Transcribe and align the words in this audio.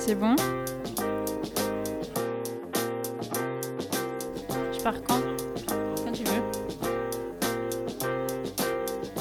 C'est 0.00 0.14
bon 0.14 0.34
Je 4.72 4.80
pars 4.82 4.94
quand 5.06 5.20
Quand 6.02 6.12
tu 6.12 6.24
veux. 6.24 6.42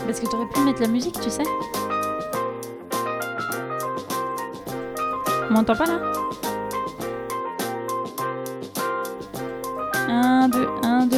Parce 0.05 0.21
que 0.21 0.25
t'aurais 0.25 0.47
pu 0.47 0.61
mettre 0.61 0.81
la 0.81 0.87
musique, 0.87 1.19
tu 1.19 1.29
sais 1.29 1.43
On 5.49 5.53
m'entend 5.53 5.75
pas 5.75 5.85
là 5.85 5.99
1, 10.07 10.47
2, 10.47 10.67
1, 10.83 11.05
2. 11.07 11.17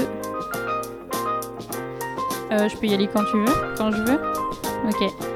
Euh, 2.51 2.67
je 2.67 2.77
peux 2.77 2.87
y 2.87 2.93
aller 2.95 3.07
quand 3.07 3.23
tu 3.25 3.37
veux, 3.37 3.75
quand 3.77 3.91
je 3.91 4.01
veux. 4.01 4.19
Ok. 4.89 5.30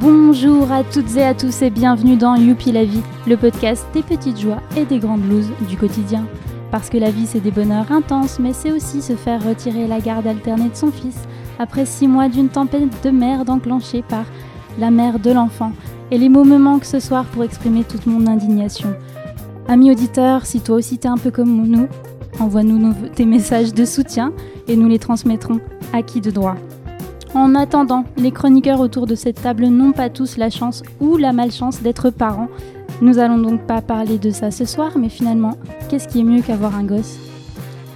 Bonjour 0.00 0.72
à 0.72 0.82
toutes 0.82 1.14
et 1.16 1.24
à 1.24 1.34
tous 1.34 1.60
et 1.60 1.68
bienvenue 1.68 2.16
dans 2.16 2.34
Youpi 2.34 2.72
la 2.72 2.86
vie, 2.86 3.02
le 3.26 3.36
podcast 3.36 3.84
des 3.92 4.02
petites 4.02 4.40
joies 4.40 4.62
et 4.74 4.86
des 4.86 4.98
grandes 4.98 5.20
blouses 5.20 5.50
du 5.68 5.76
quotidien. 5.76 6.26
Parce 6.70 6.88
que 6.88 6.96
la 6.96 7.10
vie 7.10 7.26
c'est 7.26 7.40
des 7.40 7.50
bonheurs 7.50 7.92
intenses, 7.92 8.38
mais 8.38 8.54
c'est 8.54 8.72
aussi 8.72 9.02
se 9.02 9.12
faire 9.14 9.46
retirer 9.46 9.86
la 9.86 10.00
garde 10.00 10.26
alternée 10.26 10.70
de 10.70 10.74
son 10.74 10.90
fils 10.90 11.18
après 11.58 11.84
six 11.84 12.08
mois 12.08 12.30
d'une 12.30 12.48
tempête 12.48 12.88
de 13.04 13.10
merde 13.10 13.50
enclenchée 13.50 14.00
par 14.00 14.24
la 14.78 14.90
mère 14.90 15.18
de 15.18 15.32
l'enfant. 15.32 15.72
Et 16.10 16.16
les 16.16 16.30
mots 16.30 16.44
me 16.44 16.56
manquent 16.56 16.86
ce 16.86 16.98
soir 16.98 17.26
pour 17.26 17.44
exprimer 17.44 17.84
toute 17.84 18.06
mon 18.06 18.26
indignation. 18.26 18.94
Amis 19.68 19.90
auditeurs, 19.90 20.46
si 20.46 20.62
toi 20.62 20.76
aussi 20.76 20.96
t'es 20.96 21.08
un 21.08 21.18
peu 21.18 21.30
comme 21.30 21.68
nous, 21.68 21.88
envoie-nous 22.38 22.94
tes 23.14 23.26
messages 23.26 23.74
de 23.74 23.84
soutien 23.84 24.32
et 24.66 24.76
nous 24.76 24.88
les 24.88 24.98
transmettrons 24.98 25.60
à 25.92 26.00
qui 26.00 26.22
de 26.22 26.30
droit? 26.30 26.56
En 27.32 27.54
attendant, 27.54 28.04
les 28.16 28.32
chroniqueurs 28.32 28.80
autour 28.80 29.06
de 29.06 29.14
cette 29.14 29.40
table 29.40 29.66
n'ont 29.66 29.92
pas 29.92 30.10
tous 30.10 30.36
la 30.36 30.50
chance 30.50 30.82
ou 31.00 31.16
la 31.16 31.32
malchance 31.32 31.80
d'être 31.80 32.10
parents. 32.10 32.48
Nous 33.02 33.18
allons 33.18 33.38
donc 33.38 33.62
pas 33.66 33.80
parler 33.80 34.18
de 34.18 34.30
ça 34.30 34.50
ce 34.50 34.64
soir, 34.64 34.98
mais 34.98 35.08
finalement, 35.08 35.56
qu'est-ce 35.88 36.08
qui 36.08 36.20
est 36.20 36.24
mieux 36.24 36.42
qu'avoir 36.42 36.74
un 36.74 36.82
gosse? 36.82 37.18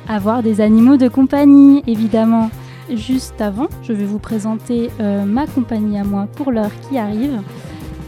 Avoir 0.08 0.42
des 0.44 0.60
animaux 0.60 0.96
de 0.96 1.08
compagnie, 1.08 1.82
évidemment. 1.88 2.50
Juste 2.90 3.40
avant, 3.40 3.66
je 3.82 3.92
vais 3.92 4.04
vous 4.04 4.20
présenter 4.20 4.90
euh, 5.00 5.24
ma 5.24 5.46
compagnie 5.46 5.98
à 5.98 6.04
moi 6.04 6.28
pour 6.36 6.52
l'heure 6.52 6.70
qui 6.88 6.96
arrive. 6.98 7.40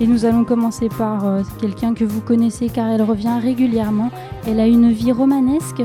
Et 0.00 0.06
nous 0.06 0.27
allons 0.27 0.44
commencer 0.44 0.88
par 0.88 1.27
euh, 1.27 1.42
quelqu'un 1.61 1.94
que 1.94 2.05
vous 2.05 2.20
connaissez 2.20 2.68
car 2.68 2.86
elle 2.88 3.02
revient 3.02 3.40
régulièrement. 3.42 4.11
Elle 4.46 4.61
a 4.61 4.66
une 4.66 4.92
vie 4.92 5.11
romanesque 5.11 5.83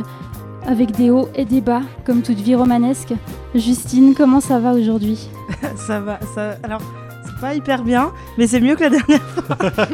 avec 0.67 0.91
des 0.91 1.09
hauts 1.09 1.29
et 1.33 1.45
des 1.45 1.61
bas, 1.61 1.81
comme 2.05 2.21
toute 2.21 2.39
vie 2.39 2.55
romanesque. 2.55 3.13
Justine, 3.53 4.13
comment 4.15 4.39
ça 4.39 4.59
va 4.59 4.73
aujourd'hui 4.73 5.29
Ça 5.75 5.99
va, 5.99 6.19
ça. 6.33 6.55
Alors, 6.63 6.81
c'est 7.25 7.37
pas 7.41 7.53
hyper 7.53 7.83
bien, 7.83 8.13
mais 8.37 8.47
c'est 8.47 8.61
mieux 8.61 8.75
que 8.75 8.83
la 8.83 8.89
dernière. 8.91 9.19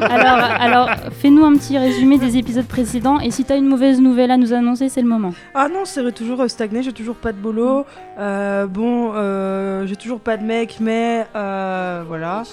Alors, 0.00 0.60
alors 0.60 0.90
fais-nous 1.12 1.44
un 1.44 1.54
petit 1.56 1.76
résumé 1.76 2.18
des 2.18 2.36
épisodes 2.36 2.66
précédents 2.66 3.18
et 3.18 3.30
si 3.30 3.44
tu 3.44 3.52
as 3.52 3.56
une 3.56 3.66
mauvaise 3.66 4.00
nouvelle 4.00 4.30
à 4.30 4.36
nous 4.36 4.52
annoncer, 4.52 4.88
c'est 4.88 5.02
le 5.02 5.08
moment. 5.08 5.32
Ah 5.54 5.68
non, 5.68 5.84
c'est 5.84 6.12
toujours 6.12 6.42
euh, 6.42 6.48
stagné, 6.48 6.82
j'ai 6.82 6.92
toujours 6.92 7.16
pas 7.16 7.32
de 7.32 7.38
boulot. 7.38 7.84
Euh, 8.18 8.66
bon, 8.66 9.12
euh, 9.14 9.86
j'ai 9.86 9.96
toujours 9.96 10.20
pas 10.20 10.36
de 10.36 10.44
mec, 10.44 10.76
mais 10.80 11.26
euh, 11.34 12.04
voilà. 12.06 12.44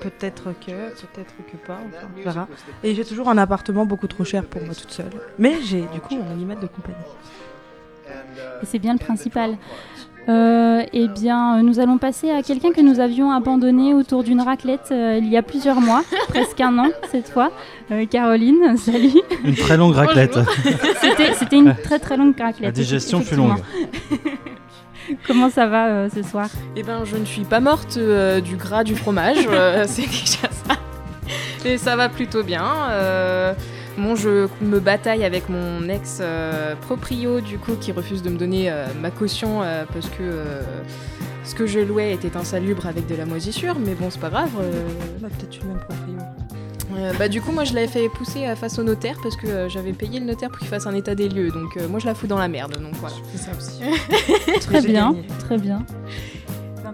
Peut-être 0.00 0.44
que, 0.60 0.72
peut-être 0.72 1.34
que 1.50 1.56
pas, 1.66 1.78
enfin, 1.86 2.08
on 2.18 2.22
verra. 2.22 2.48
Et 2.82 2.94
j'ai 2.94 3.04
toujours 3.04 3.28
un 3.28 3.38
appartement 3.38 3.86
beaucoup 3.86 4.08
trop 4.08 4.24
cher 4.24 4.44
pour 4.44 4.62
moi 4.62 4.74
toute 4.74 4.90
seule. 4.90 5.10
Mais 5.38 5.62
j'ai 5.62 5.82
du 5.92 6.00
coup 6.00 6.14
un 6.14 6.32
animal 6.32 6.58
de 6.58 6.66
compagnie. 6.66 6.96
Et 8.62 8.66
c'est 8.66 8.78
bien 8.78 8.92
le 8.92 8.98
principal. 8.98 9.56
Euh, 10.26 10.82
eh 10.94 11.08
bien, 11.08 11.62
nous 11.62 11.80
allons 11.80 11.98
passer 11.98 12.30
à 12.30 12.42
quelqu'un 12.42 12.72
que 12.72 12.80
nous 12.80 12.98
avions 12.98 13.30
abandonné 13.30 13.92
autour 13.92 14.24
d'une 14.24 14.40
raclette 14.40 14.88
euh, 14.90 15.18
il 15.20 15.28
y 15.28 15.36
a 15.36 15.42
plusieurs 15.42 15.82
mois, 15.82 16.02
presque 16.28 16.58
un 16.62 16.78
an 16.78 16.88
cette 17.10 17.28
fois. 17.28 17.50
Euh, 17.90 18.06
Caroline, 18.06 18.76
salut. 18.78 19.20
Une 19.44 19.54
très 19.54 19.76
longue 19.76 19.94
raclette. 19.94 20.38
C'était 21.02 21.34
c'était 21.34 21.56
une 21.56 21.74
très 21.74 21.98
très 21.98 22.16
longue 22.16 22.34
raclette. 22.38 22.62
La 22.62 22.72
digestion 22.72 23.20
fut 23.20 23.36
longue. 23.36 23.58
Comment 25.26 25.50
ça 25.50 25.66
va 25.66 25.86
euh, 25.86 26.08
ce 26.14 26.22
soir? 26.22 26.48
Eh 26.76 26.82
ben, 26.82 27.04
je 27.04 27.16
ne 27.16 27.24
suis 27.24 27.44
pas 27.44 27.60
morte 27.60 27.96
euh, 27.96 28.40
du 28.40 28.56
gras 28.56 28.84
du 28.84 28.94
fromage, 28.94 29.46
euh, 29.48 29.84
c'est 29.86 30.06
déjà 30.06 30.48
ça. 30.66 30.76
Et 31.64 31.78
ça 31.78 31.96
va 31.96 32.08
plutôt 32.08 32.42
bien. 32.42 32.64
Bon, 33.98 34.14
je 34.16 34.48
me 34.60 34.80
bataille 34.80 35.24
avec 35.24 35.48
mon 35.48 35.88
ex 35.88 36.18
euh, 36.20 36.74
proprio 36.76 37.40
du 37.40 37.58
coup 37.58 37.72
qui 37.80 37.92
refuse 37.92 38.22
de 38.22 38.30
me 38.30 38.36
donner 38.36 38.70
euh, 38.70 38.86
ma 39.00 39.10
caution 39.10 39.62
euh, 39.62 39.84
parce 39.92 40.08
que 40.08 40.22
euh, 40.22 40.62
ce 41.44 41.54
que 41.54 41.66
je 41.66 41.80
louais 41.80 42.12
était 42.12 42.36
insalubre 42.36 42.86
avec 42.86 43.06
de 43.06 43.14
la 43.16 43.26
moisissure, 43.26 43.76
mais 43.78 43.94
bon, 43.94 44.08
c'est 44.10 44.20
pas 44.20 44.30
grave. 44.30 44.50
euh, 44.60 45.26
a 45.26 45.28
peut-être 45.28 45.56
eu 45.56 45.60
le 45.62 45.68
même 45.68 45.78
proprio. 45.78 46.16
euh, 46.96 47.12
bah 47.18 47.28
du 47.28 47.40
coup, 47.42 47.52
moi 47.52 47.64
je 47.64 47.74
l'avais 47.74 47.86
fait 47.88 48.08
pousser 48.08 48.46
euh, 48.46 48.56
face 48.56 48.78
au 48.78 48.82
notaire 48.82 49.16
parce 49.22 49.36
que 49.36 49.46
euh, 49.46 49.68
j'avais 49.68 49.92
payé 49.92 50.20
le 50.20 50.26
notaire 50.26 50.48
pour 50.48 50.58
qu'il 50.58 50.68
fasse 50.68 50.86
un 50.86 50.94
état 50.94 51.14
des 51.14 51.28
lieux. 51.28 51.50
Donc 51.50 51.76
euh, 51.76 51.86
moi 51.88 51.98
je 52.00 52.06
la 52.06 52.14
fous 52.14 52.26
dans 52.26 52.38
la 52.38 52.48
merde. 52.48 52.78
Donc 52.80 52.94
voilà. 52.94 53.16
C'est 53.32 53.38
ça 53.42 53.50
aussi. 53.56 53.80
Très 54.60 54.80
bien, 54.80 55.14
très 55.40 55.58
bien. 55.58 55.84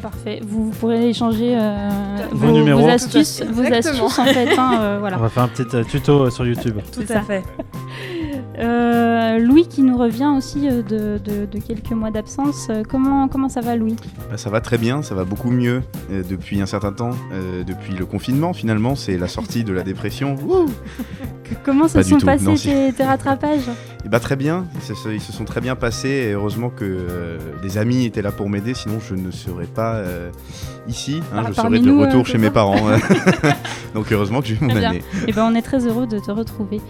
Parfait. 0.01 0.41
Vous, 0.47 0.67
vous 0.67 0.71
pourrez 0.71 1.09
échanger 1.11 1.57
euh, 1.59 1.89
Vos 2.33 2.49
vos, 2.49 2.53
numéros. 2.53 2.81
vos 2.83 2.89
astuces, 2.89 3.43
vos 3.43 3.63
en 3.63 4.25
fait. 4.25 4.59
hein, 4.59 4.79
euh, 4.81 4.99
On 5.03 5.21
va 5.21 5.29
faire 5.29 5.43
un 5.45 5.49
petit 5.49 5.77
euh, 5.77 5.85
tuto 5.85 6.23
euh, 6.25 6.31
sur 6.31 6.47
YouTube. 6.47 6.77
Tout 6.93 7.03
à 7.03 7.07
ça. 7.07 7.21
fait. 7.23 7.43
Euh, 8.59 9.39
Louis 9.39 9.67
qui 9.67 9.81
nous 9.83 9.97
revient 9.97 10.33
aussi 10.37 10.61
de, 10.69 10.83
de- 10.83 11.47
de 11.47 11.59
quelques 11.61 11.93
mois 11.93 12.11
d'absence. 12.11 12.69
Comment, 12.91 13.27
comment 13.29 13.49
ça 13.49 13.61
va 13.63 13.75
Louis? 13.77 13.97
Bah, 14.31 14.37
ça 14.37 14.51
va 14.51 14.61
très 14.61 14.77
bien, 14.77 15.01
ça 15.03 15.15
va 15.15 15.25
beaucoup 15.25 15.51
mieux 15.51 15.83
euh, 16.11 16.23
depuis 16.29 16.61
un 16.61 16.67
certain 16.67 16.93
temps, 16.93 17.11
euh, 17.33 17.63
depuis 17.65 17.95
le 17.95 18.05
confinement 18.05 18.53
finalement, 18.53 18.97
c'est 18.97 19.17
la 19.17 19.29
sortie 19.29 19.65
de 19.65 19.73
la 19.73 19.83
dépression. 19.83 20.37
Comment 21.65 21.89
se 21.89 22.03
sont 22.03 22.19
passés 22.19 22.45
non, 22.45 22.55
tes, 22.55 22.93
tes 22.93 23.05
rattrapages 23.05 23.69
Et 24.05 24.09
bah 24.09 24.21
très 24.21 24.37
bien, 24.37 24.67
ils 24.77 24.97
se, 24.97 25.09
ils 25.11 25.21
se 25.21 25.33
sont 25.33 25.45
très 25.45 25.61
bien 25.61 25.77
passés 25.77 26.09
et 26.29 26.33
heureusement 26.33 26.71
que 26.71 26.85
euh, 26.85 27.39
des 27.63 27.79
amis 27.79 28.05
étaient 28.07 28.23
là 28.23 28.33
pour 28.33 28.49
m'aider, 28.49 28.75
sinon 28.75 28.99
je 29.01 29.15
ne 29.15 29.31
serais 29.31 29.67
pas 29.67 29.95
euh, 29.97 30.31
ici, 30.89 31.21
hein, 31.35 31.43
Par- 31.43 31.49
je 31.49 31.53
serais 31.55 31.71
de 31.71 31.79
nous, 31.79 32.01
euh, 32.03 32.07
retour 32.07 32.27
c'est 32.27 32.33
chez 32.33 32.39
ça 32.39 32.45
mes 32.45 32.51
parents. 32.51 32.77
Donc 33.95 34.11
heureusement 34.13 34.41
que 34.41 34.47
j'ai 34.47 34.55
eu 34.55 34.59
mon 34.61 34.75
année. 34.77 35.03
Eh 35.27 35.33
ben, 35.33 35.45
on 35.51 35.55
est 35.57 35.63
très 35.63 35.85
heureux 35.87 36.07
de 36.07 36.19
te 36.21 36.31
retrouver. 36.31 36.81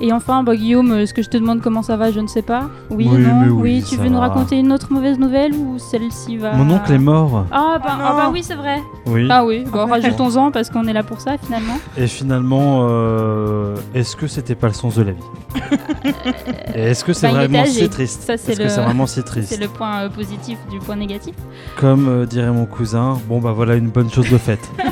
Et 0.00 0.12
enfin, 0.12 0.42
bah, 0.42 0.56
Guillaume, 0.56 0.92
est-ce 0.98 1.14
que 1.14 1.22
je 1.22 1.28
te 1.28 1.36
demande 1.36 1.60
comment 1.60 1.82
ça 1.82 1.96
va? 1.96 2.10
Je 2.10 2.18
ne 2.20 2.26
sais 2.26 2.42
pas. 2.42 2.68
Oui, 2.90 3.08
Oui, 3.10 3.20
non? 3.22 3.40
mais 3.42 3.48
oui, 3.48 3.84
tu 3.88 3.96
veux 3.96 4.08
nous 4.08 4.14
va. 4.18 4.28
raconter 4.28 4.58
une 4.58 4.72
autre 4.72 4.92
mauvaise 4.92 5.18
nouvelle 5.18 5.54
ou 5.54 5.78
celle-ci 5.78 6.36
va 6.38 6.54
Mon 6.54 6.74
oncle 6.74 6.92
est 6.92 6.98
mort. 6.98 7.46
Ah 7.52 7.78
bah, 7.82 7.90
Ah 7.92 7.98
ah 8.00 8.14
bah 8.16 8.24
non. 8.26 8.32
oui, 8.32 8.42
c'est 8.42 8.54
vrai. 8.56 8.78
Oui. 9.06 9.28
Ah 9.30 9.44
oui, 9.44 9.64
bon, 9.64 9.80
Ah 9.88 9.92
rajoutons-en 9.92 10.50
parce 10.50 10.70
qu'on 10.70 10.86
est 10.88 10.92
là 10.92 11.02
pour 11.04 11.20
ça 11.20 11.36
finalement. 11.38 11.78
Et 11.96 12.06
finalement, 12.08 12.86
euh, 12.90 13.76
est-ce 14.00 14.16
que 14.16 14.26
c'était 14.26 14.54
pas 14.54 14.66
le 14.66 14.72
sens 14.72 14.96
de 14.96 15.02
la 15.02 15.12
vie 15.12 15.22
Est-ce 16.74 17.04
que 17.04 17.12
c'est 17.12 17.28
Bah, 17.28 17.34
vraiment 17.34 17.64
si 17.64 17.88
triste 17.88 18.22
Ça, 18.22 18.36
c'est 18.36 18.52
Est-ce 18.52 18.58
le- 18.58 18.64
que 18.66 18.70
c'est 18.70 18.80
vraiment 18.82 19.06
si 19.06 19.14
C'est 19.16 19.22
triste 19.22 19.60
le 19.60 19.68
point 19.68 20.02
euh, 20.02 20.08
positif 20.08 20.58
du 20.70 20.78
point 20.78 20.96
négatif. 20.96 21.34
Comme 21.76 22.08
euh, 22.08 22.26
dirait 22.26 22.50
mon 22.50 22.66
cousin, 22.66 23.18
bon 23.28 23.38
bah 23.40 23.52
voilà 23.52 23.74
une 23.76 23.88
bonne 23.88 24.10
chose 24.10 24.28
de 24.30 24.38
faite. 24.38 24.68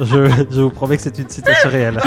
je, 0.00 0.46
je 0.50 0.60
vous 0.62 0.70
promets 0.70 0.96
que 0.96 1.02
c'est 1.02 1.18
une 1.18 1.28
citation 1.28 1.70
réelle. 1.70 2.00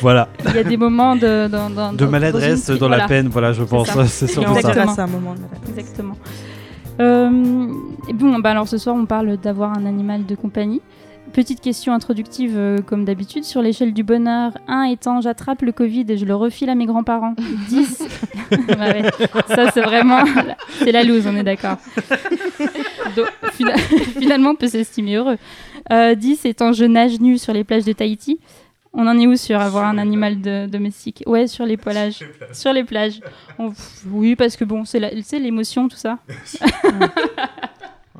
voilà. 0.00 0.28
Il 0.48 0.54
y 0.54 0.58
a 0.58 0.64
des 0.64 0.76
moments 0.76 1.16
de, 1.16 1.48
dans- 1.48 1.70
dans- 1.70 1.92
De 1.92 2.04
dans- 2.04 2.10
maladresse, 2.10 2.66
dans 2.70 2.88
la 2.88 2.96
voilà, 2.96 3.08
peine, 3.08 3.28
voilà, 3.28 3.52
je 3.52 3.62
pense. 3.62 3.88
ça. 3.88 4.06
C'est 4.06 4.26
surtout 4.26 4.52
ça. 4.54 4.60
Exactement. 4.60 4.94
C'est 4.94 5.00
un 5.02 5.06
moment 5.06 5.34
de 5.34 5.40
maladresse. 5.40 5.78
Exactement. 5.78 6.16
Euh, 7.00 7.68
et 8.08 8.12
bon, 8.12 8.38
bah 8.38 8.50
alors 8.50 8.68
ce 8.68 8.78
soir, 8.78 8.94
on 8.96 9.06
parle 9.06 9.36
d'avoir 9.36 9.76
un 9.76 9.86
animal 9.86 10.26
de 10.26 10.34
compagnie. 10.34 10.80
Petite 11.34 11.60
question 11.60 11.92
introductive, 11.92 12.52
euh, 12.56 12.78
comme 12.80 13.04
d'habitude, 13.04 13.42
sur 13.42 13.60
l'échelle 13.60 13.92
du 13.92 14.04
bonheur. 14.04 14.52
1 14.68 14.84
étant, 14.84 15.20
j'attrape 15.20 15.62
le 15.62 15.72
Covid 15.72 16.04
et 16.08 16.16
je 16.16 16.24
le 16.24 16.34
refile 16.36 16.70
à 16.70 16.76
mes 16.76 16.86
grands-parents. 16.86 17.34
10. 17.68 18.04
Bah 18.68 18.74
ouais, 18.92 19.02
ça, 19.48 19.68
c'est 19.72 19.80
vraiment. 19.80 20.22
C'est 20.78 20.92
la 20.92 21.02
loose, 21.02 21.26
on 21.26 21.34
est 21.36 21.42
d'accord. 21.42 21.78
Donc, 23.16 23.26
fina- 23.52 23.76
Finalement, 24.18 24.50
on 24.50 24.54
peut 24.54 24.68
s'estimer 24.68 25.16
heureux. 25.16 25.36
Euh, 25.92 26.14
10 26.14 26.44
étant, 26.46 26.72
je 26.72 26.84
nage 26.84 27.18
nu 27.20 27.36
sur 27.36 27.52
les 27.52 27.64
plages 27.64 27.84
de 27.84 27.92
Tahiti. 27.92 28.38
On 28.92 29.08
en 29.08 29.18
est 29.18 29.26
où 29.26 29.34
sur 29.34 29.60
avoir 29.60 29.86
un 29.88 29.98
animal 29.98 30.40
de- 30.40 30.66
domestique? 30.66 31.24
Ouais, 31.26 31.48
sur 31.48 31.66
les 31.66 31.76
plages. 31.76 32.20
Sur 32.52 32.72
les 32.72 32.84
plages. 32.84 33.20
On- 33.58 33.72
oui, 34.12 34.36
parce 34.36 34.56
que 34.56 34.64
bon, 34.64 34.84
c'est 34.84 35.00
la- 35.00 35.10
c'est 35.24 35.40
l'émotion, 35.40 35.88
tout 35.88 35.96
ça. 35.96 36.18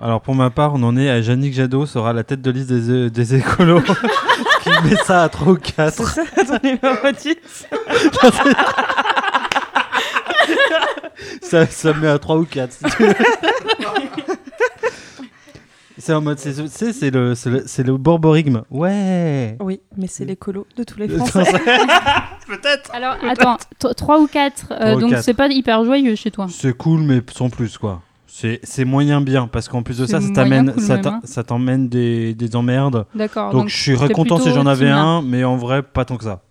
Alors 0.01 0.21
pour 0.21 0.35
ma 0.35 0.51
part, 0.51 0.75
on 0.75 0.83
en 0.83 0.97
est 0.97 1.09
à 1.09 1.19
Yannick 1.21 1.55
Jadot 1.55 1.87
sera 1.87 2.13
la 2.13 2.25
tête 2.25 2.43
de 2.43 2.51
liste 2.51 2.69
des, 2.69 2.91
euh, 2.91 3.11
des 3.11 3.37
écolos 3.37 3.81
qui 4.63 4.71
met 4.85 4.97
ça 5.05 5.23
à 5.23 5.29
3 5.29 5.53
ou 5.53 5.57
4. 5.57 5.93
C'est 5.95 6.05
ça 6.05 6.25
ton 6.59 6.59
numéro 6.69 7.11
10 7.13 7.37
ça, 11.43 11.67
ça 11.67 11.93
me 11.93 12.01
met 12.01 12.09
à 12.09 12.19
3 12.19 12.37
ou 12.37 12.45
4. 12.45 12.77
c'est 15.97 16.13
en 16.13 16.21
mode, 16.21 16.39
c'est 16.39 16.53
tu 16.55 16.67
sais, 16.69 16.93
c'est 16.93 17.11
le, 17.11 17.35
c'est 17.37 17.51
le, 17.51 17.63
c'est 17.67 17.83
le 17.85 17.97
borborigme. 17.97 18.63
Ouais. 18.71 19.57
Oui, 19.61 19.81
mais 19.97 20.09
c'est 20.09 20.25
l'écolo 20.25 20.67
de 20.77 20.83
tous 20.83 20.99
les 20.99 21.09
Français. 21.19 21.53
Peut-être. 22.49 22.91
Alors, 22.93 23.15
attends, 23.29 23.57
3 23.79 24.21
ou 24.21 24.27
4, 24.27 24.67
Trois 24.67 24.95
ou 24.97 25.01
donc 25.01 25.11
quatre. 25.11 25.23
c'est 25.23 25.35
pas 25.35 25.47
hyper 25.47 25.85
joyeux 25.85 26.17
chez 26.17 26.31
toi. 26.33 26.47
C'est 26.51 26.77
cool, 26.77 27.01
mais 27.03 27.23
sans 27.33 27.49
plus 27.49 27.79
quoi. 27.79 28.03
C'est 28.37 28.59
c'est 28.65 28.85
moyen 28.85 29.21
bien 29.21 29.47
parce 29.47 29.69
qu'en 29.69 29.85
plus 29.85 29.99
de 29.99 30.07
ça, 30.07 30.17
hein. 30.17 31.21
ça 31.23 31.45
t'emmène 31.45 31.89
des, 31.89 32.35
des 32.35 32.57
emmerdes. 32.57 33.07
D'accord. 33.15 33.53
Donc, 33.53 33.69
je 33.69 33.77
suis 33.77 33.97
t'es 33.97 34.13
content 34.13 34.39
si 34.39 34.51
j'en 34.51 34.67
avais 34.67 34.91
un, 34.91 35.23
mais 35.23 35.45
en 35.45 35.57
vrai, 35.57 35.85
pas 35.85 36.05
tant 36.05 36.17
que 36.17 36.25
ça. 36.25 36.43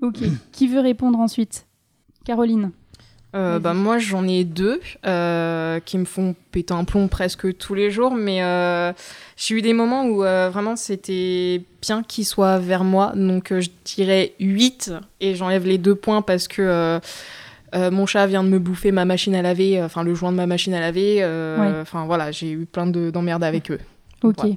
Ok. 0.00 0.20
Qui 0.50 0.68
veut 0.68 0.80
répondre 0.80 1.18
ensuite? 1.18 1.66
Caroline. 2.24 2.70
Euh, 3.36 3.58
bah, 3.58 3.74
moi, 3.74 3.98
j'en 3.98 4.26
ai 4.26 4.44
deux 4.44 4.80
euh, 5.04 5.78
qui 5.80 5.98
me 5.98 6.06
font 6.06 6.34
péter 6.52 6.72
un 6.72 6.84
plomb 6.84 7.06
presque 7.08 7.54
tous 7.58 7.74
les 7.74 7.90
jours, 7.90 8.14
mais 8.14 8.42
euh, 8.42 8.94
j'ai 9.36 9.56
eu 9.56 9.60
des 9.60 9.74
moments 9.74 10.06
où 10.06 10.24
euh, 10.24 10.48
vraiment 10.50 10.76
c'était 10.76 11.62
bien 11.82 12.02
qu'ils 12.02 12.24
soient 12.24 12.58
vers 12.58 12.84
moi. 12.84 13.12
Donc, 13.14 13.52
euh, 13.52 13.60
je 13.60 13.68
dirais 13.84 14.32
8 14.40 14.94
et 15.20 15.34
j'enlève 15.34 15.66
les 15.66 15.76
deux 15.76 15.94
points 15.94 16.22
parce 16.22 16.48
que 16.48 16.98
euh, 17.74 17.90
mon 17.90 18.06
chat 18.06 18.26
vient 18.26 18.44
de 18.44 18.48
me 18.48 18.58
bouffer 18.58 18.92
ma 18.92 19.04
machine 19.04 19.34
à 19.34 19.42
laver, 19.42 19.80
euh, 19.80 19.86
enfin 19.86 20.02
le 20.02 20.14
joint 20.14 20.32
de 20.32 20.36
ma 20.36 20.46
machine 20.46 20.74
à 20.74 20.80
laver. 20.80 21.18
euh, 21.22 21.58
Ouais. 21.58 21.80
Enfin 21.80 22.04
voilà, 22.06 22.30
j'ai 22.32 22.50
eu 22.50 22.66
plein 22.66 22.86
de- 22.86 23.10
d'emmerdes 23.10 23.44
avec 23.44 23.70
eux. 23.70 23.78
Ok. 24.22 24.42
Ouais. 24.44 24.56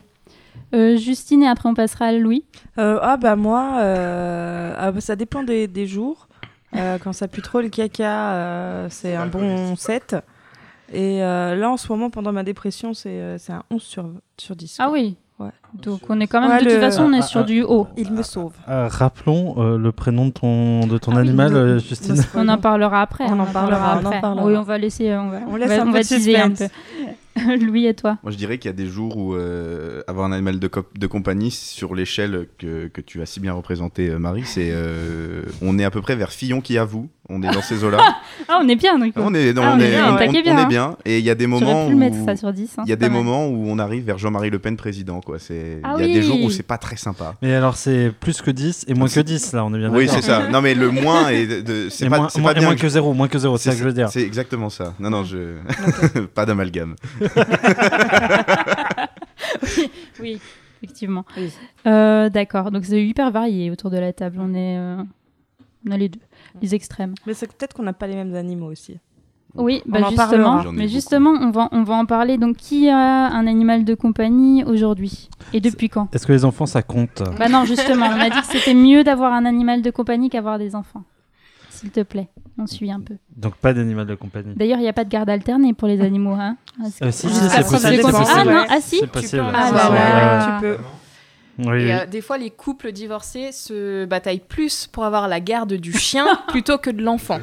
Euh, 0.74 0.98
Justine 0.98 1.44
et 1.44 1.48
après 1.48 1.70
on 1.70 1.74
passera 1.74 2.06
à 2.08 2.12
Louis. 2.12 2.44
Euh, 2.78 3.00
ah 3.02 3.18
bah 3.18 3.36
moi, 3.36 3.78
euh, 3.82 4.74
ah 4.78 4.92
bah, 4.92 5.02
ça 5.02 5.16
dépend 5.16 5.44
des, 5.44 5.68
des 5.68 5.88
jours. 5.88 6.28
Euh, 6.76 6.98
quand 7.02 7.14
ça 7.14 7.28
pue 7.28 7.42
trop 7.42 7.62
le 7.62 7.70
caca, 7.70 8.34
euh, 8.34 8.88
c'est 8.90 9.16
un 9.16 9.28
bon 9.28 9.76
7. 9.76 10.16
Et 10.94 11.24
euh, 11.24 11.56
là, 11.56 11.72
en 11.72 11.78
ce 11.78 11.88
moment, 11.92 12.10
pendant 12.10 12.32
ma 12.32 12.44
dépression, 12.44 12.94
c'est 12.94 13.38
c'est 13.40 13.54
un 13.54 13.64
11 13.72 13.82
sur, 13.82 14.10
sur 14.38 14.56
10. 14.56 14.78
Ah 14.80 14.90
oui. 14.92 15.16
Ouais. 15.38 15.50
Donc 15.74 16.00
on 16.10 16.20
est 16.22 16.28
quand 16.28 16.40
même 16.40 16.50
Ouais, 16.50 16.64
de 16.64 16.70
toute 16.70 16.80
façon 16.80 17.04
on 17.04 17.14
est 17.14 17.18
Ah, 17.20 17.22
sur 17.24 17.42
ah, 17.42 17.44
du 17.44 17.62
haut. 17.62 17.88
Il 17.98 18.12
me 18.14 18.24
sauve. 18.24 18.54
Euh, 18.70 18.88
rappelons 18.90 19.56
euh, 19.58 19.78
le 19.78 19.92
prénom 19.92 20.28
de 20.28 20.32
ton, 20.32 20.88
de 20.88 20.98
ton 20.98 21.12
Ah 21.12 21.16
oui, 21.16 21.28
animal, 21.28 21.54
euh, 21.56 21.74
ne 21.76 21.80
Justine. 21.80 22.16
On 22.36 22.48
en 22.48 22.58
parlera 22.58 23.02
après. 23.02 23.26
On 23.28 23.38
en 23.40 23.46
parlera, 23.46 24.00
on 24.02 24.06
en 24.06 24.08
après. 24.08 24.22
parlera. 24.22 24.48
Oui, 24.48 24.56
on 24.56 24.62
va 24.64 24.78
laisser. 24.78 25.14
On 25.14 25.30
va, 25.30 25.40
On 25.50 25.58
laisse 25.58 25.68
va- 25.68 25.82
un 25.82 25.88
on 25.88 25.92
peu 25.92 25.98
va 25.98 26.04
teaser 26.04 26.38
un 26.38 26.50
suspense. 26.56 26.70
peu. 26.70 26.76
Louis 27.66 27.86
et 27.86 27.94
toi. 27.94 28.18
Moi, 28.24 28.32
je 28.32 28.38
dirais 28.38 28.58
qu'il 28.60 28.70
y 28.70 28.74
a 28.74 28.78
des 28.78 28.86
jours 28.88 29.18
où 29.18 29.36
euh, 29.36 30.02
avoir 30.08 30.26
un 30.26 30.32
animal 30.32 30.58
de, 30.58 30.68
cop- 30.70 30.98
de 30.98 31.06
compagnie 31.06 31.52
sur 31.52 31.94
l'échelle 31.94 32.48
que, 32.58 32.88
que 32.88 33.02
tu 33.02 33.22
as 33.22 33.26
si 33.26 33.42
bien 33.42 33.52
représenté, 33.52 34.10
Marie, 34.12 34.46
c'est 34.46 34.70
euh, 34.72 35.42
on 35.62 35.78
est 35.78 35.84
à 35.84 35.92
peu 35.92 36.00
près 36.02 36.16
vers 36.16 36.32
Fillon 36.32 36.62
qui 36.62 36.78
avoue. 36.78 37.10
On 37.28 37.42
est 37.42 37.50
dans 37.52 37.62
ces 37.62 37.84
eaux-là. 37.84 37.98
Ah, 38.48 38.60
on 38.62 38.68
est 38.68 38.76
bien. 38.76 39.00
Donc. 39.00 39.14
on 39.16 39.34
est, 39.34 39.54
non, 39.54 39.64
Ah, 39.66 39.72
on 39.74 39.78
on 39.78 39.80
est 39.80 39.86
est, 39.88 39.90
bien, 39.92 40.14
on- 40.14 40.18
est 40.20 40.50
hein. 40.50 40.68
bien. 40.68 40.96
Et 41.06 41.18
il 41.20 41.26
y 41.26 41.30
a 41.32 41.36
des 41.36 41.48
moments 41.48 41.88
pu 41.88 41.94
où 41.94 41.98
mettre 41.98 42.18
ça 42.26 42.36
sur 42.36 42.54
10. 42.54 42.76
hein, 42.78 42.84
il 42.86 42.90
y 42.90 42.94
a 42.94 42.96
des 42.96 43.10
moments 43.10 43.48
où 43.48 43.66
on 43.68 43.80
arrive 43.80 44.04
vers 44.04 44.18
Jean-Marie 44.20 44.52
Le 44.52 44.60
Pen 44.60 44.78
président. 44.78 45.22
Quoi. 45.22 45.40
C'est 45.40 45.80
Ah 45.84 45.96
il 45.98 46.06
y 46.06 46.12
a 46.12 46.14
des 46.14 46.22
jours 46.22 46.40
où 46.44 46.50
c'est 46.52 46.62
pas 46.64 46.78
très 46.78 46.98
sympa. 46.98 47.34
Mais 47.42 47.56
alors, 47.56 47.76
c'est 47.76 48.12
plus 48.20 48.42
que 48.42 48.52
10 48.52 48.86
et 48.88 48.94
moins 48.94 49.08
que 49.08 49.20
10, 49.20 49.54
là, 49.54 49.66
on 49.66 49.74
est 49.74 49.80
bien 49.80 49.90
Oui, 49.92 50.06
d'accord. 50.06 50.22
c'est 50.22 50.28
ça. 50.28 50.48
Non, 50.50 50.62
mais 50.62 50.76
le 50.76 50.92
moins 50.92 51.30
est 51.30 51.64
de, 51.64 51.90
c'est 51.90 52.08
pas, 52.10 52.18
moins, 52.18 52.30
c'est 52.30 52.40
moins- 52.42 52.52
pas 52.54 52.58
et 52.58 52.60
bien. 52.60 52.68
moins 52.70 52.78
que 52.78 52.88
0, 52.90 53.14
moins 53.14 53.28
que 53.28 53.40
0, 53.40 53.58
c'est 53.58 53.70
ça 53.70 53.76
que 53.76 53.80
je 53.82 53.86
veux 53.86 53.94
dire. 53.94 54.10
C'est 54.10 54.22
exactement 54.22 54.70
ça. 54.70 54.94
Non, 55.00 55.10
non, 55.10 55.24
je 55.24 55.56
pas 56.36 56.46
d'amalgame. 56.46 56.96
Oui, 60.20 60.40
effectivement. 60.82 61.26
Oui. 61.38 61.52
Euh, 61.88 62.30
D'accord. 62.30 62.72
Donc 62.72 62.86
c'est 62.86 63.04
hyper 63.04 63.32
varié 63.32 63.72
autour 63.72 63.90
de 63.90 63.98
la 63.98 64.14
table. 64.14 64.38
On 64.40 64.54
est, 64.54 64.78
euh, 64.78 64.98
on 65.88 65.92
a 65.92 65.98
les 65.98 66.10
deux, 66.10 66.20
les 66.62 66.76
extrêmes. 66.76 67.14
Mais 67.28 67.34
c'est 67.34 67.48
peut-être 67.48 67.74
qu'on 67.74 67.84
n'a 67.84 67.94
pas 67.94 68.08
les 68.08 68.16
mêmes 68.16 68.36
animaux 68.36 68.72
aussi. 68.72 68.98
Oui, 69.58 69.82
bah 69.86 70.00
en 70.04 70.10
justement. 70.10 70.58
Mais 70.64 70.72
beaucoup. 70.72 70.88
justement, 70.88 71.30
on 71.30 71.50
va, 71.52 71.70
on 71.72 71.84
va 71.84 71.96
en 71.96 72.06
parler. 72.06 72.38
Donc 72.38 72.58
qui 72.58 72.90
a 72.90 72.98
un 73.30 73.48
animal 73.48 73.86
de 73.86 73.96
compagnie 73.96 74.64
aujourd'hui 74.66 75.30
et 75.54 75.62
depuis 75.62 75.90
quand? 75.90 76.14
Est-ce 76.14 76.28
que 76.28 76.34
les 76.34 76.44
enfants, 76.44 76.66
ça 76.66 76.82
compte? 76.82 77.24
Bah 77.40 77.48
non, 77.48 77.64
justement, 77.66 78.08
on 78.08 78.20
a 78.20 78.30
dit 78.30 78.42
que 78.42 78.48
c'était 78.48 78.74
mieux 78.74 79.04
d'avoir 79.04 79.34
un 79.34 79.46
animal 79.46 79.82
de 79.82 79.92
compagnie 79.92 80.30
qu'avoir 80.30 80.60
des 80.60 80.76
enfants. 80.76 81.04
S'il 81.70 81.92
te 81.92 82.02
plaît, 82.04 82.30
on 82.58 82.68
suit 82.68 82.90
un 82.90 83.02
peu. 83.02 83.16
Donc, 83.36 83.56
pas 83.56 83.74
d'animal 83.74 84.08
de 84.08 84.16
compagnie. 84.16 84.54
D'ailleurs, 84.56 84.78
il 84.80 84.84
n'y 84.84 84.88
a 84.88 84.94
pas 84.94 85.04
de 85.04 85.10
garde 85.10 85.30
alternée 85.30 85.74
pour 85.74 85.90
les 85.90 86.00
animaux, 86.00 86.32
hein 86.34 86.56
Euh, 86.82 87.12
si, 87.12 87.28
si, 87.28 87.28
Jusqu'à 87.28 87.50
c'est 87.50 87.64
preuve 87.64 87.82
possible. 87.82 87.92
du 87.92 88.02
c'est 88.02 88.12
possible. 88.12 88.34
Ah 88.34 88.46
non, 88.46 88.66
ah 88.70 88.82
si 88.82 89.02
en 89.04 89.52
Ah 89.54 90.58
tu 90.60 90.66
peux. 90.66 90.78
Oui, 91.60 91.66
Et 91.66 91.70
oui. 91.86 91.92
euh, 91.92 92.06
des 92.06 92.22
fois, 92.22 92.38
les 92.38 92.50
couples 92.52 92.92
divorcés 92.92 93.52
se 93.52 94.06
bataillent 94.06 94.40
plus 94.48 94.88
pour 94.88 95.06
avoir 95.06 95.28
la 95.28 95.40
garde 95.40 95.74
du 95.74 95.94
chien 95.94 96.26
plutôt 96.50 96.78
que 96.78 96.90
de 96.90 97.02
l'enfant. 97.02 97.40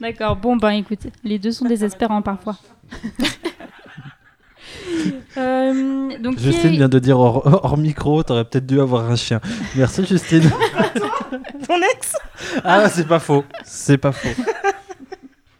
D'accord, 0.00 0.36
bon 0.36 0.56
ben 0.56 0.70
écoute, 0.70 1.06
les 1.24 1.38
deux 1.38 1.52
sont 1.52 1.64
désespérants 1.64 2.22
parfois. 2.22 2.56
Euh, 5.36 6.16
donc 6.18 6.38
Justine 6.38 6.72
est- 6.72 6.76
vient 6.76 6.88
de 6.88 6.98
dire 6.98 7.18
hors, 7.18 7.46
hors 7.64 7.76
micro, 7.76 8.22
t'aurais 8.22 8.44
peut-être 8.44 8.66
dû 8.66 8.80
avoir 8.80 9.10
un 9.10 9.16
chien. 9.16 9.40
Merci 9.76 10.04
Justine. 10.06 10.42
Ton 11.66 11.76
ex 11.94 12.14
ah, 12.64 12.88
c'est 12.88 13.06
pas 13.06 13.18
faux. 13.18 13.44
C'est 13.64 13.98
pas 13.98 14.12
faux. 14.12 14.28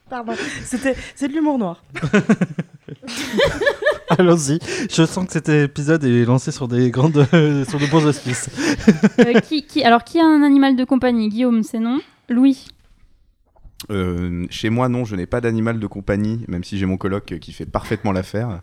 Pardon. 0.09 0.33
C'était, 0.65 0.97
c'est 1.15 1.29
de 1.29 1.35
l'humour 1.35 1.59
noir. 1.59 1.83
Allons-y. 4.19 4.59
Je 4.91 5.05
sens 5.05 5.27
que 5.27 5.33
cet 5.33 5.49
épisode 5.49 6.05
est 6.05 6.25
lancé 6.25 6.53
sur 6.53 6.69
des 6.69 6.91
grandes, 6.91 7.27
euh, 7.35 7.65
sur 7.65 7.79
de 7.79 7.87
bons 7.87 8.05
auspices. 8.07 8.49
euh, 9.19 9.41
qui, 9.41 9.65
qui- 9.65 9.83
alors 9.85 10.05
qui 10.05 10.21
a 10.21 10.25
un 10.25 10.43
animal 10.43 10.77
de 10.77 10.85
compagnie? 10.85 11.29
Guillaume, 11.29 11.63
c'est 11.63 11.81
non? 11.81 11.99
Louis? 12.29 12.67
Euh, 13.91 14.47
chez 14.51 14.71
moi, 14.71 14.89
non, 14.89 15.05
je 15.05 15.17
n'ai 15.17 15.27
pas 15.27 15.41
d'animal 15.41 15.79
de 15.79 15.87
compagnie, 15.87 16.45
même 16.49 16.65
si 16.65 16.79
j'ai 16.79 16.87
mon 16.87 16.97
coloc 16.97 17.39
qui 17.41 17.53
fait 17.53 17.67
parfaitement 17.67 18.13
l'affaire. 18.13 18.61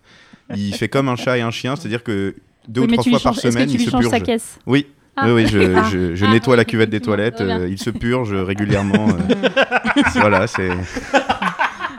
Il 0.56 0.74
fait 0.76 0.90
comme 0.90 1.08
un 1.08 1.16
chat 1.16 1.38
et 1.38 1.42
un 1.42 1.52
chien, 1.52 1.76
c'est-à-dire 1.76 2.04
que 2.04 2.36
deux 2.68 2.82
Oui, 2.82 2.88
ou 2.88 2.90
mais 2.92 2.98
trois 2.98 3.12
fois 3.12 3.20
par 3.20 3.34
Est-ce 3.34 3.42
que 3.44 3.52
semaine, 3.52 3.68
tu 3.68 3.76
il 3.76 3.80
lui 3.80 3.86
se 3.86 3.92
purge. 3.92 4.08
sa 4.10 4.20
caisse? 4.20 4.60
Oui, 4.66 4.88
Ah. 5.16 5.26
oui, 5.28 5.44
oui, 5.44 5.48
je, 5.48 5.60
Ah. 5.76 5.90
je, 5.92 6.16
je 6.16 6.26
Ah, 6.26 6.32
nettoie 6.32 6.54
oui, 6.54 6.58
la 6.58 6.66
cuvette 6.66 6.90
des 6.90 6.98
effectivement, 6.98 7.16
toilettes, 7.16 7.42
euh, 7.42 7.68
il 7.70 7.78
se 7.78 7.90
purge 7.92 8.34
régulièrement. 8.34 9.08
euh, 9.10 9.50
voilà, 10.16 10.48
c'est. 10.48 10.70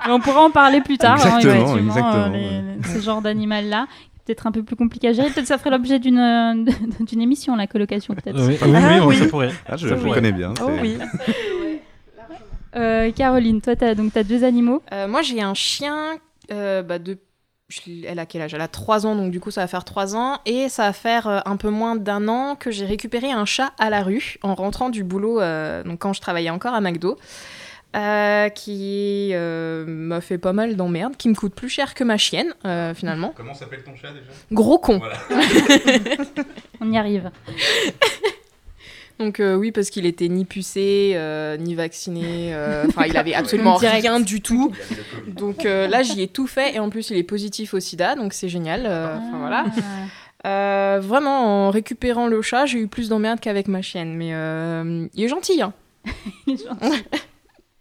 Mais 0.06 0.12
On 0.12 0.20
pourra 0.20 0.42
en 0.44 0.50
parler 0.50 0.80
plus 0.80 0.98
tard. 0.98 1.12
hein, 1.12 1.38
Exactement, 1.38 1.52
effectivement, 1.54 1.86
exactement, 1.88 2.14
euh, 2.24 2.28
les- 2.28 2.76
les- 2.82 2.88
ce 2.94 3.00
genre 3.04 3.22
d'animal-là. 3.22 3.86
Peut-être 4.26 4.46
un 4.46 4.52
peu 4.52 4.62
plus 4.62 4.76
compliqué 4.76 5.08
à 5.08 5.12
gérer. 5.12 5.28
Peut-être 5.30 5.46
ça 5.46 5.58
ferait 5.58 5.70
l'objet 5.70 5.98
d'une 5.98 6.18
euh, 6.18 6.54
d'une 7.00 7.20
émission, 7.20 7.56
la 7.56 7.66
colocation, 7.66 8.14
peut-être. 8.14 8.38
Oui, 8.40 8.56
oui, 8.62 8.70
oui, 8.70 8.76
Ah, 8.76 9.06
oui. 9.06 9.16
ça 9.16 9.26
pourrait. 9.26 9.50
Ah, 9.68 9.76
je, 9.76 9.88
Ça, 9.88 9.96
je 9.96 10.08
connais 10.08 10.32
bien. 10.32 10.54
Oh 10.62 10.70
oui. 10.80 10.96
Euh, 12.76 13.12
Caroline, 13.12 13.60
toi, 13.60 13.76
tu 13.76 13.84
as, 13.84 13.94
donc, 13.94 14.16
as 14.16 14.24
deux 14.24 14.42
animaux. 14.42 14.82
Euh, 14.92 15.06
moi, 15.06 15.22
j'ai 15.22 15.40
un 15.40 15.54
chien 15.54 16.14
euh, 16.52 16.82
bah, 16.82 16.98
de. 16.98 17.18
Elle 18.06 18.18
a 18.18 18.26
quel 18.26 18.42
âge? 18.42 18.52
Elle 18.52 18.60
a 18.60 18.68
3 18.68 19.06
ans, 19.06 19.14
donc 19.16 19.30
du 19.30 19.38
coup, 19.40 19.50
ça 19.50 19.60
va 19.60 19.66
faire 19.68 19.84
3 19.84 20.16
ans. 20.16 20.38
Et 20.44 20.68
ça 20.68 20.82
va 20.86 20.92
faire 20.92 21.26
euh, 21.28 21.38
un 21.46 21.56
peu 21.56 21.70
moins 21.70 21.96
d'un 21.96 22.28
an 22.28 22.56
que 22.56 22.70
j'ai 22.70 22.84
récupéré 22.84 23.30
un 23.30 23.44
chat 23.44 23.72
à 23.78 23.90
la 23.90 24.02
rue 24.02 24.36
en 24.42 24.54
rentrant 24.54 24.90
du 24.90 25.02
boulot, 25.04 25.40
euh, 25.40 25.82
donc 25.84 26.00
quand 26.00 26.12
je 26.12 26.20
travaillais 26.20 26.50
encore 26.50 26.74
à 26.74 26.80
McDo. 26.80 27.16
Euh, 27.94 28.48
qui 28.48 29.30
euh, 29.32 29.84
m'a 29.86 30.20
fait 30.20 30.38
pas 30.38 30.52
mal 30.52 30.76
d'emmerdes, 30.76 31.16
qui 31.16 31.28
me 31.28 31.34
coûte 31.34 31.54
plus 31.54 31.68
cher 31.68 31.94
que 31.94 32.02
ma 32.04 32.16
chienne, 32.18 32.54
euh, 32.64 32.92
finalement. 32.94 33.32
Comment 33.36 33.54
s'appelle 33.54 33.82
ton 33.84 33.94
chat 33.94 34.08
déjà 34.08 34.26
Gros 34.52 34.78
con. 34.78 35.00
On 36.80 36.90
y 36.92 36.98
arrive. 36.98 37.30
Donc 39.20 39.38
euh, 39.38 39.54
oui, 39.54 39.70
parce 39.70 39.90
qu'il 39.90 40.06
était 40.06 40.26
ni 40.26 40.44
pucé, 40.44 41.12
euh, 41.14 41.56
ni 41.56 41.76
vacciné, 41.76 42.52
euh, 42.52 42.84
enfin 42.88 43.04
il 43.06 43.16
avait 43.16 43.34
absolument 43.34 43.76
rien 43.76 44.18
du 44.18 44.40
tout. 44.40 44.72
Donc 45.28 45.64
euh, 45.66 45.86
là 45.86 46.02
j'y 46.02 46.20
ai 46.20 46.26
tout 46.26 46.48
fait 46.48 46.74
et 46.74 46.80
en 46.80 46.90
plus 46.90 47.10
il 47.10 47.16
est 47.16 47.22
positif 47.22 47.74
au 47.74 47.80
sida, 47.80 48.16
donc 48.16 48.32
c'est 48.32 48.48
génial. 48.48 48.82
euh, 48.86 49.16
Enfin 49.16 49.38
voilà. 49.38 49.64
Ah. 50.42 50.48
Euh, 50.96 51.00
vraiment 51.00 51.68
en 51.68 51.70
récupérant 51.70 52.26
le 52.26 52.42
chat, 52.42 52.66
j'ai 52.66 52.80
eu 52.80 52.88
plus 52.88 53.08
d'emmerdes 53.08 53.38
qu'avec 53.38 53.68
ma 53.68 53.82
chienne, 53.82 54.14
mais 54.16 54.34
euh, 54.34 55.06
il 55.14 55.24
est 55.24 55.28
gentil. 55.28 55.62
Hein. 55.62 55.72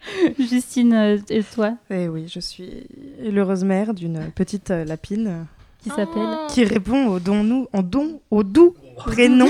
Justine, 0.40 0.94
euh, 0.94 1.18
et 1.30 1.44
toi, 1.44 1.76
Et 1.90 2.08
oui, 2.08 2.28
je 2.28 2.40
suis 2.40 2.88
l'heureuse 3.22 3.64
mère 3.64 3.94
d'une 3.94 4.32
petite 4.36 4.72
euh, 4.72 4.84
lapine 4.86 5.46
qui 5.82 5.90
s'appelle 5.90 6.08
Oh. 6.16 6.48
qui 6.50 6.64
répond 6.66 7.08
au, 7.08 7.20
don, 7.20 7.44
nous, 7.44 7.68
en 7.74 7.82
don, 7.84 8.22
au 8.32 8.44
doux 8.44 8.76
prénom 8.98 9.48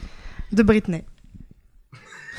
de 0.52 0.62
Britney. 0.62 1.04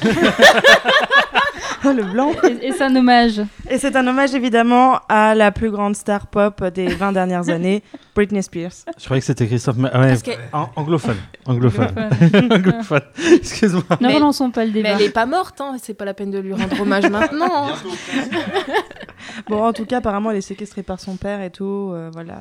oh, 1.86 1.92
le 1.92 2.04
blanc. 2.04 2.32
Et, 2.44 2.68
et 2.68 2.72
c'est 2.72 2.84
un 2.84 2.96
hommage. 2.96 3.42
Et 3.70 3.78
c'est 3.78 3.96
un 3.96 4.06
hommage 4.08 4.34
évidemment 4.34 5.00
à 5.10 5.36
la 5.36 5.52
plus 5.52 5.70
grande 5.72 5.96
star 5.96 6.28
pop 6.28 6.64
des 6.66 6.88
20 6.88 7.12
dernières 7.12 7.50
années, 7.56 7.84
Britney 8.16 8.42
Spears. 8.44 8.72
Je 8.98 9.06
croyais 9.06 9.22
que 9.22 9.26
c'était 9.26 9.48
Christophe. 9.48 9.78
Ma- 9.78 9.90
ouais, 10.00 10.10
Parce 10.10 10.24
que- 10.24 10.32
an- 10.52 10.70
anglophone. 10.76 11.18
Anglophone. 11.46 11.92
Excuse-moi. 13.34 13.84
Ne 14.02 14.08
Mais- 14.08 14.14
relançons 14.16 14.50
pas 14.52 14.66
le 14.66 14.72
Mais 14.72 14.82
débat. 14.84 14.90
elle 14.96 15.02
est 15.04 15.10
pas 15.10 15.26
morte, 15.26 15.60
hein, 15.62 15.76
c'est 15.82 15.94
pas 15.94 16.06
la 16.06 16.14
peine 16.14 16.32
de 16.32 16.40
lui 16.40 16.54
rendre 16.54 16.80
hommage 16.82 17.10
maintenant. 17.10 17.68
hein. 17.70 17.74
Bon, 19.48 19.64
en 19.64 19.74
tout 19.74 19.86
cas, 19.86 19.98
apparemment, 19.98 20.32
elle 20.32 20.38
est 20.38 20.42
séquestrée 20.42 20.84
par 20.84 21.00
son 21.00 21.16
père 21.16 21.42
et 21.42 21.50
tout. 21.50 21.92
euh, 21.94 22.10
voilà. 22.14 22.36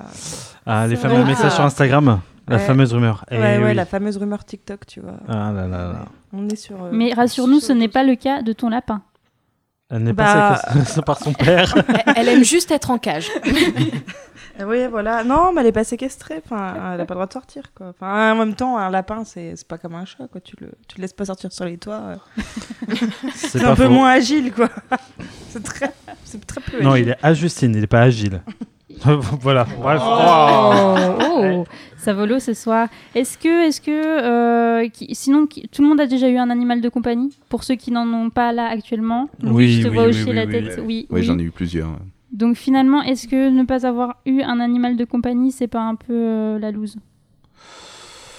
Ah, 0.66 0.86
les 0.86 0.96
fameux 0.96 1.24
messages 1.24 1.52
sur 1.52 1.64
Instagram. 1.64 2.20
La 2.48 2.56
Ouais. 2.56 2.62
fameuse 2.62 2.92
rumeur. 2.92 3.24
Eh 3.30 3.36
ouais, 3.38 3.58
ouais, 3.58 3.64
oui. 3.66 3.74
la 3.74 3.86
fameuse 3.86 4.16
rumeur 4.16 4.44
TikTok, 4.44 4.86
tu 4.86 5.00
vois. 5.00 5.16
Ah 5.28 5.52
là 5.52 5.66
là 5.68 5.92
là. 5.92 6.04
On 6.32 6.48
est 6.48 6.56
sur. 6.56 6.82
euh, 6.84 6.90
Mais 6.92 7.12
rassure-nous, 7.12 7.60
ce 7.60 7.72
n'est 7.72 7.88
pas 7.88 8.02
le 8.02 8.16
cas 8.16 8.42
de 8.42 8.52
ton 8.52 8.68
lapin. 8.68 9.02
Elle 9.90 10.04
n'est 10.04 10.12
Bah- 10.12 10.58
pas 10.64 10.72
séquestrée 10.72 11.02
par 11.06 11.18
son 11.18 11.32
père. 11.34 11.74
Elle, 12.16 12.28
aime 12.28 12.44
juste 12.44 12.70
être 12.70 12.90
en 12.90 12.98
cage. 12.98 13.28
Oui, 14.66 14.86
voilà. 14.86 15.24
Non, 15.24 15.50
mais 15.52 15.62
elle 15.62 15.68
est 15.68 15.72
pas 15.72 15.82
séquestrée. 15.82 16.42
Enfin, 16.44 16.74
elle 16.94 17.00
a 17.00 17.04
pas 17.06 17.14
le 17.14 17.16
droit 17.16 17.26
de 17.26 17.32
sortir, 17.32 17.62
quoi. 17.74 17.88
Enfin, 17.88 18.32
en 18.32 18.36
même 18.36 18.54
temps, 18.54 18.76
un 18.76 18.90
lapin, 18.90 19.24
c'est 19.24 19.56
c'est 19.56 19.66
pas 19.66 19.78
comme 19.78 19.94
un 19.94 20.04
chat, 20.04 20.28
quoi. 20.30 20.42
Tu 20.42 20.56
le, 20.60 20.70
tu 20.86 20.98
le 20.98 21.02
laisses 21.02 21.14
pas 21.14 21.24
sortir 21.24 21.50
sur 21.52 21.64
les 21.64 21.78
toits. 21.78 22.00
euh. 22.88 22.94
C'est 23.34 23.64
un 23.64 23.74
peu 23.74 23.88
moins 23.88 24.10
agile, 24.10 24.52
quoi. 24.52 24.68
c'est 25.48 25.62
très, 25.64 25.90
c'est 26.24 26.46
très 26.46 26.60
peu. 26.60 26.82
Non, 26.82 26.92
agile. 26.92 27.06
il 27.06 27.10
est 27.12 27.16
à 27.22 27.32
Justine, 27.32 27.74
il 27.74 27.82
est 27.82 27.86
pas 27.86 28.02
agile. 28.02 28.42
voilà. 29.40 29.66
Bref. 29.80 30.00
Oh, 30.04 30.94
oh, 31.20 31.64
ça 31.96 32.14
volo 32.14 32.38
ce 32.38 32.54
soir. 32.54 32.88
Est-ce 33.14 33.36
que, 33.38 33.66
est-ce 33.66 33.80
que, 33.80 33.90
euh, 33.90 34.88
qui- 34.88 35.14
sinon, 35.14 35.46
qui- 35.46 35.68
tout 35.68 35.82
le 35.82 35.88
monde 35.88 36.00
a 36.00 36.06
déjà 36.06 36.28
eu 36.28 36.36
un 36.36 36.50
animal 36.50 36.80
de 36.80 36.88
compagnie? 36.88 37.36
Pour 37.48 37.64
ceux 37.64 37.74
qui 37.76 37.90
n'en 37.90 38.06
ont 38.12 38.30
pas 38.30 38.52
là 38.52 38.68
actuellement. 38.68 39.28
Oui, 39.42 39.72
je 39.72 39.82
te 39.82 39.88
oui, 39.88 39.94
vois 39.94 40.04
oui, 40.04 40.10
hocher 40.10 40.24
oui, 40.30 40.34
la 40.36 40.44
oui. 40.44 40.52
tête. 40.52 40.76
Oui, 40.78 40.84
Oui, 40.84 41.06
oui. 41.10 41.22
j'en 41.22 41.38
ai 41.38 41.42
eu 41.42 41.50
plusieurs. 41.50 41.90
Donc 42.32 42.56
finalement, 42.56 43.02
est-ce 43.02 43.28
que 43.28 43.50
ne 43.50 43.62
pas 43.64 43.86
avoir 43.86 44.16
eu 44.26 44.40
un 44.42 44.58
animal 44.60 44.96
de 44.96 45.04
compagnie, 45.04 45.52
c'est 45.52 45.68
pas 45.68 45.82
un 45.82 45.94
peu 45.96 46.12
euh, 46.14 46.58
la 46.58 46.70
loose? 46.70 46.96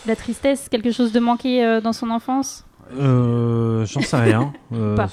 La 0.05 0.15
tristesse, 0.15 0.67
quelque 0.69 0.91
chose 0.91 1.11
de 1.13 1.19
manqué 1.19 1.63
euh, 1.63 1.79
dans 1.79 1.93
son 1.93 2.09
enfance? 2.09 2.65
Euh, 2.97 3.85
J'en 3.85 4.01
sais 4.01 4.17
rien. 4.17 4.51
Euh, 4.73 4.95
Pas. 4.95 5.09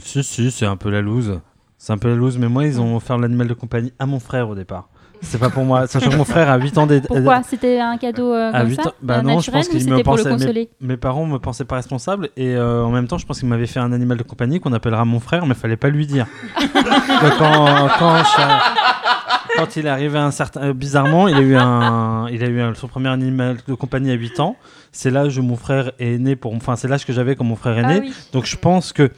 si, 0.00 0.22
si, 0.22 0.50
c'est 0.50 0.66
un 0.66 0.76
peu 0.76 0.90
la 0.90 1.00
loose. 1.00 1.40
C'est 1.86 1.92
un 1.92 1.98
peu 1.98 2.08
la 2.08 2.14
loose, 2.14 2.38
mais 2.38 2.48
moi, 2.48 2.64
ils 2.64 2.80
ont 2.80 2.96
offert 2.96 3.18
l'animal 3.18 3.46
de 3.46 3.52
compagnie 3.52 3.92
à 3.98 4.06
mon 4.06 4.18
frère 4.18 4.48
au 4.48 4.54
départ. 4.54 4.88
C'est 5.20 5.36
pas 5.36 5.50
pour 5.50 5.64
moi. 5.64 5.86
Sachant 5.86 6.08
que 6.08 6.16
mon 6.16 6.24
frère 6.24 6.48
a 6.48 6.56
8 6.56 6.78
ans 6.78 6.86
d'été. 6.86 7.06
Pourquoi? 7.08 7.42
C'était 7.42 7.78
un 7.78 7.98
cadeau 7.98 8.32
euh, 8.32 8.50
à 8.54 8.60
comme 8.60 8.70
huit 8.70 8.76
ça? 8.76 8.88
ans- 8.88 8.92
bah 9.02 9.20
non, 9.20 9.38
je 9.40 9.50
pense 9.50 9.66
ou 9.68 9.70
qu'il 9.72 9.90
me 9.90 9.96
mais- 9.96 10.02
consoler? 10.02 10.70
Mes 10.80 10.96
parents 10.96 11.26
me 11.26 11.36
pensaient 11.38 11.66
pas 11.66 11.76
responsable 11.76 12.30
et 12.38 12.56
euh, 12.56 12.82
en 12.84 12.90
même 12.90 13.06
temps, 13.06 13.18
je 13.18 13.26
pense 13.26 13.38
qu'ils 13.40 13.48
m'avaient 13.50 13.66
fait 13.66 13.80
un 13.80 13.92
animal 13.92 14.16
de 14.16 14.22
compagnie 14.22 14.60
qu'on 14.60 14.72
appellera 14.72 15.04
mon 15.04 15.20
frère, 15.20 15.44
mais 15.44 15.52
fallait 15.54 15.76
pas 15.76 15.90
lui 15.90 16.06
dire. 16.06 16.26
Donc, 16.74 17.32
quand, 17.38 17.88
quand, 17.98 18.16
je- 18.16 19.58
quand 19.58 19.76
il 19.76 19.84
est 19.84 19.90
arrivé 19.90 20.16
à 20.18 20.24
un 20.24 20.30
certain, 20.30 20.62
euh, 20.68 20.72
bizarrement, 20.72 21.28
il 21.28 21.34
a 21.36 21.40
eu 21.40 21.54
un, 21.54 22.28
il 22.30 22.42
a 22.42 22.46
eu 22.46 22.62
un- 22.62 22.72
son 22.74 22.88
premier 22.88 23.10
animal 23.10 23.58
de 23.68 23.74
compagnie 23.74 24.10
à 24.10 24.14
8 24.14 24.40
ans. 24.40 24.56
C'est 24.90 25.10
l'âge 25.10 25.36
où 25.36 25.42
mon 25.42 25.56
frère 25.56 25.92
est 25.98 26.16
né 26.16 26.34
pour, 26.34 26.54
enfin, 26.54 26.76
c'est 26.76 26.88
l'âge 26.88 27.04
que 27.04 27.12
j'avais 27.12 27.36
quand 27.36 27.44
mon 27.44 27.56
frère 27.56 27.76
est 27.78 27.84
Ah 27.84 27.88
né. 27.94 28.00
oui. 28.04 28.14
Donc 28.32 28.46
je 28.46 28.56
pense 28.56 28.94
que 28.94 29.10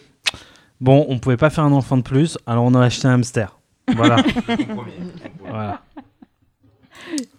bon, 0.80 1.06
on 1.08 1.18
pouvait 1.18 1.36
pas 1.36 1.50
faire 1.50 1.64
un 1.64 1.72
enfant 1.72 1.96
de 1.96 2.02
plus, 2.02 2.38
alors 2.46 2.64
on 2.64 2.74
a 2.74 2.82
acheté 2.84 3.06
un 3.08 3.14
hamster. 3.14 3.58
Voilà. 3.94 4.16
voilà. 5.48 5.80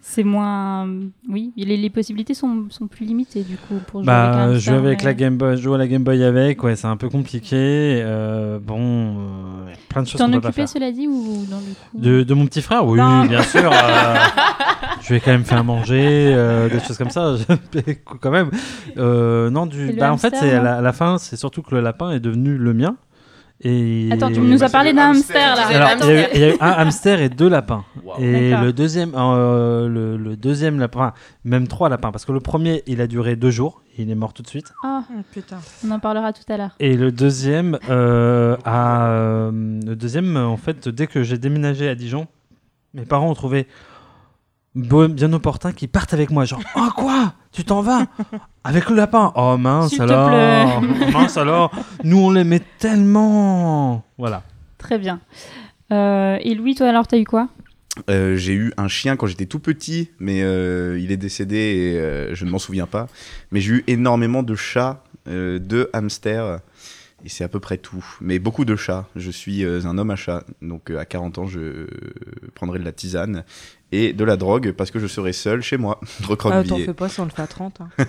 C'est 0.01 0.23
moins. 0.23 0.87
Oui, 1.29 1.51
les, 1.57 1.75
les 1.77 1.89
possibilités 1.89 2.33
sont, 2.33 2.67
sont 2.69 2.87
plus 2.87 3.05
limitées 3.05 3.43
du 3.43 3.57
coup 3.57 3.75
pour 3.87 4.03
jouer 4.03 4.11
avec 4.13 4.29
un 4.29 4.37
Bah, 4.37 4.43
hamster, 4.53 4.59
jouer 4.61 4.77
avec 4.87 4.99
mais- 4.99 5.05
la 5.05 5.13
Game 5.13 5.37
Boy, 5.37 5.57
jouer 5.57 5.75
à 5.75 5.77
la 5.79 5.87
Game 5.87 6.03
Boy 6.03 6.23
avec, 6.23 6.63
ouais, 6.63 6.75
c'est 6.75 6.87
un 6.87 6.95
peu 6.95 7.09
compliqué. 7.09 7.55
euh, 8.03 8.59
bon, 8.59 8.77
euh, 8.79 9.73
plein 9.89 10.03
de 10.03 10.07
choses 10.07 10.19
t'en 10.19 10.31
occupais, 10.31 10.65
cela 10.67 10.91
dit, 10.91 11.07
ou 11.07 11.45
dans 11.49 11.57
le 11.57 11.63
coup 11.73 11.99
De, 11.99 12.23
de 12.23 12.33
mon 12.33 12.45
petit 12.45 12.61
frère, 12.61 12.85
oui, 12.85 12.97
Non. 12.97 13.25
bien 13.25 13.43
sûr. 13.43 13.69
euh, 13.71 14.15
je 15.01 15.09
lui 15.09 15.15
ai 15.17 15.19
quand 15.19 15.31
même 15.31 15.43
fait 15.43 15.55
à 15.55 15.63
manger, 15.63 16.33
euh, 16.33 16.69
des 16.69 16.79
choses 16.79 16.97
comme 16.97 17.09
ça, 17.09 17.35
quand 18.21 18.31
même. 18.31 18.49
Euh, 18.97 19.49
non, 19.49 19.65
du, 19.65 19.91
bah, 19.93 20.13
en 20.13 20.17
fait, 20.17 20.33
c'est 20.39 20.53
à 20.53 20.81
la 20.81 20.93
fin, 20.93 21.17
c'est 21.17 21.35
surtout 21.35 21.61
que 21.61 21.75
le 21.75 21.81
lapin 21.81 22.11
est 22.11 22.19
devenu 22.21 22.57
le 22.57 22.73
mien. 22.73 22.95
Et 23.61 24.09
Attends, 24.11 24.31
tu 24.31 24.39
nous 24.39 24.63
as 24.63 24.69
parlé 24.69 24.93
d'un 24.93 25.09
hamster 25.09 25.55
là. 25.55 25.65
Alors, 25.67 26.03
il 26.03 26.15
y, 26.15 26.17
a 26.17 26.21
eu, 26.21 26.27
il 26.35 26.39
y 26.41 26.43
a 26.43 26.49
eu 26.53 26.57
un 26.59 26.71
hamster 26.71 27.19
et 27.21 27.29
deux 27.29 27.49
lapins. 27.49 27.83
Et 28.19 28.51
le 28.55 28.71
deuxième, 28.71 29.13
euh, 29.15 29.87
le, 29.87 30.15
le 30.15 30.35
deuxième 30.37 30.79
lapin, 30.79 30.99
enfin, 30.99 31.13
même 31.43 31.67
trois 31.67 31.89
lapins, 31.89 32.11
parce 32.11 32.23
que 32.23 32.31
le 32.31 32.39
premier, 32.39 32.83
il 32.85 33.01
a 33.01 33.07
duré 33.07 33.35
deux 33.35 33.49
jours, 33.49 33.81
il 33.97 34.11
est 34.11 34.15
mort 34.15 34.33
tout 34.33 34.43
de 34.43 34.47
suite. 34.47 34.73
Ah, 34.83 35.03
Oh, 35.09 35.21
putain. 35.31 35.57
on 35.85 35.89
en 35.91 35.99
parlera 35.99 36.33
tout 36.33 36.43
à 36.51 36.57
l'heure. 36.57 36.75
Et 36.79 36.95
le 36.95 37.11
deuxième, 37.11 37.79
euh, 37.89 38.57
a, 38.63 39.07
euh, 39.07 39.51
le 39.51 39.95
deuxième, 39.95 40.37
en 40.37 40.57
fait, 40.57 40.87
dès 40.87 41.07
que 41.07 41.23
j'ai 41.23 41.37
déménagé 41.39 41.89
à 41.89 41.95
Dijon, 41.95 42.27
mes 42.93 43.05
parents 43.05 43.29
ont 43.29 43.33
trouvé 43.33 43.67
beau- 44.75 45.07
bien 45.07 45.33
opportun 45.33 45.71
qu'ils 45.71 45.89
partent 45.89 46.13
avec 46.13 46.29
moi. 46.29 46.45
Genre, 46.45 46.61
oh 46.75 46.89
quoi? 46.95 47.33
Tu 47.57 47.63
t'en 47.63 47.81
vas 47.81 48.05
Avec 48.63 48.87
le 48.87 48.95
lapin 48.95 49.33
Oh 49.35 49.57
mince 49.57 49.89
S'il 49.89 49.97
te 49.97 50.03
alors 50.03 50.27
plaît. 50.29 50.65
Oh, 50.77 51.11
Mince 51.11 51.37
alors 51.37 51.71
Nous, 52.03 52.19
on 52.19 52.29
l'aimait 52.29 52.61
tellement 52.77 54.03
Voilà. 54.19 54.43
Très 54.77 54.99
bien. 54.99 55.19
Euh, 55.91 56.37
et 56.39 56.53
Louis, 56.53 56.75
toi 56.75 56.87
alors, 56.87 57.07
t'as 57.07 57.17
eu 57.17 57.23
quoi? 57.23 57.47
Euh, 58.11 58.35
j'ai 58.35 58.53
eu 58.53 58.71
un 58.77 58.87
chien 58.87 59.15
quand 59.15 59.25
j'étais 59.25 59.47
tout 59.47 59.57
petit, 59.57 60.11
mais 60.19 60.43
euh, 60.43 60.99
il 61.01 61.11
est 61.11 61.17
décédé 61.17 61.55
et 61.57 61.99
euh, 61.99 62.35
je 62.35 62.45
ne 62.45 62.51
m'en 62.51 62.59
souviens 62.59 62.85
pas. 62.85 63.07
Mais 63.51 63.59
j'ai 63.59 63.73
eu 63.73 63.83
énormément 63.87 64.43
de 64.43 64.53
chats, 64.53 65.01
euh, 65.27 65.57
de 65.57 65.89
hamsters, 65.93 66.59
et 67.27 67.29
c'est 67.29 67.43
à 67.43 67.49
peu 67.49 67.59
près 67.59 67.77
tout. 67.77 68.05
Mais 68.21 68.39
beaucoup 68.39 68.63
de 68.63 68.77
chats. 68.77 69.05
Je 69.17 69.29
suis 69.29 69.65
euh, 69.65 69.81
un 69.83 69.97
homme 69.97 70.11
à 70.11 70.15
chat, 70.15 70.45
donc 70.61 70.89
euh, 70.89 70.97
à 70.97 71.03
40 71.03 71.39
ans, 71.39 71.45
je 71.45 71.87
prendrai 72.55 72.79
de 72.79 72.85
la 72.85 72.93
tisane 72.93 73.43
et 73.91 74.13
de 74.13 74.23
la 74.23 74.37
drogue 74.37 74.71
parce 74.71 74.91
que 74.91 74.99
je 74.99 75.07
serai 75.07 75.33
seul 75.33 75.61
chez 75.61 75.75
moi, 75.75 75.99
Ah, 76.05 76.07
T'en 76.23 76.27
recroquevillé. 76.29 76.85
fais 76.85 76.93
pas 76.93 77.09
si 77.09 77.19
on 77.19 77.25
le 77.25 77.29
fait 77.31 77.41
à 77.41 77.47
30. 77.47 77.81
hein. 77.81 77.89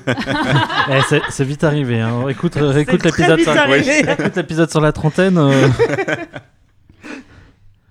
Eh, 0.90 1.00
c'est- 1.08 1.22
c'est 1.30 1.44
vite 1.44 1.64
arrivé. 1.64 2.00
Hein. 2.00 2.28
Écoute, 2.28 2.54
réécoute 2.54 3.02
l'épisode 3.04 3.40
sur... 3.40 3.50
arrivé. 3.50 4.02
réécoute 4.02 4.36
l'épisode 4.36 4.70
sur 4.70 4.80
la 4.80 4.92
trentaine. 4.92 5.36
euh. 5.36 5.66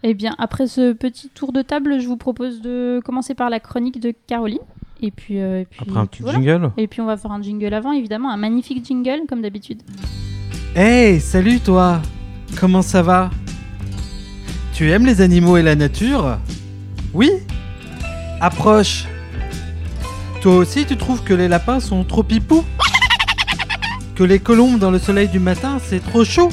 Eh 0.03 0.13
bien, 0.13 0.33
après 0.37 0.67
ce 0.67 0.93
petit 0.93 1.27
tour 1.27 1.51
de 1.51 1.61
table, 1.61 1.99
je 1.99 2.07
vous 2.07 2.15
propose 2.17 2.61
de 2.61 3.01
commencer 3.03 3.35
par 3.35 3.49
la 3.49 3.59
chronique 3.59 3.99
de 3.99 4.13
Caroline. 4.27 4.59
Et 5.01 5.11
puis, 5.11 5.39
euh, 5.41 5.59
et 5.61 5.65
puis, 5.65 5.81
Après 5.81 5.99
un 5.99 6.05
petit 6.05 6.21
voilà. 6.23 6.39
jingle. 6.39 6.71
Et 6.77 6.87
puis 6.87 7.01
on 7.01 7.05
va 7.05 7.17
faire 7.17 7.31
un 7.31 7.41
jingle 7.41 7.73
avant, 7.73 7.91
évidemment, 7.91 8.31
un 8.31 8.37
magnifique 8.37 8.85
jingle 8.85 9.23
comme 9.27 9.41
d'habitude. 9.41 9.81
Hey, 10.79 11.19
salut 11.19 11.59
toi. 11.59 12.03
Comment 12.59 12.83
ça 12.83 13.01
va? 13.01 13.31
Tu 14.75 14.91
aimes 14.91 15.07
les 15.07 15.21
animaux 15.21 15.57
et 15.57 15.63
la 15.63 15.73
nature? 15.73 16.37
Oui? 17.15 17.31
Approche. 18.39 19.05
Toi 20.39 20.57
aussi 20.57 20.85
tu 20.85 20.95
trouves 20.95 21.23
que 21.23 21.33
les 21.33 21.47
lapins 21.47 21.79
sont 21.79 22.03
trop 22.03 22.21
pipous? 22.21 22.63
Que 24.13 24.23
les 24.23 24.37
colombes 24.37 24.77
dans 24.77 24.91
le 24.91 24.99
soleil 24.99 25.29
du 25.29 25.39
matin 25.39 25.79
c'est 25.83 25.99
trop 26.11 26.23
chaud? 26.23 26.49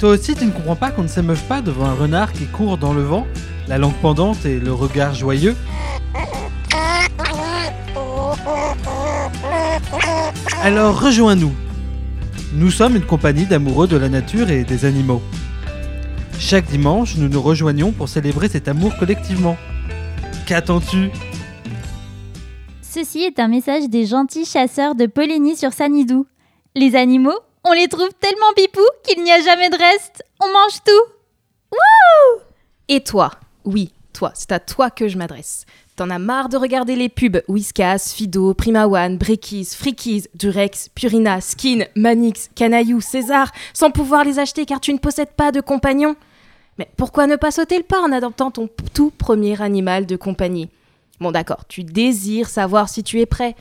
Toi 0.00 0.08
aussi 0.08 0.34
tu 0.34 0.44
ne 0.44 0.50
comprends 0.50 0.74
pas 0.74 0.90
qu'on 0.90 1.04
ne 1.04 1.08
s'émeuve 1.08 1.44
pas 1.44 1.60
devant 1.62 1.86
un 1.86 1.94
renard 1.94 2.32
qui 2.32 2.46
court 2.46 2.76
dans 2.76 2.92
le 2.92 3.04
vent, 3.04 3.24
la 3.68 3.78
langue 3.78 3.94
pendante 4.02 4.44
et 4.46 4.58
le 4.58 4.72
regard 4.72 5.14
joyeux? 5.14 5.54
Alors 10.64 11.00
rejoins-nous. 11.00 11.50
Nous 12.52 12.70
sommes 12.70 12.94
une 12.94 13.04
compagnie 13.04 13.46
d'amoureux 13.46 13.88
de 13.88 13.96
la 13.96 14.08
nature 14.08 14.48
et 14.48 14.62
des 14.62 14.84
animaux. 14.84 15.20
Chaque 16.38 16.66
dimanche, 16.66 17.16
nous 17.16 17.28
nous 17.28 17.42
rejoignons 17.42 17.90
pour 17.90 18.08
célébrer 18.08 18.48
cet 18.48 18.68
amour 18.68 18.96
collectivement. 18.96 19.56
Qu'attends-tu? 20.46 21.10
Ceci 22.80 23.22
est 23.22 23.40
un 23.40 23.48
message 23.48 23.88
des 23.88 24.06
gentils 24.06 24.44
chasseurs 24.44 24.94
de 24.94 25.06
Poligny 25.06 25.56
sur 25.56 25.72
Sanidou. 25.72 26.26
Les 26.76 26.94
animaux, 26.94 27.40
on 27.64 27.72
les 27.72 27.88
trouve 27.88 28.10
tellement 28.20 28.52
pipous 28.54 28.80
qu'il 29.02 29.24
n'y 29.24 29.32
a 29.32 29.42
jamais 29.42 29.68
de 29.68 29.76
reste. 29.76 30.22
On 30.40 30.46
mange 30.46 30.80
tout. 30.86 31.76
Et 32.86 33.02
toi, 33.02 33.32
oui, 33.64 33.92
toi, 34.12 34.30
c'est 34.34 34.52
à 34.52 34.60
toi 34.60 34.90
que 34.90 35.08
je 35.08 35.18
m'adresse. 35.18 35.66
T'en 35.94 36.08
as 36.08 36.18
marre 36.18 36.48
de 36.48 36.56
regarder 36.56 36.96
les 36.96 37.10
pubs 37.10 37.42
Whiskas, 37.48 38.14
Fido, 38.16 38.54
Prima 38.54 38.86
One, 38.86 39.18
Breakies, 39.18 39.74
Frickies, 39.76 40.24
Durex, 40.34 40.88
Purina, 40.88 41.42
Skin, 41.42 41.84
Manix, 41.96 42.48
Canaillou, 42.54 43.02
César, 43.02 43.52
sans 43.74 43.90
pouvoir 43.90 44.24
les 44.24 44.38
acheter 44.38 44.64
car 44.64 44.80
tu 44.80 44.94
ne 44.94 44.98
possèdes 44.98 45.32
pas 45.32 45.52
de 45.52 45.60
compagnon 45.60 46.16
Mais 46.78 46.88
pourquoi 46.96 47.26
ne 47.26 47.36
pas 47.36 47.50
sauter 47.50 47.76
le 47.76 47.82
pas 47.82 48.00
en 48.00 48.10
adoptant 48.10 48.50
ton 48.50 48.70
tout 48.94 49.10
premier 49.10 49.60
animal 49.60 50.06
de 50.06 50.16
compagnie? 50.16 50.70
Bon 51.20 51.30
d'accord, 51.30 51.66
tu 51.68 51.84
désires 51.84 52.48
savoir 52.48 52.88
si 52.88 53.02
tu 53.02 53.20
es 53.20 53.26
prêt. 53.26 53.54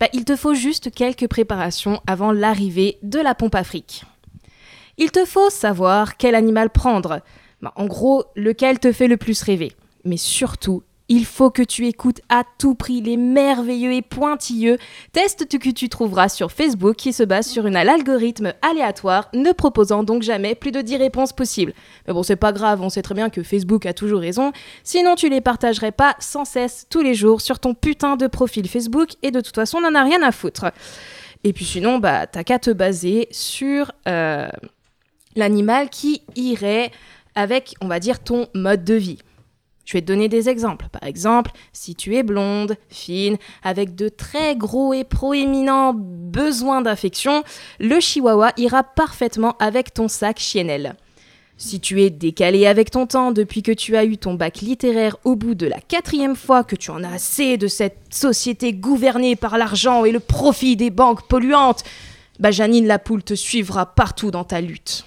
Bah, 0.00 0.08
il 0.14 0.24
te 0.24 0.36
faut 0.36 0.54
juste 0.54 0.90
quelques 0.90 1.28
préparations 1.28 2.00
avant 2.06 2.32
l'arrivée 2.32 2.96
de 3.02 3.20
la 3.20 3.34
pompe 3.34 3.62
fric. 3.62 4.04
Il 4.96 5.10
te 5.10 5.26
faut 5.26 5.50
savoir 5.50 6.16
quel 6.16 6.34
animal 6.34 6.70
prendre. 6.70 7.20
Bah, 7.60 7.72
en 7.76 7.84
gros, 7.84 8.24
lequel 8.36 8.78
te 8.78 8.90
fait 8.90 9.06
le 9.06 9.18
plus 9.18 9.42
rêver. 9.42 9.72
Mais 10.04 10.16
surtout, 10.16 10.82
il 11.08 11.26
faut 11.26 11.50
que 11.50 11.62
tu 11.62 11.86
écoutes 11.86 12.20
à 12.28 12.44
tout 12.58 12.74
prix 12.74 13.00
les 13.02 13.16
merveilleux 13.16 13.92
et 13.92 14.02
pointilleux 14.02 14.78
tests 15.12 15.58
que 15.58 15.70
tu 15.70 15.88
trouveras 15.88 16.28
sur 16.28 16.50
Facebook 16.50 16.96
qui 16.96 17.12
se 17.12 17.22
basent 17.22 17.48
sur 17.48 17.66
un 17.66 17.74
algorithme 17.74 18.54
aléatoire, 18.62 19.28
ne 19.34 19.52
proposant 19.52 20.02
donc 20.02 20.22
jamais 20.22 20.54
plus 20.54 20.72
de 20.72 20.80
10 20.80 20.96
réponses 20.96 21.32
possibles. 21.32 21.74
Mais 22.06 22.14
bon, 22.14 22.22
c'est 22.22 22.36
pas 22.36 22.52
grave, 22.52 22.80
on 22.80 22.88
sait 22.88 23.02
très 23.02 23.14
bien 23.14 23.28
que 23.28 23.42
Facebook 23.42 23.84
a 23.86 23.92
toujours 23.92 24.20
raison, 24.20 24.52
sinon 24.82 25.14
tu 25.14 25.28
les 25.28 25.40
partagerais 25.40 25.92
pas 25.92 26.16
sans 26.20 26.44
cesse 26.44 26.86
tous 26.88 27.02
les 27.02 27.14
jours 27.14 27.40
sur 27.40 27.58
ton 27.58 27.74
putain 27.74 28.16
de 28.16 28.26
profil 28.26 28.68
Facebook 28.68 29.10
et 29.22 29.30
de 29.30 29.40
toute 29.40 29.54
façon, 29.54 29.78
on 29.82 29.86
en 29.86 29.94
a 29.94 30.02
rien 30.02 30.22
à 30.22 30.32
foutre. 30.32 30.66
Et 31.44 31.52
puis 31.52 31.66
sinon, 31.66 31.98
bah, 31.98 32.26
t'as 32.26 32.42
qu'à 32.42 32.58
te 32.58 32.70
baser 32.70 33.28
sur 33.30 33.92
euh, 34.08 34.48
l'animal 35.36 35.90
qui 35.90 36.22
irait 36.36 36.90
avec, 37.34 37.74
on 37.82 37.88
va 37.88 38.00
dire, 38.00 38.20
ton 38.20 38.46
mode 38.54 38.84
de 38.84 38.94
vie. 38.94 39.18
Je 39.84 39.92
vais 39.92 40.00
te 40.00 40.06
donner 40.06 40.28
des 40.28 40.48
exemples. 40.48 40.86
Par 40.90 41.06
exemple, 41.08 41.50
si 41.72 41.94
tu 41.94 42.16
es 42.16 42.22
blonde, 42.22 42.76
fine, 42.88 43.36
avec 43.62 43.94
de 43.94 44.08
très 44.08 44.56
gros 44.56 44.94
et 44.94 45.04
proéminents 45.04 45.92
besoins 45.94 46.80
d'affection, 46.80 47.44
le 47.80 48.00
chihuahua 48.00 48.52
ira 48.56 48.82
parfaitement 48.82 49.56
avec 49.58 49.92
ton 49.92 50.08
sac 50.08 50.38
chiennel. 50.38 50.96
Si 51.56 51.78
tu 51.78 52.02
es 52.02 52.10
décalé 52.10 52.66
avec 52.66 52.90
ton 52.90 53.06
temps 53.06 53.30
depuis 53.30 53.62
que 53.62 53.70
tu 53.70 53.96
as 53.96 54.04
eu 54.04 54.18
ton 54.18 54.34
bac 54.34 54.60
littéraire 54.60 55.16
au 55.22 55.36
bout 55.36 55.54
de 55.54 55.66
la 55.66 55.80
quatrième 55.80 56.34
fois 56.34 56.64
que 56.64 56.74
tu 56.74 56.90
en 56.90 57.04
as 57.04 57.12
assez 57.12 57.56
de 57.58 57.68
cette 57.68 57.98
société 58.10 58.72
gouvernée 58.72 59.36
par 59.36 59.56
l'argent 59.56 60.04
et 60.04 60.10
le 60.10 60.18
profit 60.18 60.74
des 60.76 60.90
banques 60.90 61.28
polluantes, 61.28 61.84
bah 62.40 62.50
Janine 62.50 62.88
la 62.88 62.98
poule 62.98 63.22
te 63.22 63.34
suivra 63.34 63.86
partout 63.86 64.32
dans 64.32 64.42
ta 64.42 64.60
lutte. 64.60 65.04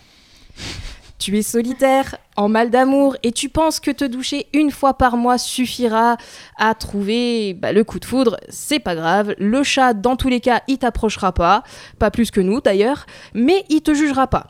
Tu 1.17 1.37
es 1.37 1.41
solitaire, 1.41 2.17
en 2.35 2.49
mal 2.49 2.69
d'amour, 2.69 3.15
et 3.23 3.31
tu 3.31 3.49
penses 3.49 3.79
que 3.79 3.91
te 3.91 4.05
doucher 4.05 4.47
une 4.53 4.71
fois 4.71 4.93
par 4.93 5.17
mois 5.17 5.37
suffira 5.37 6.17
à 6.57 6.75
trouver 6.75 7.53
bah, 7.53 7.71
le 7.71 7.83
coup 7.83 7.99
de 7.99 8.05
foudre, 8.05 8.37
c'est 8.49 8.79
pas 8.79 8.95
grave. 8.95 9.33
Le 9.39 9.63
chat, 9.63 9.93
dans 9.93 10.15
tous 10.15 10.29
les 10.29 10.39
cas, 10.39 10.61
il 10.67 10.77
t'approchera 10.77 11.31
pas, 11.31 11.63
pas 11.99 12.11
plus 12.11 12.31
que 12.31 12.41
nous 12.41 12.61
d'ailleurs, 12.61 13.05
mais 13.33 13.65
il 13.69 13.81
te 13.81 13.93
jugera 13.93 14.27
pas. 14.27 14.47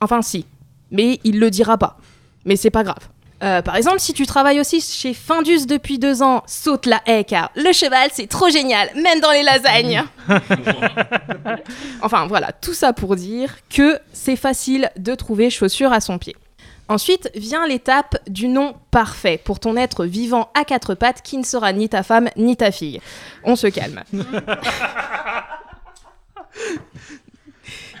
Enfin 0.00 0.22
si, 0.22 0.46
mais 0.90 1.20
il 1.24 1.38
le 1.38 1.50
dira 1.50 1.78
pas. 1.78 1.98
Mais 2.44 2.56
c'est 2.56 2.70
pas 2.70 2.84
grave. 2.84 3.08
Euh, 3.42 3.60
par 3.60 3.76
exemple, 3.76 4.00
si 4.00 4.14
tu 4.14 4.26
travailles 4.26 4.60
aussi 4.60 4.80
chez 4.80 5.12
Findus 5.12 5.66
depuis 5.66 5.98
deux 5.98 6.22
ans, 6.22 6.42
saute 6.46 6.86
la 6.86 7.02
haie 7.06 7.24
car 7.24 7.50
le 7.54 7.70
cheval 7.72 8.08
c'est 8.12 8.28
trop 8.28 8.48
génial, 8.48 8.88
même 8.94 9.20
dans 9.20 9.30
les 9.30 9.42
lasagnes. 9.42 10.04
enfin 12.02 12.26
voilà, 12.26 12.52
tout 12.52 12.72
ça 12.72 12.94
pour 12.94 13.14
dire 13.14 13.56
que 13.68 13.98
c'est 14.12 14.36
facile 14.36 14.90
de 14.96 15.14
trouver 15.14 15.50
chaussures 15.50 15.92
à 15.92 16.00
son 16.00 16.16
pied. 16.18 16.34
Ensuite 16.88 17.30
vient 17.34 17.66
l'étape 17.66 18.16
du 18.28 18.48
nom 18.48 18.74
parfait 18.90 19.38
pour 19.44 19.60
ton 19.60 19.76
être 19.76 20.06
vivant 20.06 20.48
à 20.54 20.64
quatre 20.64 20.94
pattes 20.94 21.20
qui 21.22 21.36
ne 21.36 21.44
sera 21.44 21.72
ni 21.72 21.88
ta 21.90 22.02
femme 22.02 22.30
ni 22.36 22.56
ta 22.56 22.70
fille. 22.70 23.00
On 23.44 23.56
se 23.56 23.66
calme. 23.66 24.02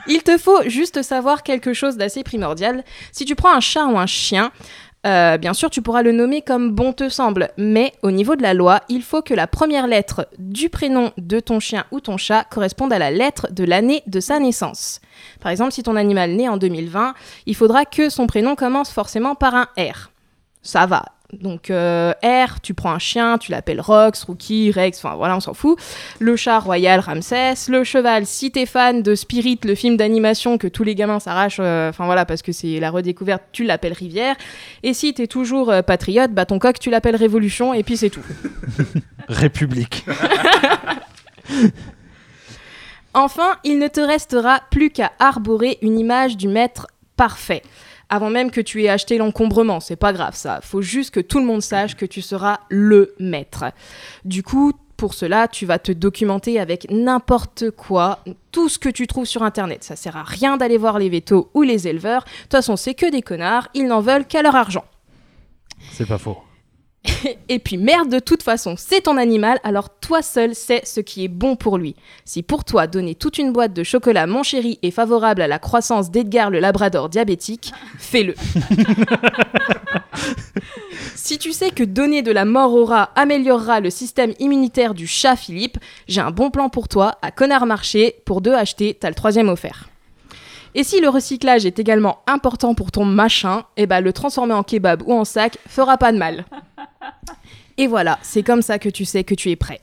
Il 0.08 0.22
te 0.22 0.38
faut 0.38 0.62
juste 0.66 1.02
savoir 1.02 1.42
quelque 1.42 1.72
chose 1.72 1.96
d'assez 1.96 2.22
primordial. 2.22 2.84
Si 3.10 3.24
tu 3.24 3.34
prends 3.34 3.52
un 3.52 3.60
chat 3.60 3.86
ou 3.86 3.98
un 3.98 4.06
chien, 4.06 4.52
euh, 5.06 5.38
bien 5.38 5.54
sûr, 5.54 5.70
tu 5.70 5.82
pourras 5.82 6.02
le 6.02 6.10
nommer 6.10 6.42
comme 6.42 6.72
bon 6.72 6.92
te 6.92 7.08
semble, 7.08 7.50
mais 7.56 7.92
au 8.02 8.10
niveau 8.10 8.34
de 8.34 8.42
la 8.42 8.54
loi, 8.54 8.80
il 8.88 9.02
faut 9.02 9.22
que 9.22 9.34
la 9.34 9.46
première 9.46 9.86
lettre 9.86 10.28
du 10.38 10.68
prénom 10.68 11.12
de 11.16 11.38
ton 11.38 11.60
chien 11.60 11.84
ou 11.92 12.00
ton 12.00 12.16
chat 12.16 12.44
corresponde 12.44 12.92
à 12.92 12.98
la 12.98 13.12
lettre 13.12 13.46
de 13.52 13.62
l'année 13.64 14.02
de 14.06 14.18
sa 14.18 14.40
naissance. 14.40 15.00
Par 15.40 15.52
exemple, 15.52 15.72
si 15.72 15.84
ton 15.84 15.94
animal 15.94 16.32
naît 16.32 16.48
en 16.48 16.56
2020, 16.56 17.14
il 17.46 17.54
faudra 17.54 17.84
que 17.84 18.10
son 18.10 18.26
prénom 18.26 18.56
commence 18.56 18.90
forcément 18.90 19.36
par 19.36 19.54
un 19.54 19.68
R. 19.78 20.10
Ça 20.62 20.86
va, 20.86 21.04
donc 21.40 21.70
euh, 21.70 22.12
R, 22.22 22.60
tu 22.60 22.74
prends 22.74 22.92
un 22.92 22.98
chien, 22.98 23.38
tu 23.38 23.50
l'appelles 23.50 23.80
Rox, 23.80 24.24
Rookie, 24.24 24.70
Rex, 24.70 24.98
enfin 24.98 25.16
voilà, 25.16 25.36
on 25.36 25.40
s'en 25.40 25.54
fout. 25.54 25.78
Le 26.18 26.36
chat 26.36 26.58
royal 26.58 27.00
Ramsès, 27.00 27.54
le 27.68 27.84
cheval, 27.84 28.26
si 28.26 28.50
t'es 28.50 28.66
fan 28.66 29.02
de 29.02 29.14
Spirit, 29.14 29.60
le 29.64 29.74
film 29.74 29.96
d'animation 29.96 30.58
que 30.58 30.66
tous 30.66 30.84
les 30.84 30.94
gamins 30.94 31.20
s'arrachent, 31.20 31.58
euh, 31.60 31.90
enfin 31.90 32.06
voilà, 32.06 32.24
parce 32.24 32.42
que 32.42 32.52
c'est 32.52 32.80
la 32.80 32.90
redécouverte, 32.90 33.42
tu 33.52 33.64
l'appelles 33.64 33.92
Rivière. 33.92 34.36
Et 34.82 34.94
si 34.94 35.14
t'es 35.14 35.26
toujours 35.26 35.70
euh, 35.70 35.82
patriote, 35.82 36.32
bah 36.32 36.46
ton 36.46 36.58
coq, 36.58 36.78
tu 36.78 36.90
l'appelles 36.90 37.16
Révolution, 37.16 37.74
et 37.74 37.82
puis 37.82 37.96
c'est 37.96 38.10
tout. 38.10 38.24
République. 39.28 40.04
Enfin, 43.18 43.56
il 43.64 43.78
ne 43.78 43.88
te 43.88 44.00
restera 44.00 44.60
plus 44.70 44.90
qu'à 44.90 45.10
arborer 45.18 45.78
une 45.80 45.98
image 45.98 46.36
du 46.36 46.48
maître 46.48 46.86
parfait 47.16 47.62
avant 48.08 48.30
même 48.30 48.50
que 48.50 48.60
tu 48.60 48.82
aies 48.84 48.88
acheté 48.88 49.18
l'encombrement. 49.18 49.80
C'est 49.80 49.96
pas 49.96 50.12
grave 50.12 50.34
ça. 50.36 50.60
Faut 50.62 50.82
juste 50.82 51.12
que 51.12 51.20
tout 51.20 51.38
le 51.38 51.46
monde 51.46 51.62
sache 51.62 51.96
que 51.96 52.06
tu 52.06 52.22
seras 52.22 52.60
le 52.68 53.14
maître. 53.18 53.64
Du 54.24 54.42
coup, 54.42 54.72
pour 54.96 55.14
cela, 55.14 55.48
tu 55.48 55.66
vas 55.66 55.78
te 55.78 55.92
documenter 55.92 56.58
avec 56.58 56.90
n'importe 56.90 57.70
quoi, 57.70 58.20
tout 58.50 58.68
ce 58.68 58.78
que 58.78 58.88
tu 58.88 59.06
trouves 59.06 59.26
sur 59.26 59.42
internet. 59.42 59.84
Ça 59.84 59.96
sert 59.96 60.16
à 60.16 60.22
rien 60.22 60.56
d'aller 60.56 60.78
voir 60.78 60.98
les 60.98 61.08
vétos 61.08 61.50
ou 61.54 61.62
les 61.62 61.88
éleveurs. 61.88 62.24
De 62.24 62.42
toute 62.42 62.52
façon, 62.52 62.76
c'est 62.76 62.94
que 62.94 63.10
des 63.10 63.22
connards, 63.22 63.68
ils 63.74 63.86
n'en 63.86 64.00
veulent 64.00 64.26
qu'à 64.26 64.42
leur 64.42 64.56
argent. 64.56 64.84
C'est 65.92 66.06
pas 66.06 66.18
faux. 66.18 66.38
Et 67.48 67.58
puis 67.58 67.76
merde, 67.76 68.08
de 68.08 68.18
toute 68.18 68.42
façon, 68.42 68.74
c'est 68.76 69.02
ton 69.02 69.16
animal, 69.16 69.58
alors 69.64 69.90
toi 69.90 70.22
seul 70.22 70.54
sais 70.54 70.82
ce 70.84 71.00
qui 71.00 71.24
est 71.24 71.28
bon 71.28 71.56
pour 71.56 71.78
lui. 71.78 71.96
Si 72.24 72.42
pour 72.42 72.64
toi 72.64 72.86
donner 72.86 73.14
toute 73.14 73.38
une 73.38 73.52
boîte 73.52 73.72
de 73.72 73.82
chocolat 73.82 74.26
mon 74.26 74.42
chéri 74.42 74.78
est 74.82 74.90
favorable 74.90 75.42
à 75.42 75.48
la 75.48 75.58
croissance 75.58 76.10
d'Edgar 76.10 76.50
le 76.50 76.60
labrador 76.60 77.08
diabétique, 77.08 77.72
fais-le. 77.98 78.34
si 81.14 81.38
tu 81.38 81.52
sais 81.52 81.70
que 81.70 81.84
donner 81.84 82.22
de 82.22 82.32
la 82.32 82.44
mort 82.44 82.74
au 82.74 82.84
rat 82.84 83.10
améliorera 83.14 83.80
le 83.80 83.90
système 83.90 84.32
immunitaire 84.38 84.94
du 84.94 85.06
chat 85.06 85.36
Philippe, 85.36 85.78
j'ai 86.08 86.20
un 86.20 86.30
bon 86.30 86.50
plan 86.50 86.68
pour 86.68 86.88
toi 86.88 87.18
à 87.22 87.30
Connard 87.30 87.66
Marché, 87.66 88.16
pour 88.24 88.40
deux 88.40 88.54
achetés, 88.54 88.96
t'as 88.98 89.08
le 89.08 89.14
troisième 89.14 89.48
offert. 89.48 89.88
Et 90.78 90.84
si 90.84 91.00
le 91.00 91.08
recyclage 91.08 91.64
est 91.64 91.78
également 91.78 92.18
important 92.26 92.74
pour 92.74 92.92
ton 92.92 93.06
machin, 93.06 93.62
eh 93.78 93.86
ben 93.86 94.02
le 94.02 94.12
transformer 94.12 94.52
en 94.52 94.62
kebab 94.62 95.02
ou 95.06 95.14
en 95.14 95.24
sac 95.24 95.56
fera 95.66 95.96
pas 95.96 96.12
de 96.12 96.18
mal. 96.18 96.44
Et 97.76 97.86
voilà, 97.86 98.18
c'est 98.22 98.42
comme 98.42 98.62
ça 98.62 98.78
que 98.78 98.88
tu 98.88 99.04
sais 99.04 99.24
que 99.24 99.34
tu 99.34 99.50
es 99.50 99.56
prêt. 99.56 99.80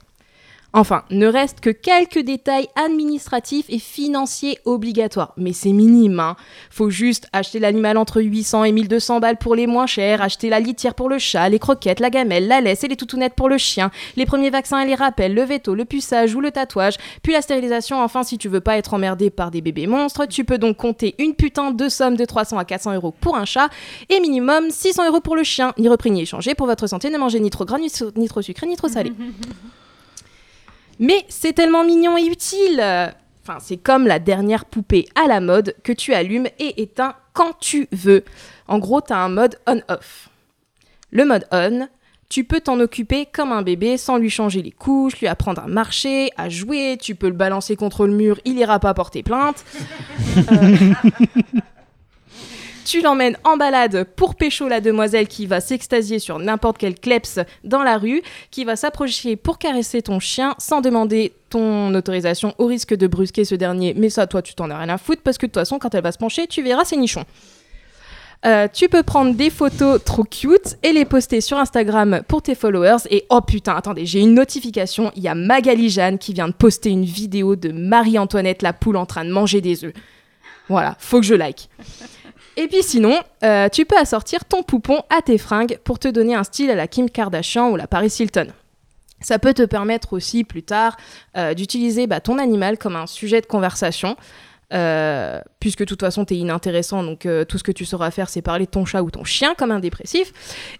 Enfin, 0.76 1.04
ne 1.10 1.28
reste 1.28 1.60
que 1.60 1.70
quelques 1.70 2.18
détails 2.18 2.66
administratifs 2.74 3.66
et 3.68 3.78
financiers 3.78 4.58
obligatoires. 4.64 5.32
Mais 5.36 5.52
c'est 5.52 5.70
minime, 5.70 6.18
hein. 6.18 6.34
Faut 6.68 6.90
juste 6.90 7.28
acheter 7.32 7.60
l'animal 7.60 7.96
entre 7.96 8.20
800 8.20 8.64
et 8.64 8.72
1200 8.72 9.20
balles 9.20 9.36
pour 9.36 9.54
les 9.54 9.68
moins 9.68 9.86
chers, 9.86 10.20
acheter 10.20 10.48
la 10.48 10.58
litière 10.58 10.96
pour 10.96 11.08
le 11.08 11.18
chat, 11.18 11.48
les 11.48 11.60
croquettes, 11.60 12.00
la 12.00 12.10
gamelle, 12.10 12.48
la 12.48 12.60
laisse 12.60 12.82
et 12.82 12.88
les 12.88 12.96
toutounettes 12.96 13.34
pour 13.34 13.48
le 13.48 13.56
chien, 13.56 13.92
les 14.16 14.26
premiers 14.26 14.50
vaccins 14.50 14.80
et 14.80 14.86
les 14.86 14.96
rappels, 14.96 15.32
le 15.32 15.42
veto, 15.42 15.76
le 15.76 15.84
puçage 15.84 16.34
ou 16.34 16.40
le 16.40 16.50
tatouage, 16.50 16.96
puis 17.22 17.34
la 17.34 17.40
stérilisation. 17.40 18.02
Enfin, 18.02 18.24
si 18.24 18.36
tu 18.36 18.48
veux 18.48 18.60
pas 18.60 18.76
être 18.76 18.94
emmerdé 18.94 19.30
par 19.30 19.52
des 19.52 19.60
bébés 19.60 19.86
monstres, 19.86 20.26
tu 20.26 20.44
peux 20.44 20.58
donc 20.58 20.76
compter 20.76 21.14
une 21.20 21.34
putain 21.34 21.70
de 21.70 21.88
somme 21.88 22.16
de 22.16 22.24
300 22.24 22.58
à 22.58 22.64
400 22.64 22.94
euros 22.94 23.14
pour 23.20 23.36
un 23.36 23.44
chat 23.44 23.68
et 24.08 24.18
minimum 24.18 24.70
600 24.70 25.06
euros 25.06 25.20
pour 25.20 25.36
le 25.36 25.44
chien. 25.44 25.72
Ni 25.78 25.88
repris 25.88 26.10
ni 26.10 26.22
échangé 26.22 26.56
pour 26.56 26.66
votre 26.66 26.88
santé, 26.88 27.10
ne 27.10 27.18
mangez 27.18 27.38
ni 27.38 27.50
trop 27.50 27.64
gras, 27.64 27.78
ni, 27.78 28.28
trop 28.28 28.42
sucré, 28.42 28.66
ni 28.66 28.74
trop 28.74 28.88
salé. 28.88 29.12
Mais 30.98 31.24
c'est 31.28 31.52
tellement 31.52 31.84
mignon 31.84 32.16
et 32.16 32.26
utile. 32.26 32.80
Enfin, 33.42 33.58
c'est 33.60 33.76
comme 33.76 34.06
la 34.06 34.18
dernière 34.18 34.64
poupée 34.64 35.06
à 35.14 35.26
la 35.28 35.40
mode 35.40 35.74
que 35.82 35.92
tu 35.92 36.14
allumes 36.14 36.48
et 36.58 36.82
éteins 36.82 37.14
quand 37.34 37.58
tu 37.58 37.88
veux. 37.92 38.24
En 38.68 38.78
gros, 38.78 39.00
tu 39.00 39.12
as 39.12 39.18
un 39.18 39.28
mode 39.28 39.58
on-off. 39.66 40.30
Le 41.10 41.24
mode 41.24 41.46
on, 41.52 41.88
tu 42.28 42.44
peux 42.44 42.60
t'en 42.60 42.80
occuper 42.80 43.26
comme 43.26 43.52
un 43.52 43.62
bébé 43.62 43.96
sans 43.96 44.16
lui 44.16 44.30
changer 44.30 44.62
les 44.62 44.70
couches, 44.70 45.20
lui 45.20 45.28
apprendre 45.28 45.62
à 45.62 45.68
marcher, 45.68 46.30
à 46.36 46.48
jouer, 46.48 46.96
tu 47.00 47.14
peux 47.14 47.28
le 47.28 47.34
balancer 47.34 47.76
contre 47.76 48.06
le 48.06 48.12
mur, 48.12 48.40
il 48.44 48.58
ira 48.58 48.80
pas 48.80 48.94
porter 48.94 49.22
plainte. 49.22 49.64
Euh, 50.50 50.94
Tu 52.84 53.00
l'emmènes 53.00 53.38
en 53.44 53.56
balade 53.56 54.04
pour 54.14 54.34
pécho 54.34 54.68
la 54.68 54.80
demoiselle 54.80 55.26
qui 55.26 55.46
va 55.46 55.60
s'extasier 55.60 56.18
sur 56.18 56.38
n'importe 56.38 56.76
quel 56.76 56.94
kleps 56.94 57.40
dans 57.64 57.82
la 57.82 57.96
rue, 57.96 58.22
qui 58.50 58.64
va 58.64 58.76
s'approcher 58.76 59.36
pour 59.36 59.58
caresser 59.58 60.02
ton 60.02 60.20
chien 60.20 60.54
sans 60.58 60.82
demander 60.82 61.32
ton 61.48 61.94
autorisation 61.94 62.54
au 62.58 62.66
risque 62.66 62.94
de 62.94 63.06
brusquer 63.06 63.44
ce 63.44 63.54
dernier. 63.54 63.94
Mais 63.96 64.10
ça, 64.10 64.26
toi, 64.26 64.42
tu 64.42 64.54
t'en 64.54 64.68
as 64.70 64.78
rien 64.78 64.90
à 64.90 64.98
foutre 64.98 65.22
parce 65.22 65.38
que 65.38 65.46
de 65.46 65.50
toute 65.50 65.60
façon, 65.60 65.78
quand 65.78 65.94
elle 65.94 66.02
va 66.02 66.12
se 66.12 66.18
pencher, 66.18 66.46
tu 66.46 66.62
verras 66.62 66.84
ses 66.84 66.96
nichons. 66.96 67.24
Euh, 68.44 68.68
tu 68.70 68.90
peux 68.90 69.02
prendre 69.02 69.34
des 69.34 69.48
photos 69.48 70.04
trop 70.04 70.24
cute 70.24 70.76
et 70.82 70.92
les 70.92 71.06
poster 71.06 71.40
sur 71.40 71.56
Instagram 71.56 72.20
pour 72.28 72.42
tes 72.42 72.54
followers. 72.54 72.98
Et 73.08 73.24
oh 73.30 73.40
putain, 73.40 73.74
attendez, 73.74 74.04
j'ai 74.04 74.20
une 74.20 74.34
notification. 74.34 75.10
Il 75.16 75.22
y 75.22 75.28
a 75.28 75.34
Magali 75.34 75.88
Jeanne 75.88 76.18
qui 76.18 76.34
vient 76.34 76.48
de 76.48 76.52
poster 76.52 76.90
une 76.90 77.06
vidéo 77.06 77.56
de 77.56 77.72
Marie-Antoinette 77.72 78.60
la 78.60 78.74
poule 78.74 78.96
en 78.96 79.06
train 79.06 79.24
de 79.24 79.30
manger 79.30 79.62
des 79.62 79.86
œufs. 79.86 79.94
Voilà, 80.68 80.96
faut 80.98 81.20
que 81.20 81.26
je 81.26 81.34
like. 81.34 81.70
Et 82.56 82.68
puis 82.68 82.82
sinon, 82.82 83.18
euh, 83.42 83.68
tu 83.68 83.84
peux 83.84 83.96
assortir 83.96 84.44
ton 84.44 84.62
poupon 84.62 85.02
à 85.10 85.22
tes 85.22 85.38
fringues 85.38 85.78
pour 85.84 85.98
te 85.98 86.08
donner 86.08 86.34
un 86.34 86.44
style 86.44 86.70
à 86.70 86.74
la 86.74 86.86
Kim 86.86 87.10
Kardashian 87.10 87.70
ou 87.70 87.76
la 87.76 87.86
Paris 87.86 88.14
Hilton. 88.18 88.48
Ça 89.20 89.38
peut 89.38 89.54
te 89.54 89.62
permettre 89.62 90.12
aussi 90.12 90.44
plus 90.44 90.62
tard 90.62 90.96
euh, 91.36 91.54
d'utiliser 91.54 92.06
bah, 92.06 92.20
ton 92.20 92.38
animal 92.38 92.78
comme 92.78 92.94
un 92.94 93.06
sujet 93.06 93.40
de 93.40 93.46
conversation. 93.46 94.16
Euh, 94.72 95.40
puisque 95.60 95.80
de 95.80 95.84
toute 95.84 96.00
façon 96.00 96.24
t'es 96.24 96.36
inintéressant, 96.36 97.02
donc 97.02 97.26
euh, 97.26 97.44
tout 97.44 97.58
ce 97.58 97.62
que 97.62 97.72
tu 97.72 97.84
sauras 97.84 98.10
faire 98.10 98.28
c'est 98.28 98.42
parler 98.42 98.66
de 98.66 98.70
ton 98.70 98.84
chat 98.84 99.02
ou 99.02 99.10
ton 99.10 99.24
chien 99.24 99.54
comme 99.54 99.70
un 99.70 99.80
dépressif, 99.80 100.32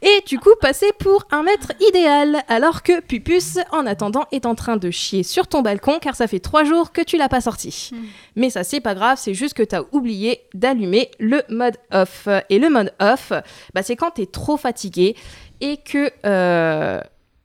et 0.03 0.23
du 0.27 0.39
coup 0.39 0.55
passer 0.61 0.91
pour 0.99 1.27
un 1.31 1.43
maître 1.43 1.73
idéal, 1.81 2.43
alors 2.49 2.83
que 2.83 3.01
Pupus, 3.01 3.59
en 3.73 3.87
attendant, 3.87 4.25
est 4.33 4.47
en 4.47 4.55
train 4.55 4.77
de 4.77 4.91
chier 4.91 5.23
sur 5.23 5.47
ton 5.47 5.63
balcon 5.63 5.99
car 6.01 6.15
ça 6.15 6.27
fait 6.27 6.41
trois 6.41 6.65
jours 6.65 6.93
que 6.93 7.03
tu 7.03 7.17
l'as 7.17 7.29
pas 7.29 7.41
sorti. 7.41 7.91
Mais 8.37 8.51
ça 8.51 8.65
c'est 8.65 8.81
pas 8.81 8.95
grave, 8.95 9.19
c'est 9.21 9.35
juste 9.35 9.55
que 9.55 9.63
t'as 9.63 9.83
oublié 9.93 10.43
d'allumer 10.55 11.11
le 11.19 11.43
mode 11.49 11.77
off. 11.93 12.29
Et 12.51 12.59
le 12.59 12.71
mode 12.71 12.93
off, 13.01 13.33
bah, 13.75 13.83
c'est 13.83 13.97
quand 13.97 14.13
t'es 14.13 14.27
trop 14.27 14.57
fatigué 14.57 15.17
et 15.61 15.79
que 15.79 16.11
euh, 16.27 17.01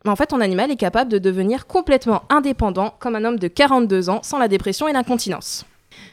en 0.06 0.16
fait 0.16 0.28
ton 0.28 0.42
animal 0.42 0.72
est 0.72 0.76
capable 0.76 1.12
de 1.12 1.20
devenir 1.20 1.68
complètement 1.68 2.24
indépendant 2.30 2.94
comme 3.00 3.16
un 3.16 3.26
homme 3.26 3.40
de 3.40 3.48
42 3.48 4.10
ans 4.10 4.22
sans 4.24 4.40
la 4.40 4.48
dépression 4.48 4.88
et 4.88 4.94
l'incontinence. 4.94 5.66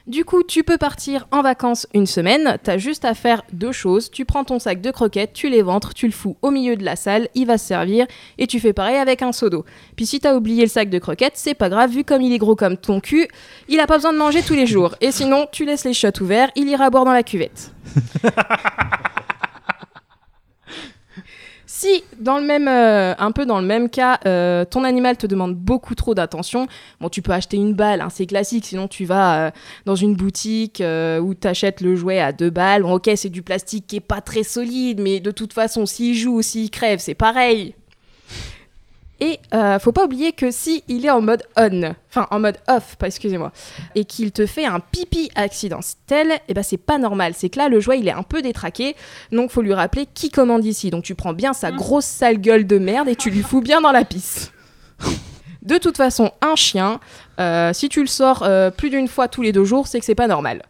Du 0.07 0.25
coup, 0.25 0.43
tu 0.43 0.63
peux 0.63 0.79
partir 0.79 1.27
en 1.33 1.43
vacances 1.43 1.87
une 1.93 2.07
semaine, 2.07 2.59
t'as 2.63 2.79
juste 2.79 3.05
à 3.05 3.15
faire 3.15 3.43
deux 3.53 3.73
choses. 3.73 4.11
Tu 4.11 4.25
prends 4.25 4.45
ton 4.45 4.59
sac 4.59 4.81
de 4.81 4.91
croquettes, 4.91 5.33
tu 5.33 5.49
les 5.49 5.63
ventres, 5.63 5.95
tu 5.95 6.07
le 6.07 6.13
fous 6.13 6.37
au 6.43 6.51
milieu 6.51 6.77
de 6.77 6.85
la 6.85 6.95
salle, 6.95 7.29
il 7.35 7.47
va 7.47 7.59
se 7.59 7.67
servir, 7.67 8.07
et 8.39 8.47
tu 8.47 8.61
fais 8.61 8.73
pareil 8.73 8.97
avec 8.97 9.23
un 9.23 9.33
seau 9.33 9.51
d'eau. 9.51 9.65
Puis 9.97 10.07
si 10.07 10.21
t'as 10.21 10.35
oublié 10.35 10.63
le 10.63 10.69
sac 10.69 10.91
de 10.91 10.99
croquettes, 10.99 11.37
c'est 11.37 11.55
pas 11.55 11.69
grave, 11.69 11.91
vu 11.91 12.05
comme 12.05 12.23
il 12.23 12.33
est 12.33 12.39
gros 12.39 12.55
comme 12.55 12.77
ton 12.77 13.01
cul, 13.01 13.27
il 13.69 13.81
a 13.81 13.87
pas 13.87 13.97
besoin 13.97 14.13
de 14.13 14.19
manger 14.19 14.43
tous 14.43 14.55
les 14.55 14.67
jours. 14.67 14.95
Et 15.01 15.11
sinon, 15.11 15.47
tu 15.51 15.65
laisses 15.65 15.85
les 15.85 15.95
shots 15.95 16.21
ouverts, 16.21 16.51
il 16.55 16.69
ira 16.69 16.89
boire 16.91 17.05
dans 17.05 17.13
la 17.13 17.23
cuvette. 17.23 17.73
Si, 21.79 22.05
dans 22.19 22.39
le 22.39 22.47
même, 22.47 22.69
euh, 22.69 23.15
un 23.19 23.33
peu 23.33 23.45
dans 23.45 23.61
le 23.61 23.67
même 23.67 23.91
cas, 23.91 24.19
euh, 24.25 24.65
ton 24.65 24.83
animal 24.83 25.19
te 25.19 25.27
demande 25.27 25.55
beaucoup 25.55 25.95
trop 25.95 26.15
d'attention, 26.15 26.69
bon, 27.03 27.11
tu 27.11 27.21
peux 27.21 27.33
acheter 27.33 27.59
une 27.59 27.75
balle, 27.75 28.01
hein, 28.01 28.09
c'est 28.09 28.25
classique. 28.25 28.65
Sinon, 28.65 28.89
tu 28.89 29.05
vas 29.05 29.49
euh, 29.49 29.51
dans 29.85 29.95
une 29.95 30.15
boutique 30.17 30.83
où 30.83 31.35
tu 31.35 31.47
achètes 31.47 31.83
le 31.83 31.95
jouet 31.95 32.19
à 32.19 32.33
deux 32.33 32.49
balles. 32.49 32.81
Bon, 32.81 32.95
ok, 32.95 33.11
c'est 33.17 33.29
du 33.29 33.43
plastique 33.43 33.87
qui 33.87 33.97
est 33.97 34.01
pas 34.01 34.23
très 34.23 34.43
solide, 34.43 35.03
mais 35.03 35.21
de 35.21 35.31
toute 35.31 35.53
façon, 35.53 35.85
s'il 35.85 36.15
joue 36.15 36.39
ou 36.39 36.43
s'il 36.43 36.71
crève, 36.71 36.99
c'est 36.99 37.15
pareil. 37.15 37.75
Et 39.21 39.41
euh, 39.55 39.79
faut 39.79 39.93
pas 39.93 40.05
oublier 40.05 40.33
que 40.33 40.51
si 40.51 40.85
il 40.89 41.07
est 41.07 41.11
en 41.11 41.23
mode 41.23 41.43
on, 41.57 41.95
enfin 42.11 42.27
en 42.31 42.39
mode 42.39 42.59
off, 42.69 42.97
pas 42.97 43.07
excusez-moi, 43.07 43.51
et 43.95 44.05
qu'il 44.05 44.31
te 44.31 44.45
fait 44.45 44.67
un 44.67 44.79
pipi 44.79 45.31
accidentel, 45.35 46.39
et 46.49 46.55
ben 46.55 46.63
c'est 46.63 46.77
pas 46.77 46.99
normal. 46.99 47.33
C'est 47.35 47.49
que 47.49 47.59
là 47.59 47.69
le 47.69 47.81
jouet 47.81 47.99
il 47.99 48.09
est 48.09 48.13
un 48.13 48.23
peu 48.23 48.43
détraqué, 48.43 48.95
donc 49.33 49.51
faut 49.51 49.63
lui 49.63 49.73
rappeler 49.73 50.07
qui 50.13 50.31
commande 50.31 50.65
ici. 50.67 50.91
Donc 50.91 51.05
tu 51.05 51.15
prends 51.15 51.33
bien 51.33 51.55
sa 51.55 51.73
grosse 51.73 52.05
sale 52.05 52.39
gueule 52.39 52.67
de 52.67 52.79
merde 52.79 53.09
et 53.09 53.17
tu 53.17 53.31
lui 53.31 53.43
fous 53.43 53.63
bien 53.63 53.81
dans 53.81 53.93
la 53.93 54.05
pisse. 54.05 54.53
De 55.63 55.79
toute 55.79 55.97
façon, 55.97 56.31
un 56.43 56.55
chien, 56.55 57.01
euh, 57.41 57.73
si 57.73 57.89
tu 57.89 58.01
le 58.01 58.07
sors 58.07 58.45
euh, 58.45 58.71
plus 58.71 58.89
d'une 58.89 59.09
fois 59.09 59.27
tous 59.27 59.43
les 59.43 59.51
deux 59.51 59.65
jours, 59.65 59.89
c'est 59.89 59.99
que 59.99 60.05
c'est 60.05 60.15
pas 60.15 60.29
normal. 60.29 60.63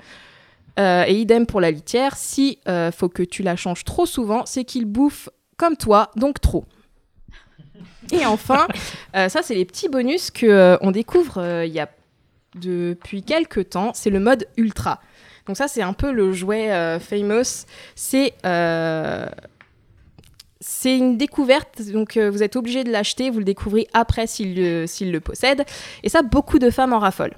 Euh, 0.78 1.04
et 1.06 1.12
idem 1.20 1.44
pour 1.44 1.60
la 1.60 1.70
litière, 1.70 2.16
si 2.16 2.58
faut 2.94 3.10
que 3.10 3.22
tu 3.22 3.42
la 3.42 3.56
changes 3.56 3.84
trop 3.84 4.06
souvent, 4.06 4.46
c'est 4.46 4.64
qu'il 4.64 4.86
bouffe 4.86 5.28
comme 5.58 5.76
toi, 5.76 6.10
donc 6.16 6.40
trop. 6.40 6.64
Et 8.12 8.26
enfin, 8.26 8.66
euh, 9.16 9.28
ça 9.28 9.42
c'est 9.42 9.54
les 9.54 9.64
petits 9.64 9.88
bonus 9.88 10.30
que 10.30 10.46
euh, 10.46 10.76
on 10.80 10.90
découvre 10.90 11.38
euh, 11.38 11.66
il 11.66 11.72
y 11.72 11.80
a 11.80 11.88
depuis 12.54 13.22
quelques 13.22 13.70
temps, 13.70 13.92
c'est 13.94 14.10
le 14.10 14.20
mode 14.20 14.46
ultra. 14.56 15.00
Donc 15.46 15.56
ça 15.56 15.68
c'est 15.68 15.82
un 15.82 15.92
peu 15.92 16.10
le 16.10 16.32
jouet 16.32 16.98
famous. 17.00 17.66
C'est 17.94 18.32
c'est 20.58 20.96
une 20.96 21.16
découverte, 21.16 21.82
donc 21.92 22.16
vous 22.16 22.42
êtes 22.42 22.56
obligé 22.56 22.82
de 22.82 22.90
l'acheter, 22.90 23.30
vous 23.30 23.38
le 23.38 23.44
découvrez 23.44 23.86
après 23.92 24.26
s'il 24.26 24.56
le, 24.56 24.86
s'il 24.86 25.12
le 25.12 25.20
possède. 25.20 25.62
Et 26.02 26.08
ça, 26.08 26.22
beaucoup 26.22 26.58
de 26.58 26.70
femmes 26.70 26.92
en 26.92 26.98
raffolent. 26.98 27.36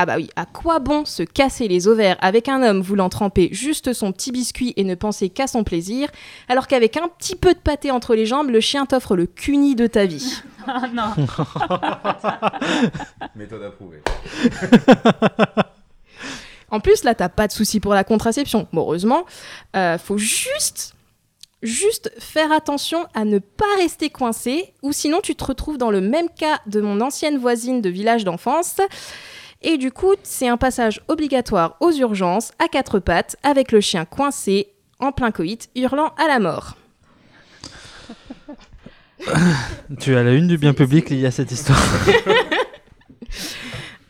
Ah 0.00 0.06
bah 0.06 0.14
oui, 0.16 0.30
à 0.36 0.46
quoi 0.46 0.78
bon 0.78 1.04
se 1.04 1.24
casser 1.24 1.66
les 1.66 1.88
ovaires 1.88 2.16
avec 2.20 2.48
un 2.48 2.62
homme 2.62 2.80
voulant 2.80 3.08
tremper 3.08 3.48
juste 3.50 3.92
son 3.92 4.12
petit 4.12 4.30
biscuit 4.30 4.72
et 4.76 4.84
ne 4.84 4.94
penser 4.94 5.28
qu'à 5.28 5.48
son 5.48 5.64
plaisir, 5.64 6.08
alors 6.48 6.68
qu'avec 6.68 6.96
un 6.96 7.08
petit 7.08 7.34
peu 7.34 7.52
de 7.52 7.58
pâté 7.58 7.90
entre 7.90 8.14
les 8.14 8.24
jambes, 8.24 8.50
le 8.50 8.60
chien 8.60 8.86
t'offre 8.86 9.16
le 9.16 9.26
cuni 9.26 9.74
de 9.74 9.86
ta 9.86 10.06
vie. 10.06 10.40
Ah 10.70 10.86
non. 10.92 11.14
Méthode 13.36 13.62
approuvée. 13.62 14.02
En 16.70 16.80
plus, 16.80 17.04
là, 17.04 17.14
t'as 17.14 17.30
pas 17.30 17.46
de 17.46 17.52
souci 17.52 17.80
pour 17.80 17.94
la 17.94 18.04
contraception. 18.04 18.68
Bon, 18.72 18.82
heureusement, 18.82 19.24
euh, 19.74 19.96
faut 19.96 20.18
juste, 20.18 20.94
juste 21.62 22.12
faire 22.18 22.52
attention 22.52 23.06
à 23.14 23.24
ne 23.24 23.38
pas 23.38 23.64
rester 23.78 24.10
coincé, 24.10 24.74
ou 24.82 24.92
sinon 24.92 25.20
tu 25.22 25.34
te 25.34 25.44
retrouves 25.44 25.78
dans 25.78 25.90
le 25.90 26.02
même 26.02 26.28
cas 26.28 26.60
de 26.66 26.82
mon 26.82 27.00
ancienne 27.00 27.38
voisine 27.38 27.80
de 27.80 27.88
village 27.88 28.24
d'enfance. 28.24 28.76
Et 29.62 29.76
du 29.76 29.90
coup, 29.90 30.14
c'est 30.22 30.48
un 30.48 30.56
passage 30.56 31.00
obligatoire 31.08 31.76
aux 31.80 31.90
urgences, 31.90 32.52
à 32.58 32.68
quatre 32.68 33.00
pattes, 33.00 33.36
avec 33.42 33.72
le 33.72 33.80
chien 33.80 34.04
coincé, 34.04 34.68
en 35.00 35.10
plein 35.12 35.30
coït, 35.30 35.68
hurlant 35.74 36.12
à 36.16 36.28
la 36.28 36.38
mort. 36.38 36.76
Tu 39.98 40.14
as 40.14 40.22
la 40.22 40.32
une 40.32 40.46
du 40.46 40.58
bien 40.58 40.74
public 40.74 41.10
liée 41.10 41.26
à 41.26 41.32
cette 41.32 41.50
histoire. 41.50 41.82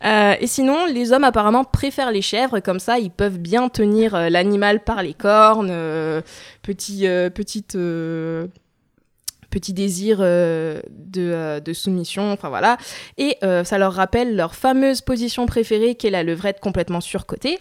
Euh, 0.04 0.36
et 0.40 0.46
sinon, 0.46 0.86
les 0.86 1.12
hommes 1.12 1.24
apparemment 1.24 1.64
préfèrent 1.64 2.12
les 2.12 2.22
chèvres, 2.22 2.60
comme 2.60 2.78
ça 2.78 3.00
ils 3.00 3.10
peuvent 3.10 3.38
bien 3.38 3.68
tenir 3.68 4.14
euh, 4.14 4.28
l'animal 4.28 4.84
par 4.84 5.02
les 5.02 5.12
cornes, 5.12 5.70
euh, 5.72 6.22
petit, 6.62 7.00
petite, 7.34 7.76
petit 9.50 9.72
désir 9.72 10.18
euh, 10.20 10.80
de, 10.90 11.32
euh, 11.32 11.60
de 11.60 11.72
soumission, 11.72 12.32
enfin 12.32 12.48
voilà. 12.48 12.76
Et 13.16 13.36
euh, 13.42 13.64
ça 13.64 13.78
leur 13.78 13.92
rappelle 13.94 14.36
leur 14.36 14.54
fameuse 14.54 15.00
position 15.00 15.46
préférée 15.46 15.94
qui 15.94 16.06
est 16.06 16.10
la 16.10 16.22
levrette 16.22 16.60
complètement 16.60 17.00
surcotée. 17.00 17.58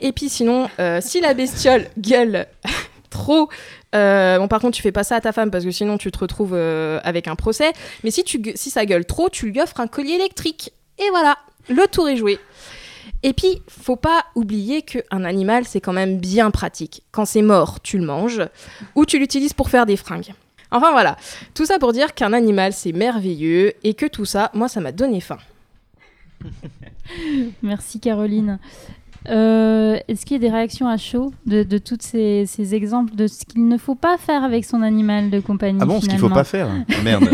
Et 0.00 0.12
puis 0.12 0.28
sinon, 0.28 0.68
si 1.00 1.20
la 1.20 1.34
bestiole 1.34 1.86
gueule 1.98 2.46
trop... 3.10 3.48
bon, 3.92 4.48
par 4.48 4.60
contre, 4.60 4.76
tu 4.76 4.82
fais 4.82 4.92
pas 4.92 5.04
ça 5.04 5.16
à 5.16 5.20
ta 5.20 5.32
femme 5.32 5.50
parce 5.50 5.64
que 5.64 5.70
sinon 5.70 5.98
tu 5.98 6.10
te 6.10 6.18
retrouves 6.18 6.54
avec 6.54 7.28
un 7.28 7.36
procès. 7.36 7.72
Mais 8.04 8.10
si, 8.10 8.24
tu, 8.24 8.42
si 8.54 8.70
ça 8.70 8.84
gueule 8.84 9.04
trop, 9.04 9.28
tu 9.28 9.50
lui 9.50 9.60
offres 9.60 9.80
un 9.80 9.86
collier 9.86 10.14
électrique. 10.14 10.72
Et 10.98 11.08
voilà, 11.10 11.36
le 11.68 11.86
tour 11.86 12.08
est 12.08 12.16
joué. 12.16 12.38
Et 13.22 13.32
puis, 13.32 13.62
faut 13.68 13.96
pas 13.96 14.26
oublier 14.34 14.82
qu'un 14.82 15.24
animal, 15.24 15.64
c'est 15.64 15.80
quand 15.80 15.92
même 15.92 16.18
bien 16.18 16.50
pratique. 16.50 17.02
Quand 17.12 17.24
c'est 17.24 17.42
mort, 17.42 17.80
tu 17.80 17.98
le 17.98 18.04
manges 18.04 18.42
ou 18.94 19.06
tu 19.06 19.18
l'utilises 19.18 19.54
pour 19.54 19.70
faire 19.70 19.86
des 19.86 19.96
fringues. 19.96 20.34
Enfin 20.70 20.90
voilà, 20.92 21.16
tout 21.54 21.64
ça 21.66 21.78
pour 21.78 21.92
dire 21.92 22.14
qu'un 22.14 22.32
animal, 22.32 22.72
c'est 22.72 22.92
merveilleux 22.92 23.72
et 23.84 23.94
que 23.94 24.06
tout 24.06 24.24
ça, 24.24 24.50
moi, 24.54 24.68
ça 24.68 24.80
m'a 24.80 24.92
donné 24.92 25.20
faim. 25.20 25.38
Merci 27.62 28.00
Caroline. 28.00 28.58
Euh, 29.28 29.98
Est-ce 30.06 30.24
qu'il 30.26 30.34
y 30.36 30.40
a 30.44 30.48
des 30.48 30.54
réactions 30.54 30.86
à 30.88 30.96
chaud 30.96 31.32
de, 31.46 31.62
de 31.64 31.78
tous 31.78 31.98
ces, 32.00 32.46
ces 32.46 32.74
exemples 32.74 33.14
de 33.16 33.26
ce 33.26 33.44
qu'il 33.44 33.66
ne 33.66 33.76
faut 33.78 33.94
pas 33.96 34.18
faire 34.18 34.44
avec 34.44 34.64
son 34.64 34.82
animal 34.82 35.30
de 35.30 35.40
compagnie 35.40 35.78
Ah 35.82 35.86
bon, 35.86 36.00
ce 36.00 36.06
qu'il 36.08 36.18
faut 36.18 36.28
finalement 36.28 36.34
pas 36.36 36.44
faire 36.44 36.68
Merde. 37.04 37.28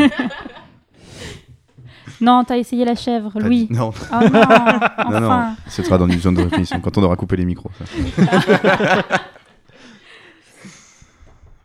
Non, 2.20 2.44
t'as 2.44 2.56
essayé 2.56 2.84
la 2.84 2.94
chèvre, 2.94 3.32
Pas 3.32 3.40
Louis. 3.40 3.66
dit- 3.66 3.74
Non, 3.74 3.90
Oh 3.92 4.14
non, 4.32 4.40
enfin. 4.42 5.10
non, 5.10 5.20
non. 5.20 5.54
Ce 5.68 5.82
sera 5.82 5.98
dans 5.98 6.06
une 6.08 6.20
zone 6.20 6.34
de 6.36 6.42
réflexion 6.42 6.80
quand 6.80 6.96
on 6.96 7.02
aura 7.02 7.16
coupé 7.16 7.36
les 7.36 7.44
micros. 7.44 7.70
ça. 7.78 7.84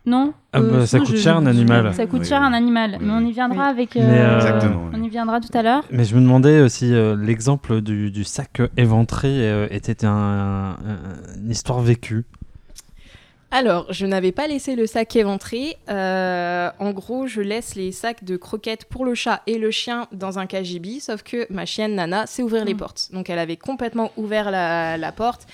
Non 0.08 0.32
Ah 0.54 0.60
bah, 0.60 0.80
ça 0.80 0.86
sinon, 0.86 1.04
coûte 1.04 1.16
cher, 1.18 1.36
un 1.36 1.44
animal. 1.46 1.92
Ça 1.94 2.06
coûte 2.06 2.20
Oui, 2.22 2.26
cher 2.26 2.40
oui. 2.40 2.46
un 2.46 2.52
animal, 2.54 2.96
Oui, 2.98 3.06
mais 3.06 3.12
on 3.12 3.20
y 3.20 3.24
oui. 3.26 3.32
viendra 3.32 3.64
avec. 3.66 3.94
Mais, 3.94 4.02
euh, 4.04 4.36
Exactement, 4.36 4.84
oui. 4.86 4.98
On 4.98 5.02
y 5.02 5.08
viendra 5.10 5.38
tout 5.40 5.50
à 5.56 5.62
l'heure. 5.62 5.84
Mais 5.90 6.04
je 6.04 6.14
me 6.14 6.20
demandais 6.22 6.66
euh, 6.82 7.16
l'exemple 7.16 7.80
du, 7.82 8.10
du 8.10 8.24
sac 8.24 8.62
éventré 8.78 9.28
euh, 9.28 9.66
était 9.70 10.06
un- 10.06 10.10
un- 10.10 10.76
une 11.42 11.50
histoire 11.50 11.80
vécue? 11.80 12.24
Alors, 13.50 13.86
je 13.90 14.04
n'avais 14.04 14.32
pas 14.32 14.46
laissé 14.46 14.76
le 14.76 14.86
sac 14.86 15.16
éventré. 15.16 15.76
Euh, 15.88 16.70
en 16.78 16.90
gros, 16.92 17.26
je 17.26 17.40
laisse 17.40 17.74
les 17.76 17.92
sacs 17.92 18.24
de 18.24 18.36
croquettes 18.36 18.84
pour 18.84 19.06
le 19.06 19.14
chat 19.14 19.40
et 19.46 19.56
le 19.58 19.70
chien 19.70 20.06
dans 20.12 20.38
un 20.38 20.44
cagibi, 20.46 21.00
sauf 21.00 21.22
que 21.22 21.46
ma 21.50 21.64
chienne 21.64 21.94
Nana 21.94 22.26
sait 22.26 22.42
ouvrir 22.42 22.66
les 22.66 22.74
Mm. 22.74 22.78
portes. 22.78 23.08
Donc, 23.14 23.30
elle 23.30 23.38
avait 23.38 23.56
complètement 23.56 24.10
ouvert 24.18 24.50
la, 24.50 24.98
la 24.98 25.12
porte 25.12 25.46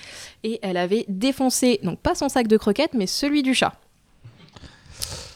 et 0.43 0.59
elle 0.61 0.75
avait 0.77 1.05
défoncé, 1.07 1.79
donc 1.83 1.99
pas 1.99 2.15
son 2.15 2.27
sac 2.27 2.47
de 2.47 2.57
croquettes, 2.57 2.93
mais 2.95 3.07
celui 3.07 3.43
du 3.43 3.53
chat. 3.53 3.73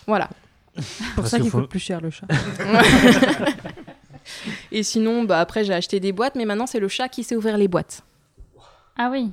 Voilà. 0.09 0.27
pour 0.75 0.83
Parce 1.17 1.29
ça 1.29 1.39
qu'il 1.39 1.49
faut- 1.51 1.59
coûte 1.61 1.69
plus 1.69 1.79
cher 1.79 2.01
le 2.01 2.09
chat. 2.09 2.25
Et 4.71 4.83
sinon, 4.83 5.23
bah, 5.23 5.39
après, 5.39 5.63
j'ai 5.63 5.73
acheté 5.73 5.99
des 5.99 6.11
boîtes, 6.11 6.35
mais 6.35 6.45
maintenant, 6.45 6.67
c'est 6.67 6.79
le 6.79 6.87
chat 6.87 7.09
qui 7.09 7.23
sait 7.23 7.35
ouvrir 7.35 7.57
les 7.57 7.67
boîtes. 7.67 8.01
Ah 8.97 9.09
oui. 9.11 9.31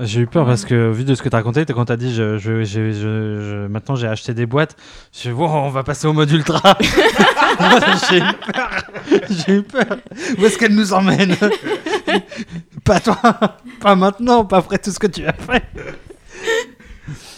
J'ai 0.00 0.20
eu 0.20 0.26
peur 0.28 0.46
parce 0.46 0.64
que, 0.64 0.90
vu 0.92 1.02
de 1.04 1.14
ce 1.16 1.22
que 1.22 1.28
tu 1.28 1.34
as 1.34 1.38
raconté, 1.38 1.64
quand 1.66 1.84
tu 1.86 1.92
as 1.92 1.96
dit 1.96 2.14
je, 2.14 2.38
je- 2.38 2.62
je- 2.62 2.92
je- 2.92 2.92
je- 2.92 3.66
maintenant 3.66 3.96
j'ai 3.96 4.06
acheté 4.06 4.32
des 4.32 4.46
boîtes, 4.46 4.76
je 5.12 5.18
suis 5.18 5.32
wow, 5.32 5.48
on 5.48 5.70
va 5.70 5.82
passer 5.82 6.06
au 6.06 6.12
mode 6.12 6.30
ultra. 6.30 6.78
j'ai 8.08 8.18
eu 8.18 8.22
peur. 8.52 8.70
J'ai 9.28 9.54
eu 9.56 9.62
peur. 9.64 9.98
Où 10.38 10.46
est-ce 10.46 10.56
qu'elle 10.56 10.74
nous 10.76 10.92
emmène? 10.92 11.34
Pas 12.84 13.00
toi. 13.00 13.18
Pas 13.80 13.96
maintenant. 13.96 14.44
Pas 14.44 14.58
après 14.58 14.78
tout 14.78 14.92
ce 14.92 15.00
que 15.00 15.08
tu 15.08 15.26
as 15.26 15.32
fait. 15.32 15.64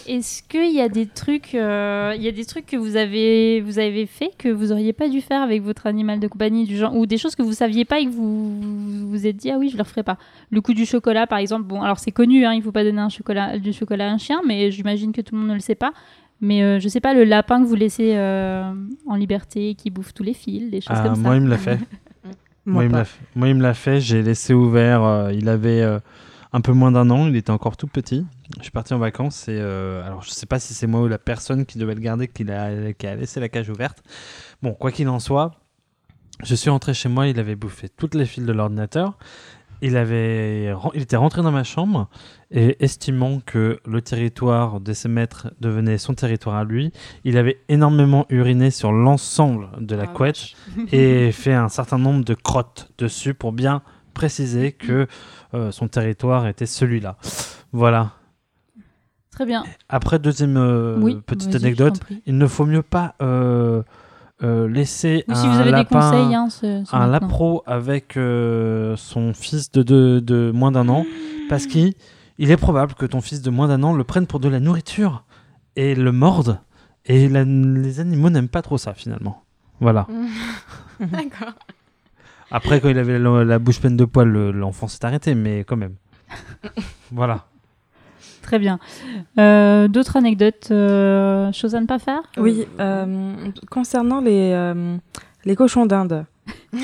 Est-ce 0.06 0.42
qu'il 0.42 0.72
y 0.72 0.80
a 0.80 0.88
des 0.88 1.06
trucs, 1.06 1.54
euh, 1.54 2.12
il 2.16 2.22
y 2.22 2.28
a 2.28 2.32
des 2.32 2.44
trucs 2.44 2.66
que 2.66 2.76
vous 2.76 2.96
avez, 2.96 3.60
vous 3.60 3.78
avez 3.78 4.06
fait 4.06 4.30
que 4.38 4.48
vous 4.48 4.72
auriez 4.72 4.92
pas 4.92 5.08
dû 5.08 5.20
faire 5.20 5.42
avec 5.42 5.62
votre 5.62 5.86
animal 5.86 6.20
de 6.20 6.26
compagnie 6.28 6.64
du 6.64 6.76
genre, 6.76 6.94
ou 6.96 7.06
des 7.06 7.18
choses 7.18 7.34
que 7.36 7.42
vous 7.42 7.52
saviez 7.52 7.84
pas 7.84 8.00
et 8.00 8.06
que 8.06 8.10
vous 8.10 9.08
vous 9.08 9.26
êtes 9.26 9.36
dit 9.36 9.50
ah 9.50 9.56
oui 9.58 9.68
je 9.70 9.76
le 9.76 9.82
referai 9.82 10.02
pas. 10.02 10.16
Le 10.50 10.60
coup 10.60 10.74
du 10.74 10.86
chocolat 10.86 11.26
par 11.26 11.38
exemple, 11.38 11.64
bon 11.64 11.82
alors 11.82 11.98
c'est 11.98 12.12
connu, 12.12 12.44
hein, 12.46 12.52
il 12.54 12.62
faut 12.62 12.72
pas 12.72 12.84
donner 12.84 13.00
un 13.00 13.08
chocolat, 13.08 13.58
du 13.58 13.72
chocolat 13.72 14.08
à 14.08 14.12
un 14.12 14.18
chien, 14.18 14.40
mais 14.46 14.70
j'imagine 14.70 15.12
que 15.12 15.20
tout 15.20 15.34
le 15.34 15.40
monde 15.40 15.50
ne 15.50 15.54
le 15.54 15.60
sait 15.60 15.74
pas. 15.74 15.92
Mais 16.42 16.62
euh, 16.62 16.80
je 16.80 16.88
sais 16.88 17.00
pas 17.00 17.12
le 17.12 17.24
lapin 17.24 17.60
que 17.62 17.66
vous 17.66 17.74
laissez 17.74 18.12
euh, 18.16 18.72
en 19.06 19.14
liberté, 19.14 19.74
qui 19.74 19.90
bouffe 19.90 20.14
tous 20.14 20.22
les 20.22 20.32
fils, 20.32 20.70
des 20.70 20.80
choses 20.80 20.96
Ah, 20.98 21.08
comme 21.10 21.20
moi, 21.20 21.32
ça. 21.32 21.36
il 21.36 21.42
me 21.42 21.50
l'a 21.50 21.58
fait. 21.58 21.78
Moi, 22.66 22.74
Moi, 22.74 22.84
il 22.84 22.88
me 22.90 22.96
l'a 22.96 23.04
fait. 23.04 23.20
Moi, 23.36 23.48
il 23.48 23.54
me 23.56 23.62
l'a 23.62 23.74
fait. 23.74 24.00
J'ai 24.00 24.22
laissé 24.22 24.52
ouvert. 24.54 25.02
euh, 25.02 25.32
il 25.32 25.48
avait 25.48 25.80
euh, 25.82 25.98
un 26.52 26.60
peu 26.60 26.72
moins 26.72 26.92
d'un 26.92 27.10
an. 27.10 27.26
Il 27.26 27.36
était 27.36 27.50
encore 27.50 27.76
tout 27.76 27.86
petit. 27.86 28.26
Je 28.58 28.62
suis 28.62 28.72
parti 28.72 28.94
en 28.94 28.98
vacances 28.98 29.48
et 29.48 29.58
euh, 29.58 30.04
alors 30.04 30.22
je 30.22 30.30
sais 30.30 30.46
pas 30.46 30.58
si 30.58 30.74
c'est 30.74 30.86
moi 30.86 31.00
ou 31.00 31.08
la 31.08 31.18
personne 31.18 31.66
qui 31.66 31.78
devait 31.78 31.94
le 31.94 32.00
garder 32.00 32.28
qui 32.28 32.50
a, 32.50 32.92
qui 32.92 33.06
a 33.06 33.14
laissé 33.14 33.40
la 33.40 33.48
cage 33.48 33.68
ouverte. 33.70 34.02
Bon, 34.62 34.74
quoi 34.74 34.92
qu'il 34.92 35.08
en 35.08 35.20
soit, 35.20 35.52
je 36.42 36.54
suis 36.54 36.70
rentré 36.70 36.94
chez 36.94 37.08
moi. 37.08 37.28
Il 37.28 37.38
avait 37.38 37.56
bouffé 37.56 37.88
toutes 37.88 38.14
les 38.14 38.26
fils 38.26 38.44
de 38.44 38.52
l'ordinateur. 38.52 39.16
Il 39.82 39.96
avait, 39.96 40.74
il 40.94 41.00
était 41.00 41.16
rentré 41.16 41.40
dans 41.40 41.52
ma 41.52 41.64
chambre 41.64 42.10
et 42.50 42.76
estimant 42.84 43.40
que 43.40 43.80
le 43.86 44.02
territoire 44.02 44.78
de 44.78 44.92
ses 44.92 45.08
maîtres 45.08 45.48
devenait 45.60 45.96
son 45.96 46.12
territoire 46.12 46.56
à 46.56 46.64
lui, 46.64 46.92
il 47.24 47.38
avait 47.38 47.60
énormément 47.70 48.26
uriné 48.28 48.70
sur 48.70 48.92
l'ensemble 48.92 49.68
de 49.80 49.96
la 49.96 50.02
Ah, 50.02 50.06
couette 50.08 50.52
et 50.92 51.32
fait 51.32 51.54
un 51.54 51.70
certain 51.70 51.96
nombre 51.96 52.26
de 52.26 52.34
crottes 52.34 52.90
dessus 52.98 53.32
pour 53.32 53.52
bien 53.52 53.80
préciser 54.20 54.72
que 54.72 55.06
euh, 55.54 55.70
son 55.72 55.88
territoire 55.88 56.46
était 56.46 56.66
celui-là. 56.66 57.16
Voilà. 57.72 58.10
Très 59.30 59.46
bien. 59.46 59.64
Après, 59.88 60.18
deuxième 60.18 60.56
euh, 60.58 60.98
oui. 61.00 61.16
petite 61.24 61.54
anecdote, 61.54 61.98
il 62.26 62.36
ne 62.36 62.46
faut 62.46 62.66
mieux 62.66 62.82
pas 62.82 63.14
euh, 63.22 63.82
euh, 64.42 64.68
laisser 64.68 65.24
un 65.28 65.34
si 65.34 65.46
vous 65.48 65.58
avez 65.58 65.70
lapin, 65.70 65.82
des 65.82 65.86
conseils, 66.18 66.34
hein, 66.34 66.48
un 66.92 66.98
maintenant. 66.98 67.06
lapro 67.06 67.62
avec 67.64 68.16
euh, 68.18 68.94
son 68.96 69.32
fils 69.32 69.70
de, 69.72 69.82
de, 69.82 70.20
de 70.20 70.50
moins 70.54 70.72
d'un 70.72 70.88
an, 70.90 71.06
parce 71.48 71.66
qu'il 71.66 71.94
il 72.36 72.50
est 72.50 72.56
probable 72.58 72.92
que 72.94 73.06
ton 73.06 73.20
fils 73.22 73.40
de 73.40 73.50
moins 73.50 73.68
d'un 73.68 73.82
an 73.82 73.94
le 73.94 74.04
prenne 74.04 74.26
pour 74.26 74.40
de 74.40 74.48
la 74.50 74.60
nourriture 74.60 75.24
et 75.76 75.94
le 75.94 76.12
morde. 76.12 76.58
Et 77.06 77.28
la- 77.30 77.44
les 77.44 77.98
animaux 78.00 78.28
n'aiment 78.28 78.48
pas 78.48 78.60
trop 78.62 78.76
ça 78.76 78.92
finalement. 78.92 79.42
Voilà. 79.80 80.06
D'accord. 81.00 81.54
Après, 82.50 82.80
quand 82.80 82.88
il 82.88 82.98
avait 82.98 83.18
la, 83.18 83.44
la 83.44 83.58
bouche 83.58 83.80
pleine 83.80 83.96
de 83.96 84.04
poils, 84.04 84.28
le- 84.28 84.50
l'enfant 84.50 84.88
s'est 84.88 85.04
arrêté, 85.04 85.34
mais 85.34 85.60
quand 85.64 85.76
même. 85.76 85.94
voilà. 87.12 87.44
Très 88.42 88.58
bien. 88.58 88.78
Euh, 89.38 89.86
D'autres 89.88 90.16
anecdotes, 90.16 90.68
euh, 90.70 91.52
choses 91.52 91.74
à 91.74 91.80
ne 91.80 91.86
pas 91.86 91.98
faire? 91.98 92.22
Oui, 92.36 92.66
euh, 92.80 93.34
concernant 93.70 94.20
les, 94.20 94.52
euh, 94.52 94.96
les 95.44 95.54
cochons 95.54 95.86
d'Inde. 95.86 96.24
On 96.72 96.78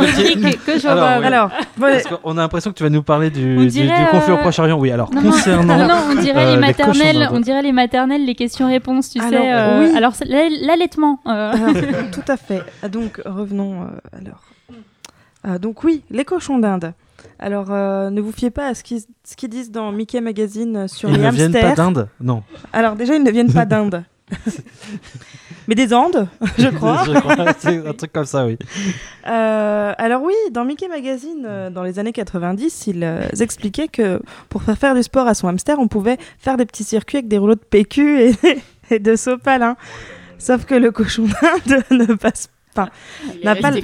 dit 0.00 0.36
que, 0.36 0.66
que 0.72 0.78
je 0.78 0.86
Alors, 0.86 1.04
vois- 1.08 1.18
oui. 1.18 1.24
Alors, 1.26 1.50
voilà, 1.76 2.00
Parce 2.00 2.20
qu'on 2.20 2.32
a 2.38 2.40
l'impression 2.42 2.70
que 2.70 2.76
tu 2.76 2.82
vas 2.82 2.90
nous 2.90 3.02
parler 3.02 3.30
du, 3.30 3.56
On 3.58 3.60
du- 3.62 3.66
dirait, 3.68 4.04
du 4.04 4.10
conflit 4.10 4.32
au 4.32 4.36
euh, 4.36 4.40
Proche-Orient. 4.40 4.78
Oui, 4.78 4.90
alors, 4.90 5.12
Non, 5.12 5.22
concernant. 5.22 5.76
non, 5.88 5.94
on 6.10 6.14
dirait 6.20 6.44
euh, 6.46 6.54
les 6.54 6.60
maternelles, 6.60 7.28
on 7.32 7.40
dirait 7.40 7.62
les 7.62 7.72
maternelles, 7.72 8.24
les 8.24 8.34
questions-réponses, 8.34 9.10
tu 9.10 9.18
Alors, 9.20 9.30
sais. 9.30 9.52
euh, 9.52 9.80
oui. 9.90 9.96
Alors 9.96 10.12
l'allaitement. 10.62 11.20
euh. 11.26 11.52
alors, 11.52 12.10
tout 12.12 12.22
à 12.28 12.36
fait. 12.36 12.62
Ah, 12.82 12.88
Donc, 12.88 13.20
revenons 13.24 13.82
euh, 13.82 14.18
alors. 14.18 14.42
Ah, 15.44 15.58
donc 15.58 15.84
oui, 15.84 16.02
les 16.10 16.24
cochons 16.24 16.58
d'Inde. 16.58 16.92
Alors, 17.38 17.66
euh, 17.70 18.10
ne 18.10 18.20
vous 18.20 18.32
fiez 18.32 18.50
pas 18.50 18.66
à 18.68 18.74
ce 18.74 18.82
qu'ils 18.82 19.48
disent 19.48 19.70
dans 19.70 19.92
Mickey 19.92 20.20
Magazine 20.20 20.88
sur 20.88 21.08
Ils 21.08 21.16
les 21.16 21.22
ne 21.26 21.30
viennent 21.30 21.52
pas 21.52 21.58
hamsters. 21.58 21.76
d'Inde? 21.76 22.08
Non. 22.20 22.42
Alors 22.72 22.96
déjà, 22.96 23.14
ils 23.14 23.22
ne 23.22 23.30
viennent 23.30 23.52
pas 23.52 23.64
d'Inde. 23.64 24.02
Mais 25.68 25.74
des 25.74 25.92
Andes, 25.92 26.28
je 26.56 26.68
crois. 26.68 27.04
Je 27.04 27.12
crois, 27.12 27.52
C'est 27.58 27.86
un 27.86 27.92
truc 27.92 28.10
comme 28.14 28.24
ça, 28.24 28.46
oui. 28.46 28.56
Euh, 29.26 29.92
alors 29.98 30.22
oui, 30.22 30.32
dans 30.50 30.64
Mickey 30.64 30.88
Magazine, 30.88 31.44
euh, 31.46 31.68
dans 31.70 31.82
les 31.82 31.98
années 31.98 32.12
90, 32.14 32.86
ils 32.86 33.04
euh, 33.04 33.28
expliquaient 33.40 33.88
que 33.88 34.20
pour 34.48 34.62
faire 34.62 34.78
faire 34.78 34.94
du 34.94 35.02
sport 35.02 35.26
à 35.26 35.34
son 35.34 35.48
hamster, 35.48 35.78
on 35.78 35.86
pouvait 35.88 36.16
faire 36.38 36.56
des 36.56 36.64
petits 36.64 36.84
circuits 36.84 37.18
avec 37.18 37.28
des 37.28 37.36
rouleaux 37.36 37.54
de 37.54 37.60
PQ 37.60 38.20
et, 38.22 38.34
et 38.90 38.98
de 38.98 39.14
sopalin. 39.14 39.76
Sauf 40.38 40.64
que 40.64 40.74
le 40.74 40.90
cochon 40.90 41.24
d'Inde 41.24 41.82
ne 41.90 42.14
passe 42.14 42.48
pas, 42.74 42.88
N'a 43.42 43.56
pas 43.56 43.70
le- 43.72 43.80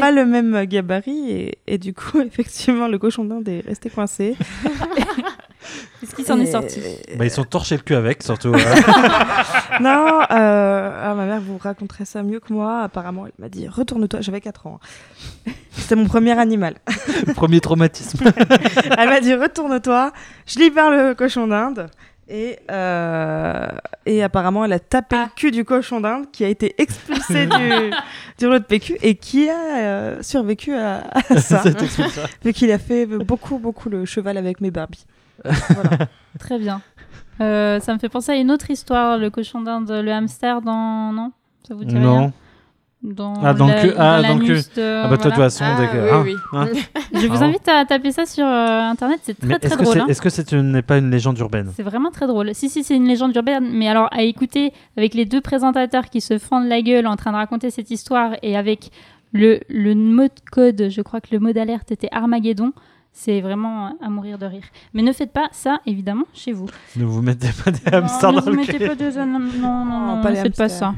pas 0.00 0.10
même 0.24 0.64
gabarit 0.64 1.30
et, 1.30 1.58
et 1.66 1.78
du 1.78 1.92
coup, 1.92 2.20
effectivement, 2.20 2.88
le 2.88 2.98
cochon 2.98 3.24
d'Inde 3.24 3.46
est 3.48 3.60
resté 3.60 3.90
coincé. 3.90 4.36
Qu'est-ce 6.00 6.14
qui 6.14 6.24
s'en 6.24 6.38
est 6.40 6.46
sorti 6.52 6.80
Bah, 7.16 7.24
ils 7.24 7.30
sont 7.30 7.44
torchés 7.44 7.76
le 7.76 7.82
cul 7.82 7.94
avec, 7.94 8.22
surtout. 8.22 8.54
euh. 8.54 8.58
Non, 9.80 10.20
euh, 10.30 11.00
ah, 11.02 11.14
ma 11.14 11.26
mère 11.26 11.40
vous 11.40 11.58
raconterait 11.58 12.04
ça 12.04 12.22
mieux 12.22 12.40
que 12.40 12.52
moi. 12.52 12.82
Apparemment, 12.82 13.26
elle 13.26 13.32
m'a 13.38 13.48
dit 13.48 13.68
retourne-toi. 13.68 14.20
J'avais 14.22 14.40
4 14.40 14.66
ans. 14.66 14.80
hein. 15.46 15.52
C'était 15.72 15.96
mon 15.96 16.06
premier 16.06 16.38
animal. 16.38 16.76
Premier 17.34 17.60
traumatisme. 17.60 18.24
Elle 18.98 19.08
m'a 19.10 19.20
dit 19.20 19.34
retourne-toi, 19.34 20.10
je 20.46 20.58
libère 20.58 20.90
le 20.90 21.14
cochon 21.14 21.46
d'Inde. 21.46 21.88
Et, 22.28 22.58
euh, 22.72 23.68
et 24.04 24.20
apparemment, 24.24 24.64
elle 24.64 24.72
a 24.72 24.80
tapé 24.80 25.14
Ah. 25.16 25.24
le 25.26 25.30
cul 25.36 25.50
du 25.52 25.64
cochon 25.64 26.00
d'Inde 26.00 26.24
qui 26.32 26.44
a 26.44 26.48
été 26.48 26.74
expulsé 26.82 27.46
du, 27.46 27.90
du 28.38 28.46
rouleau 28.46 28.58
de 28.58 28.64
PQ 28.64 28.96
et 29.02 29.14
qui 29.14 29.48
a 29.48 29.76
euh, 29.76 30.22
survécu 30.22 30.74
à, 30.74 31.04
à 31.30 31.40
ça. 31.40 31.62
vu 32.44 32.52
qu'il 32.52 32.72
a 32.72 32.78
fait 32.78 33.06
beaucoup, 33.06 33.58
beaucoup 33.58 33.88
le 33.90 34.04
cheval 34.06 34.38
avec 34.38 34.60
mes 34.60 34.72
Barbies. 34.72 35.04
Voilà. 35.44 36.06
Très 36.38 36.58
bien. 36.58 36.80
Euh, 37.40 37.80
ça 37.80 37.92
me 37.94 37.98
fait 37.98 38.08
penser 38.08 38.32
à 38.32 38.36
une 38.36 38.50
autre 38.50 38.70
histoire, 38.70 39.18
le 39.18 39.30
cochon 39.30 39.60
d'Inde, 39.60 39.90
le 39.90 40.10
hamster 40.12 40.62
dans... 40.62 41.12
Non? 41.12 41.32
Ça 41.68 41.74
vous 41.74 41.84
dit 41.84 41.94
rien? 41.96 42.04
Non. 42.04 42.32
Dans 43.02 43.34
Ah, 43.34 43.52
le 43.52 43.58
la- 43.58 43.94
ah, 43.98 44.22
dans 44.22 44.36
de- 44.38 44.54
Ah, 45.04 45.08
bah, 45.08 45.16
toi, 45.16 45.16
de 45.16 45.22
toute 45.22 45.34
façon, 45.34 45.64
Ah, 45.64 45.80
hein, 45.82 46.24
hein. 46.54 46.66
Je 47.14 47.26
vous 47.26 47.42
invite 47.42 47.68
à 47.68 47.84
taper 47.84 48.10
ça 48.10 48.24
sur 48.26 48.44
euh, 48.44 48.80
internet, 48.80 49.20
c'est 49.22 49.38
très 49.38 49.46
Mais 49.46 49.58
très 49.58 49.76
drôle. 49.76 49.86
c'est- 49.94 50.00
hein. 50.00 50.06
est-ce 50.08 50.22
que 50.22 50.30
c'est 50.30 50.50
une- 50.52 50.72
n'est 50.72 50.82
pas 50.82 50.96
une 50.98 51.10
légende 51.10 51.38
urbaine? 51.38 51.70
C'est 51.76 51.82
vraiment 51.84 52.10
très 52.10 52.26
drôle. 52.26 52.52
Si, 52.54 52.68
si, 52.70 52.82
c'est 52.82 52.96
une 52.96 53.06
légende 53.06 53.36
urbaine, 53.36 53.68
mais 53.70 53.86
alors 53.88 54.08
à 54.12 54.22
écouter 54.22 54.72
avec 54.96 55.14
les 55.14 55.24
deux 55.26 55.40
présentateurs 55.42 56.06
qui 56.06 56.20
se 56.20 56.38
fendent 56.38 56.66
la 56.68 56.80
gueule 56.82 57.06
en 57.06 57.16
train 57.16 57.30
de 57.32 57.36
raconter 57.36 57.70
cette 57.70 57.90
histoire 57.90 58.32
et 58.42 58.56
avec 58.56 58.90
le, 59.32 59.60
le 59.68 59.94
mot 59.94 60.24
de 60.24 60.50
code, 60.50 60.88
je 60.88 61.02
crois 61.02 61.20
que 61.20 61.28
le 61.32 61.38
mot 61.38 61.52
d'alerte 61.52 61.92
était 61.92 62.08
Armageddon, 62.10 62.72
c'est 63.16 63.40
vraiment 63.40 63.96
à 64.02 64.10
mourir 64.10 64.38
de 64.38 64.44
rire. 64.44 64.64
Mais 64.92 65.00
ne 65.00 65.10
faites 65.10 65.32
pas 65.32 65.48
ça, 65.50 65.80
évidemment, 65.86 66.26
chez 66.34 66.52
vous. 66.52 66.66
Ne 66.96 67.04
vous 67.06 67.22
mettez 67.22 67.48
pas 67.64 67.70
des 67.70 67.90
Non, 67.90 68.04
hamsters 68.04 68.30
ne 68.30 68.40
dans 68.40 68.44
vous 68.44 68.52
mettez 68.52 68.78
pas 68.78 68.94
de... 68.94 69.10
Non, 69.18 69.26
non, 69.26 69.84
non, 69.84 70.06
non, 70.16 70.22
pas 70.22 70.30
ne 70.30 70.36
faites 70.36 70.56
pas 70.56 70.68
ça. 70.68 70.94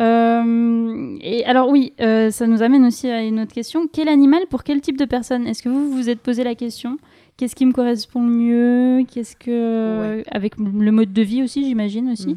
Euh, 0.00 1.16
et 1.20 1.44
alors 1.44 1.68
oui, 1.68 1.92
euh, 2.00 2.30
ça 2.30 2.46
nous 2.48 2.62
amène 2.62 2.84
aussi 2.84 3.08
à 3.08 3.22
une 3.22 3.38
autre 3.38 3.52
question. 3.52 3.86
Quel 3.92 4.08
animal 4.08 4.42
pour 4.50 4.64
quel 4.64 4.80
type 4.80 4.98
de 4.98 5.04
personne? 5.04 5.46
Est-ce 5.46 5.62
que 5.62 5.68
vous 5.68 5.92
vous 5.92 6.08
êtes 6.10 6.20
posé 6.20 6.42
la 6.42 6.56
question? 6.56 6.98
Qu'est-ce 7.36 7.54
qui 7.54 7.66
me 7.66 7.72
correspond 7.72 8.26
le 8.26 8.32
mieux? 8.32 9.04
Qu'est-ce 9.04 9.36
que 9.36 10.24
avec 10.28 10.56
le 10.58 10.90
mode 10.90 11.12
de 11.12 11.22
vie 11.22 11.42
aussi, 11.42 11.64
j'imagine 11.64 12.10
aussi. 12.10 12.30
Mm. 12.30 12.36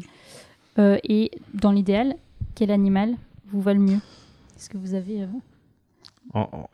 Euh, 0.78 0.98
et 1.02 1.32
dans 1.54 1.72
l'idéal, 1.72 2.14
quel 2.54 2.70
animal 2.70 3.14
vous 3.50 3.60
va 3.60 3.74
le 3.74 3.80
mieux? 3.80 4.00
Est-ce 4.56 4.70
que 4.70 4.76
vous 4.76 4.94
avez 4.94 5.22
euh, 5.22 5.26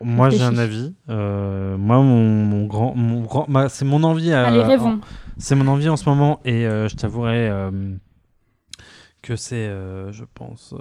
Moi, 0.00 0.30
j'ai 0.30 0.42
un 0.42 0.58
avis. 0.58 0.94
Euh, 1.08 1.76
moi, 1.76 1.98
mon, 1.98 2.44
mon 2.44 2.66
grand, 2.66 2.94
mon 2.94 3.22
grand, 3.22 3.48
ma- 3.48 3.68
c'est 3.68 3.84
mon 3.84 4.02
envie. 4.02 4.32
à- 4.32 4.46
Allez, 4.46 4.62
rêvons. 4.62 5.00
C'est 5.38 5.54
mon 5.54 5.66
envie 5.68 5.88
en 5.88 5.96
ce 5.96 6.08
moment 6.08 6.40
et 6.44 6.66
euh, 6.66 6.88
je 6.88 6.96
t'avouerai 6.96 7.48
euh, 7.48 7.70
que 9.22 9.36
c'est, 9.36 9.66
je 9.68 10.24
pense, 10.34 10.74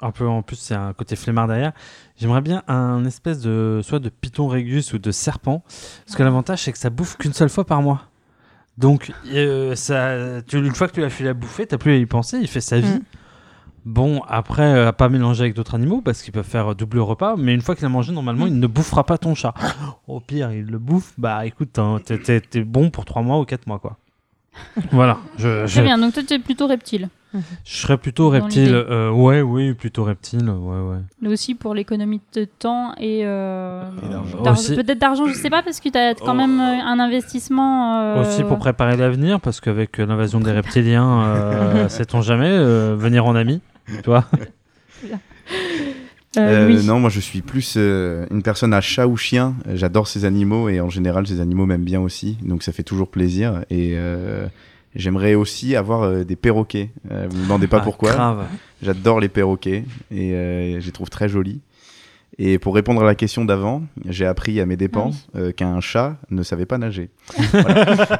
un 0.00 0.10
peu 0.10 0.26
en 0.28 0.42
plus, 0.42 0.56
c'est 0.56 0.74
un 0.74 0.92
côté 0.92 1.16
flemmard 1.16 1.48
derrière. 1.48 1.72
J'aimerais 2.16 2.40
bien 2.40 2.62
un 2.68 3.04
espèce 3.04 3.40
de, 3.40 3.80
soit 3.82 3.98
de 4.00 4.08
python 4.08 4.46
régus 4.48 4.92
ou 4.92 4.98
de 4.98 5.10
serpent, 5.10 5.64
parce 6.04 6.16
que 6.16 6.22
l'avantage 6.22 6.62
c'est 6.62 6.72
que 6.72 6.78
ça 6.78 6.90
bouffe 6.90 7.16
qu'une 7.16 7.32
seule 7.32 7.48
fois 7.48 7.64
par 7.64 7.82
mois. 7.82 8.02
Donc, 8.76 9.12
ça, 9.74 10.42
tu, 10.46 10.58
une 10.58 10.74
fois 10.74 10.88
que 10.88 10.92
tu 10.94 11.00
l'as 11.00 11.10
fait 11.10 11.24
la 11.24 11.34
bouffer, 11.34 11.66
t'as 11.66 11.78
plus 11.78 11.92
à 11.92 11.96
y 11.96 12.06
penser, 12.06 12.38
il 12.40 12.48
fait 12.48 12.60
sa 12.60 12.80
vie. 12.80 12.88
Mm. 12.88 13.00
Bon, 13.84 14.22
après, 14.28 14.62
euh, 14.62 14.88
à 14.88 14.92
pas 14.94 15.08
mélanger 15.10 15.42
avec 15.42 15.54
d'autres 15.54 15.74
animaux 15.74 16.00
parce 16.02 16.22
qu'ils 16.22 16.32
peuvent 16.32 16.44
faire 16.48 16.74
double 16.74 17.00
repas, 17.00 17.34
mais 17.36 17.52
une 17.54 17.60
fois 17.60 17.74
qu'il 17.74 17.84
a 17.84 17.88
mangé, 17.90 18.12
normalement, 18.12 18.46
il 18.46 18.58
ne 18.58 18.66
bouffera 18.66 19.04
pas 19.04 19.18
ton 19.18 19.34
chat. 19.34 19.52
Au 20.08 20.20
pire, 20.20 20.52
il 20.52 20.64
le 20.66 20.78
bouffe, 20.78 21.12
bah 21.18 21.44
écoute, 21.44 21.78
hein, 21.78 21.98
t'es- 22.04 22.18
t'es 22.18 22.40
t'es 22.40 22.62
bon 22.64 22.88
pour 22.90 23.04
3 23.04 23.20
mois 23.22 23.38
ou 23.40 23.44
4 23.44 23.66
mois, 23.66 23.78
quoi. 23.78 23.96
voilà, 24.92 25.18
je, 25.36 25.66
je, 25.66 25.72
Très 25.74 25.82
bien, 25.82 25.98
donc 25.98 26.14
toi 26.14 26.22
tu 26.26 26.32
es 26.34 26.38
plutôt 26.38 26.66
reptile. 26.68 27.08
je 27.34 27.40
serais 27.76 27.98
plutôt 27.98 28.28
reptile. 28.30 28.66
l'idée. 28.66 28.72
euh, 28.88 29.10
ouais, 29.10 29.42
oui, 29.42 29.74
plutôt 29.74 30.04
reptile, 30.04 30.48
ouais, 30.48 30.80
ouais. 30.80 30.98
Mais 31.20 31.28
aussi 31.28 31.54
pour 31.56 31.74
l'économie 31.74 32.20
de 32.34 32.44
temps 32.44 32.94
et, 33.00 33.22
euh, 33.24 33.82
Et 34.02 34.08
d'argent. 34.08 34.52
Aussi- 34.52 34.76
peut-être 34.76 34.98
d'argent, 35.00 35.26
je 35.26 35.34
sais 35.34 35.50
pas, 35.50 35.62
parce 35.64 35.80
que 35.80 35.88
tu 35.88 35.98
as 35.98 36.14
quand 36.14 36.30
Oh. 36.30 36.34
même 36.34 36.60
euh, 36.60 36.80
un 36.86 37.00
investissement. 37.00 37.98
euh, 38.00 38.20
Aussi 38.22 38.44
pour 38.44 38.58
préparer 38.58 38.96
l'avenir, 38.96 39.40
parce 39.40 39.60
qu'avec 39.60 39.98
euh, 39.98 40.06
l'invasion 40.06 40.38
des 40.40 40.52
reptiliens, 40.52 41.22
euh, 41.24 41.88
sait-on 41.88 42.22
jamais, 42.22 42.48
euh, 42.48 42.94
venir 42.96 43.26
en 43.26 43.34
ami, 43.34 43.60
tu 43.86 43.94
vois. 44.06 44.24
euh, 45.06 45.16
Euh, 46.36 46.66
oui. 46.66 46.84
Non, 46.84 46.98
moi 46.98 47.10
je 47.10 47.20
suis 47.20 47.42
plus 47.42 47.74
euh, 47.76 48.26
une 48.32 48.42
personne 48.42 48.74
à 48.74 48.80
chat 48.80 49.06
ou 49.06 49.16
chien. 49.16 49.54
J'adore 49.72 50.08
ces 50.08 50.24
animaux 50.24 50.68
et 50.68 50.80
en 50.80 50.90
général 50.90 51.26
ces 51.28 51.40
animaux 51.40 51.64
m'aiment 51.64 51.84
bien 51.84 52.00
aussi, 52.00 52.38
donc 52.42 52.64
ça 52.64 52.72
fait 52.72 52.82
toujours 52.82 53.08
plaisir. 53.08 53.64
Et 53.70 53.92
euh, 53.94 54.46
j'aimerais 54.96 55.34
aussi 55.36 55.76
avoir 55.76 56.02
euh, 56.02 56.24
des 56.24 56.34
perroquets. 56.34 56.90
Euh, 57.12 57.28
vous 57.30 57.36
me 57.38 57.42
demandez 57.44 57.68
pas 57.68 57.78
Ah, 57.80 57.84
pourquoi. 57.84 58.12
Grave. 58.12 58.46
J'adore 58.82 59.20
les 59.20 59.28
perroquets 59.28 59.84
et 60.10 60.32
euh, 60.32 60.80
je 60.80 60.86
les 60.86 60.92
trouve 60.92 61.08
très 61.08 61.28
jolis. 61.28 61.60
Et 62.36 62.58
pour 62.58 62.74
répondre 62.74 63.00
à 63.00 63.04
la 63.04 63.14
question 63.14 63.44
d'avant, 63.44 63.84
j'ai 64.08 64.26
appris 64.26 64.60
à 64.60 64.66
mes 64.66 64.76
dépens 64.76 65.12
Ah 65.34 65.38
euh, 65.38 65.52
qu'un 65.52 65.80
chat 65.80 66.16
ne 66.32 66.42
savait 66.42 66.66
pas 66.66 66.78
nager. 66.78 67.10
Voilà. 67.52 68.18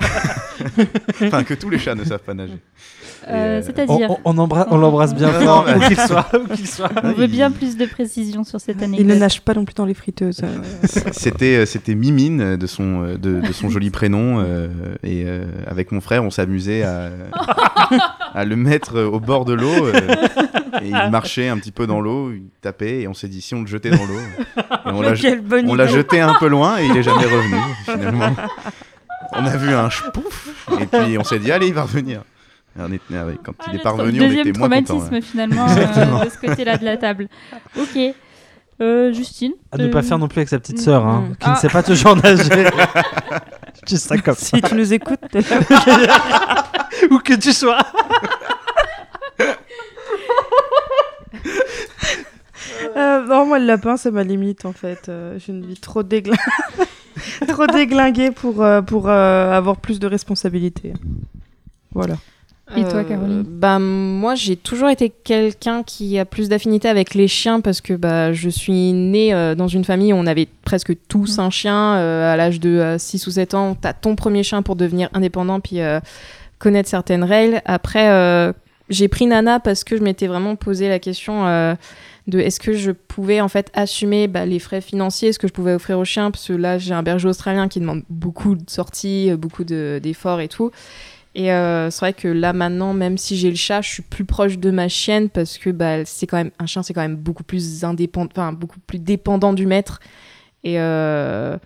enfin, 1.22 1.42
que 1.44 1.54
tous 1.54 1.70
les 1.70 1.78
chats 1.78 1.94
ne 1.94 2.04
savent 2.04 2.22
pas 2.22 2.34
nager. 2.34 2.58
Euh, 3.26 3.30
euh, 3.30 3.60
On, 3.60 3.62
C'est-à-dire, 3.66 4.10
on- 4.10 4.18
on 4.24 4.38
embra- 4.38 4.66
on 4.70 4.76
l'embrasse 4.76 5.14
bien 5.14 5.30
fort, 5.30 5.64
où 5.66 5.78
mais- 5.78 5.86
qu'il 5.88 5.98
soit. 6.68 6.90
on 7.02 7.12
veut 7.12 7.26
bien 7.26 7.50
plus 7.50 7.76
de 7.76 7.86
précision 7.86 8.44
sur 8.44 8.60
cette 8.60 8.76
Il 8.82 8.90
ne 8.90 8.94
anecdote. 8.96 9.18
nage 9.18 9.40
pas 9.40 9.54
non 9.54 9.64
plus 9.64 9.74
dans 9.74 9.86
les 9.86 9.94
friteuses. 9.94 10.40
euh. 10.44 10.58
C'était 11.12 11.64
c'était 11.66 11.94
Mimine 11.94 12.56
de 12.56 12.66
son 12.66 13.02
de, 13.14 13.40
de 13.40 13.52
son 13.52 13.70
joli 13.70 13.90
prénom 13.90 14.40
euh, 14.40 14.68
et 15.02 15.24
euh, 15.26 15.44
avec 15.66 15.90
mon 15.92 16.00
frère 16.02 16.22
on 16.24 16.30
s'amusait 16.30 16.82
à, 16.82 17.10
à 18.34 18.44
le 18.44 18.56
mettre 18.56 19.00
au 19.00 19.20
bord 19.20 19.44
de 19.46 19.54
l'eau 19.54 19.86
euh, 19.86 19.92
et 20.82 20.88
il 20.88 21.10
marchait 21.10 21.48
un 21.48 21.56
petit 21.58 21.72
peu 21.72 21.86
dans 21.86 22.00
l'eau, 22.00 22.30
il 22.32 22.42
tapait 22.60 23.02
et 23.02 23.08
on 23.08 23.14
s'est 23.14 23.28
dit 23.28 23.40
si 23.40 23.54
on 23.54 23.60
le 23.62 23.66
jetait 23.66 23.90
dans 23.90 24.04
l'eau 24.04 24.20
on 24.86 25.00
l'a 25.00 25.86
jeté 25.86 26.20
un 26.20 26.34
peu 26.38 26.48
loin 26.48 26.78
et 26.78 26.86
il 26.86 26.96
est 26.96 27.02
jamais 27.02 27.24
revenu 27.24 27.56
finalement. 27.84 28.34
On 29.32 29.44
a 29.46 29.56
vu 29.56 29.72
un 29.74 29.88
pouf 30.12 30.48
et 30.80 30.86
puis 30.86 31.18
on 31.18 31.24
s'est 31.24 31.38
dit 31.38 31.50
allez 31.52 31.68
il 31.68 31.74
va 31.74 31.82
revenir. 31.82 32.20
Et 32.78 32.80
on 32.82 32.92
était- 32.92 33.02
ah 33.16 33.24
ouais, 33.26 33.38
quand 33.42 33.52
Ah, 33.60 33.64
il 33.72 33.80
est 33.80 33.88
revenu 33.88 34.20
on 34.20 34.24
Deuxième 34.26 34.48
était 34.48 34.58
moins 34.58 34.68
content. 34.68 34.84
traumatisme 34.98 35.22
finalement 35.22 35.66
euh, 35.68 36.24
de 36.24 36.30
ce 36.30 36.38
côté-là 36.46 36.76
de 36.76 36.84
la 36.84 36.96
table. 36.96 37.28
Ok. 37.78 37.98
Euh, 38.80 39.12
Justine 39.12 39.52
À 39.70 39.76
ne 39.78 39.86
euh, 39.86 39.90
pas 39.90 40.02
faire 40.02 40.18
non 40.18 40.26
plus 40.26 40.40
avec 40.40 40.48
sa 40.48 40.58
petite 40.58 40.80
sœur, 40.80 41.06
hein, 41.06 41.26
Mm. 41.30 41.36
qui 41.36 41.48
ne 41.48 41.54
Ah. 41.54 41.56
sait 41.56 41.68
pas 41.68 41.82
toujours 41.84 42.16
nager. 42.16 42.42
Je 43.80 43.86
dis 43.86 43.98
ça 43.98 44.16
comme 44.18 44.34
ça. 44.34 44.56
Si 44.56 44.60
tu 44.62 44.74
nous 44.74 44.92
écoutes. 44.92 45.20
Où 47.10 47.18
que 47.18 47.34
tu 47.34 47.52
sois. 47.52 47.78
Euh, 52.96 53.26
non, 53.26 53.46
moi, 53.46 53.58
le 53.58 53.66
lapin, 53.66 53.96
c'est 53.96 54.10
ma 54.10 54.22
limite, 54.24 54.64
en 54.64 54.72
fait. 54.72 55.08
Euh, 55.08 55.38
J'ai 55.38 55.52
une 55.52 55.66
vie 55.66 55.78
trop, 55.78 56.02
déglin... 56.02 56.36
trop 57.48 57.66
déglinguée 57.66 58.30
pour, 58.30 58.62
euh, 58.62 58.82
pour 58.82 59.08
euh, 59.08 59.52
avoir 59.52 59.76
plus 59.78 59.98
de 59.98 60.06
responsabilités. 60.06 60.92
Voilà. 61.92 62.16
Et 62.76 62.82
toi, 62.84 63.04
Caroline? 63.04 63.42
bah, 63.46 63.78
Moi, 63.78 64.34
j'ai 64.36 64.56
toujours 64.56 64.88
été 64.88 65.10
quelqu'un 65.10 65.82
qui 65.82 66.18
a 66.18 66.24
plus 66.24 66.48
d'affinité 66.48 66.88
avec 66.88 67.14
les 67.14 67.28
chiens 67.28 67.60
parce 67.60 67.80
que 67.82 67.92
bah, 67.92 68.32
je 68.32 68.48
suis 68.48 68.92
née 68.92 69.34
euh, 69.34 69.54
dans 69.54 69.68
une 69.68 69.84
famille 69.84 70.12
où 70.12 70.16
on 70.16 70.26
avait 70.26 70.48
presque 70.64 70.96
tous 71.08 71.38
un 71.38 71.50
chien. 71.50 71.96
euh, 71.96 72.32
à 72.32 72.36
l'âge 72.36 72.60
de 72.60 72.96
6 72.98 73.26
ou 73.26 73.30
7 73.32 73.54
ans, 73.54 73.76
tu 73.80 73.86
as 73.86 73.92
ton 73.92 74.16
premier 74.16 74.42
chien 74.42 74.62
pour 74.62 74.76
devenir 74.76 75.10
indépendant 75.12 75.60
puis 75.60 75.80
euh, 75.82 76.00
connaître 76.58 76.88
certaines 76.88 77.22
règles. 77.22 77.60
Après, 77.66 78.08
euh, 78.08 78.52
j'ai 78.88 79.08
pris 79.08 79.26
Nana 79.26 79.60
parce 79.60 79.84
que 79.84 79.96
je 79.98 80.02
m'étais 80.02 80.26
vraiment 80.26 80.56
posé 80.56 80.88
la 80.88 80.98
question 80.98 81.46
euh, 81.46 81.74
de 82.26 82.38
est-ce 82.38 82.58
que 82.58 82.72
je 82.72 82.90
pouvais 82.90 83.40
en 83.40 83.48
fait 83.48 83.70
assumer 83.74 84.28
bah, 84.28 84.46
les 84.46 84.58
frais 84.58 84.80
financiers, 84.80 85.32
ce 85.32 85.38
que 85.38 85.46
je 85.48 85.52
pouvais 85.52 85.74
offrir 85.74 85.98
au 85.98 86.04
chien, 86.04 86.30
parce 86.30 86.46
que 86.48 86.52
là, 86.54 86.78
j'ai 86.78 86.94
un 86.94 87.02
berger 87.02 87.28
australien 87.28 87.68
qui 87.68 87.80
demande 87.80 88.02
beaucoup 88.08 88.54
de 88.54 88.68
sorties, 88.68 89.30
euh, 89.30 89.36
beaucoup 89.36 89.64
de- 89.64 90.00
d'efforts 90.02 90.40
et 90.40 90.48
tout. 90.48 90.70
Et 91.34 91.52
euh, 91.52 91.90
c'est 91.90 91.98
vrai 92.00 92.12
que 92.12 92.28
là 92.28 92.52
maintenant, 92.52 92.94
même 92.94 93.18
si 93.18 93.36
j'ai 93.36 93.50
le 93.50 93.56
chat, 93.56 93.82
je 93.82 93.90
suis 93.90 94.02
plus 94.02 94.24
proche 94.24 94.58
de 94.58 94.70
ma 94.70 94.88
chienne 94.88 95.28
parce 95.28 95.58
que 95.58 95.70
bah, 95.70 96.04
c'est 96.04 96.26
quand 96.26 96.36
même 96.36 96.52
un 96.60 96.66
chien, 96.66 96.82
c'est 96.82 96.94
quand 96.94 97.00
même 97.02 97.16
beaucoup 97.16 97.42
plus 97.42 97.84
indépendant, 97.84 98.30
enfin 98.34 98.52
beaucoup 98.52 98.78
plus 98.80 99.00
dépendant 99.00 99.52
du 99.52 99.66
maître. 99.66 100.00
Et 100.62 100.80
euh, 100.80 101.58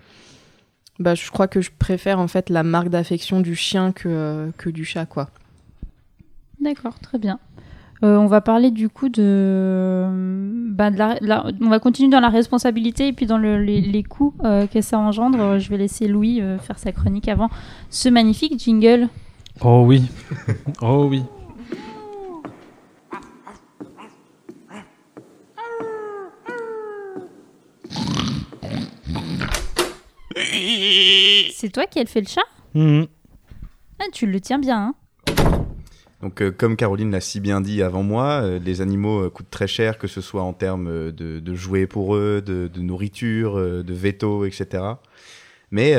bah, 0.97 1.15
je 1.15 1.29
crois 1.31 1.47
que 1.47 1.61
je 1.61 1.69
préfère 1.77 2.19
en 2.19 2.27
fait 2.27 2.49
la 2.49 2.63
marque 2.63 2.89
d'affection 2.89 3.41
du 3.41 3.55
chien 3.55 3.91
que, 3.91 4.51
que 4.57 4.69
du 4.69 4.85
chat, 4.85 5.05
quoi. 5.05 5.29
D'accord, 6.59 6.99
très 6.99 7.17
bien. 7.17 7.39
Euh, 8.01 8.15
on 8.17 8.27
va 8.27 8.39
parler 8.39 8.71
du 8.71 8.87
coup 8.87 9.09
de, 9.09 10.05
bah, 10.71 10.89
de 10.89 10.97
la, 10.97 11.17
la- 11.19 11.45
on 11.59 11.67
va 11.67 11.79
continuer 11.79 12.09
dans 12.09 12.21
la 12.21 12.29
responsabilité 12.29 13.07
et 13.09 13.13
puis 13.13 13.25
dans 13.25 13.37
le- 13.37 13.61
les, 13.61 13.81
les 13.81 14.03
coûts 14.03 14.33
euh, 14.45 14.67
que 14.67 14.79
ça 14.79 14.97
engendre. 14.99 15.59
Je 15.59 15.69
vais 15.69 15.77
laisser 15.77 16.07
Louis 16.07 16.39
euh, 16.41 16.57
faire 16.59 16.79
sa 16.79 16.93
chronique 16.93 17.27
avant 17.27 17.49
ce 17.89 18.07
magnifique 18.07 18.57
jingle. 18.57 19.09
Oh 19.61 19.83
oui. 19.85 20.03
Oh 20.81 21.07
oui. 21.09 21.23
C'est 31.53 31.69
toi 31.71 31.85
qui 31.85 31.99
as 31.99 32.05
fait 32.05 32.21
le 32.21 32.27
chat? 32.27 32.41
Mhm. 32.73 33.07
ah, 33.99 34.05
Tu 34.13 34.25
le 34.25 34.39
tiens 34.39 34.59
bien, 34.59 34.77
hein 34.77 34.95
Donc, 36.21 36.41
euh, 36.41 36.51
comme 36.51 36.75
Caroline 36.75 37.11
l'a 37.11 37.21
si 37.21 37.39
bien 37.39 37.61
dit 37.61 37.81
avant 37.81 38.03
moi, 38.03 38.41
euh, 38.41 38.59
les 38.59 38.81
animaux 38.81 39.23
euh, 39.23 39.29
coûtent 39.29 39.49
très 39.49 39.67
cher, 39.67 39.97
que 39.97 40.07
ce 40.07 40.19
soit 40.19 40.43
en 40.43 40.53
termes 40.53 41.11
de, 41.11 41.55
jouets 41.55 41.87
pour 41.87 42.15
eux, 42.15 42.43
de, 42.45 42.69
nourriture, 42.79 43.55
de 43.57 43.93
veto, 43.93 44.45
etc. 44.45 44.83
Mais 45.71 45.91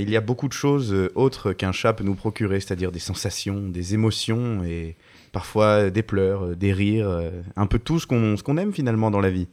il 0.00 0.10
y 0.10 0.16
a 0.16 0.20
beaucoup 0.20 0.48
de 0.48 0.52
choses 0.52 0.94
autres 1.14 1.52
qu'un 1.52 1.72
chat 1.72 1.92
peut 1.92 2.04
nous 2.04 2.14
procurer, 2.14 2.60
c'est-à-dire 2.60 2.92
des 2.92 2.98
sensations, 2.98 3.68
des 3.68 3.94
émotions 3.94 4.62
et 4.64 4.96
parfois 5.32 5.90
des 5.90 6.02
pleurs, 6.02 6.56
des 6.56 6.72
rires, 6.72 7.30
un 7.56 7.66
peu 7.66 7.78
tout 7.78 7.98
ce 7.98 8.06
qu'on 8.06 8.56
aime 8.56 8.72
finalement 8.72 9.10
dans 9.10 9.20
la 9.20 9.30
vie. 9.30 9.48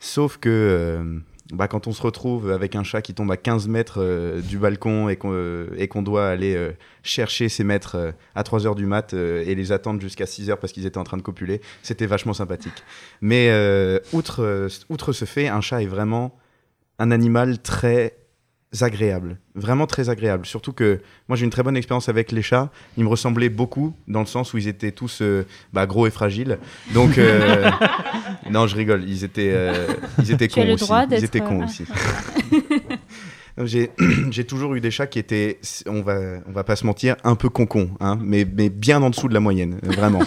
Sauf 0.00 0.38
que 0.38 1.20
bah, 1.50 1.68
quand 1.68 1.86
on 1.86 1.92
se 1.92 2.02
retrouve 2.02 2.50
avec 2.50 2.76
un 2.76 2.84
chat 2.84 3.02
qui 3.02 3.14
tombe 3.14 3.30
à 3.30 3.36
15 3.36 3.68
mètres 3.68 4.00
euh, 4.00 4.40
du 4.40 4.58
balcon 4.58 5.08
et 5.08 5.16
qu'on 5.16 5.32
euh, 5.32 6.02
doit 6.02 6.28
aller 6.28 6.54
euh, 6.54 6.72
chercher 7.02 7.48
ses 7.48 7.64
maîtres 7.64 8.14
à 8.34 8.42
3 8.42 8.66
heures 8.66 8.74
du 8.74 8.86
mat 8.86 9.12
et 9.12 9.54
les 9.54 9.72
attendre 9.72 10.00
jusqu'à 10.00 10.26
6 10.26 10.50
heures 10.50 10.58
parce 10.58 10.72
qu'ils 10.72 10.86
étaient 10.86 10.98
en 10.98 11.04
train 11.04 11.16
de 11.16 11.22
copuler, 11.22 11.60
c'était 11.82 12.06
vachement 12.06 12.32
sympathique. 12.32 12.84
Mais 13.20 13.50
outre, 14.12 14.68
outre 14.88 15.12
ce 15.12 15.24
fait, 15.24 15.48
un 15.48 15.60
chat 15.60 15.82
est 15.82 15.86
vraiment 15.86 16.38
un 16.98 17.10
animal 17.10 17.60
très 17.60 18.21
agréable, 18.80 19.36
vraiment 19.54 19.86
très 19.86 20.08
agréable. 20.08 20.46
Surtout 20.46 20.72
que 20.72 21.00
moi 21.28 21.36
j'ai 21.36 21.44
une 21.44 21.50
très 21.50 21.62
bonne 21.62 21.76
expérience 21.76 22.08
avec 22.08 22.32
les 22.32 22.40
chats. 22.40 22.70
Ils 22.96 23.04
me 23.04 23.08
ressemblaient 23.08 23.50
beaucoup 23.50 23.94
dans 24.08 24.20
le 24.20 24.26
sens 24.26 24.54
où 24.54 24.58
ils 24.58 24.68
étaient 24.68 24.92
tous 24.92 25.20
euh, 25.20 25.44
bah, 25.74 25.86
gros 25.86 26.06
et 26.06 26.10
fragiles. 26.10 26.58
Donc 26.94 27.18
euh, 27.18 27.70
non, 28.50 28.66
je 28.66 28.74
rigole. 28.74 29.04
Ils 29.06 29.24
étaient, 29.24 29.52
euh, 29.52 29.88
ils 30.18 30.32
étaient 30.32 30.48
Tu 30.48 30.54
cons 30.54 30.64
le 30.64 30.72
aussi. 30.72 30.90
Ils 31.10 31.24
étaient 31.24 31.40
cons 31.40 31.60
euh, 31.60 31.64
aussi. 31.66 31.84
J'ai 34.30 34.44
toujours 34.44 34.74
eu 34.74 34.80
des 34.80 34.90
chats 34.90 35.06
qui 35.06 35.18
étaient, 35.18 35.58
on 35.86 36.00
va, 36.00 36.18
on 36.46 36.52
va 36.52 36.64
pas 36.64 36.74
se 36.74 36.86
mentir, 36.86 37.16
un 37.22 37.34
peu 37.34 37.50
concons, 37.50 37.90
hein, 38.00 38.18
mais, 38.18 38.46
mais 38.50 38.70
bien 38.70 39.02
en 39.02 39.10
dessous 39.10 39.28
de 39.28 39.34
la 39.34 39.40
moyenne, 39.40 39.78
vraiment. 39.82 40.22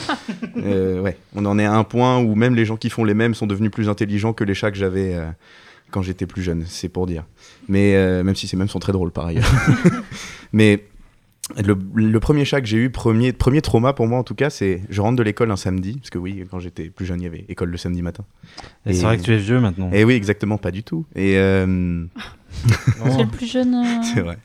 Ouais, 0.55 1.17
on 1.33 1.43
en 1.45 1.57
est 1.57 1.65
à 1.65 1.73
un 1.73 1.83
point 1.83 2.19
où 2.19 2.35
même 2.35 2.53
les 2.53 2.65
gens 2.65 2.77
qui 2.77 2.91
font 2.91 3.03
les 3.03 3.15
mêmes 3.15 3.33
sont 3.33 3.47
devenus 3.47 3.71
plus 3.71 3.89
intelligents 3.89 4.33
que 4.33 4.43
les 4.43 4.53
chats 4.53 4.69
que 4.69 4.77
j'avais 4.77 5.17
quand 5.95 6.01
j'étais 6.03 6.27
plus 6.27 6.43
jeune, 6.43 6.63
c'est 6.67 6.89
pour 6.89 7.07
dire. 7.07 7.23
Mais 7.69 7.95
euh, 7.95 8.21
même 8.23 8.35
si 8.35 8.47
ces 8.47 8.57
mêmes 8.57 8.67
sont 8.67 8.79
très 8.79 8.91
drôles 8.91 9.11
par 9.11 9.25
ailleurs. 9.27 9.49
mais 10.51 10.83
le, 11.63 11.77
le 11.95 12.19
premier 12.19 12.43
chat 12.43 12.59
que 12.59 12.67
j'ai 12.67 12.77
eu, 12.77 12.89
premier, 12.89 13.31
premier 13.31 13.61
trauma 13.61 13.93
pour 13.93 14.07
moi 14.07 14.19
en 14.19 14.23
tout 14.23 14.35
cas, 14.35 14.49
c'est 14.49 14.81
je 14.89 14.99
rentre 14.99 15.15
de 15.15 15.23
l'école 15.23 15.51
un 15.51 15.55
samedi, 15.55 15.93
parce 15.93 16.09
que 16.09 16.17
oui, 16.17 16.43
quand 16.51 16.59
j'étais 16.59 16.89
plus 16.89 17.05
jeune, 17.05 17.21
il 17.21 17.23
y 17.23 17.27
avait 17.27 17.45
école 17.49 17.69
le 17.69 17.77
samedi 17.77 18.01
matin. 18.01 18.25
Et 18.85 18.93
c'est 18.93 19.03
vrai 19.05 19.17
que 19.17 19.23
tu 19.23 19.31
es 19.33 19.37
vieux 19.37 19.59
maintenant. 19.61 19.89
Et 19.93 20.03
oui, 20.03 20.15
exactement, 20.15 20.57
pas 20.57 20.71
du 20.71 20.83
tout. 20.83 21.05
Et 21.15 21.37
euh, 21.37 22.03
C'est 23.09 23.23
le 23.23 23.27
plus 23.29 23.49
jeune. 23.51 23.73
euh, 23.75 24.01
c'est 24.13 24.21
vrai. 24.21 24.37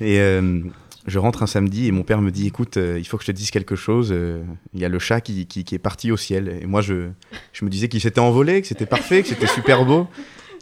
Et 0.00 0.20
euh, 0.20 0.60
je 1.08 1.18
rentre 1.18 1.42
un 1.42 1.46
samedi 1.48 1.86
et 1.88 1.90
mon 1.92 2.02
père 2.04 2.20
me 2.20 2.30
dit 2.30 2.46
écoute, 2.46 2.76
euh, 2.76 2.96
il 2.98 3.04
faut 3.06 3.16
que 3.16 3.24
je 3.24 3.32
te 3.32 3.36
dise 3.36 3.50
quelque 3.50 3.74
chose. 3.74 4.10
euh, 4.12 4.42
Il 4.74 4.80
y 4.80 4.84
a 4.84 4.88
le 4.88 4.98
chat 5.00 5.20
qui, 5.20 5.46
qui, 5.46 5.64
qui 5.64 5.74
est 5.74 5.78
parti 5.80 6.12
au 6.12 6.16
ciel. 6.16 6.56
Et 6.62 6.66
moi, 6.66 6.82
je, 6.82 7.08
je 7.52 7.64
me 7.64 7.70
disais 7.70 7.88
qu'il 7.88 8.00
s'était 8.00 8.20
envolé, 8.20 8.60
que 8.62 8.68
c'était 8.68 8.86
parfait, 8.86 9.22
que 9.22 9.28
c'était 9.28 9.46
super 9.48 9.84
beau. 9.84 10.06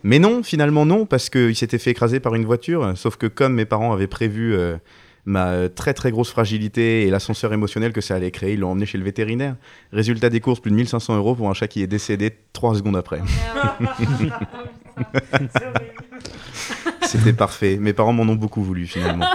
Mais 0.05 0.19
non, 0.19 0.43
finalement 0.43 0.87
non, 0.87 1.07
parce 1.07 1.31
qu'il 1.31 1.57
s'était 1.57 1.79
fait 1.79 1.91
écraser 1.91 2.21
par 2.21 2.35
une 2.35 2.45
voiture. 2.45 2.93
Sauf 2.97 3.17
que 3.17 3.27
comme 3.27 3.55
mes 3.55 3.65
parents 3.65 3.93
avaient 3.93 4.07
prévu 4.07 4.55
euh, 4.55 4.77
ma 5.25 5.69
très 5.69 5.95
très 5.95 6.11
grosse 6.11 6.31
fragilité 6.31 7.07
et 7.07 7.11
l'ascenseur 7.11 7.53
émotionnel 7.53 7.93
que 7.93 8.01
ça 8.01 8.15
allait 8.15 8.31
créer, 8.31 8.55
ils 8.55 8.61
l'ont 8.61 8.71
emmené 8.71 8.87
chez 8.87 8.99
le 8.99 9.05
vétérinaire. 9.05 9.57
Résultat 9.93 10.31
des 10.31 10.41
courses, 10.41 10.61
plus 10.61 10.71
de 10.71 10.77
1500 10.77 11.17
euros 11.17 11.35
pour 11.35 11.51
un 11.51 11.55
chat 11.55 11.69
qui 11.69 11.83
est 11.83 11.87
décédé 11.87 12.33
trois 12.53 12.75
secondes 12.75 12.97
après. 12.97 13.21
C'était 17.03 17.33
parfait. 17.33 17.79
Mes 17.81 17.93
parents 17.93 18.13
m'en 18.13 18.25
ont 18.25 18.37
beaucoup 18.37 18.63
voulu 18.63 18.87
finalement. 18.87 19.27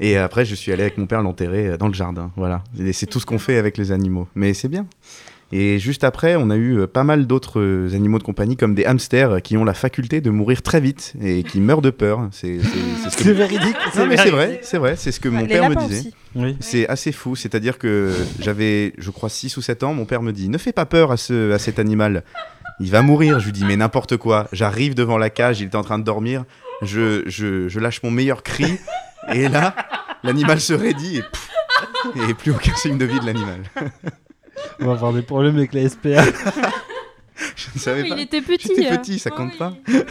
Et 0.00 0.16
après, 0.16 0.44
je 0.44 0.54
suis 0.54 0.72
allé 0.72 0.82
avec 0.82 0.98
mon 0.98 1.06
père 1.06 1.22
l'enterrer 1.22 1.78
dans 1.78 1.88
le 1.88 1.94
jardin. 1.94 2.32
Voilà. 2.36 2.62
C'est 2.92 3.06
tout 3.06 3.20
ce 3.20 3.26
qu'on 3.26 3.38
fait 3.38 3.58
avec 3.58 3.78
les 3.78 3.92
animaux. 3.92 4.28
Mais 4.34 4.54
c'est 4.54 4.68
bien. 4.68 4.86
Et 5.56 5.78
juste 5.78 6.02
après, 6.02 6.34
on 6.34 6.50
a 6.50 6.56
eu 6.56 6.80
euh, 6.80 6.88
pas 6.88 7.04
mal 7.04 7.28
d'autres 7.28 7.60
euh, 7.60 7.94
animaux 7.94 8.18
de 8.18 8.24
compagnie, 8.24 8.56
comme 8.56 8.74
des 8.74 8.84
hamsters, 8.86 9.30
euh, 9.30 9.38
qui 9.38 9.56
ont 9.56 9.62
la 9.62 9.72
faculté 9.72 10.20
de 10.20 10.30
mourir 10.30 10.62
très 10.62 10.80
vite 10.80 11.12
et 11.22 11.44
qui 11.44 11.60
meurent 11.60 11.80
de 11.80 11.90
peur. 11.90 12.28
C'est 12.32 12.58
ce 12.58 13.16
que... 13.16 13.30
véridique. 13.30 13.76
Non, 13.96 14.06
mais 14.08 14.16
c'est 14.16 14.30
vrai, 14.30 14.58
c'est 14.64 14.78
vrai. 14.78 14.96
C'est 14.96 15.12
ce 15.12 15.20
que 15.20 15.28
mon 15.28 15.42
les 15.42 15.46
père 15.46 15.70
me 15.70 15.76
disait. 15.76 16.10
Oui. 16.34 16.56
C'est 16.58 16.88
assez 16.88 17.12
fou, 17.12 17.36
c'est-à-dire 17.36 17.78
que 17.78 18.12
j'avais, 18.40 18.94
je 18.98 19.12
crois, 19.12 19.28
6 19.28 19.56
ou 19.56 19.62
7 19.62 19.84
ans, 19.84 19.94
mon 19.94 20.06
père 20.06 20.22
me 20.22 20.32
dit 20.32 20.48
Ne 20.48 20.58
fais 20.58 20.72
pas 20.72 20.86
peur 20.86 21.12
à, 21.12 21.16
ce, 21.16 21.52
à 21.52 21.60
cet 21.60 21.78
animal, 21.78 22.24
il 22.80 22.90
va 22.90 23.02
mourir. 23.02 23.38
Je 23.38 23.44
lui 23.44 23.52
dis 23.52 23.64
Mais 23.64 23.76
n'importe 23.76 24.16
quoi. 24.16 24.48
J'arrive 24.50 24.96
devant 24.96 25.18
la 25.18 25.30
cage, 25.30 25.60
il 25.60 25.66
était 25.68 25.76
en 25.76 25.84
train 25.84 26.00
de 26.00 26.04
dormir, 26.04 26.44
je, 26.82 27.22
je, 27.26 27.68
je 27.68 27.78
lâche 27.78 28.02
mon 28.02 28.10
meilleur 28.10 28.42
cri, 28.42 28.80
et 29.32 29.48
là, 29.48 29.76
l'animal 30.24 30.60
se 30.60 30.72
raidit, 30.72 31.18
et, 31.18 31.22
pff, 31.22 32.28
et 32.28 32.34
plus 32.34 32.50
aucun 32.50 32.74
signe 32.74 32.98
de 32.98 33.04
vie 33.04 33.20
de 33.20 33.26
l'animal. 33.26 33.60
On 34.80 34.86
va 34.86 34.92
avoir 34.92 35.12
des 35.12 35.22
problèmes 35.22 35.56
avec 35.56 35.72
la 35.74 35.88
SPA. 35.88 36.22
Je 37.56 37.66
ne 37.74 37.80
savais 37.80 38.02
pas. 38.08 38.14
Il 38.14 38.20
était 38.22 38.40
petit. 38.40 38.68
J'étais 38.68 38.92
euh. 38.92 38.96
petit, 38.96 39.18
ça 39.18 39.30
compte 39.30 39.50
Oui. 39.52 39.58
pas 39.58 39.72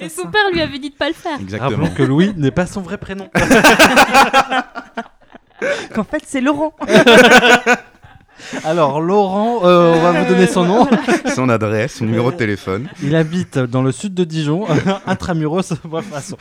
Et 0.00 0.08
son 0.08 0.28
père 0.28 0.50
lui 0.52 0.60
avait 0.60 0.78
dit 0.78 0.90
de 0.90 0.94
pas 0.94 1.08
le 1.08 1.14
faire. 1.14 1.40
Exactement. 1.40 1.70
Rappelons 1.70 1.90
que 1.94 2.02
Louis 2.02 2.34
n'est 2.36 2.50
pas 2.50 2.66
son 2.66 2.82
vrai 2.82 2.98
prénom. 2.98 3.30
Qu'en 5.94 6.04
fait, 6.04 6.22
c'est 6.26 6.40
Laurent. 6.42 6.74
Alors, 8.64 9.00
Laurent, 9.00 9.60
euh, 9.64 9.94
on 9.94 10.00
va 10.00 10.12
vous 10.12 10.28
donner 10.28 10.46
son 10.46 10.64
nom. 10.64 10.86
Son 11.34 11.48
adresse, 11.48 11.94
son 11.96 12.04
numéro 12.04 12.30
de 12.30 12.36
téléphone. 12.36 12.88
Il 13.02 13.16
habite 13.16 13.58
dans 13.58 13.82
le 13.82 13.92
sud 13.92 14.12
de 14.14 14.24
Dijon, 14.24 14.66
intramuros. 15.06 15.72
Bref, 15.84 16.06
façon. 16.06 16.36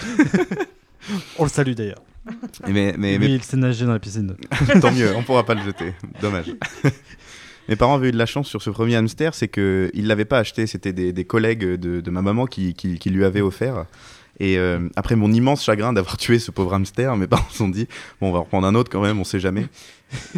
On 1.40 1.44
le 1.44 1.50
salue 1.50 1.74
d'ailleurs. 1.74 2.02
Mais, 2.68 2.72
mais, 2.72 2.94
Mais 2.98 3.20
mais 3.20 3.32
il 3.34 3.44
s'est 3.44 3.58
nagé 3.58 3.86
dans 3.86 3.92
la 3.92 4.00
piscine. 4.00 4.36
Tant 4.82 4.92
mieux, 4.92 5.14
on 5.16 5.24
pourra 5.24 5.46
pas 5.46 5.56
le 5.56 5.62
jeter. 5.62 5.94
Dommage. 6.22 6.54
Mes 7.70 7.76
parents 7.76 7.96
avaient 7.96 8.10
eu 8.10 8.12
de 8.12 8.18
la 8.18 8.26
chance 8.26 8.48
sur 8.48 8.62
ce 8.62 8.70
premier 8.70 8.96
hamster, 8.96 9.34
c'est 9.34 9.48
qu'ils 9.48 9.92
ne 9.94 10.08
l'avaient 10.08 10.26
pas 10.26 10.40
acheté, 10.40 10.68
c'était 10.68 10.92
des, 10.92 11.14
des 11.14 11.26
collègues 11.26 11.64
de, 11.64 12.02
de 12.02 12.12
ma 12.12 12.22
maman 12.22 12.46
qui, 12.46 12.74
qui, 12.74 13.00
qui 13.00 13.10
lui 13.10 13.24
avaient 13.24 13.42
offert. 13.42 13.86
Et 14.40 14.58
euh, 14.58 14.90
après 14.96 15.16
mon 15.16 15.32
immense 15.32 15.64
chagrin 15.64 15.94
d'avoir 15.94 16.18
tué 16.24 16.40
ce 16.40 16.52
pauvre 16.52 16.74
hamster, 16.74 17.16
mes 17.18 17.28
parents 17.28 17.50
se 17.52 17.58
sont 17.58 17.70
dit 17.70 17.88
bon, 18.20 18.30
on 18.30 18.32
va 18.32 18.40
reprendre 18.40 18.66
un 18.68 18.76
autre 18.76 18.90
quand 18.92 19.02
même, 19.02 19.20
on 19.20 19.24
sait 19.24 19.40
jamais. 19.40 19.68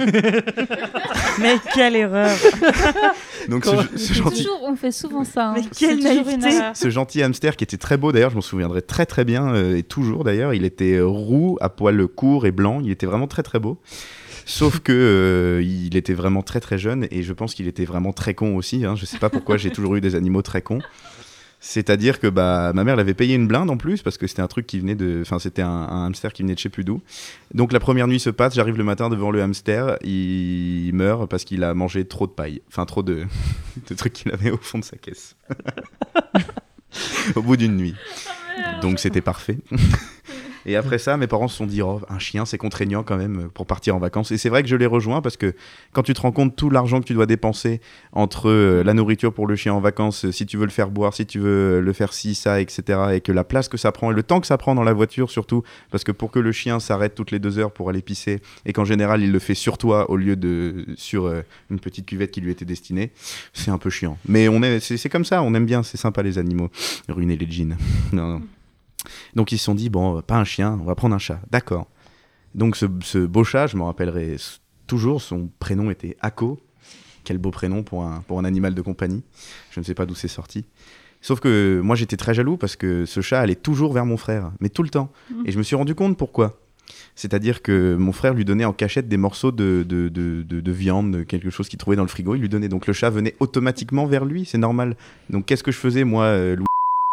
Mais 1.39 1.55
quelle 1.73 1.95
erreur 1.95 2.29
Donc 3.49 3.65
ce, 3.65 4.13
gentil, 4.13 4.43
toujours- 4.43 4.63
on 4.63 4.75
fait 4.75 4.91
souvent 4.91 5.23
ça. 5.23 5.49
hein. 5.49 5.53
Mais 5.57 5.63
quelle 5.77 5.99
naïveté. 6.01 6.49
ce 6.73 6.89
gentil 6.89 7.21
hamster 7.23 7.55
qui 7.55 7.63
était 7.63 7.77
très 7.77 7.97
beau 7.97 8.11
d'ailleurs, 8.11 8.29
je 8.31 8.35
m'en 8.35 8.41
souviendrai 8.41 8.81
très 8.81 9.05
très 9.05 9.25
bien 9.25 9.53
euh, 9.53 9.77
et 9.77 9.83
toujours 9.83 10.23
d'ailleurs, 10.23 10.53
il 10.53 10.65
était 10.65 10.95
euh, 10.95 11.05
roux, 11.05 11.57
à 11.61 11.69
poils 11.69 12.07
courts 12.07 12.45
et 12.45 12.51
blanc, 12.51 12.79
il 12.83 12.91
était 12.91 13.05
vraiment 13.05 13.27
très 13.27 13.43
très 13.43 13.59
beau. 13.59 13.77
Sauf 14.47 14.79
que 14.79 14.91
euh, 14.93 15.63
il 15.63 15.97
était 15.97 16.13
vraiment 16.13 16.43
très 16.43 16.59
très 16.59 16.77
jeune 16.77 17.07
et 17.11 17.23
je 17.23 17.33
pense 17.33 17.55
qu'il 17.55 17.67
était 17.67 17.85
vraiment 17.85 18.13
très 18.13 18.33
con 18.35 18.55
aussi. 18.55 18.85
Hein. 18.85 18.95
Je 18.95 19.05
sais 19.05 19.17
pas 19.17 19.29
pourquoi 19.29 19.57
j'ai 19.57 19.71
toujours 19.71 19.95
eu 19.95 20.01
des 20.01 20.13
animaux 20.15 20.43
très 20.43 20.61
cons. 20.61 20.79
C'est-à-dire 21.67 22.19
que 22.19 22.27
bah, 22.27 22.73
ma 22.75 22.83
mère 22.83 22.95
l'avait 22.95 23.15
payé 23.15 23.33
une 23.33 23.47
blinde 23.47 23.71
en 23.71 23.75
plus 23.75 24.03
parce 24.03 24.19
que 24.19 24.27
c'était 24.27 24.43
un 24.43 24.47
truc 24.47 24.67
qui 24.67 24.79
venait 24.79 24.93
de. 24.93 25.21
Enfin, 25.21 25.39
c'était 25.39 25.63
un, 25.63 25.67
un 25.67 26.05
hamster 26.05 26.31
qui 26.31 26.43
venait 26.43 26.53
de 26.53 26.59
chez 26.59 26.69
plus 26.69 26.83
d'où. 26.83 27.01
Donc 27.55 27.73
la 27.73 27.79
première 27.79 28.07
nuit 28.07 28.19
se 28.19 28.29
passe, 28.29 28.53
j'arrive 28.53 28.77
le 28.77 28.83
matin 28.83 29.09
devant 29.09 29.31
le 29.31 29.41
hamster, 29.41 29.97
il 30.03 30.91
meurt 30.93 31.27
parce 31.27 31.43
qu'il 31.43 31.63
a 31.63 31.73
mangé 31.73 32.05
trop 32.05 32.27
de 32.27 32.31
paille. 32.31 32.61
Enfin, 32.67 32.85
trop 32.85 33.01
de, 33.01 33.25
de 33.89 33.95
trucs 33.95 34.13
qu'il 34.13 34.31
avait 34.31 34.51
au 34.51 34.57
fond 34.57 34.77
de 34.77 34.83
sa 34.83 34.95
caisse. 34.95 35.35
au 37.35 37.41
bout 37.41 37.57
d'une 37.57 37.75
nuit. 37.75 37.95
Donc 38.83 38.99
c'était 38.99 39.21
parfait. 39.21 39.57
Et 40.65 40.75
après 40.75 40.97
ça, 40.97 41.17
mes 41.17 41.27
parents 41.27 41.47
se 41.47 41.57
sont 41.57 41.65
dit, 41.65 41.81
oh, 41.81 42.01
un 42.09 42.19
chien, 42.19 42.45
c'est 42.45 42.57
contraignant 42.57 43.03
quand 43.03 43.17
même 43.17 43.49
pour 43.53 43.65
partir 43.65 43.95
en 43.95 43.99
vacances. 43.99 44.31
Et 44.31 44.37
c'est 44.37 44.49
vrai 44.49 44.63
que 44.63 44.69
je 44.69 44.75
les 44.75 44.85
rejoins 44.85 45.21
parce 45.21 45.37
que 45.37 45.53
quand 45.93 46.03
tu 46.03 46.13
te 46.13 46.21
rends 46.21 46.31
compte 46.31 46.55
tout 46.55 46.69
l'argent 46.69 46.99
que 46.99 47.05
tu 47.05 47.13
dois 47.13 47.25
dépenser 47.25 47.81
entre 48.11 48.49
euh, 48.49 48.83
la 48.83 48.93
nourriture 48.93 49.33
pour 49.33 49.47
le 49.47 49.55
chien 49.55 49.73
en 49.73 49.79
vacances, 49.79 50.25
euh, 50.25 50.31
si 50.31 50.45
tu 50.45 50.57
veux 50.57 50.65
le 50.65 50.71
faire 50.71 50.89
boire, 50.89 51.13
si 51.13 51.25
tu 51.25 51.39
veux 51.39 51.81
le 51.81 51.93
faire 51.93 52.13
ci, 52.13 52.35
ça, 52.35 52.59
etc., 52.61 52.99
et 53.13 53.21
que 53.21 53.31
la 53.31 53.43
place 53.43 53.67
que 53.67 53.77
ça 53.77 53.91
prend 53.91 54.11
et 54.11 54.13
le 54.13 54.23
temps 54.23 54.41
que 54.41 54.47
ça 54.47 54.57
prend 54.57 54.75
dans 54.75 54.83
la 54.83 54.93
voiture 54.93 55.29
surtout, 55.29 55.63
parce 55.91 56.03
que 56.03 56.11
pour 56.11 56.31
que 56.31 56.39
le 56.39 56.51
chien 56.51 56.79
s'arrête 56.79 57.15
toutes 57.15 57.31
les 57.31 57.39
deux 57.39 57.59
heures 57.59 57.71
pour 57.71 57.89
aller 57.89 58.01
pisser, 58.01 58.41
et 58.65 58.73
qu'en 58.73 58.85
général 58.85 59.21
il 59.21 59.31
le 59.31 59.39
fait 59.39 59.55
sur 59.55 59.77
toi 59.77 60.09
au 60.09 60.17
lieu 60.17 60.35
de 60.35 60.85
sur 60.95 61.25
euh, 61.25 61.41
une 61.69 61.79
petite 61.79 62.05
cuvette 62.05 62.31
qui 62.31 62.41
lui 62.41 62.51
était 62.51 62.65
destinée, 62.65 63.11
c'est 63.53 63.71
un 63.71 63.77
peu 63.77 63.89
chiant. 63.89 64.17
Mais 64.27 64.47
on 64.47 64.61
est, 64.63 64.79
c'est 64.79 65.09
comme 65.09 65.25
ça, 65.25 65.41
on 65.41 65.53
aime 65.53 65.65
bien, 65.65 65.83
c'est 65.83 65.97
sympa 65.97 66.23
les 66.23 66.37
animaux. 66.37 66.69
Ruiner 67.07 67.37
les 67.37 67.49
jeans. 67.49 67.77
non, 68.13 68.27
non. 68.27 68.41
Donc 69.35 69.51
ils 69.51 69.57
se 69.57 69.65
sont 69.65 69.75
dit, 69.75 69.89
bon, 69.89 70.21
pas 70.21 70.37
un 70.37 70.43
chien, 70.43 70.77
on 70.81 70.85
va 70.85 70.95
prendre 70.95 71.15
un 71.15 71.19
chat. 71.19 71.39
D'accord. 71.51 71.87
Donc 72.53 72.75
ce, 72.75 72.85
ce 73.01 73.19
beau 73.19 73.43
chat, 73.43 73.67
je 73.67 73.77
me 73.77 73.83
rappellerai 73.83 74.37
toujours, 74.87 75.21
son 75.21 75.49
prénom 75.59 75.89
était 75.91 76.15
Ako. 76.21 76.59
Quel 77.23 77.37
beau 77.39 77.49
prénom 77.51 77.81
pour 77.83 78.03
un, 78.05 78.21
pour 78.27 78.37
un 78.39 78.45
animal 78.45 78.75
de 78.75 78.81
compagnie. 78.81 79.23
Je 79.71 79.79
ne 79.79 79.85
sais 79.85 79.95
pas 79.95 80.05
d'où 80.05 80.13
c'est 80.15 80.27
sorti. 80.27 80.63
Sauf 81.21 81.39
que 81.39 81.81
moi 81.83 81.95
j'étais 81.95 82.17
très 82.17 82.35
jaloux 82.35 82.55
parce 82.55 82.75
que 82.75 83.05
ce 83.05 83.19
chat 83.21 83.39
allait 83.41 83.55
toujours 83.55 83.91
vers 83.93 84.05
mon 84.05 84.15
frère, 84.15 84.51
mais 84.59 84.69
tout 84.69 84.83
le 84.83 84.89
temps. 84.89 85.11
Et 85.45 85.51
je 85.51 85.57
me 85.57 85.63
suis 85.63 85.75
rendu 85.75 85.95
compte 85.95 86.17
pourquoi. 86.17 86.59
C'est-à-dire 87.15 87.63
que 87.63 87.95
mon 87.95 88.11
frère 88.11 88.35
lui 88.35 88.45
donnait 88.45 88.65
en 88.65 88.73
cachette 88.73 89.07
des 89.07 89.17
morceaux 89.17 89.51
de, 89.51 89.83
de, 89.89 90.07
de, 90.09 90.43
de- 90.43 90.61
de 90.61 90.71
viande, 90.71 91.11
de 91.11 91.23
quelque 91.23 91.49
chose 91.49 91.67
qu'il 91.67 91.79
trouvait 91.79 91.95
dans 91.95 92.03
le 92.03 92.09
frigo, 92.09 92.35
il 92.35 92.41
lui 92.41 92.49
donnait. 92.49 92.67
Donc 92.67 92.85
le 92.85 92.93
chat 92.93 93.09
venait 93.09 93.35
automatiquement 93.39 94.05
vers 94.05 94.23
lui, 94.23 94.45
c'est 94.45 94.59
normal. 94.59 94.95
Donc 95.31 95.47
qu'est-ce 95.47 95.63
que 95.63 95.71
je 95.71 95.77
faisais 95.79 96.03
moi, 96.03 96.25
euh, 96.25 96.55
Louis, 96.55 96.65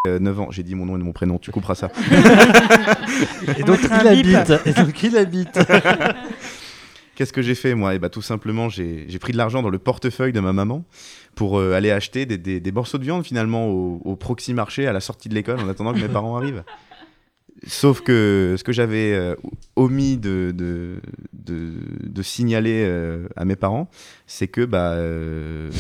euh, 0.09 0.19
9 0.19 0.41
ans 0.41 0.51
J'ai 0.51 0.65
dit 0.65 0.75
mon 0.75 0.85
nom 0.87 0.97
et 0.97 1.03
mon 1.03 1.13
prénom, 1.13 1.39
tu 1.39 1.53
couperas 1.53 1.77
ça. 1.77 1.93
Et 3.57 3.63
On 3.63 3.67
donc, 3.67 3.79
il 3.85 3.93
habite. 4.09 4.53
Et 4.67 4.73
donc, 4.73 5.03
il 5.05 5.17
habite. 5.17 5.59
Qu'est-ce 7.15 7.33
que 7.33 7.41
j'ai 7.43 7.55
fait 7.55 7.75
moi? 7.77 7.95
Eh 7.95 7.99
bah, 8.01 8.09
Tout 8.09 8.23
simplement, 8.23 8.69
j'ai 8.69 9.05
j'ai 9.09 9.19
pris 9.21 9.33
de 9.33 9.37
l'argent 9.39 9.63
dans 9.63 9.69
le 9.71 9.79
portefeuille 9.79 10.33
de 10.33 10.41
ma 10.41 10.53
maman 10.53 10.85
pour 11.37 11.59
euh, 11.61 11.75
aller 11.75 11.93
acheter 11.93 12.27
des, 12.27 12.37
des- 12.39 12.59
des 12.59 12.73
morceaux 12.73 12.99
de 12.99 13.05
viande 13.05 13.25
finalement 13.25 13.69
au, 13.69 14.01
au 14.05 14.17
proxy 14.17 14.55
marché 14.55 14.89
à 14.89 14.93
la 14.93 14.99
sortie 15.01 15.29
de 15.29 15.35
l'école 15.35 15.61
en 15.61 15.69
attendant 15.69 15.93
que 15.93 16.01
mes 16.01 16.09
parents 16.09 16.37
arrivent. 16.37 16.65
Sauf 17.65 18.01
que 18.01 18.57
ce 18.59 18.65
que 18.65 18.73
j'avais 18.73 19.13
euh, 19.15 19.37
omis 19.77 20.17
de, 20.17 20.53
de, 20.53 20.97
de, 21.33 21.75
de 22.03 22.23
signaler 22.23 22.83
euh, 22.85 23.29
à 23.37 23.45
mes 23.45 23.55
parents, 23.55 23.89
c'est 24.27 24.49
que 24.49 24.65
bah, 24.65 24.95
euh, 24.95 25.71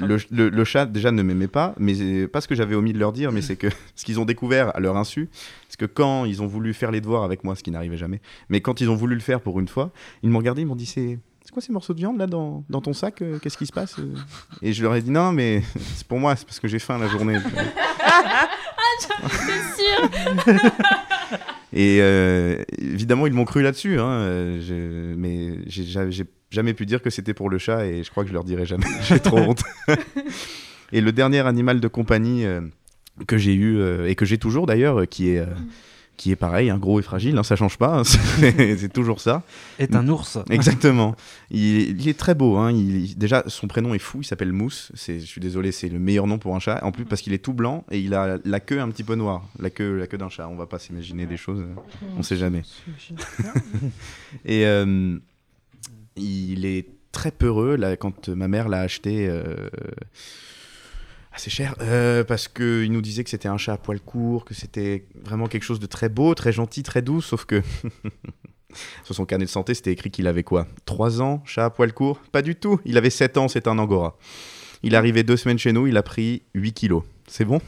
le, 0.00 0.18
le- 0.30 0.48
le 0.48 0.64
chat 0.64 0.86
déjà 0.86 1.10
ne 1.12 1.22
m'aimait 1.22 1.48
pas, 1.48 1.74
mais 1.78 2.26
pas 2.26 2.40
ce 2.40 2.48
que 2.48 2.54
j'avais 2.54 2.74
omis 2.74 2.92
de 2.92 2.98
leur 2.98 3.12
dire, 3.12 3.32
mais 3.32 3.42
c'est 3.42 3.56
que 3.56 3.68
ce 3.96 4.04
qu'ils 4.04 4.18
ont 4.20 4.24
découvert 4.24 4.74
à 4.76 4.80
leur 4.80 4.96
insu, 4.96 5.28
c'est 5.68 5.78
que 5.78 5.86
quand 5.86 6.24
ils 6.24 6.42
ont 6.42 6.46
voulu 6.46 6.72
faire 6.74 6.90
les 6.90 7.00
devoirs 7.00 7.24
avec 7.24 7.44
moi, 7.44 7.54
ce 7.56 7.62
qui 7.62 7.70
n'arrivait 7.70 7.96
jamais, 7.96 8.20
mais 8.48 8.60
quand 8.60 8.80
ils 8.80 8.88
ont 8.90 8.94
voulu 8.96 9.14
le 9.14 9.20
faire 9.20 9.40
pour 9.40 9.60
une 9.60 9.68
fois, 9.68 9.90
ils 10.22 10.30
m'ont 10.30 10.38
regardé, 10.38 10.62
ils 10.62 10.66
m'ont 10.66 10.76
dit 10.76 10.86
c'est 10.86 11.18
c'est 11.44 11.52
quoi 11.52 11.62
ces 11.62 11.72
morceaux 11.72 11.94
de 11.94 11.98
viande 12.00 12.18
là 12.18 12.26
dans, 12.26 12.64
dans 12.68 12.80
ton 12.80 12.92
sac 12.92 13.22
euh, 13.22 13.38
Qu'est-ce 13.38 13.56
qui 13.56 13.66
se 13.66 13.72
passe 13.72 14.00
euh? 14.00 14.12
Et 14.62 14.72
je 14.72 14.82
leur 14.82 14.96
ai 14.96 15.00
dit 15.02 15.12
non 15.12 15.30
mais 15.30 15.62
c'est 15.94 16.06
pour 16.06 16.18
moi, 16.18 16.34
c'est 16.34 16.44
parce 16.44 16.58
que 16.58 16.66
j'ai 16.66 16.80
faim 16.80 16.98
la 16.98 17.06
journée. 17.08 17.38
C'est 18.98 19.82
sûr. 19.82 20.54
Et 21.72 21.98
euh, 22.00 22.62
évidemment 22.78 23.26
ils 23.26 23.32
m'ont 23.32 23.44
cru 23.44 23.62
là-dessus, 23.62 23.98
hein, 23.98 24.58
je- 24.60 25.14
mais 25.16 25.58
j'ai 25.66 25.84
ja- 25.84 26.08
j'ai 26.10 26.24
jamais 26.50 26.74
pu 26.74 26.86
dire 26.86 27.02
que 27.02 27.10
c'était 27.10 27.34
pour 27.34 27.50
le 27.50 27.58
chat 27.58 27.86
et 27.86 28.02
je 28.02 28.10
crois 28.10 28.22
que 28.24 28.28
je 28.28 28.34
leur 28.34 28.44
dirai 28.44 28.66
jamais. 28.66 28.86
j'ai 29.02 29.20
trop 29.20 29.38
honte. 29.38 29.62
et 30.92 31.00
le 31.00 31.12
dernier 31.12 31.40
animal 31.46 31.80
de 31.80 31.88
compagnie 31.88 32.44
euh, 32.44 32.60
que 33.26 33.38
j'ai 33.38 33.54
eu 33.54 33.78
euh, 33.78 34.08
et 34.08 34.14
que 34.14 34.24
j'ai 34.24 34.38
toujours 34.38 34.66
d'ailleurs, 34.66 35.00
euh, 35.00 35.04
qui 35.06 35.30
est 35.30 35.38
euh, 35.38 35.46
qui 36.16 36.30
est 36.30 36.36
pareil, 36.36 36.70
un 36.70 36.78
gros 36.78 36.98
et 36.98 37.02
fragile, 37.02 37.36
hein, 37.36 37.42
ça 37.42 37.56
change 37.56 37.76
pas, 37.76 37.98
hein, 37.98 38.04
c'est 38.04 38.90
toujours 38.90 39.20
ça. 39.20 39.42
Est 39.78 39.94
un 39.94 40.08
ours. 40.08 40.38
Exactement. 40.48 41.14
Il, 41.50 42.00
il 42.00 42.08
est 42.08 42.18
très 42.18 42.34
beau. 42.34 42.56
Hein. 42.56 42.72
Il- 42.72 43.18
déjà, 43.18 43.44
son 43.48 43.68
prénom 43.68 43.92
est 43.92 43.98
fou. 43.98 44.20
Il 44.22 44.24
s'appelle 44.24 44.50
Mousse. 44.52 44.90
C'est, 44.94 45.20
je 45.20 45.26
suis 45.26 45.42
désolé, 45.42 45.72
c'est 45.72 45.90
le 45.90 45.98
meilleur 45.98 46.26
nom 46.26 46.38
pour 46.38 46.56
un 46.56 46.58
chat. 46.58 46.82
En 46.82 46.90
plus, 46.90 47.04
parce 47.04 47.20
qu'il 47.20 47.34
est 47.34 47.44
tout 47.44 47.52
blanc 47.52 47.84
et 47.90 48.00
il 48.00 48.14
a 48.14 48.38
la 48.46 48.60
queue 48.60 48.80
un 48.80 48.88
petit 48.88 49.04
peu 49.04 49.14
noire. 49.14 49.46
La 49.58 49.68
queue, 49.68 49.98
la 49.98 50.06
queue 50.06 50.16
d'un 50.16 50.30
chat. 50.30 50.48
On 50.48 50.56
va 50.56 50.64
pas 50.66 50.78
s'imaginer 50.78 51.26
des 51.26 51.36
choses. 51.36 51.62
On 52.16 52.22
sait 52.22 52.36
jamais. 52.36 52.62
Et 54.46 54.64
euh, 54.66 55.18
il 56.16 56.66
est 56.66 56.88
très 57.12 57.30
peureux 57.30 57.76
là, 57.76 57.96
quand 57.96 58.28
ma 58.28 58.48
mère 58.48 58.68
l'a 58.68 58.80
acheté. 58.80 59.26
euh, 59.28 59.68
assez 61.36 61.50
cher 61.50 61.74
euh, 61.82 62.24
parce 62.24 62.48
qu'il 62.48 62.90
nous 62.90 63.02
disait 63.02 63.22
que 63.22 63.30
c'était 63.30 63.48
un 63.48 63.58
chat 63.58 63.74
à 63.74 63.76
poil 63.76 64.00
court, 64.00 64.44
que 64.44 64.54
c'était 64.54 65.06
vraiment 65.22 65.46
quelque 65.46 65.64
chose 65.64 65.78
de 65.78 65.86
très 65.86 66.08
beau, 66.08 66.34
très 66.34 66.50
gentil, 66.50 66.82
très 66.82 67.02
doux, 67.02 67.20
sauf 67.20 67.44
que 67.44 67.62
sur 69.04 69.14
son 69.14 69.26
carnet 69.26 69.44
de 69.44 69.50
santé, 69.50 69.74
c'était 69.74 69.92
écrit 69.92 70.10
qu'il 70.10 70.26
avait 70.26 70.42
quoi? 70.42 70.66
3 70.86 71.20
ans, 71.20 71.42
chat 71.44 71.66
à 71.66 71.70
poil 71.70 71.92
court? 71.92 72.20
Pas 72.32 72.40
du 72.40 72.56
tout, 72.56 72.80
il 72.86 72.96
avait 72.96 73.10
7 73.10 73.36
ans, 73.36 73.48
c'est 73.48 73.68
un 73.68 73.78
angora. 73.78 74.16
Il 74.82 74.94
arrivé 74.96 75.22
deux 75.22 75.36
semaines 75.36 75.58
chez 75.58 75.72
nous, 75.72 75.86
il 75.86 75.96
a 75.98 76.02
pris 76.02 76.42
8 76.54 76.72
kilos. 76.72 77.02
C'est 77.28 77.44
bon? 77.44 77.60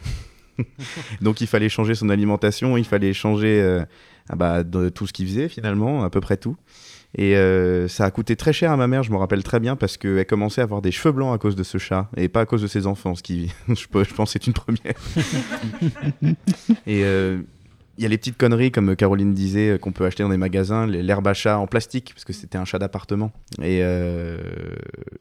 Donc 1.21 1.43
il 1.43 1.47
fallait 1.47 1.69
changer 1.69 1.95
son 1.95 2.09
alimentation, 2.09 2.79
il 2.79 2.85
fallait 2.87 3.13
changer 3.13 3.61
euh, 3.61 3.85
ah 4.31 4.37
bah, 4.37 4.65
de 4.65 4.89
tout 4.89 5.07
ce 5.07 5.13
qu'il 5.13 5.27
faisait 5.27 5.49
finalement, 5.49 6.05
à 6.05 6.11
peu 6.11 6.23
près 6.23 6.39
tout. 6.39 6.57
Et 7.17 7.37
euh, 7.37 7.89
ça 7.89 8.05
a 8.05 8.11
coûté 8.11 8.37
très 8.37 8.53
cher 8.53 8.71
à 8.71 8.77
ma 8.77 8.87
mère, 8.87 9.03
je 9.03 9.11
me 9.11 9.17
rappelle 9.17 9.43
très 9.43 9.61
bien, 9.61 9.77
parce 9.77 9.97
qu'elle 9.97 10.27
commençait 10.27 10.61
à 10.61 10.65
avoir 10.65 10.83
des 10.83 10.91
cheveux 10.93 11.13
blancs 11.13 11.35
à 11.35 11.39
cause 11.39 11.57
de 11.57 11.63
ce 11.63 11.79
chat, 11.79 12.09
et 12.17 12.29
pas 12.29 12.43
à 12.43 12.47
cause 12.47 12.61
de 12.63 12.67
ses 12.67 12.87
enfants, 12.87 13.15
ce 13.15 13.23
qui, 13.23 13.51
je, 13.69 13.87
peux- 13.87 14.05
je 14.05 14.13
pense, 14.15 14.33
c'est 14.33 14.47
une 14.47 14.53
première. 14.53 14.95
et 16.87 17.05
euh, 17.05 17.39
il 17.97 18.03
y 18.03 18.07
a 18.07 18.09
les 18.09 18.19
petites 18.19 18.37
conneries, 18.37 18.71
comme 18.71 18.95
Caroline 18.95 19.35
disait, 19.35 19.79
qu'on 19.81 19.91
peut 19.91 20.05
acheter 20.05 20.23
dans 20.23 20.29
des 20.29 20.37
magasins, 20.37 20.87
les- 20.87 21.03
l'herbe 21.03 21.27
à 21.27 21.35
chat 21.35 21.59
en 21.59 21.67
plastique, 21.67 22.13
parce 22.15 22.25
que 22.25 22.33
c'était 22.33 22.59
un 22.59 22.65
chat 22.65 22.79
d'appartement. 22.79 23.33
Et 23.63 23.81
euh, 23.83 24.39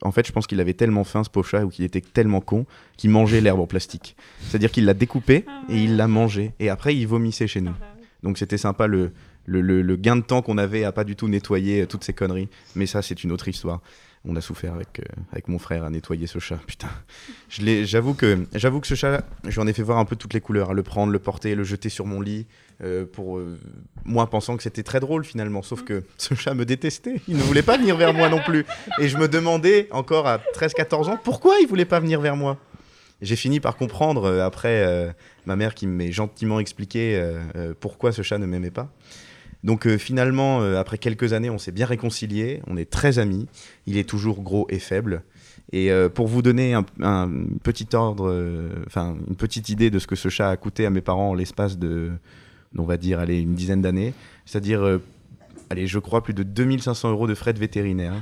en 0.02 0.12
fait, 0.12 0.26
je 0.26 0.32
pense 0.32 0.46
qu'il 0.46 0.60
avait 0.60 0.74
tellement 0.74 1.04
faim, 1.04 1.24
ce 1.24 1.30
pauvre 1.30 1.48
chat, 1.48 1.64
ou 1.64 1.70
qu'il 1.70 1.84
était 1.84 2.02
tellement 2.02 2.40
con, 2.40 2.66
qu'il 2.96 3.10
mangeait 3.10 3.40
l'herbe 3.40 3.60
en 3.60 3.66
plastique. 3.66 4.14
C'est-à-dire 4.42 4.70
qu'il 4.70 4.84
l'a 4.84 4.94
découpée, 4.94 5.44
et 5.70 5.82
il 5.82 5.96
l'a 5.96 6.06
mangée, 6.06 6.52
et 6.60 6.68
après, 6.68 6.94
il 6.94 7.06
vomissait 7.06 7.46
chez 7.46 7.60
nous. 7.62 7.74
Donc 8.22 8.36
c'était 8.36 8.58
sympa 8.58 8.86
le, 8.88 9.12
le, 9.48 9.82
le- 9.82 9.96
gain 9.96 10.16
de 10.16 10.22
temps 10.22 10.42
qu'on 10.42 10.58
avait 10.58 10.84
à 10.84 10.92
pas 10.92 11.04
du 11.04 11.16
tout 11.16 11.28
nettoyer 11.28 11.82
euh, 11.82 11.86
toutes 11.86 12.04
ces 12.04 12.12
conneries. 12.12 12.48
Mais 12.76 12.86
ça, 12.86 13.02
c'est 13.02 13.24
une 13.24 13.32
autre 13.32 13.48
histoire. 13.48 13.80
On 14.24 14.34
a 14.36 14.40
souffert 14.40 14.74
avec, 14.74 14.98
euh, 15.00 15.04
avec 15.32 15.48
mon 15.48 15.58
frère 15.58 15.84
à 15.84 15.90
nettoyer 15.90 16.26
ce 16.26 16.38
chat. 16.40 16.58
Putain. 16.66 16.88
Je 17.48 17.84
J'avoue 17.84 18.14
que, 18.14 18.34
que 18.52 18.86
ce 18.86 18.94
chat, 18.94 19.24
j'en 19.46 19.66
ai 19.66 19.72
fait 19.72 19.82
voir 19.82 19.98
un 19.98 20.04
peu 20.04 20.16
toutes 20.16 20.34
les 20.34 20.40
couleurs. 20.40 20.70
à 20.70 20.74
Le 20.74 20.82
prendre, 20.82 21.12
le 21.12 21.18
porter, 21.18 21.54
le 21.54 21.64
jeter 21.64 21.88
sur 21.88 22.04
mon 22.04 22.20
lit. 22.20 22.46
euh, 22.82 23.04
pour 23.06 23.40
moi 24.04 24.28
pensant 24.28 24.56
que 24.56 24.62
c'était 24.62 24.82
très 24.82 25.00
drôle 25.00 25.24
finalement. 25.24 25.62
Sauf 25.62 25.82
que 25.84 26.02
ce 26.18 26.34
chat 26.34 26.54
me 26.54 26.64
détestait. 26.64 27.20
Il 27.28 27.36
ne 27.36 27.42
voulait 27.42 27.62
pas 27.62 27.76
venir 27.78 27.96
vers 27.96 28.12
moi 28.12 28.28
non 28.28 28.40
plus. 28.44 28.64
Et 29.00 29.08
je 29.08 29.16
me 29.18 29.28
demandais 29.28 29.88
encore 29.92 30.26
à 30.26 30.38
13-14 30.54 31.10
ans 31.10 31.18
pourquoi 31.22 31.54
il 31.62 31.66
voulait 31.68 31.84
pas 31.84 32.00
venir 32.00 32.20
vers 32.20 32.36
moi? 32.36 32.58
J'ai 33.22 33.34
fini 33.36 33.58
par 33.60 33.76
comprendre 33.76 34.40
après 34.40 35.12
ma 35.44 35.56
mère 35.56 35.74
qui 35.74 35.86
m'ait 35.88 36.12
gentiment 36.12 36.60
expliqué 36.60 37.20
pourquoi 37.80 38.12
ce 38.12 38.22
chat 38.22 38.38
ne 38.38 38.46
m'aimait 38.46 38.70
pas. 38.70 38.92
Donc 39.64 39.86
euh, 39.86 39.98
finalement, 39.98 40.60
euh, 40.60 40.78
après 40.78 40.98
quelques 40.98 41.32
années, 41.32 41.50
on 41.50 41.58
s'est 41.58 41.72
bien 41.72 41.86
réconciliés, 41.86 42.62
on 42.66 42.76
est 42.76 42.88
très 42.88 43.18
amis. 43.18 43.46
Il 43.86 43.96
est 43.96 44.08
toujours 44.08 44.42
gros 44.42 44.66
et 44.70 44.78
faible. 44.78 45.22
Et 45.72 45.90
euh, 45.90 46.08
pour 46.08 46.26
vous 46.28 46.42
donner 46.42 46.74
un, 46.74 46.84
petit 47.62 47.88
ordre, 47.94 48.34
enfin 48.86 49.16
une 49.28 49.36
petite 49.36 49.68
idée 49.68 49.90
de 49.90 49.98
ce 49.98 50.06
que 50.06 50.16
ce 50.16 50.28
chat 50.28 50.50
a 50.50 50.56
coûté 50.56 50.86
à 50.86 50.90
mes 50.90 51.02
parents 51.02 51.30
en 51.30 51.34
l'espace 51.34 51.78
de, 51.78 52.10
on 52.76 52.84
va 52.84 52.96
dire, 52.96 53.20
une 53.22 53.54
dizaine 53.54 53.82
d'années, 53.82 54.14
c'est-à-dire, 54.46 55.00
allez, 55.68 55.86
je 55.86 55.98
crois 55.98 56.22
plus 56.22 56.32
de 56.32 56.42
2500 56.42 57.10
euros 57.10 57.26
de 57.26 57.34
frais 57.34 57.52
de 57.52 57.58
vétérinaire. 57.58 58.14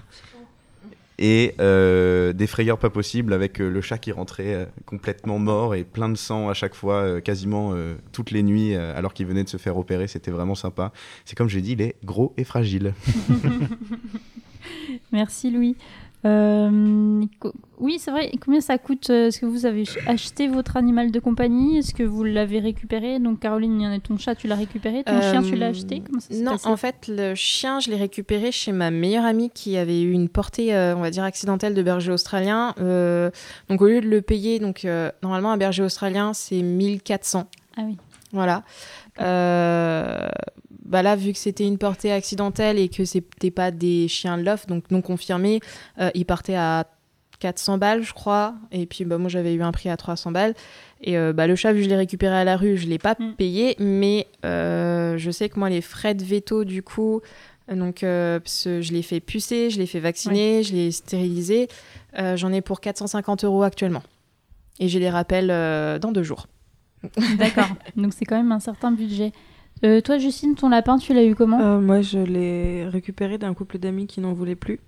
Et 1.19 1.55
euh, 1.61 2.33
des 2.33 2.47
frayeurs 2.47 2.79
pas 2.79 2.91
possibles 2.91 3.33
avec 3.33 3.61
euh, 3.61 3.71
le 3.71 3.81
chat 3.81 3.99
qui 3.99 4.13
rentrait 4.13 4.55
euh, 4.55 4.67
complètement 4.85 5.39
mort 5.39 5.75
et 5.75 5.85
plein 5.85 6.09
de 6.09 6.15
sang 6.15 6.49
à 6.49 6.55
chaque 6.55 6.75
fois, 6.75 7.21
quasiment 7.21 7.75
toutes 8.13 8.31
les 8.31 8.43
nuits, 8.43 8.75
alors 8.75 9.15
qu'il 9.15 9.27
venait 9.27 9.45
de 9.45 9.49
se 9.49 9.57
faire 9.57 9.77
opérer. 9.77 10.07
C'était 10.07 10.31
vraiment 10.31 10.55
sympa. 10.55 10.93
C'est 11.25 11.37
comme 11.37 11.49
j'ai 11.49 11.61
dit, 11.61 11.73
il 11.73 11.83
est 11.83 11.97
gros 12.05 12.35
et 12.37 12.45
fragile. 12.45 12.95
Merci 15.13 15.51
Louis. 15.51 15.77
Euh, 16.27 17.25
oui, 17.79 17.99
c'est 17.99 18.11
vrai. 18.11 18.31
Combien 18.45 18.61
ça 18.61 18.79
coûte 18.79 19.11
euh, 19.11 19.29
Est-ce 19.29 19.39
que 19.39 19.47
vous 19.47 19.65
avez 19.67 19.85
ch- 19.85 20.03
acheté 20.09 20.49
votre 20.49 20.77
animal 20.77 21.11
de 21.13 21.21
compagnie? 21.21 21.79
Est-ce 21.79 21.95
que 21.95 22.03
vous 22.03 22.25
l'avez 22.25 22.59
récupéré? 22.59 23.19
Donc 23.19 23.41
Caroline, 23.41 23.81
il 23.81 23.85
y 23.85 23.87
en 23.87 23.93
a 23.93 23.99
ton 24.01 24.17
chat, 24.19 24.35
tu 24.35 24.49
l'as 24.49 24.55
récupéré? 24.57 25.05
Ton 25.05 25.21
chien, 25.21 25.43
tu 25.43 25.55
l'as 25.57 25.69
acheté? 25.69 26.03
Comment 26.05 26.21
ça 26.21 26.35
s'est 26.35 26.43
Non, 26.43 26.57
en 26.65 26.77
fait, 26.77 27.07
le 27.09 27.35
chien, 27.35 27.79
je 27.81 27.91
l'ai 27.91 27.97
récupéré 27.97 28.51
chez 28.51 28.73
ma 28.73 28.91
meilleure 28.91 29.25
amie 29.25 29.51
qui 29.51 29.77
avait 29.77 30.01
eu 30.03 30.11
une 30.13 30.29
portée, 30.29 30.75
euh, 30.75 30.97
on 30.97 31.01
va 31.01 31.11
dire, 31.11 31.23
accidentelle 31.25 31.75
de 31.75 31.83
berger 31.83 32.11
australien. 32.13 32.75
Donc, 33.69 33.81
au 33.83 33.87
lieu 33.87 34.01
de 34.01 34.09
le 34.09 34.21
payer, 34.23 34.59
donc, 34.59 34.87
normalement, 35.23 35.53
un 35.53 35.57
berger 35.57 35.83
australien, 35.83 36.33
c'est 36.35 36.63
1400. 36.63 37.47
Ah 37.77 37.83
oui. 37.87 37.97
Voilà. 38.33 38.63
Euh, 39.21 40.29
bah 40.87 41.03
là, 41.03 41.17
vu 41.17 41.33
que 41.33 41.39
c'était 41.39 41.67
une 41.67 41.79
portée 41.79 42.13
accidentelle 42.13 42.79
et 42.79 42.89
que 42.89 43.05
c'était 43.05 43.51
pas 43.51 43.71
des 43.71 44.09
chiens 44.09 44.37
loft, 44.37 44.69
donc 44.69 44.91
non 44.91 45.03
confirmés, 45.03 45.61
euh, 46.01 46.11
il 46.15 46.25
partait 46.27 46.55
à 46.57 46.87
400 47.41 47.77
balles, 47.79 48.03
je 48.03 48.13
crois. 48.15 48.55
Et 48.73 48.87
puis, 48.87 49.05
bah, 49.05 49.19
moi, 49.19 49.29
j'avais 49.29 49.53
eu 49.55 49.63
un 49.63 49.73
prix 49.73 49.89
à 49.91 49.97
300 49.97 50.31
balles. 50.33 50.55
Et 51.03 51.19
euh, 51.19 51.33
bah, 51.35 51.47
le 51.47 51.55
chat, 51.57 51.73
vu 51.73 51.81
que 51.81 51.85
je 51.85 51.91
l'ai 51.91 51.97
récupéré 51.97 52.35
à 52.35 52.45
la 52.45 52.57
rue, 52.57 52.77
je 52.79 52.87
l'ai 52.87 52.99
pas 52.99 53.15
Mm. 53.19 53.35
payé. 53.37 53.77
Mais 53.79 54.27
euh, 54.45 55.19
je 55.19 55.31
sais 55.31 55.49
que 55.51 55.59
moi, 55.59 55.69
les 55.69 55.83
frais 55.83 56.15
de 56.15 56.25
veto, 56.25 56.65
du 56.65 56.83
coup, 56.83 57.21
donc, 57.71 58.03
euh, 58.05 58.39
je 58.47 58.93
l'ai 58.93 59.03
fait 59.03 59.21
pucer, 59.21 59.71
je 59.71 59.79
l'ai 59.79 59.87
fait 59.87 60.01
vacciner, 60.01 60.63
je 60.63 60.73
l'ai 60.73 60.91
stérilisé. 60.93 61.69
euh, 62.19 62.37
J'en 62.37 62.53
ai 62.53 62.61
pour 62.63 62.81
450 62.81 63.45
euros 63.45 63.63
actuellement. 63.65 64.03
Et 64.79 64.89
j'ai 64.89 64.99
les 65.01 65.11
rappels 65.11 65.49
dans 66.01 66.13
deux 66.13 66.23
jours. 66.23 66.47
D'accord. 67.39 67.69
Donc 67.97 68.13
c'est 68.15 68.25
quand 68.25 68.37
même 68.37 68.53
un 68.53 68.61
certain 68.61 68.93
budget. 68.93 69.33
Euh, 69.85 70.01
toi, 70.01 70.19
Justine, 70.19 70.55
ton 70.55 70.69
lapin, 70.71 70.97
tu 70.99 71.13
l'as 71.15 71.25
eu 71.25 71.35
comment 71.35 71.61
Euh, 71.61 71.81
moi, 71.81 72.01
je 72.01 72.19
l'ai 72.19 72.87
récupéré 72.89 73.39
d'un 73.39 73.53
couple 73.55 73.79
d'amis 73.79 74.07
qui 74.07 74.21
n'en 74.21 74.33
voulaient 74.33 74.55
plus. 74.57 74.81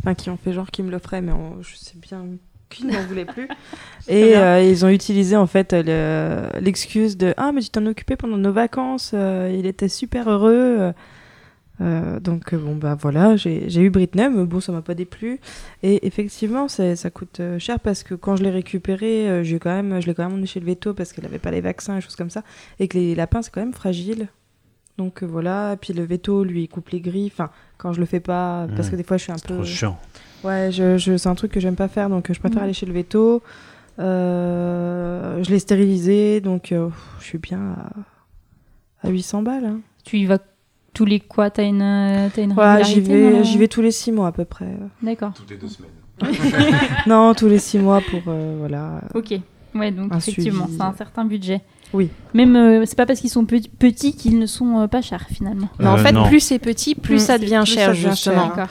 Enfin, 0.00 0.14
qui 0.14 0.30
ont 0.30 0.36
fait 0.36 0.52
genre 0.52 0.70
qu'ils 0.70 0.84
me 0.84 0.90
l'offraient, 0.90 1.22
mais 1.22 1.32
on- 1.32 1.62
je 1.62 1.76
sais 1.76 1.94
bien 2.00 2.24
qu'ils 2.68 2.86
n'en 2.88 3.00
voulaient 3.08 3.24
plus. 3.24 3.48
Et 4.08 4.36
euh, 4.36 4.60
ils 4.62 4.84
ont 4.84 4.88
utilisé 4.88 5.36
en 5.36 5.46
fait 5.46 5.72
le- 5.72 6.48
l'excuse 6.60 7.16
de 7.16 7.32
Ah, 7.36 7.52
mais 7.52 7.60
tu 7.62 7.70
t'en 7.70 7.86
occupais 7.86 8.16
pendant 8.16 8.36
nos 8.36 8.52
vacances, 8.52 9.12
il 9.14 9.64
était 9.66 9.88
super 9.88 10.28
heureux. 10.28 10.92
Euh, 11.82 12.20
donc, 12.20 12.54
euh, 12.54 12.56
bon, 12.58 12.76
bah 12.76 12.94
voilà, 12.98 13.36
j'ai 13.36 13.68
j'ai 13.68 13.82
eu 13.82 13.90
Britney, 13.90 14.28
mais 14.30 14.44
bon, 14.44 14.60
ça 14.60 14.72
m'a 14.72 14.80
pas 14.82 14.94
déplu. 14.94 15.40
Et 15.82 16.06
effectivement, 16.06 16.68
ça 16.68 16.94
coûte 17.10 17.40
euh, 17.40 17.58
cher 17.58 17.80
parce 17.80 18.02
que 18.04 18.14
quand 18.14 18.36
je 18.36 18.44
l'ai 18.44 18.50
récupéré, 18.50 19.42
j'ai 19.44 19.58
quand 19.58 19.70
même, 19.74 20.00
je 20.00 20.06
l'ai 20.06 20.14
quand 20.14 20.22
même 20.24 20.32
emmené 20.34 20.46
chez 20.46 20.60
le 20.60 20.66
veto 20.66 20.94
parce 20.94 21.12
qu'elle 21.12 21.26
avait 21.26 21.38
pas 21.40 21.50
les 21.50 21.60
vaccins 21.60 21.96
et 21.98 22.00
choses 22.00 22.16
comme 22.16 22.30
ça. 22.30 22.42
Et 22.78 22.88
que 22.88 22.96
les 22.96 23.14
lapins, 23.14 23.42
c'est 23.42 23.50
quand 23.52 23.60
même 23.60 23.72
fragile. 23.74 24.28
Donc 24.98 25.22
voilà, 25.22 25.76
puis 25.80 25.92
le 25.94 26.04
veto 26.04 26.44
lui 26.44 26.64
il 26.64 26.68
coupe 26.68 26.90
les 26.90 27.00
griffes. 27.00 27.32
Enfin, 27.40 27.50
quand 27.78 27.92
je 27.94 28.00
le 28.00 28.06
fais 28.06 28.20
pas, 28.20 28.66
parce 28.76 28.90
que 28.90 28.96
des 28.96 29.02
fois 29.02 29.16
je 29.16 29.22
suis 29.24 29.32
un 29.32 29.36
peu. 29.36 29.54
Trop 29.54 29.64
chiant. 29.64 29.98
Ouais, 30.44 30.68
je, 30.70 30.98
je- 30.98 31.16
c'est 31.16 31.28
un 31.30 31.34
truc 31.34 31.50
que 31.50 31.60
j'aime 31.60 31.76
pas 31.76 31.88
faire, 31.88 32.10
donc 32.10 32.30
je 32.32 32.38
préfère 32.38 32.60
Mm. 32.60 32.64
aller 32.64 32.72
chez 32.74 32.84
le 32.86 32.92
veto. 32.92 33.42
Euh, 34.26 35.42
je 35.42 35.50
l'ai 35.50 35.58
stérilisé, 35.58 36.40
donc 36.40 36.72
euh, 36.72 36.88
je 37.20 37.24
suis 37.24 37.38
bien 37.38 37.74
à, 39.02 39.06
à 39.06 39.10
800 39.10 39.42
balles. 39.42 39.64
hein. 39.64 39.80
Tu 40.04 40.18
y 40.18 40.26
vas 40.26 40.38
tous 40.94 41.04
les 41.04 41.20
quoi 41.20 41.50
T'as 41.50 41.64
une, 41.64 41.82
euh, 41.82 42.28
t'as 42.34 42.42
une 42.42 42.52
Ouais, 42.52 42.84
j'y 42.84 43.00
vais, 43.00 43.30
la- 43.30 43.42
j'y 43.42 43.58
vais 43.58 43.68
tous 43.68 43.82
les 43.82 43.90
6 43.92 44.12
mois 44.12 44.28
à 44.28 44.32
peu 44.32 44.44
près. 44.44 44.68
D'accord. 45.02 45.32
Toutes 45.34 45.50
les 45.50 45.56
deux 45.56 45.68
semaines. 45.68 45.90
non, 47.06 47.34
tous 47.34 47.48
les 47.48 47.58
6 47.58 47.78
mois 47.78 48.00
pour 48.00 48.20
euh, 48.28 48.56
voilà. 48.58 49.00
Ok. 49.14 49.34
Ouais, 49.74 49.90
donc 49.90 50.12
effectivement, 50.14 50.66
c'est 50.70 50.82
un 50.82 50.92
certain 50.94 51.24
budget. 51.24 51.62
Oui. 51.94 52.08
Même, 52.34 52.56
euh, 52.56 52.84
c'est 52.86 52.96
pas 52.96 53.06
parce 53.06 53.20
qu'ils 53.20 53.30
sont 53.30 53.44
pe- 53.44 53.68
petits 53.78 54.14
qu'ils 54.14 54.38
ne 54.38 54.46
sont 54.46 54.80
euh, 54.80 54.86
pas 54.86 55.00
chers 55.02 55.26
finalement. 55.28 55.68
Mais 55.78 55.86
en 55.88 55.94
Euh, 55.94 55.98
fait, 55.98 56.12
non. 56.12 56.24
plus 56.26 56.40
c'est 56.40 56.58
petit, 56.58 56.94
plus 56.94 57.16
Mm. 57.16 57.18
ça 57.18 57.38
devient 57.38 57.62
Plus 57.64 57.74
cher, 57.74 57.86
ça 57.86 57.92
devient 57.92 58.10
justement. 58.10 58.54
cher. 58.54 58.68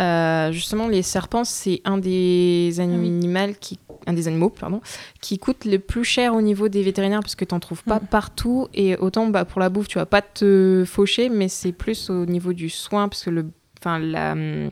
Euh, 0.00 0.50
justement, 0.52 0.88
les 0.88 1.02
serpents, 1.02 1.44
c'est 1.44 1.80
un 1.84 1.98
des 1.98 2.74
animaux 2.80 3.52
qui, 3.60 3.78
un 4.06 4.12
des 4.12 4.28
animaux, 4.28 4.50
pardon, 4.50 4.80
qui 5.20 5.38
coûte 5.38 5.64
le 5.64 5.78
plus 5.78 6.04
cher 6.04 6.34
au 6.34 6.42
niveau 6.42 6.68
des 6.68 6.82
vétérinaires 6.82 7.20
parce 7.20 7.34
que 7.36 7.44
t'en 7.44 7.60
trouves 7.60 7.82
pas 7.84 8.00
Mm. 8.00 8.06
partout. 8.10 8.68
Et 8.74 8.96
autant, 8.96 9.26
bah, 9.28 9.44
pour 9.44 9.60
la 9.60 9.68
bouffe, 9.68 9.88
tu 9.88 9.98
vas 9.98 10.06
pas 10.06 10.22
te 10.22 10.84
faucher, 10.86 11.28
mais 11.28 11.48
c'est 11.48 11.72
plus 11.72 12.10
au 12.10 12.26
niveau 12.26 12.52
du 12.52 12.68
soin 12.70 13.08
parce 13.08 13.24
que 13.24 13.30
le, 13.30 13.46
enfin, 13.80 13.98
la, 13.98 14.32
hum, 14.32 14.70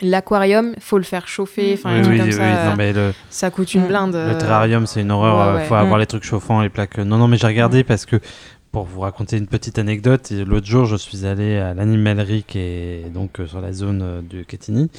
l'aquarium, 0.00 0.74
faut 0.80 0.98
le 0.98 1.04
faire 1.04 1.28
chauffer, 1.28 1.74
enfin, 1.74 1.90
un 1.90 2.02
Oui, 2.02 2.08
oui, 2.10 2.18
comme 2.18 2.26
oui, 2.26 2.32
ça, 2.32 2.64
non, 2.70 2.76
mais 2.76 2.92
le, 2.92 3.12
ça 3.30 3.50
coûte 3.50 3.74
une 3.74 3.84
Mm. 3.84 3.88
blinde. 3.88 4.14
le 4.14 4.18
euh, 4.18 4.34
terrarium, 4.38 4.86
c'est 4.86 5.02
une 5.02 5.10
horreur. 5.12 5.36
ouais, 5.36 5.52
euh, 5.52 5.56
ouais. 5.56 5.64
faut 5.66 5.74
avoir 5.74 5.96
Mm. 5.98 6.00
les 6.00 6.06
trucs 6.06 6.24
chauffants, 6.24 6.60
les 6.62 6.68
plaques. 6.68 6.98
Non, 6.98 7.16
non, 7.18 7.28
mais 7.28 7.36
j'ai 7.36 7.46
regardé 7.46 7.84
parce 7.84 8.04
que 8.06 8.16
pour 8.74 8.82
vous 8.82 9.02
raconter 9.02 9.36
une 9.36 9.46
petite 9.46 9.78
anecdote, 9.78 10.32
l'autre 10.32 10.66
jour, 10.66 10.84
je 10.84 10.96
suis 10.96 11.26
allé 11.26 11.58
à 11.58 11.74
l'animalerie 11.74 12.42
qui 12.42 12.58
est 12.58 13.08
donc 13.08 13.38
euh, 13.38 13.46
sur 13.46 13.60
la 13.60 13.72
zone 13.72 14.02
euh, 14.02 14.20
du 14.20 14.44
Quetigny. 14.44 14.90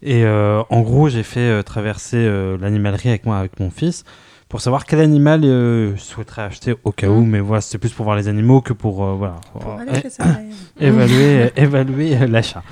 Et 0.00 0.24
euh, 0.24 0.62
en 0.70 0.80
gros, 0.80 1.10
j'ai 1.10 1.22
fait 1.22 1.40
euh, 1.40 1.62
traverser 1.62 2.16
euh, 2.16 2.56
l'animalerie 2.56 3.10
avec 3.10 3.26
moi, 3.26 3.36
avec 3.36 3.60
mon 3.60 3.70
fils, 3.70 4.04
pour 4.48 4.62
savoir 4.62 4.86
quel 4.86 5.00
animal 5.00 5.42
je 5.42 5.92
souhaiterais 5.98 6.40
acheter 6.40 6.74
au 6.84 6.90
cas 6.90 7.08
où. 7.08 7.20
Mm. 7.20 7.28
Mais 7.28 7.40
voilà, 7.40 7.60
c'était 7.60 7.76
plus 7.76 7.92
pour 7.92 8.04
voir 8.04 8.16
les 8.16 8.28
animaux 8.28 8.62
que 8.62 8.72
pour 8.72 9.04
voilà, 9.04 9.36
Pour 9.52 9.78
évaluer, 10.80 11.50
évaluer 11.56 12.26
l'achat. 12.26 12.62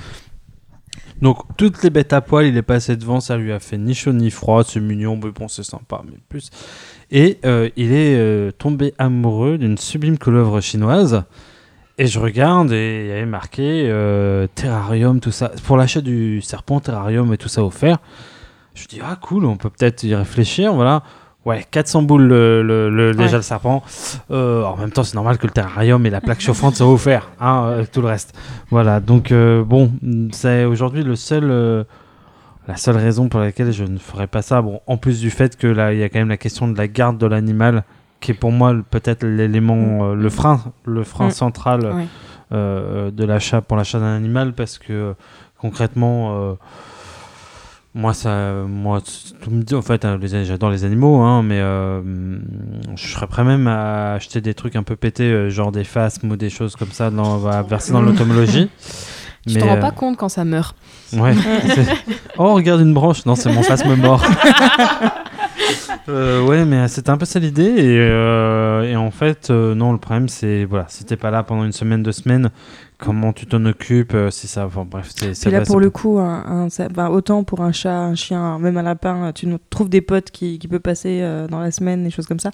Donc, 1.21 1.37
toutes 1.55 1.83
les 1.83 1.91
bêtes 1.91 2.13
à 2.13 2.21
poil, 2.21 2.47
il 2.47 2.57
est 2.57 2.63
passé 2.63 2.95
devant, 2.95 3.19
ça 3.19 3.37
lui 3.37 3.51
a 3.51 3.59
fait 3.59 3.77
ni 3.77 3.93
chaud 3.93 4.13
ni 4.13 4.31
froid, 4.31 4.63
c'est 4.63 4.79
mignon, 4.79 5.19
mais 5.23 5.29
bon, 5.29 5.47
c'est 5.47 5.63
sympa, 5.63 6.01
mais 6.03 6.17
plus. 6.29 6.49
Et 7.11 7.39
euh, 7.45 7.69
il 7.77 7.93
est 7.93 8.15
euh, 8.17 8.51
tombé 8.51 8.93
amoureux 8.97 9.57
d'une 9.57 9.77
sublime 9.77 10.17
couleuvre 10.17 10.59
chinoise. 10.61 11.23
Et 11.99 12.05
je 12.05 12.19
regarde 12.19 12.71
et 12.71 13.01
il 13.05 13.07
y 13.09 13.11
avait 13.11 13.25
marqué 13.25 13.87
euh, 13.89 14.45
terrarium, 14.53 15.19
tout 15.19 15.31
ça. 15.31 15.51
Pour 15.65 15.77
l'achat 15.77 16.01
du 16.01 16.41
serpent, 16.41 16.79
terrarium 16.79 17.33
et 17.33 17.37
tout 17.37 17.47
ça 17.47 17.63
offert. 17.63 17.97
Je 18.75 18.85
dis, 18.87 18.99
ah 19.03 19.17
cool, 19.19 19.45
on 19.45 19.57
peut 19.57 19.69
peut-être 19.71 20.03
y 20.03 20.13
réfléchir, 20.13 20.73
voilà. 20.73 21.01
Ouais, 21.45 21.65
400 21.71 22.03
boules 22.03 22.23
le, 22.27 22.61
le- 22.61 22.89
le- 22.89 23.13
déjà 23.13 23.23
Ouais. 23.31 23.35
le 23.37 23.41
serpent. 23.41 23.81
Euh, 24.31 24.63
en 24.65 24.75
même 24.77 24.91
temps, 24.91 25.03
c'est 25.03 25.15
normal 25.15 25.37
que 25.39 25.47
le 25.47 25.53
terrarium 25.53 26.05
et 26.05 26.09
la 26.09 26.19
plaque 26.21 26.41
chauffante 26.41 26.75
soient 26.75 26.91
offerts, 26.91 27.29
hein, 27.39 27.83
tout 27.91 28.01
le 28.01 28.07
reste. 28.07 28.37
Voilà, 28.69 28.99
donc 28.99 29.31
euh, 29.31 29.63
bon, 29.63 29.91
c'est 30.31 30.65
aujourd'hui 30.65 31.03
le 31.03 31.15
seul, 31.15 31.49
la 32.67 32.75
seule 32.75 32.97
raison 32.97 33.29
pour 33.29 33.39
laquelle 33.39 33.71
je 33.71 33.83
ne 33.83 33.97
ferai 33.97 34.27
pas 34.27 34.41
ça. 34.41 34.61
Bon, 34.61 34.81
en 34.87 34.97
plus 34.97 35.19
du 35.21 35.29
fait 35.29 35.55
que 35.57 35.67
là, 35.67 35.93
il 35.93 35.99
y 35.99 36.03
a 36.03 36.09
quand 36.09 36.19
même 36.19 36.29
la 36.29 36.37
question 36.37 36.67
de 36.67 36.77
la 36.77 36.87
garde 36.87 37.17
de 37.17 37.25
l'animal, 37.25 37.83
qui 38.19 38.31
est 38.31 38.33
pour 38.33 38.51
moi 38.51 38.75
peut-être 38.89 39.25
l'élément, 39.25 40.09
euh, 40.11 40.15
le 40.15 40.29
frein, 40.29 40.61
le 40.85 41.03
frein 41.03 41.27
Mm. 41.27 41.31
central 41.31 41.95
euh, 42.51 43.11
de 43.11 43.23
l'achat 43.25 43.61
pour 43.61 43.77
l'achat 43.77 43.99
d'un 43.99 44.15
animal, 44.15 44.53
parce 44.53 44.77
que 44.77 44.91
euh, 44.93 45.13
concrètement. 45.57 46.57
moi, 47.93 48.13
ça, 48.13 48.53
moi, 48.67 49.01
tout 49.41 49.49
me 49.49 49.63
dit, 49.63 49.73
en 49.73 49.81
fait, 49.81 50.05
les- 50.05 50.45
j'adore 50.45 50.69
les 50.69 50.85
animaux, 50.85 51.21
hein, 51.21 51.41
mais 51.41 51.59
euh, 51.59 52.01
je 52.95 53.07
serais 53.07 53.25
prêt 53.25 53.43
même 53.43 53.65
à 53.67 54.13
acheter 54.13 54.39
des 54.39 54.53
trucs 54.53 54.75
un 54.75 54.83
peu 54.83 54.95
pétés, 54.95 55.49
genre 55.49 55.71
des 55.71 55.83
phasmes 55.83 56.31
ou 56.31 56.35
des 56.35 56.51
choses 56.51 56.75
comme 56.75 56.91
ça, 56.91 57.09
dans, 57.09 57.47
à 57.47 57.63
verser 57.63 57.93
dans 57.93 58.01
l'automologie. 58.01 58.69
Tu 59.47 59.53
Mais, 59.55 59.61
t'en 59.61 59.67
rends 59.67 59.77
euh, 59.77 59.81
pas 59.81 59.91
compte 59.91 60.17
quand 60.17 60.29
ça 60.29 60.43
meurt. 60.45 60.75
Ouais. 61.13 61.33
oh, 62.37 62.53
regarde 62.53 62.81
une 62.81 62.93
branche. 62.93 63.25
Non, 63.25 63.35
c'est 63.35 63.51
mon 63.51 63.63
phasme 63.63 63.95
mort. 63.95 64.23
Euh, 66.09 66.41
ouais, 66.45 66.63
mais 66.63 66.87
c'était 66.87 67.09
un 67.09 67.17
peu 67.17 67.25
ça 67.25 67.39
l'idée. 67.39 67.63
Et, 67.65 67.99
euh, 67.99 68.83
et 68.83 68.95
en 68.95 69.11
fait, 69.11 69.49
euh, 69.49 69.75
non, 69.75 69.91
le 69.91 69.97
problème, 69.97 70.29
c'est 70.29 70.63
voilà, 70.63 70.85
si 70.87 71.03
t'es 71.03 71.17
pas 71.17 71.31
là 71.31 71.43
pendant 71.43 71.65
une 71.65 71.73
semaine, 71.73 72.01
deux 72.01 72.13
semaines, 72.13 72.49
comment 72.97 73.33
tu 73.33 73.45
t'en 73.45 73.65
occupes 73.65 74.13
euh, 74.13 74.29
Si 74.29 74.47
ça, 74.47 74.65
enfin 74.67 74.85
bref, 74.89 75.09
c'est. 75.13 75.49
là, 75.49 75.61
pour 75.61 75.79
le 75.81 75.89
coup, 75.89 76.17
un, 76.19 76.45
un- 76.45 76.69
ça- 76.69 76.87
ben, 76.87 77.09
autant 77.09 77.43
pour 77.43 77.61
un 77.61 77.73
chat, 77.73 77.93
un 77.99 78.15
chien, 78.15 78.57
même 78.59 78.77
un 78.77 78.83
lapin, 78.83 79.31
tu 79.33 79.47
trouves 79.69 79.89
des 79.89 80.01
potes 80.01 80.31
qui, 80.31 80.59
qui 80.59 80.67
peuvent 80.69 80.79
passer 80.79 81.19
euh, 81.21 81.47
dans 81.47 81.59
la 81.59 81.71
semaine, 81.71 82.03
des 82.05 82.09
choses 82.11 82.27
comme 82.27 82.39
ça. 82.39 82.51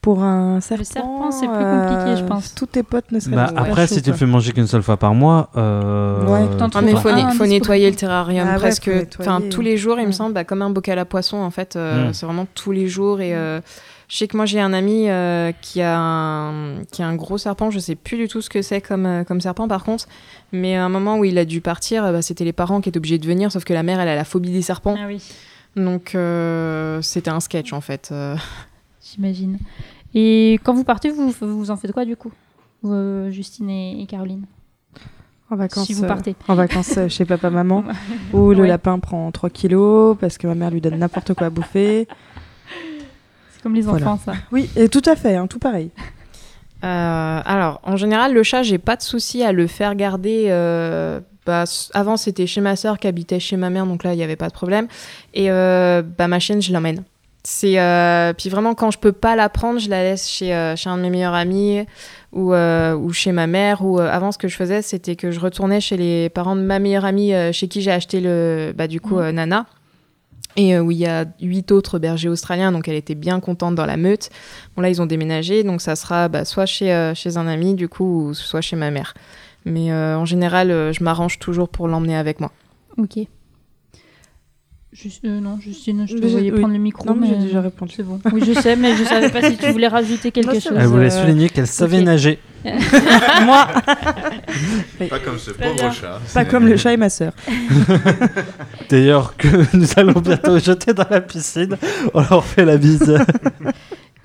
Pour 0.00 0.22
un 0.22 0.60
serpent, 0.60 0.84
serpent, 0.84 1.30
c'est 1.32 1.48
plus 1.48 1.56
compliqué, 1.64 2.16
je 2.16 2.24
pense. 2.24 2.54
Tous 2.54 2.66
tes 2.66 2.82
potes 2.84 3.10
ne 3.10 3.18
seraient 3.18 3.34
Bah, 3.34 3.50
pas 3.52 3.62
après, 3.62 3.86
si 3.88 4.00
tu 4.00 4.10
le 4.10 4.16
fais 4.16 4.26
manger 4.26 4.52
qu'une 4.52 4.68
seule 4.68 4.82
fois 4.82 4.96
par 4.96 5.12
mois, 5.12 5.50
euh, 5.56 6.24
Ouais, 6.24 6.48
Ah, 6.74 6.80
mais 6.82 6.92
il 6.92 6.96
faut, 6.98 7.08
Ah, 7.08 7.32
ne- 7.34 7.46
nettoyer 7.46 7.90
le 7.90 7.96
terrarium 7.96 8.46
Ah 8.48 8.56
presque 8.58 8.88
enfin, 9.18 9.40
tous 9.50 9.60
les 9.60 9.76
jours, 9.76 9.98
il 9.98 10.06
me 10.06 10.12
semble, 10.12 10.34
bah, 10.34 10.44
comme 10.44 10.62
un 10.62 10.70
bocal 10.70 10.98
à 11.00 11.04
poisson, 11.04 11.38
en 11.38 11.50
fait. 11.50 11.74
euh, 11.76 12.08
Mm. 12.10 12.12
C'est 12.14 12.26
vraiment 12.26 12.46
tous 12.54 12.70
les 12.70 12.86
jours. 12.86 13.20
Et 13.20 13.34
euh, 13.34 13.60
je 14.08 14.16
sais 14.16 14.28
que 14.28 14.36
moi, 14.36 14.46
j'ai 14.46 14.60
un 14.60 14.72
ami 14.72 15.10
euh, 15.10 15.50
qui, 15.62 15.82
a 15.82 15.98
un, 15.98 16.84
qui 16.92 17.02
a 17.02 17.06
un 17.08 17.16
gros 17.16 17.36
serpent. 17.36 17.70
Je 17.70 17.80
sais 17.80 17.96
plus 17.96 18.16
du 18.18 18.28
tout 18.28 18.40
ce 18.40 18.48
que 18.48 18.62
c'est 18.62 18.80
comme, 18.80 19.04
euh, 19.04 19.24
comme 19.24 19.40
serpent, 19.40 19.66
par 19.66 19.82
contre. 19.82 20.06
Mais 20.52 20.76
à 20.76 20.84
un 20.84 20.88
moment 20.88 21.18
où 21.18 21.24
il 21.24 21.36
a 21.38 21.44
dû 21.44 21.60
partir, 21.60 22.04
euh, 22.04 22.12
bah, 22.12 22.22
c'était 22.22 22.44
les 22.44 22.52
parents 22.52 22.80
qui 22.80 22.88
étaient 22.88 22.98
obligés 22.98 23.18
de 23.18 23.26
venir, 23.26 23.50
sauf 23.50 23.64
que 23.64 23.74
la 23.74 23.82
mère, 23.82 23.98
elle 23.98 24.08
a 24.08 24.14
la 24.16 24.24
phobie 24.24 24.52
des 24.52 24.62
serpents. 24.62 24.94
Ah 24.96 25.06
oui, 25.08 25.20
Donc, 25.76 26.14
euh, 26.14 27.02
c'était 27.02 27.30
un 27.30 27.40
sketch, 27.40 27.72
en 27.72 27.80
fait. 27.80 28.12
J'imagine. 29.14 29.58
Et 30.14 30.58
quand 30.64 30.74
vous 30.74 30.84
partez, 30.84 31.10
vous, 31.10 31.32
vous 31.40 31.70
en 31.70 31.76
faites 31.76 31.92
quoi 31.92 32.04
du 32.04 32.16
coup? 32.16 32.32
Euh, 32.84 33.30
Justine 33.30 33.68
et, 33.70 34.00
et 34.02 34.06
Caroline? 34.06 34.44
En 35.50 35.56
vacances, 35.56 35.86
si 35.86 35.94
vous 35.94 36.04
euh, 36.04 36.08
partez. 36.08 36.36
en 36.46 36.54
vacances 36.54 36.96
euh, 36.98 37.08
chez 37.08 37.24
papa-maman, 37.24 37.84
où 38.32 38.50
le 38.52 38.62
Ouais. 38.62 38.68
lapin 38.68 38.98
prend 38.98 39.30
3 39.32 39.48
kilos 39.50 40.16
parce 40.20 40.36
que 40.38 40.46
ma 40.46 40.54
mère 40.54 40.70
lui 40.70 40.80
donne 40.80 40.98
n'importe 40.98 41.32
quoi 41.34 41.46
à 41.46 41.50
bouffer. 41.50 42.06
C'est 43.50 43.62
comme 43.62 43.74
les 43.74 43.80
Voilà. 43.82 44.10
enfants, 44.10 44.20
ça. 44.32 44.38
Oui, 44.52 44.68
et 44.76 44.88
tout 44.88 45.02
à 45.06 45.16
fait, 45.16 45.36
hein, 45.36 45.46
tout 45.46 45.58
pareil. 45.58 45.90
Euh, 46.84 47.40
alors, 47.44 47.80
en 47.82 47.96
général, 47.96 48.32
le 48.34 48.42
chat, 48.42 48.62
j'ai 48.62 48.78
pas 48.78 48.94
de 48.96 49.02
souci 49.02 49.42
à 49.42 49.52
le 49.52 49.66
faire 49.66 49.94
garder. 49.94 50.44
euh, 50.48 51.20
bah, 51.46 51.64
avant, 51.94 52.16
c'était 52.18 52.46
chez 52.46 52.60
ma 52.60 52.76
sœur 52.76 52.98
qui 52.98 53.06
habitait 53.06 53.40
chez 53.40 53.56
ma 53.56 53.70
mère, 53.70 53.86
donc 53.86 54.04
là, 54.04 54.12
il 54.12 54.16
n'y 54.18 54.22
avait 54.22 54.36
pas 54.36 54.48
de 54.48 54.52
problème. 54.52 54.86
Et 55.34 55.50
euh, 55.50 56.02
bah, 56.02 56.28
ma 56.28 56.38
chienne, 56.40 56.60
je 56.62 56.72
l'emmène. 56.72 57.02
C'est 57.50 57.80
euh, 57.80 58.34
puis 58.34 58.50
vraiment 58.50 58.74
quand 58.74 58.90
je 58.90 58.98
peux 58.98 59.10
pas 59.10 59.34
la 59.34 59.48
prendre, 59.48 59.80
je 59.80 59.88
la 59.88 60.02
laisse 60.02 60.28
chez, 60.28 60.54
euh, 60.54 60.76
chez 60.76 60.90
un 60.90 60.98
de 60.98 61.02
mes 61.02 61.08
meilleurs 61.08 61.32
amis 61.32 61.86
ou, 62.30 62.52
euh, 62.52 62.94
ou 62.94 63.10
chez 63.14 63.32
ma 63.32 63.46
mère. 63.46 63.82
Ou 63.86 63.98
avant, 64.00 64.32
ce 64.32 64.36
que 64.36 64.48
je 64.48 64.54
faisais, 64.54 64.82
c'était 64.82 65.16
que 65.16 65.30
je 65.30 65.40
retournais 65.40 65.80
chez 65.80 65.96
les 65.96 66.28
parents 66.28 66.56
de 66.56 66.60
ma 66.60 66.78
meilleure 66.78 67.06
amie, 67.06 67.32
chez 67.52 67.66
qui 67.66 67.80
j'ai 67.80 67.90
acheté 67.90 68.20
le, 68.20 68.74
bah, 68.76 68.86
du 68.86 69.00
coup, 69.00 69.18
euh, 69.18 69.32
Nana. 69.32 69.64
Et 70.56 70.78
où 70.78 70.90
il 70.90 70.98
y 70.98 71.06
a 71.06 71.24
huit 71.40 71.72
autres 71.72 71.98
bergers 71.98 72.28
australiens, 72.28 72.70
donc 72.70 72.86
elle 72.86 72.96
était 72.96 73.14
bien 73.14 73.40
contente 73.40 73.74
dans 73.74 73.86
la 73.86 73.96
meute. 73.96 74.28
Bon, 74.76 74.82
là, 74.82 74.90
ils 74.90 75.00
ont 75.00 75.06
déménagé, 75.06 75.64
donc 75.64 75.80
ça 75.80 75.96
sera 75.96 76.28
bah, 76.28 76.44
soit 76.44 76.66
chez, 76.66 77.12
chez 77.14 77.38
un 77.38 77.46
ami, 77.46 77.74
du 77.74 77.88
coup, 77.88 78.26
ou 78.26 78.34
soit 78.34 78.60
chez 78.60 78.76
ma 78.76 78.90
mère. 78.90 79.14
Mais 79.64 79.90
en 79.90 80.26
général, 80.26 80.68
je 80.92 81.02
m'arrange 81.02 81.38
toujours 81.38 81.70
pour 81.70 81.88
l'emmener 81.88 82.16
avec 82.16 82.40
moi. 82.40 82.52
Ok. 82.98 83.26
Juste, 84.90 85.22
euh, 85.26 85.38
non, 85.40 85.58
Justine, 85.60 86.06
je 86.08 86.16
te 86.16 86.22
Mais 86.24 86.28
voyais 86.30 86.50
oui. 86.50 86.58
prendre 86.60 86.72
le 86.72 86.80
micro. 86.80 87.04
Non, 87.06 87.14
mais 87.14 87.26
j'ai 87.28 87.36
déjà 87.36 87.60
répondu. 87.60 87.92
C'est 87.94 88.02
bon. 88.02 88.18
Oui, 88.32 88.40
je 88.46 88.58
sais, 88.58 88.74
mais 88.74 88.96
je 88.96 89.04
savais 89.04 89.28
pas 89.28 89.42
si 89.42 89.58
tu 89.58 89.66
voulais 89.72 89.86
rajouter 89.86 90.30
quelque 90.32 90.46
Non, 90.54 90.60
chose. 90.60 90.72
Elle 90.76 90.86
voulait 90.86 91.12
euh, 91.12 91.22
souligner 91.22 91.50
qu'elle 91.50 91.66
savait 91.66 92.00
nager. 92.00 92.38
Moi, 93.44 93.66
Pas 95.10 95.18
comme 95.20 95.38
ce 95.38 95.50
pauvre 95.50 95.74
bien. 95.74 95.92
chat. 95.92 96.18
pas 96.32 96.44
comme 96.46 96.66
le 96.66 96.76
chat 96.78 96.94
et 96.94 96.96
ma 96.96 97.10
sœur. 97.10 97.32
D'ailleurs, 98.88 99.36
que 99.36 99.76
nous 99.76 99.86
allons 99.96 100.20
bientôt 100.20 100.58
jeter 100.58 100.94
dans 100.94 101.06
la 101.10 101.20
piscine. 101.20 101.76
On 102.14 102.20
leur 102.20 102.44
fait 102.44 102.64
la 102.64 102.78
bise. 102.78 103.14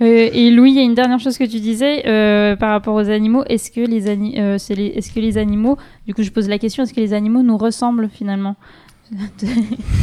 Euh, 0.02 0.30
et 0.34 0.50
Louis, 0.50 0.72
il 0.72 0.76
y 0.78 0.80
a 0.80 0.84
une 0.84 0.96
dernière 0.96 1.20
chose 1.20 1.38
que 1.38 1.44
tu 1.44 1.60
disais 1.60 2.08
euh, 2.08 2.56
par 2.56 2.72
rapport 2.72 2.96
aux 2.96 3.10
animaux. 3.10 3.44
Est-ce 3.48 3.70
que 3.70 3.82
les, 3.82 4.10
ani- 4.10 4.40
euh, 4.40 4.58
c'est 4.58 4.74
les- 4.76 4.88
est-ce 4.88 5.12
que 5.14 5.20
les 5.20 5.38
animaux, 5.38 5.78
du 6.08 6.14
coup 6.16 6.24
je 6.24 6.32
pose 6.32 6.50
la 6.50 6.58
question, 6.58 6.84
est-ce 6.84 6.94
que 6.94 7.00
les 7.00 7.14
animaux 7.14 7.44
nous 7.44 7.58
ressemblent 7.58 8.10
finalement? 8.12 8.56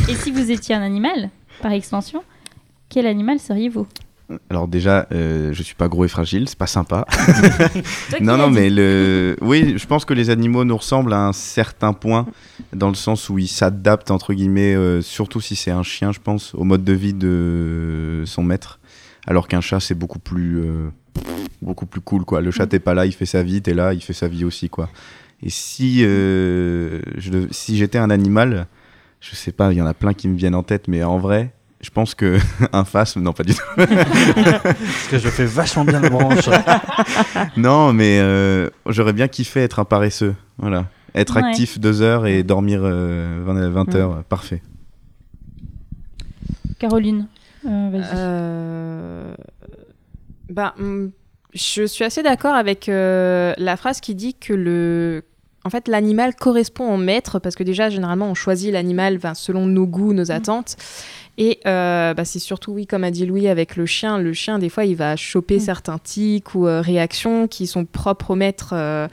Et 0.09 0.15
si 0.15 0.31
vous 0.31 0.51
étiez 0.51 0.75
un 0.75 0.83
animal, 0.83 1.31
par 1.63 1.73
extension, 1.73 2.23
quel 2.89 3.07
animal 3.07 3.39
seriez-vous 3.39 3.87
Alors 4.49 4.69
déjà, 4.69 5.07
euh, 5.13 5.53
je 5.53 5.63
suis 5.63 5.75
pas 5.75 5.89
gros 5.89 6.05
et 6.05 6.09
fragile, 6.09 6.49
c'est 6.49 6.59
pas 6.59 6.67
sympa. 6.67 7.07
Non, 8.21 8.37
non, 8.37 8.51
mais 8.51 8.69
le... 8.69 9.37
oui, 9.41 9.75
je 9.77 9.87
pense 9.87 10.05
que 10.05 10.13
les 10.13 10.31
animaux 10.31 10.65
nous 10.65 10.77
ressemblent 10.77 11.13
à 11.13 11.27
un 11.27 11.33
certain 11.33 11.93
point, 11.93 12.27
dans 12.73 12.89
le 12.89 12.95
sens 12.95 13.31
où 13.31 13.39
ils 13.39 13.49
s'adaptent, 13.49 14.11
entre 14.11 14.35
guillemets, 14.35 14.75
euh, 14.75 15.01
surtout 15.01 15.41
si 15.41 15.57
c'est 15.57 15.71
un 15.71 15.83
chien, 15.83 16.13
je 16.13 16.21
pense, 16.21 16.55
au 16.55 16.65
mode 16.65 16.85
de 16.85 16.93
vie 16.93 17.15
de 17.15 18.25
son 18.27 18.43
maître. 18.43 18.81
Alors 19.27 19.49
qu'un 19.49 19.61
chat, 19.61 19.81
c'est 19.81 19.95
beaucoup 19.95 20.19
plus, 20.19 20.61
euh, 20.61 20.91
beaucoup 21.63 21.87
plus 21.87 22.01
cool, 22.01 22.25
quoi. 22.25 22.41
Le 22.41 22.51
chat, 22.51 22.67
t'es 22.67 22.81
pas 22.81 22.95
là, 22.95 23.07
il 23.07 23.13
fait 23.13 23.27
sa 23.27 23.43
vie, 23.43 23.63
t'es 23.63 23.75
là, 23.75 23.95
il 23.95 24.03
fait 24.03 24.13
sa 24.13 24.29
vie 24.29 24.45
aussi, 24.45 24.69
quoi. 24.69 24.89
Et 25.43 25.51
si, 25.51 26.03
euh, 26.05 27.01
je 27.17 27.33
si 27.51 27.77
j'étais 27.77 27.99
un 27.99 28.11
animal, 28.11 28.67
je 29.21 29.35
sais 29.35 29.53
pas, 29.53 29.73
il 29.73 29.79
y 29.79 29.83
en 29.83 29.87
a 29.87 29.95
plein 29.95 30.15
qui 30.15 30.29
me 30.29 30.37
viennent 30.37 30.55
en 30.55 30.63
tête, 30.63 30.89
mais 30.89 31.03
en 31.05 31.19
vrai, 31.19 31.53
je 31.81 31.91
pense 31.91 32.15
que 32.15 32.39
un 32.73 32.85
phasme, 32.85 33.21
non, 33.23 33.33
pas 33.33 33.43
du 33.45 33.55
tout. 33.55 33.63
Parce 33.77 35.09
que 35.11 35.19
je 35.19 35.29
fais 35.29 35.45
vachement 35.47 35.85
bien 35.85 36.01
la 36.01 36.11
branche. 36.11 36.49
Non, 37.57 37.93
mais 37.93 38.19
euh, 38.21 38.69
j'aurais 38.87 39.13
bien 39.13 39.29
kiffé 39.29 39.61
être 39.61 39.79
un 39.79 39.85
paresseux. 39.85 40.35
Voilà. 40.59 40.87
Être 41.15 41.37
Ouais. 41.41 41.49
actif 41.49 41.79
deux 41.81 42.03
heures 42.03 42.27
et 42.27 42.43
dormir 42.43 42.81
euh, 42.85 43.43
20, 43.45 43.69
20 43.71 43.95
heures, 43.97 44.25
parfait. 44.25 44.63
Caroline, 46.79 47.27
euh, 47.67 47.89
vas-y. 47.93 48.05
Euh, 48.15 49.35
Bah, 50.49 50.75
hum, 50.79 51.11
je 51.53 51.85
suis 51.87 52.05
assez 52.05 52.23
d'accord 52.23 52.55
avec 52.55 52.89
euh, 52.89 53.55
la 53.59 53.77
phrase 53.77 54.01
qui 54.01 54.15
dit 54.15 54.35
que 54.35 54.53
le. 54.55 55.25
En 55.65 55.71
fait, 55.71 55.89
l'animal 55.89 56.35
correspond 56.35 56.93
au 56.95 56.97
maître 56.97 57.39
parce 57.39 57.55
que 57.55 57.63
déjà, 57.63 57.91
généralement, 57.91 58.31
on 58.31 58.35
choisit 58.35 58.73
l'animal 58.73 59.19
ben, 59.19 59.35
selon 59.35 59.67
nos 59.67 59.87
goûts, 59.87 60.15
nos 60.15 60.31
attentes. 60.31 60.77
Et 61.37 61.59
euh, 61.67 62.13
bah, 62.15 62.25
c'est 62.25 62.39
surtout, 62.39 62.73
oui, 62.73 62.87
comme 62.87 63.05
a 63.05 63.11
dit 63.11 63.25
Louis, 63.27 63.47
avec 63.49 63.77
le 63.77 63.87
chien. 63.87 64.19
Le 64.19 64.33
chien, 64.33 64.59
des 64.59 64.69
fois, 64.69 64.85
il 64.85 64.97
va 64.97 65.17
choper 65.17 65.57
Mm. 65.57 65.61
certains 65.61 65.99
tics 65.99 66.55
ou 66.55 66.67
euh, 66.67 66.81
réactions 66.81 67.47
qui 67.47 67.67
sont 67.67 67.85
propres 67.85 68.31
au 68.31 68.35
maître. 68.37 68.71
euh, 68.73 69.07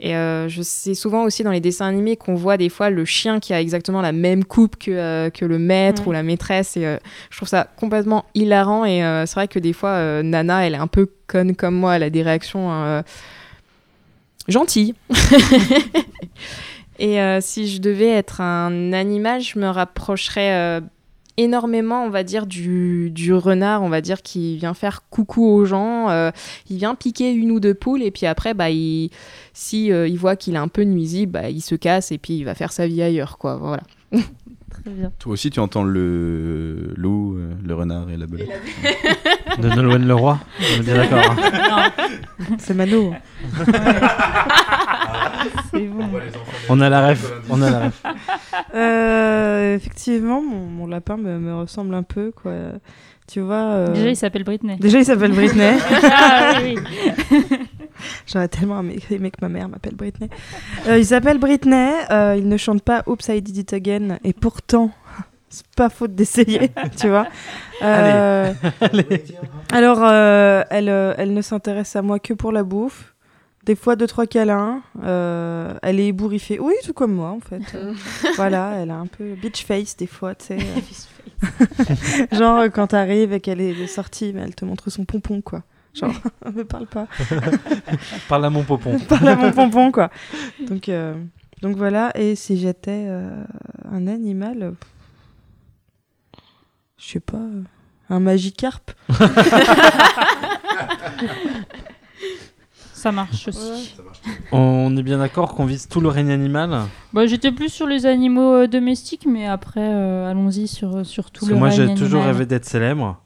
et 0.00 0.14
je 0.48 0.62
sais 0.62 0.94
souvent 0.94 1.22
aussi 1.22 1.44
dans 1.44 1.52
les 1.52 1.60
dessins 1.60 1.86
animés 1.86 2.16
qu'on 2.16 2.34
voit 2.34 2.56
des 2.56 2.68
fois 2.68 2.90
le 2.90 3.04
chien 3.04 3.38
qui 3.38 3.54
a 3.54 3.60
exactement 3.60 4.00
la 4.02 4.10
même 4.10 4.44
coupe 4.44 4.74
que, 4.76 5.28
que 5.28 5.44
le 5.44 5.60
maître 5.60 6.08
ou 6.08 6.12
la 6.12 6.24
maîtresse. 6.24 6.76
Et 6.76 6.98
je 7.30 7.36
trouve 7.36 7.48
ça 7.48 7.68
complètement 7.76 8.24
hilarant. 8.34 8.84
Et 8.84 8.98
c'est 9.26 9.34
vrai 9.34 9.46
que 9.46 9.60
des 9.60 9.72
fois, 9.72 10.24
Nana, 10.24 10.66
elle 10.66 10.74
est 10.74 10.78
un 10.78 10.88
peu 10.88 11.08
conne 11.28 11.54
comme 11.54 11.76
moi. 11.76 11.94
Elle 11.94 12.02
a 12.02 12.10
des 12.10 12.22
réactions 12.22 13.04
gentilles. 14.48 14.94
et 16.98 17.20
euh, 17.20 17.40
si 17.40 17.68
je 17.68 17.80
devais 17.80 18.08
être 18.08 18.40
un 18.40 18.92
animal, 18.92 19.40
je 19.40 19.58
me 19.58 19.68
rapprocherais 19.68 20.54
euh, 20.54 20.80
énormément, 21.36 22.04
on 22.04 22.10
va 22.10 22.24
dire, 22.24 22.46
du, 22.46 23.10
du 23.10 23.32
renard, 23.32 23.82
on 23.82 23.88
va 23.88 24.00
dire, 24.00 24.22
qui 24.22 24.56
vient 24.56 24.74
faire 24.74 25.02
coucou 25.10 25.46
aux 25.46 25.64
gens. 25.64 26.10
euh, 26.10 26.30
il 26.68 26.78
vient 26.78 26.94
piquer 26.94 27.32
une 27.32 27.50
ou 27.50 27.60
deux 27.60 27.74
poules. 27.74 28.02
Et 28.02 28.10
puis 28.10 28.26
après, 28.26 28.54
bah, 28.54 28.70
il, 28.70 29.10
si 29.52 29.86
il 29.86 30.18
voit 30.18 30.36
qu'il 30.36 30.54
est 30.54 30.58
un 30.58 30.68
peu 30.68 30.82
nuisible, 30.82 31.32
bah, 31.32 31.50
il 31.50 31.62
se 31.62 31.74
casse 31.74 32.12
et 32.12 32.18
puis 32.18 32.38
il 32.38 32.44
va 32.44 32.54
faire 32.54 32.72
sa 32.72 32.86
vie 32.86 33.02
ailleurs. 33.02 33.38
Quoi. 33.38 33.56
Voilà. 33.56 33.82
Très 34.84 34.90
bien. 34.92 35.12
Toi 35.18 35.32
aussi, 35.32 35.50
tu 35.50 35.60
entends 35.60 35.84
le 35.84 36.92
loup, 36.96 37.36
euh, 37.36 37.52
le 37.64 37.74
renard 37.74 38.10
et 38.10 38.16
la 38.16 38.26
belette. 38.26 38.50
De 39.60 39.68
Nolwenn 39.68 40.06
Leroy. 40.06 40.38
On 40.60 40.80
est 40.80 40.84
bien 40.84 40.94
d'accord. 40.96 41.18
hein. 41.38 41.90
C'est 42.58 42.74
Mano. 42.74 43.12
C'est 45.70 45.86
bon. 45.86 46.08
On 46.68 46.80
a 46.80 46.88
la 46.88 47.08
ref. 47.08 47.32
On 47.50 47.60
a 47.62 47.70
la 47.70 47.78
ref. 47.86 48.02
Euh, 48.74 49.74
effectivement, 49.76 50.42
mon, 50.42 50.66
mon 50.66 50.86
lapin 50.86 51.16
me, 51.16 51.38
me 51.38 51.54
ressemble 51.54 51.94
un 51.94 52.02
peu, 52.02 52.32
quoi. 52.34 52.52
Tu 53.30 53.40
vois. 53.40 53.54
euh, 53.72 53.92
Déjà, 53.92 54.08
il 54.10 54.16
s'appelle 54.16 54.44
Britney. 54.44 54.76
Déjà, 54.78 54.98
il 54.98 55.04
s'appelle 55.04 55.32
Britney. 55.32 55.72
ah 56.04 56.54
oui, 56.62 56.74
oui. 57.30 57.38
J'aurais 58.26 58.48
tellement 58.48 58.80
aimé, 58.80 59.30
que 59.30 59.40
ma 59.42 59.48
mère 59.48 59.68
m'appelle 59.68 59.94
Britney. 59.94 60.28
Euh, 60.86 60.98
il 60.98 61.06
s'appelle 61.06 61.38
Britney. 61.38 61.92
euh, 62.10 62.36
il 62.38 62.48
ne 62.48 62.56
chante 62.56 62.82
pas 62.82 63.02
Oops, 63.06 63.28
I 63.28 63.40
Did 63.42 63.56
It 63.56 63.72
Again. 63.72 64.18
Et 64.24 64.32
pourtant, 64.32 64.90
c'est 65.48 65.66
pas 65.76 65.88
faute 65.88 66.14
d'essayer, 66.14 66.70
tu 66.98 67.08
vois. 67.08 67.26
Euh, 67.82 68.52
Alors, 69.72 70.00
euh, 70.02 70.62
elle, 70.70 70.88
euh, 70.88 71.14
elle 71.18 71.32
ne 71.34 71.42
s'intéresse 71.42 71.96
à 71.96 72.02
moi 72.02 72.18
que 72.18 72.34
pour 72.34 72.52
la 72.52 72.62
bouffe. 72.62 73.08
Des 73.64 73.76
fois, 73.76 73.94
deux, 73.94 74.08
trois 74.08 74.26
câlins. 74.26 74.82
Euh, 75.04 75.74
elle 75.82 76.00
est 76.00 76.08
ébouriffée. 76.08 76.58
Oui, 76.58 76.74
tout 76.84 76.92
comme 76.92 77.12
moi, 77.12 77.30
en 77.30 77.38
fait. 77.38 77.62
Voilà, 78.34 78.72
elle 78.80 78.90
a 78.90 78.96
un 78.96 79.06
peu 79.06 79.34
bitch 79.40 79.64
face 79.64 79.96
des 79.96 80.08
fois, 80.08 80.34
tu 80.34 80.46
sais. 80.46 80.58
Genre, 82.32 82.64
quand 82.72 82.88
t'arrives 82.88 83.32
et 83.32 83.38
qu'elle 83.40 83.60
est 83.60 83.86
sortie, 83.86 84.32
mais 84.34 84.42
elle 84.42 84.56
te 84.56 84.64
montre 84.64 84.90
son 84.90 85.04
pompon, 85.04 85.40
quoi. 85.42 85.62
Genre, 85.94 86.12
me 86.54 86.64
parle 86.64 86.86
pas. 86.86 87.06
Parle 88.28 88.44
à 88.46 88.50
mon 88.50 88.62
popon. 88.62 88.98
parle 89.00 89.28
à 89.28 89.36
mon 89.36 89.52
pompon, 89.52 89.92
quoi. 89.92 90.10
Donc, 90.66 90.88
euh, 90.88 91.14
donc 91.60 91.76
voilà. 91.76 92.10
Et 92.18 92.34
si 92.34 92.58
j'étais 92.58 93.04
euh, 93.08 93.44
un 93.90 94.06
animal, 94.06 94.72
je 96.96 97.06
sais 97.12 97.20
pas, 97.20 97.40
un 98.08 98.20
magicarpe. 98.20 98.92
Ça 102.94 103.10
marche 103.10 103.48
aussi. 103.48 103.96
On 104.52 104.96
est 104.96 105.02
bien 105.02 105.18
d'accord 105.18 105.54
qu'on 105.54 105.64
vise 105.64 105.88
tout 105.88 106.00
le 106.00 106.08
règne 106.08 106.30
animal. 106.30 106.82
Bah, 107.12 107.26
J'étais 107.26 107.50
plus 107.50 107.68
sur 107.68 107.86
les 107.86 108.06
animaux 108.06 108.54
euh, 108.54 108.66
domestiques, 108.68 109.26
mais 109.26 109.46
après, 109.48 109.80
euh, 109.82 110.30
allons-y 110.30 110.68
sur, 110.68 111.04
sur 111.04 111.32
tout 111.32 111.40
Parce 111.40 111.48
le 111.50 111.54
que 111.54 111.58
moi, 111.58 111.68
règne 111.70 111.88
j'ai 111.88 111.94
toujours 111.94 112.20
animal. 112.20 112.34
rêvé 112.36 112.46
d'être 112.46 112.64
célèbre. 112.64 113.20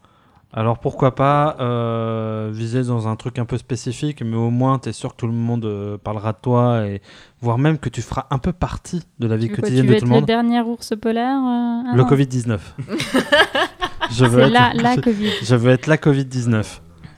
Alors 0.52 0.78
pourquoi 0.78 1.14
pas 1.14 1.56
euh, 1.60 2.50
viser 2.52 2.82
dans 2.84 3.08
un 3.08 3.16
truc 3.16 3.38
un 3.38 3.44
peu 3.44 3.58
spécifique, 3.58 4.22
mais 4.24 4.36
au 4.36 4.48
moins 4.50 4.78
tu 4.78 4.88
es 4.88 4.92
sûr 4.92 5.10
que 5.12 5.16
tout 5.18 5.26
le 5.26 5.32
monde 5.34 5.66
euh, 5.66 5.98
parlera 5.98 6.32
de 6.32 6.38
toi 6.40 6.86
et 6.86 7.02
voire 7.42 7.58
même 7.58 7.76
que 7.78 7.90
tu 7.90 8.00
feras 8.00 8.26
un 8.30 8.38
peu 8.38 8.52
partie 8.52 9.02
de 9.18 9.26
la 9.26 9.36
vie 9.36 9.48
Tu 9.48 9.50
veux 9.50 9.56
quoi, 9.56 9.62
quotidienne 9.62 9.84
tu 9.86 9.88
veux 9.88 9.94
de 9.94 9.96
être 9.98 10.02
tout 10.04 10.08
le 10.08 10.14
le 10.14 10.20
monde. 10.20 10.26
dernier 10.26 10.60
ours 10.62 10.94
polaire 11.00 11.36
euh, 11.38 11.82
ah 11.88 11.92
Le 11.94 12.02
non. 12.02 12.08
Covid-19. 12.08 12.58
je, 14.12 14.24
veux 14.24 14.40
C'est 14.40 14.46
être, 14.46 14.52
la, 14.52 14.72
la 14.82 14.96
Covid. 14.96 15.30
je 15.42 15.54
veux 15.56 15.70
être 15.72 15.86
la 15.86 15.96
Covid-19. 15.96 16.64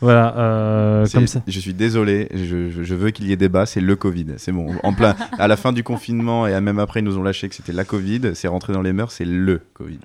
Voilà, 0.00 0.36
euh, 0.38 1.06
comme 1.12 1.26
ça. 1.26 1.42
Je 1.46 1.58
suis 1.60 1.74
désolé, 1.74 2.28
je, 2.32 2.70
je- 2.70 2.82
je 2.84 2.94
veux 2.94 3.10
qu'il 3.10 3.26
y 3.26 3.32
ait 3.32 3.36
débat, 3.36 3.66
c'est 3.66 3.80
le 3.80 3.96
Covid. 3.96 4.26
C'est 4.36 4.52
bon. 4.52 4.74
En 4.84 4.92
plein, 4.92 5.16
à 5.38 5.48
la 5.48 5.56
fin 5.56 5.72
du 5.72 5.82
confinement 5.82 6.46
et 6.46 6.58
même 6.60 6.78
après, 6.78 7.00
ils 7.00 7.04
nous 7.04 7.18
ont 7.18 7.22
lâché 7.24 7.48
que 7.48 7.54
c'était 7.56 7.72
la 7.72 7.84
Covid. 7.84 8.30
C'est 8.34 8.46
rentré 8.48 8.72
dans 8.72 8.82
les 8.82 8.92
mœurs, 8.92 9.10
c'est 9.12 9.24
le 9.24 9.60
Covid. 9.74 9.98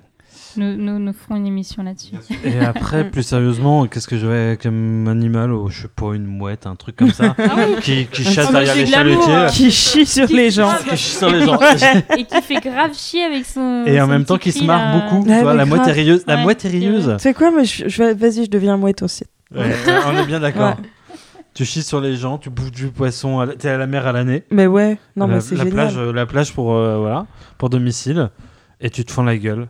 Nous, 0.56 0.76
nous, 0.76 0.98
nous 0.98 1.12
ferons 1.12 1.36
une 1.36 1.46
émission 1.46 1.82
là-dessus. 1.82 2.14
Et 2.44 2.60
après, 2.60 3.10
plus 3.10 3.22
sérieusement, 3.22 3.86
qu'est-ce 3.86 4.06
que 4.08 4.16
j'avais 4.16 4.56
comme 4.60 5.08
animal 5.08 5.52
oh, 5.52 5.68
Je 5.68 5.82
sais 5.82 5.88
pas, 5.88 6.14
une 6.14 6.26
mouette, 6.26 6.66
un 6.66 6.76
truc 6.76 6.96
comme 6.96 7.10
ça, 7.10 7.34
qui, 7.82 8.06
qui 8.06 8.24
chasse 8.24 8.46
Ah, 8.48 8.52
derrière 8.52 8.74
les 8.76 8.86
c'est 8.86 8.92
chalutiers. 8.92 9.32
là. 9.32 9.46
Qui 9.50 9.70
chie 9.70 10.06
sur 10.06 10.26
les 10.28 10.50
gens. 10.50 10.70
Qui 10.88 10.96
chie 10.96 11.16
sur 11.16 11.30
les 11.30 11.44
gens. 11.44 11.58
Et 12.16 12.24
qui 12.24 12.42
fait 12.42 12.60
grave 12.60 12.94
chier 12.94 13.22
avec 13.24 13.44
son. 13.44 13.84
Et 13.86 14.00
en 14.00 14.04
son 14.04 14.10
même 14.10 14.24
temps, 14.24 14.38
qui 14.38 14.52
se 14.52 14.64
marre 14.64 14.94
beaucoup. 15.10 15.26
Ah 15.28 15.36
tu 15.38 15.42
vois, 15.42 15.54
la 15.54 15.64
mouette 15.66 15.86
est 15.88 15.92
rieuse. 15.92 16.24
La 16.26 16.36
mouette 16.38 16.64
est 16.64 16.70
c'est 16.70 16.78
rieuse. 16.78 17.12
Tu 17.16 17.22
sais 17.22 17.34
quoi, 17.34 17.50
mais 17.50 17.64
je, 17.64 17.88
je 17.88 18.02
vais- 18.02 18.14
vas-y, 18.14 18.44
je 18.44 18.50
deviens 18.50 18.76
mouette 18.76 19.02
aussi. 19.02 19.24
Ouais, 19.54 19.72
on 20.06 20.16
est 20.22 20.26
bien 20.26 20.40
d'accord. 20.40 20.76
Tu 21.54 21.64
chies 21.64 21.84
sur 21.84 22.00
les 22.00 22.16
gens, 22.16 22.36
tu 22.38 22.50
bouges 22.50 22.72
du 22.72 22.88
poisson, 22.88 23.46
t'es 23.58 23.68
à 23.68 23.78
la 23.78 23.86
mer 23.86 24.06
à 24.08 24.12
l'année. 24.12 24.42
Mais 24.50 24.66
ouais, 24.66 24.98
non, 25.14 25.28
la, 25.28 25.34
mais 25.34 25.40
c'est 25.40 25.54
la 25.54 25.62
génial. 25.64 25.72
plage, 25.86 25.96
euh, 25.98 26.12
la 26.12 26.26
plage 26.26 26.52
pour 26.52 26.74
euh, 26.74 26.98
voilà, 26.98 27.26
pour 27.58 27.70
domicile, 27.70 28.30
et 28.80 28.90
tu 28.90 29.04
te 29.04 29.12
fends 29.12 29.22
la 29.22 29.36
gueule. 29.36 29.68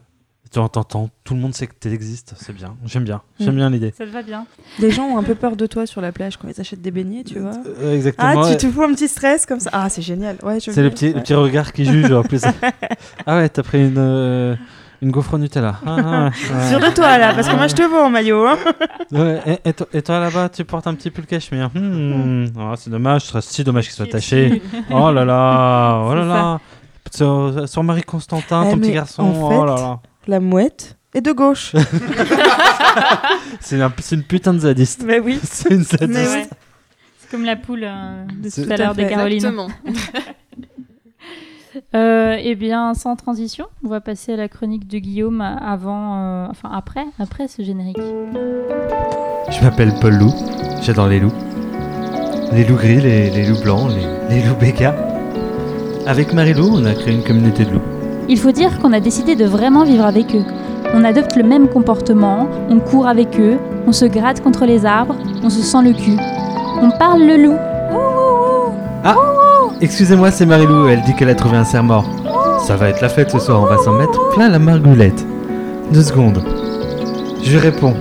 Tu 0.55 0.61
t'entends, 0.71 1.11
tout 1.25 1.35
le 1.35 1.41
monde 1.41 1.53
sait 1.53 1.67
que 1.67 1.73
tu 1.81 1.93
existes, 1.93 2.35
c'est 2.37 2.53
bien. 2.55 2.77
J'aime 2.85 3.03
bien, 3.03 3.23
j'aime 3.41 3.55
Mm. 3.55 3.57
bien 3.57 3.71
l'idée. 3.71 3.93
Ça 3.99 4.05
te 4.07 4.11
va 4.11 4.23
bien? 4.23 4.47
Les 4.79 4.93
gens 4.93 5.03
ont 5.05 5.19
un 5.19 5.25
peu 5.25 5.35
peur 5.35 5.57
de 5.57 5.67
toi 5.67 5.85
sur 5.85 6.01
la 6.01 6.13
plage 6.13 6.37
quand 6.37 6.47
ils 6.47 6.61
achètent 6.61 6.81
des 6.81 6.93
beignets, 6.93 7.25
tu 7.25 7.41
vois. 7.41 7.51
Euh, 7.67 7.91
Ah, 7.91 7.95
exactement. 7.95 8.49
tu 8.49 8.57
te 8.59 8.71
fous 8.71 8.83
un 8.85 8.93
petit 8.95 9.09
stress 9.09 9.47
comme 9.47 9.59
ça. 9.59 9.71
Ah, 9.73 9.89
c'est 9.89 10.01
génial. 10.03 10.37
Ouais, 10.45 10.61
je 10.61 10.71
C'est 10.71 10.83
le 10.85 10.91
petit, 10.91 11.13
le 11.13 11.21
petit 11.23 11.35
regard 11.35 11.73
qui 11.73 11.85
juge 11.85 12.13
en 12.13 12.23
plus. 12.23 12.43
ah 13.27 13.37
ouais, 13.37 13.49
t'as 13.49 13.65
pris 13.65 13.85
une, 13.89 13.95
euh, 13.99 14.55
une 15.03 15.11
gaufre 15.11 15.35
au 15.35 15.39
Nutella. 15.39 15.81
Ah, 15.85 15.97
ah, 15.99 16.25
ouais. 16.55 16.69
Sûr 16.69 16.79
de 16.79 16.95
toi 16.95 17.19
là, 17.19 17.35
parce 17.35 17.49
que 17.49 17.57
moi 17.57 17.67
je 17.67 17.75
te 17.75 17.83
vois 17.83 18.05
en 18.07 18.11
maillot. 18.11 18.47
Hein. 18.47 18.57
Ouais, 19.11 19.41
et, 19.65 19.69
et 19.69 19.73
toi, 19.73 19.87
et 19.93 20.03
toi, 20.03 20.21
là-bas, 20.21 20.49
tu 20.51 20.65
portes 20.65 20.87
un 20.87 20.95
petit 20.95 21.11
pull 21.11 21.27
cachemire. 21.27 21.71
Hmm, 21.75 22.45
ah, 22.59 22.75
c'est 22.77 22.91
dommage, 22.91 23.23
ce 23.23 23.29
serait 23.31 23.41
si 23.43 23.65
dommage 23.65 23.87
qu'il 23.87 23.95
soit 23.95 24.07
taché. 24.07 24.63
Oh 24.93 25.11
là 25.11 25.25
là, 25.25 26.01
oh 26.09 26.15
là 26.15 26.25
là. 26.25 26.61
Sur, 27.13 27.69
sur 27.69 27.83
Marie 27.85 28.03
Constantin, 28.03 28.65
Eh, 28.67 28.71
ton 28.73 28.79
petit 28.79 28.93
garçon. 28.93 29.23
en 29.25 29.53
oh 29.61 29.65
là 29.65 29.75
là. 29.75 29.99
La 30.27 30.41
mouette 30.41 30.97
est 31.15 31.21
de 31.21 31.33
gauche. 31.33 31.75
C'est 33.61 33.81
un- 33.81 33.93
c'est 34.01 34.17
une 34.17 34.23
putain 34.23 34.53
de 34.55 34.59
zadiste. 34.61 35.03
mais 35.07 35.19
oui. 35.21 35.39
C'est 35.45 35.71
une 35.71 35.85
zadiste. 35.85 36.13
Ouais. 36.13 36.47
C'est 37.19 37.31
comme 37.31 37.45
la 37.45 37.57
poule 37.57 37.85
euh, 37.85 38.25
de 38.43 38.49
tout 38.51 38.61
à 38.61 38.65
Tout 38.65 38.73
à 38.73 38.77
l'heure 38.77 38.95
de 38.95 39.03
fait. 39.03 39.09
Caroline. 39.09 39.37
Exactement. 39.37 39.69
Euh, 41.97 42.37
eh 42.41 42.55
bien, 42.55 42.95
sans 42.95 43.17
transition, 43.17 43.67
on 43.85 43.89
va 43.89 44.01
passer 44.01 44.35
à 44.35 44.37
la 44.37 44.47
chronique 44.49 44.87
de 44.87 44.99
Guillaume 44.99 45.41
avant, 45.41 46.19
euh, 46.19 46.47
enfin 46.49 46.71
après, 46.73 47.05
après 47.19 47.49
ce 47.49 47.63
générique. 47.63 47.97
Je 47.99 49.61
m'appelle 49.61 49.93
Paul 50.01 50.15
Loup, 50.15 50.33
j'adore 50.83 51.09
les 51.09 51.19
loups. 51.19 51.33
Les 52.53 52.65
loups 52.65 52.77
gris, 52.77 53.01
les, 53.01 53.29
les 53.31 53.47
loups 53.49 53.61
blancs, 53.61 53.91
les, 53.91 54.37
les 54.37 54.43
loups 54.47 54.55
bécas. 54.55 54.95
Avec 56.07 56.33
Marie-Lou, 56.33 56.69
on 56.75 56.85
a 56.85 56.95
créé 56.95 57.13
une 57.13 57.25
communauté 57.25 57.65
de 57.65 57.73
loups. 57.73 57.83
Il 58.29 58.39
faut 58.39 58.53
dire 58.53 58.79
qu'on 58.81 58.93
a 58.93 59.01
décidé 59.01 59.37
de 59.37 59.45
vraiment 59.45 59.85
vivre 59.85 60.07
avec 60.07 60.35
eux. 60.35 60.45
On 60.95 61.05
adopte 61.05 61.37
le 61.37 61.43
même 61.43 61.69
comportement, 61.69 62.49
on 62.71 62.79
court 62.79 63.07
avec 63.07 63.39
eux, 63.39 63.59
on 63.87 63.93
se 63.93 64.05
gratte 64.05 64.43
contre 64.43 64.65
les 64.65 64.87
arbres, 64.87 65.17
on 65.43 65.51
se 65.51 65.61
sent 65.61 65.83
le 65.83 65.93
cul. 65.93 66.17
On 66.81 66.91
parle 66.99 67.23
le 67.23 67.37
loup. 67.37 67.57
Excusez-moi, 69.81 70.31
c'est 70.31 70.47
Marie-Lou, 70.47 70.89
elle 70.89 71.03
dit 71.03 71.15
qu'elle 71.15 71.29
a 71.29 71.35
trouvé 71.35 71.59
un 71.59 71.65
cerf-mort. 71.65 72.07
Ça 72.61 72.77
va 72.77 72.89
être 72.89 73.03
la 73.03 73.11
fête 73.11 73.31
ce 73.31 73.39
soir, 73.39 73.61
on 73.61 73.67
va 73.67 73.77
s'en 73.77 73.93
mettre 73.93 74.31
plein 74.31 74.49
la 74.49 74.59
margoulette. 74.59 75.27
Deux 75.93 76.03
secondes. 76.03 76.43
Je 77.43 77.59
réponds. 77.59 77.95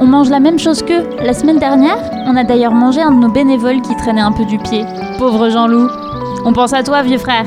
On 0.00 0.04
mange 0.04 0.28
la 0.28 0.40
même 0.40 0.58
chose 0.58 0.82
qu'eux. 0.82 1.04
La 1.24 1.32
semaine 1.32 1.58
dernière, 1.58 1.96
on 2.26 2.36
a 2.36 2.44
d'ailleurs 2.44 2.72
mangé 2.72 3.00
un 3.00 3.12
de 3.12 3.20
nos 3.20 3.30
bénévoles 3.30 3.80
qui 3.80 3.96
traînait 3.96 4.20
un 4.20 4.32
peu 4.32 4.44
du 4.44 4.58
pied. 4.58 4.84
Pauvre 5.18 5.48
Jean-Loup. 5.48 5.88
On 6.44 6.52
pense 6.52 6.74
à 6.74 6.82
toi, 6.82 7.02
vieux 7.02 7.16
frère. 7.16 7.46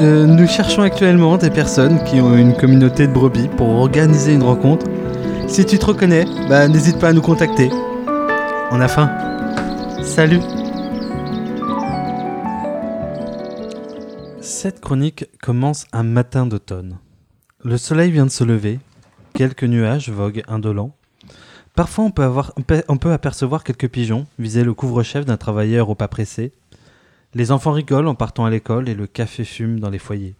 Euh, 0.00 0.24
nous 0.24 0.46
cherchons 0.46 0.80
actuellement 0.80 1.36
des 1.36 1.50
personnes 1.50 2.02
qui 2.04 2.22
ont 2.22 2.34
une 2.34 2.56
communauté 2.56 3.06
de 3.06 3.12
brebis 3.12 3.48
pour 3.48 3.68
organiser 3.68 4.32
une 4.32 4.42
rencontre. 4.42 4.86
Si 5.46 5.66
tu 5.66 5.78
te 5.78 5.84
reconnais, 5.84 6.24
bah 6.48 6.68
n'hésite 6.68 6.98
pas 6.98 7.08
à 7.08 7.12
nous 7.12 7.20
contacter. 7.20 7.68
On 8.70 8.80
a 8.80 8.88
faim. 8.88 9.10
Salut 10.02 10.40
Cette 14.40 14.80
chronique 14.80 15.26
commence 15.42 15.84
un 15.92 16.02
matin 16.02 16.46
d'automne. 16.46 16.96
Le 17.62 17.76
soleil 17.76 18.10
vient 18.10 18.24
de 18.24 18.30
se 18.30 18.42
lever, 18.42 18.80
quelques 19.34 19.64
nuages 19.64 20.08
voguent 20.08 20.44
indolents. 20.48 20.96
Parfois 21.74 22.06
on 22.06 22.10
peut, 22.10 23.12
apercevoir 23.12 23.64
quelques 23.64 23.88
pigeons 23.88 24.26
viser 24.38 24.64
le 24.64 24.72
couvre-chef 24.72 25.26
d'un 25.26 25.36
travailleur 25.36 25.90
au 25.90 25.94
pas 25.94 26.08
pressé. 26.08 26.52
Les 27.34 27.52
enfants 27.52 27.72
rigolent 27.72 28.08
en 28.08 28.14
partant 28.14 28.44
à 28.44 28.50
l'école 28.50 28.88
et 28.88 28.94
le 28.94 29.06
café 29.06 29.44
fume 29.44 29.78
dans 29.78 29.90
les 29.90 29.98
foyers. 29.98 30.34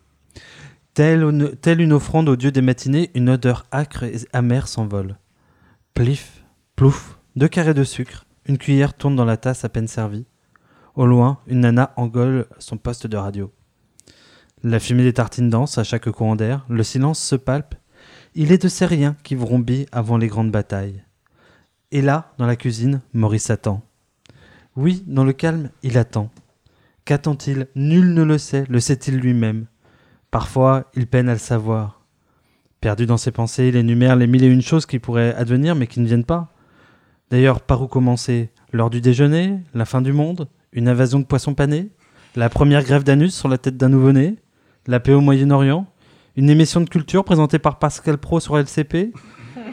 Telle 0.94 1.22
une, 1.22 1.92
offrande 1.92 2.28
au 2.28 2.36
dieu 2.36 2.50
des 2.50 2.62
matinées, 2.62 3.10
une 3.14 3.30
odeur 3.30 3.64
âcre 3.72 4.02
et 4.02 4.16
amère 4.32 4.66
s'envole. 4.66 5.16
Plif, 5.94 6.44
plouf, 6.74 7.18
deux 7.36 7.48
carrés 7.48 7.74
de 7.74 7.84
sucre, 7.84 8.26
une 8.46 8.58
cuillère 8.58 8.94
tourne 8.94 9.14
dans 9.14 9.24
la 9.24 9.36
tasse 9.36 9.64
à 9.64 9.68
peine 9.68 9.86
servie. 9.86 10.26
Au 10.96 11.06
loin, 11.06 11.38
une 11.46 11.60
nana 11.60 11.92
engole 11.96 12.46
son 12.58 12.76
poste 12.76 13.06
de 13.06 13.16
radio. 13.16 13.52
La 14.64 14.80
fumée 14.80 15.04
des 15.04 15.12
tartines 15.12 15.48
danse 15.48 15.78
à 15.78 15.84
chaque 15.84 16.10
courant 16.10 16.36
d'air, 16.36 16.66
le 16.68 16.82
silence 16.82 17.20
se 17.20 17.36
palpe. 17.36 17.76
Il 18.34 18.50
est 18.50 18.62
de 18.62 18.68
ces 18.68 18.84
riens 18.84 19.16
qui 19.22 19.36
vrombit 19.36 19.86
avant 19.92 20.18
les 20.18 20.26
grandes 20.26 20.50
batailles. 20.50 21.04
Et 21.92 22.02
là, 22.02 22.34
dans 22.38 22.46
la 22.46 22.56
cuisine, 22.56 23.00
Maurice 23.14 23.48
attend. 23.48 23.82
Oui, 24.76 25.04
dans 25.06 25.24
le 25.24 25.32
calme, 25.32 25.70
il 25.82 25.96
attend. 25.96 26.30
Qu'attend-il? 27.04 27.68
Nul 27.74 28.14
ne 28.14 28.22
le 28.22 28.38
sait, 28.38 28.64
le 28.68 28.80
sait-il 28.80 29.16
lui-même. 29.18 29.66
Parfois, 30.30 30.84
il 30.94 31.06
peine 31.06 31.28
à 31.28 31.32
le 31.32 31.38
savoir. 31.38 32.02
Perdu 32.80 33.06
dans 33.06 33.16
ses 33.16 33.30
pensées, 33.32 33.68
il 33.68 33.76
énumère 33.76 34.16
les 34.16 34.26
mille 34.26 34.44
et 34.44 34.48
une 34.48 34.62
choses 34.62 34.86
qui 34.86 34.98
pourraient 34.98 35.34
advenir 35.34 35.74
mais 35.74 35.86
qui 35.86 36.00
ne 36.00 36.06
viennent 36.06 36.24
pas. 36.24 36.52
D'ailleurs, 37.30 37.60
par 37.60 37.82
où 37.82 37.86
commencer? 37.88 38.50
L'heure 38.72 38.90
du 38.90 39.00
déjeuner? 39.00 39.58
La 39.74 39.84
fin 39.84 40.02
du 40.02 40.12
monde? 40.12 40.48
Une 40.72 40.88
invasion 40.88 41.18
de 41.18 41.24
poissons 41.24 41.54
panés? 41.54 41.90
La 42.36 42.48
première 42.48 42.84
grève 42.84 43.02
d'anus 43.04 43.34
sur 43.34 43.48
la 43.48 43.58
tête 43.58 43.76
d'un 43.76 43.88
nouveau-né? 43.88 44.36
La 44.86 45.00
paix 45.00 45.12
au 45.12 45.20
Moyen-Orient? 45.20 45.86
Une 46.36 46.48
émission 46.48 46.80
de 46.80 46.88
culture 46.88 47.24
présentée 47.24 47.58
par 47.58 47.78
Pascal 47.78 48.18
Pro 48.18 48.38
sur 48.40 48.56
LCP 48.56 49.12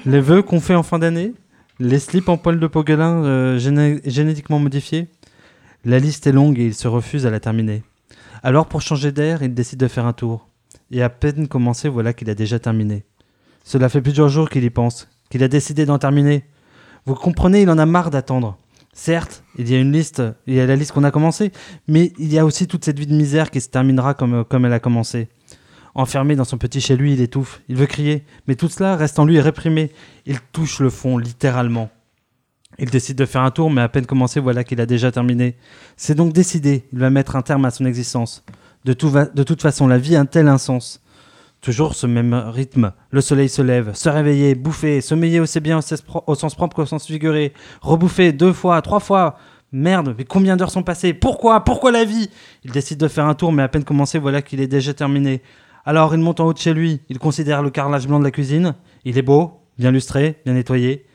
Les 0.05 0.19
vœux 0.19 0.41
qu'on 0.41 0.59
fait 0.59 0.75
en 0.75 0.84
fin 0.84 0.97
d'année? 0.99 1.34
Les 1.80 1.99
slips 1.99 2.30
en 2.30 2.38
poil 2.38 2.59
de 2.59 2.67
pogelin 2.67 3.23
euh, 3.23 3.59
géné- 3.59 4.01
génétiquement 4.09 4.57
modifiés? 4.59 5.07
La 5.88 5.99
liste 5.99 6.27
est 6.27 6.33
longue 6.33 6.59
et 6.59 6.65
il 6.65 6.73
se 6.73 6.89
refuse 6.89 7.25
à 7.25 7.29
la 7.29 7.39
terminer. 7.39 7.81
Alors, 8.43 8.65
pour 8.65 8.81
changer 8.81 9.13
d'air, 9.13 9.41
il 9.41 9.53
décide 9.53 9.79
de 9.79 9.88
faire 9.88 10.05
un 10.05 10.11
tour. 10.11 10.49
Et 10.91 11.01
à 11.01 11.07
peine 11.07 11.47
commencé, 11.47 11.88
voilà 11.88 12.11
qu'il 12.11 12.29
a 12.29 12.35
déjà 12.35 12.59
terminé. 12.59 13.05
Cela 13.63 13.88
fait 13.88 14.01
plusieurs 14.01 14.27
jours 14.27 14.49
qu'il 14.49 14.65
y 14.65 14.69
pense, 14.69 15.07
qu'il 15.29 15.43
a 15.43 15.47
décidé 15.47 15.85
d'en 15.85 15.97
terminer. 15.97 16.43
Vous 17.05 17.15
comprenez, 17.15 17.61
il 17.61 17.69
en 17.69 17.77
a 17.77 17.85
marre 17.85 18.09
d'attendre. 18.09 18.57
Certes, 18.91 19.45
il 19.57 19.71
y 19.71 19.75
a 19.75 19.79
une 19.79 19.93
liste, 19.93 20.21
il 20.45 20.55
y 20.55 20.59
a 20.59 20.65
la 20.65 20.75
liste 20.75 20.91
qu'on 20.91 21.05
a 21.05 21.11
commencé, 21.11 21.53
mais 21.88 22.11
il 22.19 22.33
y 22.33 22.38
a 22.38 22.43
aussi 22.43 22.67
toute 22.67 22.83
cette 22.83 22.99
vie 22.99 23.07
de 23.07 23.15
misère 23.15 23.49
qui 23.49 23.61
se 23.61 23.69
terminera 23.69 24.13
comme, 24.13 24.43
comme 24.43 24.65
elle 24.65 24.73
a 24.73 24.81
commencé. 24.81 25.29
Enfermé 25.95 26.35
dans 26.35 26.43
son 26.43 26.57
petit 26.57 26.81
chez 26.81 26.97
lui, 26.97 27.13
il 27.13 27.21
étouffe, 27.21 27.61
il 27.69 27.77
veut 27.77 27.85
crier, 27.85 28.25
mais 28.45 28.55
tout 28.55 28.67
cela 28.67 28.97
reste 28.97 29.19
en 29.19 29.25
lui 29.25 29.39
réprimé. 29.39 29.93
Il 30.25 30.41
touche 30.51 30.81
le 30.81 30.89
fond, 30.89 31.17
littéralement. 31.17 31.89
Il 32.80 32.89
décide 32.89 33.17
de 33.17 33.25
faire 33.25 33.41
un 33.41 33.51
tour, 33.51 33.71
mais 33.71 33.82
à 33.82 33.89
peine 33.89 34.05
commencé, 34.05 34.39
voilà 34.39 34.63
qu'il 34.63 34.80
a 34.82 34.86
déjà 34.86 35.11
terminé. 35.11 35.57
C'est 35.95 36.15
donc 36.15 36.34
décidé, 36.34 36.86
il 36.93 36.99
va 36.99 37.09
mettre 37.09 37.36
un 37.36 37.41
terme 37.41 37.65
à 37.65 37.71
son 37.71 37.86
existence. 37.86 38.43
De, 38.86 38.93
toute 38.93 39.61
façon, 39.61 39.88
la 39.88 39.97
vie 39.97 40.15
a 40.15 40.21
un 40.21 40.25
tel 40.25 40.47
insens. 40.47 41.01
Toujours 41.59 41.95
ce 41.95 42.05
même 42.05 42.34
rythme. 42.34 42.93
Le 43.09 43.19
soleil 43.19 43.49
se 43.49 43.63
lève, 43.63 43.93
se 43.95 44.09
réveiller, 44.09 44.53
bouffer, 44.53 45.01
sommeiller 45.01 45.39
aussi 45.39 45.59
bien 45.59 45.80
au 45.80 45.82
sens, 45.82 46.03
au 46.28 46.36
sens 46.36 46.53
propre 46.53 46.75
qu'au 46.75 46.86
sens 46.86 47.07
figuré, 47.07 47.51
rebouffer 47.82 48.32
deux 48.32 48.53
fois, 48.53 48.82
trois 48.82 48.99
fois. 48.99 49.38
Merde, 49.71 50.15
mais 50.17 50.23
combien 50.23 50.55
d'heures 50.55 50.71
sont 50.71 50.84
passées? 50.84 51.13
Pourquoi? 51.13 51.63
Pourquoi 51.63 51.91
la 51.91 52.05
vie? 52.05 52.30
Il 52.63 52.71
décide 52.71 52.99
de 52.99 53.07
faire 53.07 53.25
un 53.25 53.34
tour, 53.34 53.51
mais 53.51 53.63
à 53.63 53.67
peine 53.67 53.84
commencé, 53.84 54.19
voilà 54.19 54.41
qu'il 54.41 54.61
est 54.61 54.67
déjà 54.67 54.93
terminé. 54.93 55.41
Alors 55.84 56.13
il 56.13 56.21
monte 56.21 56.39
en 56.39 56.45
haut 56.45 56.53
de 56.53 56.57
chez 56.57 56.73
lui, 56.73 57.01
il 57.09 57.17
considère 57.19 57.63
le 57.63 57.69
carrelage 57.69 58.07
blanc 58.07 58.19
de 58.19 58.23
la 58.23 58.32
cuisine. 58.32 58.75
Il 59.03 59.17
est 59.17 59.21
beau, 59.23 59.59
bien 59.78 59.91
lustré, 59.91 60.41
bien 60.45 60.53
nettoyé. 60.53 61.05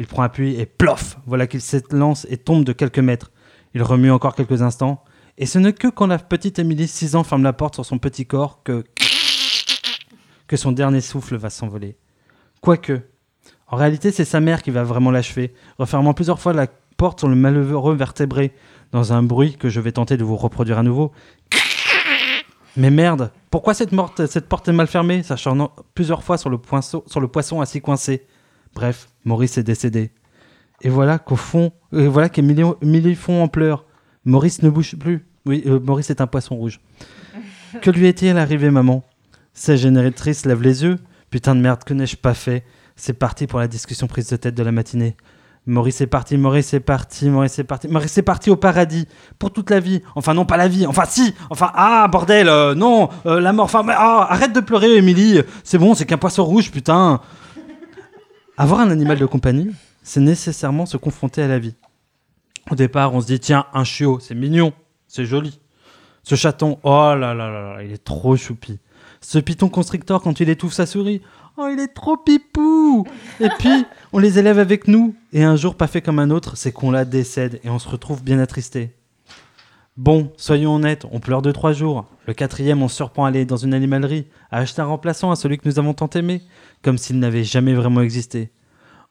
Il 0.00 0.06
prend 0.06 0.22
appui 0.22 0.58
et 0.58 0.64
plof 0.64 1.18
Voilà 1.26 1.46
qu'il 1.46 1.60
s'élance 1.60 2.26
et 2.30 2.38
tombe 2.38 2.64
de 2.64 2.72
quelques 2.72 2.98
mètres. 2.98 3.30
Il 3.74 3.82
remue 3.82 4.10
encore 4.10 4.34
quelques 4.34 4.62
instants. 4.62 5.04
Et 5.36 5.44
ce 5.44 5.58
n'est 5.58 5.74
que 5.74 5.88
quand 5.88 6.06
la 6.06 6.16
petite 6.16 6.58
Émilie, 6.58 6.88
6 6.88 7.16
ans, 7.16 7.22
ferme 7.22 7.42
la 7.42 7.52
porte 7.52 7.74
sur 7.74 7.84
son 7.84 7.98
petit 7.98 8.24
corps 8.24 8.62
que 8.64 8.82
que 10.46 10.56
son 10.56 10.72
dernier 10.72 11.02
souffle 11.02 11.36
va 11.36 11.50
s'envoler. 11.50 11.98
Quoique, 12.62 13.02
en 13.68 13.76
réalité, 13.76 14.10
c'est 14.10 14.24
sa 14.24 14.40
mère 14.40 14.62
qui 14.62 14.70
va 14.70 14.84
vraiment 14.84 15.10
l'achever, 15.10 15.52
refermant 15.78 16.14
plusieurs 16.14 16.40
fois 16.40 16.54
la 16.54 16.66
porte 16.96 17.18
sur 17.18 17.28
le 17.28 17.36
malheureux 17.36 17.94
vertébré, 17.94 18.54
dans 18.92 19.12
un 19.12 19.22
bruit 19.22 19.56
que 19.56 19.68
je 19.68 19.80
vais 19.80 19.92
tenter 19.92 20.16
de 20.16 20.24
vous 20.24 20.36
reproduire 20.36 20.78
à 20.78 20.82
nouveau. 20.82 21.12
Mais 22.76 22.90
merde, 22.90 23.32
pourquoi 23.50 23.74
cette, 23.74 23.90
porte 23.90 24.68
est 24.68 24.72
mal 24.72 24.86
fermée, 24.86 25.22
s'acharnant 25.22 25.72
plusieurs 25.94 26.24
fois 26.24 26.38
sur 26.38 26.48
le, 26.48 26.58
sur 27.06 27.20
le 27.20 27.28
poisson 27.28 27.60
assis 27.60 27.82
coincé? 27.82 28.26
Bref, 28.74 29.08
Maurice 29.24 29.58
est 29.58 29.62
décédé. 29.62 30.12
Et 30.82 30.88
voilà 30.88 31.18
qu'au 31.18 31.36
fond, 31.36 31.72
et 31.92 32.06
voilà 32.06 32.28
qu'Émilie 32.28 32.64
Émilie 32.82 33.14
fond 33.14 33.42
en 33.42 33.48
pleurs. 33.48 33.84
Maurice 34.24 34.62
ne 34.62 34.70
bouge 34.70 34.96
plus. 34.96 35.26
Oui, 35.46 35.62
euh, 35.66 35.80
Maurice 35.80 36.10
est 36.10 36.20
un 36.20 36.26
poisson 36.26 36.56
rouge. 36.56 36.80
que 37.82 37.90
lui 37.90 38.06
est-il 38.06 38.36
arrivé, 38.36 38.70
maman? 38.70 39.02
Ces 39.52 39.76
génératrices 39.76 40.46
lève 40.46 40.62
les 40.62 40.82
yeux. 40.84 40.96
Putain 41.30 41.54
de 41.54 41.60
merde, 41.60 41.84
que 41.84 41.94
n'ai-je 41.94 42.16
pas 42.16 42.34
fait? 42.34 42.64
C'est 42.96 43.12
parti 43.12 43.46
pour 43.46 43.58
la 43.60 43.68
discussion 43.68 44.06
prise 44.06 44.28
de 44.28 44.36
tête 44.36 44.54
de 44.54 44.62
la 44.62 44.72
matinée. 44.72 45.16
Maurice 45.66 46.00
est 46.00 46.06
parti, 46.06 46.36
Maurice 46.36 46.72
est 46.72 46.80
parti, 46.80 47.28
Maurice 47.28 47.58
est 47.58 47.64
parti, 47.64 47.86
Maurice 47.88 48.16
est 48.16 48.22
parti 48.22 48.50
au 48.50 48.56
paradis 48.56 49.06
pour 49.38 49.52
toute 49.52 49.70
la 49.70 49.78
vie. 49.78 50.02
Enfin 50.14 50.34
non, 50.34 50.46
pas 50.46 50.56
la 50.56 50.68
vie. 50.68 50.86
Enfin 50.86 51.04
si. 51.06 51.34
Enfin 51.50 51.70
ah 51.74 52.08
bordel, 52.08 52.48
euh, 52.48 52.74
non, 52.74 53.08
euh, 53.26 53.40
la 53.40 53.52
mort. 53.52 53.66
Enfin 53.66 53.82
mais, 53.82 53.92
ah, 53.96 54.26
arrête 54.30 54.54
de 54.54 54.60
pleurer, 54.60 54.96
Émilie. 54.96 55.42
C'est 55.62 55.78
bon, 55.78 55.94
c'est 55.94 56.06
qu'un 56.06 56.16
poisson 56.16 56.44
rouge, 56.44 56.70
putain. 56.70 57.20
Avoir 58.60 58.80
un 58.80 58.90
animal 58.90 59.18
de 59.18 59.24
compagnie, 59.24 59.70
c'est 60.02 60.20
nécessairement 60.20 60.84
se 60.84 60.98
confronter 60.98 61.40
à 61.40 61.48
la 61.48 61.58
vie. 61.58 61.76
Au 62.70 62.74
départ, 62.74 63.14
on 63.14 63.22
se 63.22 63.26
dit 63.26 63.40
tiens, 63.40 63.64
un 63.72 63.84
chiot, 63.84 64.18
c'est 64.20 64.34
mignon, 64.34 64.74
c'est 65.08 65.24
joli. 65.24 65.58
Ce 66.24 66.34
chaton, 66.34 66.78
oh 66.82 67.14
là 67.14 67.32
là 67.32 67.50
là 67.50 67.82
il 67.82 67.90
est 67.90 68.04
trop 68.04 68.36
choupi. 68.36 68.78
Ce 69.22 69.38
python 69.38 69.70
constrictor 69.70 70.20
quand 70.20 70.40
il 70.40 70.50
étouffe 70.50 70.74
sa 70.74 70.84
souris, 70.84 71.22
oh 71.56 71.70
il 71.72 71.80
est 71.80 71.94
trop 71.94 72.18
pipou. 72.18 73.06
Et 73.40 73.48
puis 73.58 73.86
on 74.12 74.18
les 74.18 74.38
élève 74.38 74.58
avec 74.58 74.88
nous, 74.88 75.14
et 75.32 75.42
un 75.42 75.56
jour 75.56 75.74
pas 75.74 75.86
fait 75.86 76.02
comme 76.02 76.18
un 76.18 76.28
autre, 76.28 76.58
c'est 76.58 76.70
qu'on 76.70 76.90
la 76.90 77.06
décède 77.06 77.60
et 77.64 77.70
on 77.70 77.78
se 77.78 77.88
retrouve 77.88 78.22
bien 78.22 78.38
attristé. 78.40 78.90
Bon, 80.00 80.32
soyons 80.38 80.76
honnêtes, 80.76 81.04
on 81.12 81.20
pleure 81.20 81.42
de 81.42 81.52
trois 81.52 81.74
jours. 81.74 82.06
Le 82.26 82.32
quatrième, 82.32 82.82
on 82.82 82.88
se 82.88 82.96
surprend 82.96 83.26
à 83.26 83.28
aller 83.28 83.44
dans 83.44 83.58
une 83.58 83.74
animalerie, 83.74 84.28
à 84.50 84.56
acheter 84.56 84.80
un 84.80 84.86
remplaçant 84.86 85.30
à 85.30 85.36
celui 85.36 85.58
que 85.58 85.68
nous 85.68 85.78
avons 85.78 85.92
tant 85.92 86.08
aimé, 86.14 86.40
comme 86.82 86.96
s'il 86.96 87.18
n'avait 87.18 87.44
jamais 87.44 87.74
vraiment 87.74 88.00
existé. 88.00 88.50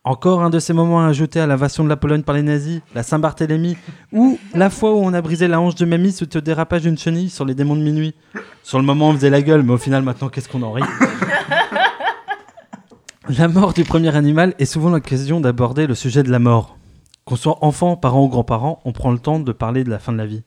Encore 0.04 0.42
un 0.42 0.50
de 0.50 0.58
ces 0.58 0.74
moments 0.74 1.06
à 1.06 1.08
ajouter 1.08 1.40
à 1.40 1.46
l'invasion 1.46 1.84
de 1.84 1.90
la 1.90 1.96
Pologne 1.96 2.24
par 2.24 2.34
les 2.34 2.42
nazis, 2.42 2.82
la 2.96 3.04
Saint-Barthélemy, 3.04 3.78
ou 4.12 4.40
la 4.56 4.72
fois 4.72 4.96
où 4.96 4.98
on 4.98 5.14
a 5.14 5.22
brisé 5.22 5.48
la 5.48 5.62
hanche 5.62 5.76
de 5.76 5.86
mamie 5.86 6.12
sous 6.12 6.26
le 6.34 6.42
dérapage 6.42 6.82
d'une 6.82 6.98
chenille 6.98 7.30
sur 7.30 7.46
les 7.46 7.54
démons 7.54 7.76
de 7.76 7.84
minuit. 7.84 8.16
Sur 8.64 8.80
le 8.80 8.84
moment, 8.84 9.10
on 9.10 9.14
faisait 9.14 9.30
la 9.30 9.44
gueule, 9.44 9.62
mais 9.62 9.74
au 9.74 9.78
final, 9.78 10.02
maintenant, 10.02 10.30
qu'est-ce 10.30 10.50
qu'on 10.50 10.64
en 10.64 10.72
rit? 10.72 10.82
La 13.38 13.48
mort 13.48 13.74
du 13.74 13.84
premier 13.84 14.16
animal 14.16 14.56
est 14.58 14.66
souvent 14.66 14.90
l'occasion 14.90 15.40
d'aborder 15.40 15.86
le 15.86 15.94
sujet 15.94 16.24
de 16.24 16.32
la 16.32 16.40
mort. 16.40 16.80
Qu'on 17.26 17.36
soit 17.36 17.64
enfant, 17.64 17.96
parent 17.96 18.24
ou 18.24 18.28
grand-parent, 18.28 18.82
on 18.86 18.92
prend 18.92 19.12
le 19.12 19.20
temps 19.20 19.40
de 19.40 19.52
parler 19.52 19.84
de 19.84 19.92
la 19.92 20.00
fin 20.00 20.12
de 20.12 20.18
la 20.18 20.26
vie. 20.26 20.42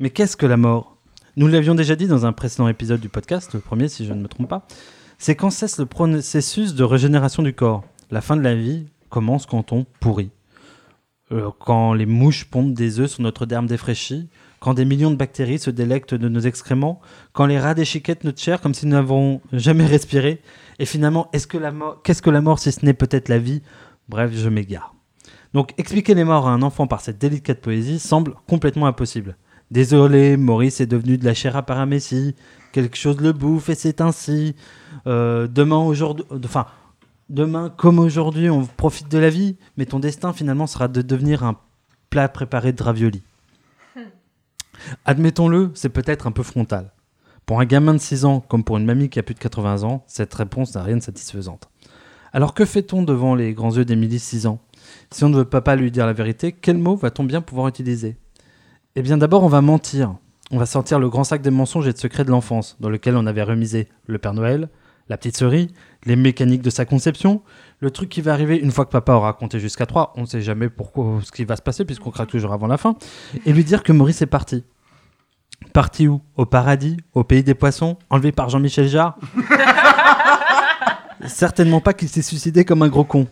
Mais 0.00 0.10
qu'est-ce 0.10 0.36
que 0.36 0.46
la 0.46 0.56
mort? 0.56 0.96
Nous 1.36 1.48
l'avions 1.48 1.74
déjà 1.74 1.96
dit 1.96 2.06
dans 2.06 2.24
un 2.24 2.32
précédent 2.32 2.68
épisode 2.68 3.00
du 3.00 3.08
podcast, 3.08 3.52
le 3.54 3.58
premier 3.58 3.88
si 3.88 4.06
je 4.06 4.12
ne 4.12 4.22
me 4.22 4.28
trompe 4.28 4.48
pas. 4.48 4.66
C'est 5.18 5.34
quand 5.34 5.50
cesse 5.50 5.78
le 5.78 5.86
processus 5.86 6.76
de 6.76 6.84
régénération 6.84 7.42
du 7.42 7.52
corps. 7.52 7.82
La 8.12 8.20
fin 8.20 8.36
de 8.36 8.42
la 8.42 8.54
vie 8.54 8.86
commence 9.08 9.44
quand 9.44 9.72
on 9.72 9.86
pourrit. 9.98 10.30
Euh, 11.32 11.50
quand 11.58 11.94
les 11.94 12.06
mouches 12.06 12.44
pondent 12.44 12.74
des 12.74 13.00
œufs 13.00 13.10
sur 13.10 13.22
notre 13.22 13.44
derme 13.44 13.66
défraîchi, 13.66 14.28
quand 14.60 14.74
des 14.74 14.84
millions 14.84 15.10
de 15.10 15.16
bactéries 15.16 15.58
se 15.58 15.70
délectent 15.70 16.14
de 16.14 16.28
nos 16.28 16.40
excréments, 16.40 17.00
quand 17.32 17.46
les 17.46 17.58
rats 17.58 17.74
déchiquettent 17.74 18.22
notre 18.22 18.40
chair 18.40 18.60
comme 18.60 18.74
si 18.74 18.86
nous 18.86 18.92
n'avons 18.92 19.40
jamais 19.52 19.86
respiré. 19.86 20.40
Et 20.78 20.86
finalement, 20.86 21.28
est-ce 21.32 21.48
que 21.48 21.58
la 21.58 21.72
mort, 21.72 22.02
qu'est-ce 22.04 22.22
que 22.22 22.30
la 22.30 22.40
mort 22.40 22.60
si 22.60 22.70
ce 22.70 22.84
n'est 22.84 22.94
peut-être 22.94 23.28
la 23.28 23.38
vie? 23.38 23.62
Bref, 24.08 24.30
je 24.32 24.48
m'égare. 24.48 24.94
Donc, 25.54 25.74
expliquer 25.76 26.14
les 26.14 26.24
morts 26.24 26.46
à 26.46 26.52
un 26.52 26.62
enfant 26.62 26.86
par 26.86 27.00
cette 27.00 27.18
délicate 27.18 27.60
poésie 27.60 27.98
semble 27.98 28.34
complètement 28.46 28.86
impossible. 28.86 29.36
Désolé, 29.70 30.36
Maurice 30.38 30.80
est 30.80 30.86
devenu 30.86 31.18
de 31.18 31.24
la 31.24 31.34
chair 31.34 31.54
à 31.56 31.62
paramécie, 31.62 32.34
quelque 32.72 32.96
chose 32.96 33.20
le 33.20 33.32
bouffe 33.32 33.68
et 33.68 33.74
c'est 33.74 34.00
ainsi. 34.00 34.56
Euh, 35.06 35.46
demain, 35.46 35.78
aujourd'hui, 35.78 36.24
enfin, 36.44 36.66
demain, 37.28 37.70
comme 37.76 37.98
aujourd'hui, 37.98 38.48
on 38.48 38.64
profite 38.64 39.10
de 39.10 39.18
la 39.18 39.28
vie, 39.28 39.56
mais 39.76 39.84
ton 39.84 39.98
destin 39.98 40.32
finalement 40.32 40.66
sera 40.66 40.88
de 40.88 41.02
devenir 41.02 41.42
un 41.42 41.56
plat 42.08 42.28
préparé 42.28 42.72
de 42.72 42.82
ravioli. 42.82 43.22
Admettons-le, 45.04 45.70
c'est 45.74 45.90
peut-être 45.90 46.26
un 46.26 46.32
peu 46.32 46.42
frontal. 46.42 46.92
Pour 47.44 47.60
un 47.60 47.66
gamin 47.66 47.94
de 47.94 47.98
6 47.98 48.24
ans, 48.24 48.40
comme 48.40 48.64
pour 48.64 48.78
une 48.78 48.86
mamie 48.86 49.10
qui 49.10 49.18
a 49.18 49.22
plus 49.22 49.34
de 49.34 49.38
80 49.38 49.82
ans, 49.82 50.02
cette 50.06 50.32
réponse 50.32 50.74
n'a 50.74 50.82
rien 50.82 50.96
de 50.96 51.02
satisfaisante. 51.02 51.68
Alors 52.32 52.54
que 52.54 52.64
fait-on 52.64 53.02
devant 53.02 53.34
les 53.34 53.52
grands 53.54 53.74
yeux 53.74 53.84
d'Émilie 53.84 54.18
6 54.18 54.46
ans? 54.46 54.60
Si 55.10 55.24
on 55.24 55.28
ne 55.28 55.36
veut 55.36 55.44
pas 55.44 55.76
lui 55.76 55.90
dire 55.90 56.06
la 56.06 56.12
vérité, 56.12 56.52
quel 56.52 56.78
mot 56.78 56.96
va-t-on 56.96 57.24
bien 57.24 57.40
pouvoir 57.40 57.68
utiliser? 57.68 58.16
Eh 58.98 59.02
bien 59.02 59.16
d'abord 59.16 59.44
on 59.44 59.48
va 59.48 59.60
mentir. 59.60 60.16
On 60.50 60.58
va 60.58 60.66
sortir 60.66 60.98
le 60.98 61.08
grand 61.08 61.22
sac 61.22 61.40
des 61.40 61.52
mensonges 61.52 61.86
et 61.86 61.92
de 61.92 61.98
secrets 61.98 62.24
de 62.24 62.32
l'enfance, 62.32 62.76
dans 62.80 62.90
lequel 62.90 63.16
on 63.16 63.26
avait 63.26 63.44
remisé 63.44 63.88
le 64.08 64.18
Père 64.18 64.34
Noël, 64.34 64.70
la 65.08 65.16
petite 65.16 65.36
cerise, 65.36 65.68
les 66.04 66.16
mécaniques 66.16 66.62
de 66.62 66.70
sa 66.70 66.84
conception, 66.84 67.42
le 67.78 67.92
truc 67.92 68.08
qui 68.08 68.22
va 68.22 68.32
arriver 68.32 68.56
une 68.56 68.72
fois 68.72 68.86
que 68.86 68.90
papa 68.90 69.12
aura 69.12 69.34
compté 69.34 69.60
jusqu'à 69.60 69.86
3, 69.86 70.14
on 70.16 70.22
ne 70.22 70.26
sait 70.26 70.42
jamais 70.42 70.68
pourquoi 70.68 71.20
ce 71.22 71.30
qui 71.30 71.44
va 71.44 71.54
se 71.54 71.62
passer 71.62 71.84
puisqu'on 71.84 72.10
craque 72.10 72.30
toujours 72.30 72.52
avant 72.52 72.66
la 72.66 72.76
fin, 72.76 72.96
et 73.46 73.52
lui 73.52 73.62
dire 73.62 73.84
que 73.84 73.92
Maurice 73.92 74.20
est 74.20 74.26
parti. 74.26 74.64
Parti 75.72 76.08
où? 76.08 76.20
Au 76.34 76.44
paradis 76.44 76.96
Au 77.14 77.22
pays 77.22 77.44
des 77.44 77.54
poissons 77.54 77.98
Enlevé 78.10 78.32
par 78.32 78.48
Jean-Michel 78.48 78.88
Jarre? 78.88 79.16
Certainement 81.24 81.80
pas 81.80 81.92
qu'il 81.92 82.08
s'est 82.08 82.20
suicidé 82.20 82.64
comme 82.64 82.82
un 82.82 82.88
gros 82.88 83.04
con. 83.04 83.28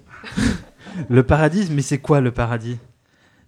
le 1.08 1.24
paradis, 1.24 1.66
mais 1.72 1.82
c'est 1.82 1.98
quoi 1.98 2.20
le 2.20 2.30
paradis? 2.30 2.78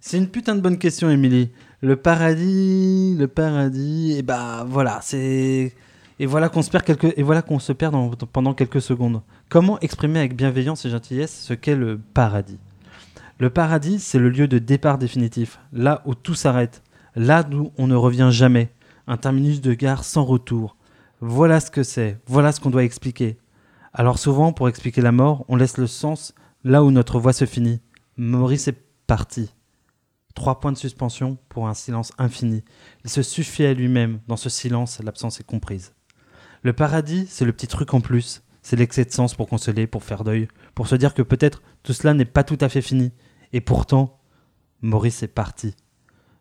C'est 0.01 0.17
une 0.17 0.29
putain 0.29 0.55
de 0.55 0.61
bonne 0.61 0.77
question, 0.77 1.09
Émilie. 1.09 1.51
Le 1.81 1.95
paradis, 1.95 3.15
le 3.17 3.29
paradis, 3.29 4.15
et 4.17 4.21
bah 4.21 4.65
voilà, 4.67 4.99
c'est 5.01 5.73
et 6.19 6.25
voilà 6.25 6.49
qu'on 6.49 6.61
se 6.61 6.69
perd 6.69 6.83
quelques 6.83 7.17
et 7.17 7.23
voilà 7.23 7.41
qu'on 7.41 7.59
se 7.59 7.71
perd 7.71 7.95
pendant 8.33 8.53
quelques 8.53 8.81
secondes. 8.81 9.21
Comment 9.47 9.79
exprimer 9.79 10.19
avec 10.19 10.35
bienveillance 10.35 10.83
et 10.83 10.89
gentillesse 10.89 11.39
ce 11.41 11.53
qu'est 11.53 11.77
le 11.77 11.97
paradis? 11.97 12.59
Le 13.37 13.49
paradis, 13.49 13.99
c'est 13.99 14.19
le 14.19 14.27
lieu 14.27 14.49
de 14.49 14.59
départ 14.59 14.97
définitif, 14.97 15.61
là 15.71 16.01
où 16.05 16.15
tout 16.15 16.35
s'arrête, 16.35 16.83
là 17.15 17.43
d'où 17.43 17.71
on 17.77 17.87
ne 17.87 17.95
revient 17.95 18.27
jamais, 18.29 18.73
un 19.07 19.15
terminus 19.15 19.61
de 19.61 19.73
gare 19.73 20.03
sans 20.03 20.25
retour. 20.25 20.75
Voilà 21.21 21.61
ce 21.61 21.71
que 21.71 21.83
c'est, 21.83 22.19
voilà 22.27 22.51
ce 22.51 22.59
qu'on 22.59 22.71
doit 22.71 22.83
expliquer. 22.83 23.37
Alors 23.93 24.19
souvent, 24.19 24.51
pour 24.51 24.67
expliquer 24.67 24.99
la 24.99 25.13
mort, 25.13 25.45
on 25.47 25.55
laisse 25.55 25.77
le 25.77 25.87
sens 25.87 26.35
là 26.65 26.83
où 26.83 26.91
notre 26.91 27.19
voix 27.19 27.31
se 27.31 27.45
finit. 27.45 27.79
Maurice 28.17 28.67
est 28.67 28.83
parti. 29.07 29.53
Trois 30.39 30.61
points 30.61 30.71
de 30.71 30.77
suspension 30.77 31.37
pour 31.49 31.67
un 31.67 31.73
silence 31.73 32.13
infini. 32.17 32.63
Il 33.03 33.09
se 33.09 33.21
suffit 33.21 33.65
à 33.65 33.73
lui-même. 33.73 34.21
Dans 34.29 34.37
ce 34.37 34.47
silence, 34.47 35.01
l'absence 35.03 35.41
est 35.41 35.45
comprise. 35.45 35.91
Le 36.63 36.71
paradis, 36.71 37.27
c'est 37.27 37.43
le 37.43 37.51
petit 37.51 37.67
truc 37.67 37.93
en 37.93 37.99
plus. 37.99 38.41
C'est 38.61 38.77
l'excès 38.77 39.03
de 39.03 39.11
sens 39.11 39.35
pour 39.35 39.49
consoler, 39.49 39.85
pour 39.85 40.05
faire 40.05 40.23
deuil, 40.23 40.47
pour 40.75 40.87
se 40.87 40.95
dire 40.95 41.13
que 41.13 41.21
peut-être 41.21 41.61
tout 41.83 41.91
cela 41.91 42.13
n'est 42.13 42.23
pas 42.23 42.45
tout 42.45 42.57
à 42.61 42.69
fait 42.69 42.81
fini. 42.81 43.11
Et 43.51 43.59
pourtant, 43.59 44.17
Maurice 44.81 45.23
est 45.23 45.27
parti. 45.27 45.75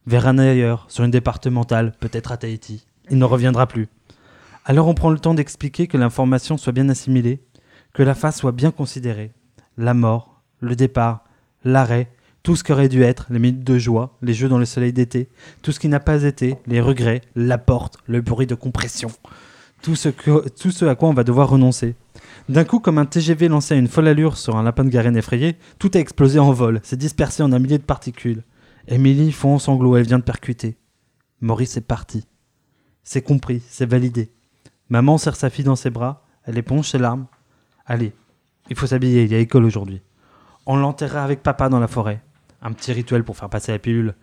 Vers 0.06 0.28
un 0.28 0.38
ailleurs, 0.38 0.86
sur 0.88 1.02
une 1.02 1.10
départementale, 1.10 1.92
peut-être 1.98 2.30
à 2.30 2.36
Tahiti. 2.36 2.86
Il 3.10 3.18
ne 3.18 3.24
reviendra 3.24 3.66
plus. 3.66 3.88
Alors 4.64 4.86
on 4.86 4.94
prend 4.94 5.10
le 5.10 5.18
temps 5.18 5.34
d'expliquer 5.34 5.88
que 5.88 5.98
l'information 5.98 6.56
soit 6.56 6.72
bien 6.72 6.88
assimilée, 6.88 7.44
que 7.94 8.04
la 8.04 8.14
face 8.14 8.38
soit 8.38 8.52
bien 8.52 8.70
considérée. 8.70 9.32
La 9.76 9.92
mort, 9.92 10.44
le 10.60 10.76
départ, 10.76 11.24
l'arrêt, 11.64 12.12
tout 12.42 12.56
ce 12.56 12.64
qui 12.64 12.72
aurait 12.72 12.88
dû 12.88 13.02
être, 13.02 13.26
les 13.30 13.38
minutes 13.38 13.64
de 13.64 13.78
joie, 13.78 14.16
les 14.22 14.34
jeux 14.34 14.48
dans 14.48 14.58
le 14.58 14.64
soleil 14.64 14.92
d'été, 14.92 15.28
tout 15.62 15.72
ce 15.72 15.80
qui 15.80 15.88
n'a 15.88 16.00
pas 16.00 16.22
été, 16.22 16.56
les 16.66 16.80
regrets, 16.80 17.22
la 17.34 17.58
porte, 17.58 17.98
le 18.06 18.20
bruit 18.20 18.46
de 18.46 18.54
compression, 18.54 19.10
tout 19.82 19.96
ce, 19.96 20.08
tout 20.08 20.70
ce 20.70 20.84
à 20.84 20.94
quoi 20.94 21.08
on 21.08 21.14
va 21.14 21.24
devoir 21.24 21.50
renoncer. 21.50 21.94
D'un 22.48 22.64
coup, 22.64 22.80
comme 22.80 22.98
un 22.98 23.04
TGV 23.04 23.48
lancé 23.48 23.74
à 23.74 23.76
une 23.76 23.88
folle 23.88 24.08
allure 24.08 24.38
sur 24.38 24.56
un 24.56 24.62
lapin 24.62 24.84
de 24.84 24.88
garenne 24.88 25.16
effrayé, 25.16 25.56
tout 25.78 25.90
a 25.94 25.98
explosé 25.98 26.38
en 26.38 26.52
vol, 26.52 26.80
s'est 26.82 26.96
dispersé 26.96 27.42
en 27.42 27.52
un 27.52 27.58
millier 27.58 27.78
de 27.78 27.82
particules. 27.82 28.42
Émilie 28.86 29.32
fond 29.32 29.54
en 29.54 29.58
sanglots, 29.58 29.96
elle 29.96 30.06
vient 30.06 30.18
de 30.18 30.24
percuter. 30.24 30.78
Maurice 31.42 31.76
est 31.76 31.82
parti. 31.82 32.24
C'est 33.04 33.22
compris, 33.22 33.62
c'est 33.68 33.88
validé. 33.88 34.30
Maman 34.88 35.18
serre 35.18 35.36
sa 35.36 35.50
fille 35.50 35.64
dans 35.64 35.76
ses 35.76 35.90
bras, 35.90 36.24
elle 36.44 36.56
éponge 36.56 36.88
ses 36.88 36.98
larmes. 36.98 37.26
Allez, 37.84 38.14
il 38.70 38.76
faut 38.76 38.86
s'habiller, 38.86 39.24
il 39.24 39.32
y 39.32 39.34
a 39.34 39.38
école 39.38 39.64
aujourd'hui. 39.64 40.00
On 40.64 40.76
l'enterrera 40.76 41.24
avec 41.24 41.42
papa 41.42 41.68
dans 41.68 41.80
la 41.80 41.88
forêt. 41.88 42.22
Un 42.62 42.72
petit 42.72 42.92
rituel 42.92 43.24
pour 43.24 43.36
faire 43.36 43.48
passer 43.48 43.72
la 43.72 43.78
pilule. 43.78 44.14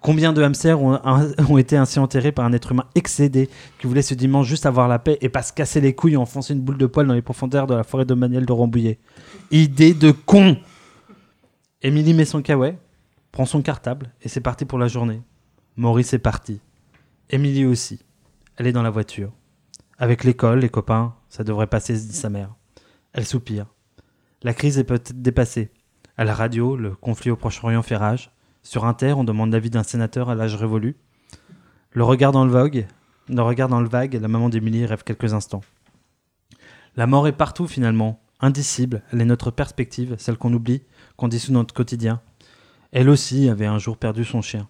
Combien 0.00 0.32
de 0.32 0.42
hamsters 0.42 0.82
ont, 0.82 1.58
été 1.58 1.76
ainsi 1.76 1.98
enterrés 1.98 2.32
par 2.32 2.44
un 2.44 2.52
être 2.52 2.72
humain 2.72 2.84
excédé 2.94 3.48
qui 3.78 3.86
voulait 3.86 4.02
ce 4.02 4.14
dimanche 4.14 4.46
juste 4.46 4.66
avoir 4.66 4.86
la 4.86 4.98
paix 4.98 5.16
et 5.22 5.30
pas 5.30 5.42
se 5.42 5.52
casser 5.52 5.80
les 5.80 5.94
couilles 5.94 6.12
et 6.12 6.18
enfoncer 6.18 6.52
une 6.52 6.60
boule 6.60 6.76
de 6.76 6.86
poil 6.86 7.06
dans 7.06 7.14
les 7.14 7.22
profondeurs 7.22 7.66
de 7.66 7.74
la 7.74 7.84
forêt 7.84 8.04
de 8.04 8.12
Maniel 8.12 8.44
de 8.44 8.52
Rambouillet? 8.52 8.98
Idée 9.50 9.94
de 9.94 10.10
con 10.10 10.58
Émilie 11.80 12.14
met 12.14 12.24
son 12.24 12.42
caouet, 12.42 12.78
prend 13.32 13.46
son 13.46 13.62
cartable 13.62 14.12
et 14.22 14.28
c'est 14.28 14.40
parti 14.40 14.64
pour 14.64 14.78
la 14.78 14.88
journée. 14.88 15.22
Maurice 15.76 16.12
est 16.12 16.18
parti. 16.18 16.60
Émilie 17.30 17.64
aussi. 17.64 18.00
Elle 18.56 18.66
est 18.66 18.72
dans 18.72 18.82
la 18.82 18.90
voiture. 18.90 19.32
Avec 19.98 20.24
l'école, 20.24 20.60
les 20.60 20.68
copains, 20.68 21.14
ça 21.28 21.44
devrait 21.44 21.66
passer, 21.66 21.96
se 21.96 22.06
dit 22.06 22.16
sa 22.16 22.30
mère. 22.30 22.54
Elle 23.12 23.26
soupire. 23.26 23.66
La 24.42 24.54
crise 24.54 24.78
est 24.78 24.84
peut-être 24.84 25.20
dépassée. 25.20 25.70
À 26.16 26.22
la 26.24 26.32
radio, 26.32 26.76
le 26.76 26.90
conflit 26.94 27.32
au 27.32 27.36
Proche-Orient 27.36 27.82
fait 27.82 27.96
rage. 27.96 28.30
Sur 28.62 28.84
Inter, 28.84 29.14
on 29.14 29.24
demande 29.24 29.50
l'avis 29.52 29.70
d'un 29.70 29.82
sénateur 29.82 30.30
à 30.30 30.36
l'âge 30.36 30.54
révolu. 30.54 30.94
Le 31.90 32.04
regard 32.04 32.30
dans 32.30 32.44
le 32.44 32.52
vague, 32.52 32.86
le 33.28 33.42
regard 33.42 33.68
dans 33.68 33.80
le 33.80 33.88
vague, 33.88 34.14
la 34.14 34.28
maman 34.28 34.48
d'Émilie 34.48 34.86
rêve 34.86 35.02
quelques 35.02 35.34
instants. 35.34 35.62
La 36.94 37.08
mort 37.08 37.26
est 37.26 37.32
partout 37.32 37.66
finalement, 37.66 38.20
indicible, 38.38 39.02
elle 39.12 39.22
est 39.22 39.24
notre 39.24 39.50
perspective, 39.50 40.14
celle 40.18 40.36
qu'on 40.36 40.52
oublie, 40.52 40.82
qu'on 41.16 41.26
dissout 41.26 41.50
dans 41.50 41.60
notre 41.60 41.74
quotidien. 41.74 42.20
Elle 42.92 43.08
aussi 43.08 43.48
avait 43.48 43.66
un 43.66 43.78
jour 43.78 43.96
perdu 43.96 44.24
son 44.24 44.40
chien. 44.40 44.68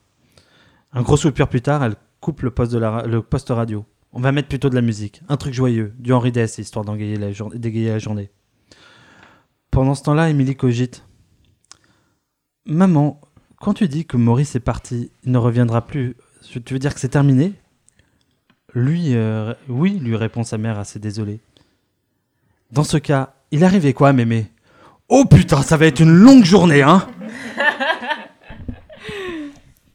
Un 0.94 1.02
gros 1.02 1.18
soupir 1.18 1.48
plus 1.48 1.60
tard, 1.60 1.84
elle 1.84 1.96
coupe 2.20 2.40
le 2.40 2.52
poste, 2.52 3.50
radio. 3.50 3.84
On 4.14 4.20
va 4.20 4.32
mettre 4.32 4.48
plutôt 4.48 4.70
de 4.70 4.76
la 4.76 4.80
musique, 4.80 5.20
un 5.28 5.36
truc 5.36 5.52
joyeux, 5.52 5.92
du 5.98 6.14
Henri 6.14 6.32
Dess, 6.32 6.56
histoire 6.56 6.86
d'égayer 6.86 7.90
la 7.90 7.98
journée. 7.98 8.30
Pendant 9.70 9.94
ce 9.94 10.04
temps-là, 10.04 10.30
Émilie 10.30 10.56
cogite. 10.56 11.04
Maman, 12.66 13.20
quand 13.60 13.74
tu 13.74 13.88
dis 13.88 14.06
que 14.06 14.16
Maurice 14.16 14.56
est 14.56 14.60
parti, 14.60 15.10
il 15.24 15.32
ne 15.32 15.38
reviendra 15.38 15.86
plus, 15.86 16.16
tu 16.64 16.72
veux 16.72 16.78
dire 16.78 16.94
que 16.94 17.00
c'est 17.00 17.10
terminé? 17.10 17.52
Lui, 18.72 19.14
euh, 19.14 19.52
oui, 19.68 19.98
lui 19.98 20.16
répond 20.16 20.44
sa 20.44 20.56
mère 20.56 20.78
assez 20.78 20.98
désolée. 20.98 21.40
Dans 22.72 22.82
ce 22.82 22.96
cas, 22.96 23.34
il 23.50 23.64
arrivait 23.64 23.92
quoi, 23.92 24.14
mémé? 24.14 24.50
Oh 25.10 25.26
putain, 25.26 25.60
ça 25.60 25.76
va 25.76 25.84
être 25.84 26.00
une 26.00 26.14
longue 26.14 26.44
journée, 26.44 26.80
hein 26.80 27.06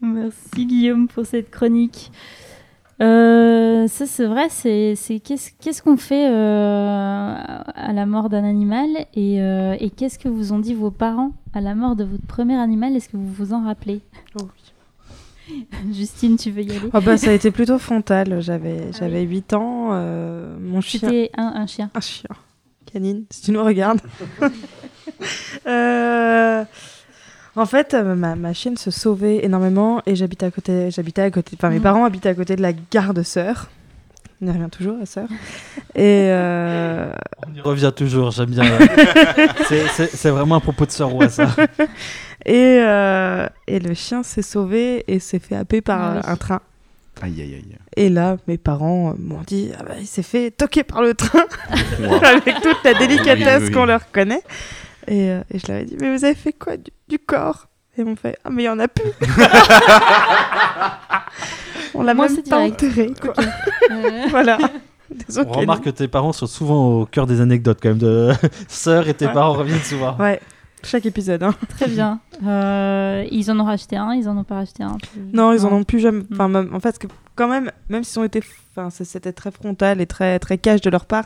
Merci 0.02 0.68
Guillaume 0.68 1.08
pour 1.08 1.26
cette 1.26 1.50
chronique. 1.50 2.12
Euh, 3.02 3.88
ça 3.88 4.06
c'est 4.06 4.26
vrai, 4.26 4.50
c'est 4.50 4.96
qu'est-ce 5.24 5.52
qu'est-ce 5.60 5.82
qu'on 5.82 5.96
fait 5.96 6.28
euh, 6.30 7.34
à 7.76 7.94
la 7.94 8.06
mort 8.06 8.28
d'un 8.30 8.44
animal 8.44 8.88
et, 9.14 9.42
euh, 9.42 9.76
et 9.80 9.90
qu'est-ce 9.90 10.20
que 10.20 10.28
vous 10.28 10.52
ont 10.52 10.60
dit 10.60 10.74
vos 10.74 10.92
parents 10.92 11.32
à 11.54 11.62
la 11.62 11.76
mort 11.76 11.96
de 11.96 12.04
votre 12.04 12.26
premier 12.28 12.56
animal? 12.58 12.96
Est-ce 12.98 13.08
que 13.10 13.16
vous 13.18 13.32
vous 13.32 13.54
en 13.54 13.64
rappelez? 13.64 14.02
Oh 14.40 14.48
Justine, 15.94 16.36
tu 16.38 16.52
veux 16.52 16.62
y 16.62 16.72
aller? 16.72 16.90
Ah 16.94 17.00
bah, 17.00 17.18
ça 17.18 17.30
a 17.32 17.34
été 17.34 17.52
plutôt 17.52 17.80
frontal. 17.80 18.42
J'avais 18.42 18.92
j'avais 18.92 19.22
8 19.24 19.54
ans. 19.54 19.90
euh, 19.94 20.58
mon 20.60 20.82
chien. 20.82 21.00
C'était 21.00 21.32
un, 21.38 21.54
un 21.56 21.68
chien. 21.68 21.90
Un 21.96 22.02
chien. 22.02 22.30
Canine, 22.92 23.24
si 23.30 23.44
tu 23.44 23.52
nous 23.52 23.64
regardes. 23.64 24.02
Euh, 25.68 26.64
En 27.56 27.66
fait, 27.66 27.94
euh, 27.94 28.16
ma, 28.16 28.36
ma 28.36 28.54
chienne 28.54 28.78
se 28.78 28.92
sauvait 28.92 29.44
énormément 29.44 30.02
et 30.06 30.16
j'habitais 30.16 30.46
à 30.46 30.52
côté. 30.52 30.92
J'habitais 30.92 31.22
à 31.24 31.32
côté. 31.32 31.52
Enfin, 31.58 31.70
mes 31.70 31.80
Mm. 31.80 31.84
parents 31.84 32.06
habitaient 32.06 32.30
à 32.30 32.36
côté 32.36 32.56
de 32.56 32.62
la 32.62 32.72
gare 32.74 33.14
de 33.14 33.24
Sœur. 33.24 33.70
On 34.42 34.48
y 34.48 34.52
revient 34.52 34.70
toujours 34.72 34.96
à 35.02 35.06
Sœur. 35.06 35.28
Et 35.96 36.28
euh, 36.30 37.12
On 37.48 37.54
y 37.54 37.60
revient 37.62 37.92
toujours, 37.96 38.32
j'aime 38.32 38.52
bien. 38.52 38.64
c'est, 39.68 40.30
vraiment 40.30 40.56
un 40.56 40.60
propos 40.62 40.86
de 40.86 40.92
sœur 40.92 41.10
Roy, 41.10 41.28
ça. 41.30 41.48
et, 42.46 42.80
euh, 42.82 43.48
et 43.68 43.80
le 43.80 43.94
chien 43.94 44.24
s'est 44.24 44.42
sauvé 44.42 45.04
et 45.08 45.20
s'est 45.20 45.40
fait 45.40 45.56
happer 45.56 45.82
par 45.82 46.02
Ah 46.02 46.14
oui. 46.16 46.22
un 46.32 46.36
train. 46.38 46.62
Aïe, 47.22 47.42
aïe, 47.42 47.54
aïe. 47.56 47.76
Et 47.98 48.08
là, 48.08 48.38
mes 48.48 48.58
parents 48.58 49.14
m'ont 49.20 49.42
dit 49.46 49.72
ah 49.78 49.84
bah, 49.84 49.96
il 50.00 50.08
s'est 50.08 50.24
fait 50.24 50.52
toquer 50.52 50.84
par 50.84 51.02
le 51.02 51.14
train 51.16 51.44
Wow. 52.00 52.24
avec 52.24 52.62
toute 52.62 52.78
la 52.86 52.94
délicatesse 52.94 53.64
Oui, 53.64 53.68
oui. 53.68 53.72
qu'on 53.74 53.86
leur 53.86 54.10
connaît. 54.12 54.42
Et, 55.10 55.32
euh, 55.32 55.42
et 55.52 55.60
je 55.60 55.68
leur 55.68 55.78
ai 55.82 55.86
dit 55.86 55.98
mais 56.00 56.16
vous 56.16 56.24
avez 56.24 56.36
fait 56.36 56.54
quoi 56.54 56.78
du, 56.78 56.92
du 57.08 57.20
corps? 57.20 57.68
Et 57.98 58.02
ils 58.02 58.06
m'ont 58.06 58.16
fait 58.16 58.38
ah 58.46 58.50
mais 58.52 58.64
il 58.64 58.66
y 58.68 58.70
en 58.70 58.80
a 58.80 58.88
plus. 58.88 59.12
On 61.96 62.04
l'a 62.04 62.14
Moi, 62.14 62.28
même 62.30 62.44
pas 62.44 62.60
enterré. 62.60 63.12
Quoi. 63.20 63.34
Voilà. 64.30 64.58
Désolé. 65.10 65.48
On 65.50 65.54
remarque 65.60 65.86
que 65.86 65.90
tes 65.90 66.08
parents 66.08 66.32
sont 66.34 66.46
souvent 66.46 67.00
au 67.00 67.06
cœur 67.08 67.26
des 67.26 67.42
anecdotes, 67.42 67.80
quand 67.82 67.90
même. 67.90 67.98
De... 67.98 68.32
Sœur 68.68 69.08
et 69.08 69.14
tes 69.16 69.26
Ouais. 69.26 69.34
parents 69.34 69.54
reviennent 69.54 69.80
souvent. 69.82 70.16
Ouais. 70.20 70.40
Chaque 70.84 71.06
épisode. 71.06 71.44
Hein. 71.44 71.54
très 71.78 71.88
bien. 71.88 72.20
Euh, 72.46 73.26
ils 73.32 73.52
en 73.52 73.60
ont 73.60 73.66
racheté 73.66 73.98
un, 73.98 74.14
ils 74.14 74.28
en 74.30 74.38
ont 74.38 74.44
pas 74.44 74.56
racheté 74.56 74.84
un. 74.84 74.98
Non, 75.34 75.52
ils 75.54 75.66
en 75.66 75.72
ont 75.74 75.84
plus 75.84 76.00
jamais. 76.00 76.20
Mm. 76.22 76.28
Enfin, 76.34 76.48
même- 76.48 76.74
en 76.74 76.80
fait, 76.80 76.98
que 76.98 77.08
quand 77.36 77.48
même, 77.48 77.72
même 77.90 78.04
s'ils 78.04 78.20
ont 78.20 78.24
été, 78.24 78.42
enfin, 78.76 78.90
c'était 78.90 79.34
très 79.34 79.52
frontal 79.52 80.02
et 80.02 80.06
très 80.06 80.40
très 80.40 80.58
cash 80.58 80.82
de 80.82 80.90
leur 80.90 81.06
part, 81.06 81.26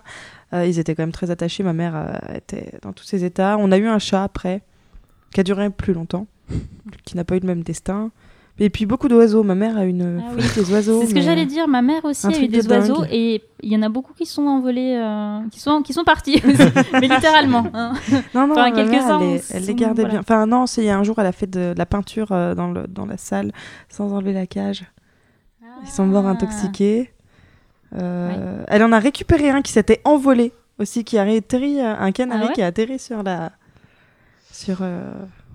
euh, 0.54 0.66
ils 0.66 0.80
étaient 0.80 0.96
quand 0.96 1.04
même 1.04 1.12
très 1.12 1.32
attachés. 1.32 1.64
Ma 1.64 1.74
mère 1.74 1.96
euh, 1.96 2.36
était 2.36 2.72
dans 2.82 2.94
tous 2.94 3.04
ces 3.06 3.24
états. 3.26 3.58
On 3.60 3.72
a 3.72 3.78
eu 3.78 3.88
un 3.88 4.00
chat 4.00 4.24
après, 4.24 4.62
qui 5.34 5.40
a 5.40 5.44
duré 5.44 5.70
plus 5.70 5.94
longtemps, 5.94 6.28
qui 7.06 7.16
n'a 7.16 7.24
pas 7.24 7.36
eu 7.36 7.40
le 7.40 7.48
même 7.48 7.64
destin. 7.64 8.12
Et 8.60 8.70
puis 8.70 8.86
beaucoup 8.86 9.08
d'oiseaux. 9.08 9.42
Ma 9.44 9.56
mère 9.56 9.78
a 9.78 9.84
une 9.84 10.22
Ah 10.24 10.30
folie 10.32 10.48
des 10.56 10.72
oiseaux. 10.74 11.02
C'est 11.02 11.08
ce 11.08 11.14
que 11.16 11.22
j'allais 11.22 11.48
dire. 11.48 11.68
Ma 11.68 11.82
mère 11.82 12.06
aussi 12.06 12.28
a 12.28 12.40
eu 12.40 12.48
de 12.48 12.52
des 12.62 12.68
oiseaux 12.68 13.02
dingue. 13.02 13.08
et 13.12 13.44
il 13.64 13.74
y 13.74 13.76
en 13.76 13.82
a 13.82 13.90
beaucoup 13.90 14.14
qui 14.14 14.28
sont 14.28 14.46
envolés, 14.46 14.96
euh, 14.96 15.40
qui 15.52 15.60
sont 15.60 15.82
qui 15.82 15.92
sont 15.92 16.04
partis, 16.04 16.40
mais 16.94 17.08
littéralement. 17.08 17.66
hein. 17.74 17.94
Non, 18.36 18.46
non, 18.48 18.52
Enfin, 18.54 18.70
ma 18.70 18.84
mère, 18.86 19.12
elle, 19.22 19.28
les- 19.32 19.40
sont- 19.40 19.54
elle 19.56 19.66
les 19.66 19.74
gardait 19.74 20.02
voilà. 20.04 20.10
bien. 20.12 20.20
Enfin, 20.20 20.46
non, 20.46 20.68
c'est 20.68 20.84
il 20.84 20.86
y 20.86 20.92
a 20.92 20.98
un 20.98 21.04
jour, 21.04 21.18
elle 21.18 21.26
a 21.26 21.32
fait 21.32 21.50
de, 21.50 21.74
la 21.76 21.86
peinture 21.88 22.28
euh, 22.32 22.54
dans, 22.54 22.70
le, 22.72 22.86
dans 22.88 23.08
la 23.08 23.18
salle 23.18 23.52
sans 23.90 24.14
enlever 24.14 24.34
la 24.34 24.46
cage. 24.46 24.84
Ils 25.82 25.90
sont 25.90 26.06
morts 26.06 26.28
Ah. 26.28 26.32
intoxiqués. 26.32 27.12
Euh, 28.00 28.64
Elle 28.68 28.84
en 28.84 28.92
a 28.92 29.00
récupéré 29.00 29.50
un 29.50 29.62
qui 29.64 29.72
s'était 29.72 30.00
envolé 30.04 30.52
aussi, 30.80 31.04
qui 31.04 31.18
a 31.18 31.24
atterri, 31.24 31.82
un 31.82 32.12
canari 32.12 32.42
Ah 32.44 32.48
ouais 32.48 32.54
qui 32.54 32.62
a 32.62 32.68
atterri 32.68 33.00
sur 33.00 33.24
la. 33.24 33.52
Sur. 34.52 34.78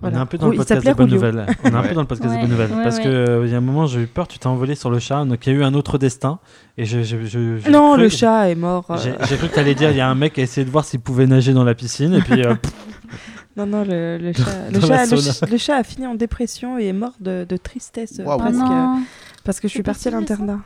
On 0.01 0.09
est 0.09 0.15
un 0.15 0.25
peu 0.25 0.37
dans 0.37 0.47
le 0.49 0.55
podcast 0.57 0.85
des 0.85 0.93
bonnes 0.93 1.09
nouvelles. 1.09 1.45
On 1.63 1.69
est 1.69 1.75
un 1.75 1.81
peu 1.83 1.93
dans 1.93 2.01
le 2.01 2.07
podcast 2.07 2.29
Ouais, 2.33 2.35
des 2.37 2.41
bonnes 2.47 2.51
nouvelles. 2.51 2.71
ouais, 2.77 2.83
parce 2.83 2.97
ouais. 2.97 3.03
que 3.03 3.09
euh, 3.09 3.45
il 3.45 3.51
y 3.51 3.53
a 3.53 3.57
un 3.57 3.61
moment, 3.61 3.85
j'ai 3.85 4.01
eu 4.03 4.07
peur, 4.07 4.27
tu 4.29 4.39
t'es 4.39 4.47
envolé 4.47 4.75
sur 4.75 4.89
le 4.89 4.99
chat. 4.99 5.25
Donc 5.25 5.45
il 5.45 5.53
y 5.53 5.55
a 5.55 5.59
eu 5.59 5.63
un 5.63 5.73
autre 5.73 5.97
destin. 5.97 6.39
Et 6.77 6.85
je, 6.85 7.03
je- 7.03 7.23
je- 7.25 7.57
j'ai 7.57 7.69
Non, 7.69 7.93
cru- 7.95 8.01
le 8.03 8.09
chat 8.09 8.49
est 8.49 8.55
mort. 8.55 8.85
euh, 8.91 8.97
J'ai 9.27 9.35
cru 9.37 9.49
que 9.49 9.53
tu 9.53 9.59
allais 9.59 9.75
dire 9.75 9.91
il 9.91 9.97
y 9.97 10.01
a 10.01 10.07
un 10.09 10.15
mec 10.15 10.33
qui 10.33 10.39
a 10.39 10.43
essayé 10.43 10.63
de 10.65 10.71
voir 10.71 10.85
s'il 10.85 11.01
pouvait 11.01 11.27
nager 11.27 11.51
dans 11.53 11.63
la 11.65 11.75
piscine. 11.75 12.13
Et 12.13 12.21
puis. 12.21 12.43
euh, 12.45 12.55
Non, 13.57 13.65
non, 13.65 13.83
le, 13.85 14.17
le 14.19 14.31
chat, 14.31 14.69
le, 14.71 14.79
chat, 14.79 14.87
la 14.87 15.01
le, 15.03 15.07
sauna. 15.17 15.21
ch- 15.33 15.51
le 15.51 15.57
chat 15.57 15.75
a 15.75 15.83
fini 15.83 16.07
en 16.07 16.15
dépression 16.15 16.77
et 16.79 16.85
est 16.87 16.93
mort 16.93 17.13
de, 17.19 17.45
de 17.49 17.57
tristesse. 17.57 18.21
Oh 18.25 18.37
presque. 18.37 18.55
non. 18.57 19.01
parce 19.43 19.59
que 19.59 19.67
je 19.67 19.73
suis 19.73 19.83
partie 19.83 20.07
à 20.07 20.11
l'internat. 20.11 20.59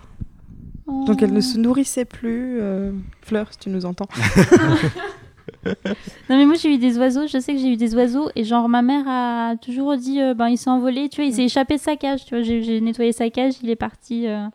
Oh. 0.85 1.05
Donc 1.07 1.23
elle 1.23 1.33
ne 1.33 1.41
se 1.41 1.57
nourrissait 1.57 2.05
plus. 2.05 2.59
euh, 2.61 2.91
Fleur, 3.21 3.47
si 3.51 3.57
tu 3.57 3.69
nous 3.71 3.85
entends. 3.85 4.07
Non 6.29 6.37
mais 6.37 6.45
moi 6.45 6.55
j'ai 6.55 6.73
eu 6.73 6.77
des 6.77 6.97
oiseaux, 6.97 7.27
je 7.27 7.37
sais 7.39 7.53
que 7.53 7.59
j'ai 7.59 7.69
eu 7.73 7.77
des 7.77 7.95
oiseaux 7.95 8.29
et 8.35 8.43
genre 8.43 8.67
ma 8.69 8.81
mère 8.81 9.03
a 9.07 9.53
toujours 9.61 9.95
dit 9.97 10.21
euh, 10.21 10.33
ben 10.33 10.49
il 10.49 10.57
s'est 10.57 10.69
envolé, 10.69 11.09
tu 11.09 11.21
vois, 11.21 11.25
il 11.25 11.33
s'est 11.33 11.43
échappé 11.45 11.75
de 11.77 11.81
sa 11.81 11.95
cage, 11.95 12.25
tu 12.25 12.35
vois, 12.35 12.43
j'ai 12.43 12.81
nettoyé 12.81 13.11
sa 13.11 13.29
cage, 13.29 13.53
il 13.63 13.69
est 13.69 13.75
parti 13.75 14.27
euh, 14.27 14.45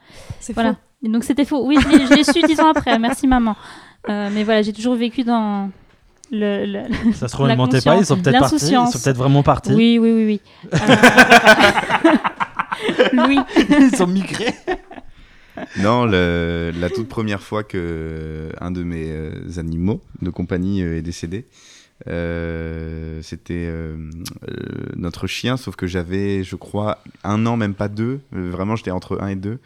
C'est 0.41 0.53
voilà. 0.53 0.73
faux. 0.73 0.79
Et 1.05 1.09
donc 1.09 1.25
c'était 1.25 1.45
faux. 1.45 1.65
Oui, 1.67 1.77
je 1.81 2.15
l'ai- 2.15 2.25
su 2.25 2.43
dix 2.43 2.59
ans 2.61 2.71
après, 2.71 2.99
merci 2.99 3.27
maman. 3.27 3.55
Euh, 4.09 4.29
mais 4.33 4.43
voilà, 4.45 4.63
j'ai 4.63 4.73
toujours 4.73 4.95
vécu 4.97 5.23
dans 5.25 5.71
le, 6.33 6.65
le- 6.67 7.13
ça 7.15 7.29
se 7.29 7.33
trouve, 7.35 7.47
La 7.47 7.55
ils 7.55 7.57
mentaient 7.57 7.81
pas. 7.81 7.97
Ils 7.97 8.05
sont 8.07 8.17
peut-être 8.21 8.41
partis. 8.41 8.57
Ils 8.57 8.87
sont 8.91 8.99
peut-être 8.99 9.17
vraiment 9.17 9.43
partis. 9.43 9.73
Oui, 9.75 9.99
oui, 10.01 10.11
oui, 10.13 10.25
oui. 10.27 10.41
Euh, 12.89 13.09
Louis. 13.13 13.39
ils 13.57 13.97
sont 13.97 14.07
migrés. 14.07 14.55
Non, 15.83 16.07
la 16.07 16.91
toute 16.91 17.09
première 17.09 17.43
fois 17.43 17.65
que 17.65 18.51
un 18.61 18.71
de 18.71 18.83
mes 18.83 19.11
euh, 19.11 19.59
animaux 19.59 20.03
de 20.23 20.31
compagnie 20.31 20.83
euh, 20.83 20.99
est 20.99 21.03
décédé, 21.03 21.47
euh, 22.07 23.21
c'était 23.23 23.67
euh, 23.67 23.97
euh, 24.49 24.55
notre 24.97 25.27
chien, 25.27 25.57
sauf 25.57 25.75
que 25.77 25.87
j'avais, 25.87 26.45
je 26.45 26.57
crois, 26.57 27.03
un 27.25 27.45
an, 27.47 27.57
même 27.57 27.75
pas 27.75 27.89
deux. 27.89 28.21
Euh, 28.35 28.51
vraiment, 28.51 28.77
j'étais 28.77 28.91
entre 28.91 29.21
un 29.21 29.29
et 29.29 29.37
deux. 29.37 29.59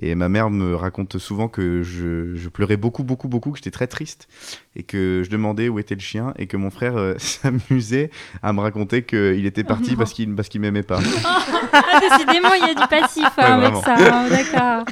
Et 0.00 0.14
ma 0.16 0.28
mère 0.28 0.50
me 0.50 0.74
raconte 0.74 1.18
souvent 1.18 1.46
que 1.46 1.82
je, 1.84 2.34
je 2.34 2.48
pleurais 2.48 2.76
beaucoup, 2.76 3.04
beaucoup, 3.04 3.28
beaucoup, 3.28 3.52
que 3.52 3.58
j'étais 3.58 3.70
très 3.70 3.86
triste 3.86 4.26
et 4.74 4.82
que 4.82 5.22
je 5.24 5.30
demandais 5.30 5.68
où 5.68 5.78
était 5.78 5.94
le 5.94 6.00
chien 6.00 6.34
et 6.36 6.48
que 6.48 6.56
mon 6.56 6.70
frère 6.70 6.96
euh, 6.96 7.14
s'amusait 7.18 8.10
à 8.42 8.52
me 8.52 8.60
raconter 8.60 9.04
qu'il 9.04 9.46
était 9.46 9.62
parti 9.62 9.94
parce 9.94 10.12
qu'il 10.12 10.34
parce 10.34 10.48
qu'il 10.48 10.60
m'aimait 10.60 10.82
pas. 10.82 10.98
Ah, 11.76 11.98
décidément, 12.00 12.54
il 12.54 12.60
y 12.68 12.70
a 12.70 12.74
du 12.74 12.88
passif 12.88 13.24
hein, 13.36 13.58
Ouais, 13.58 13.66
avec 13.66 13.72
vraiment. 13.74 13.82
ça. 13.82 13.96
hein, 13.96 14.28
D'accord. 14.28 14.84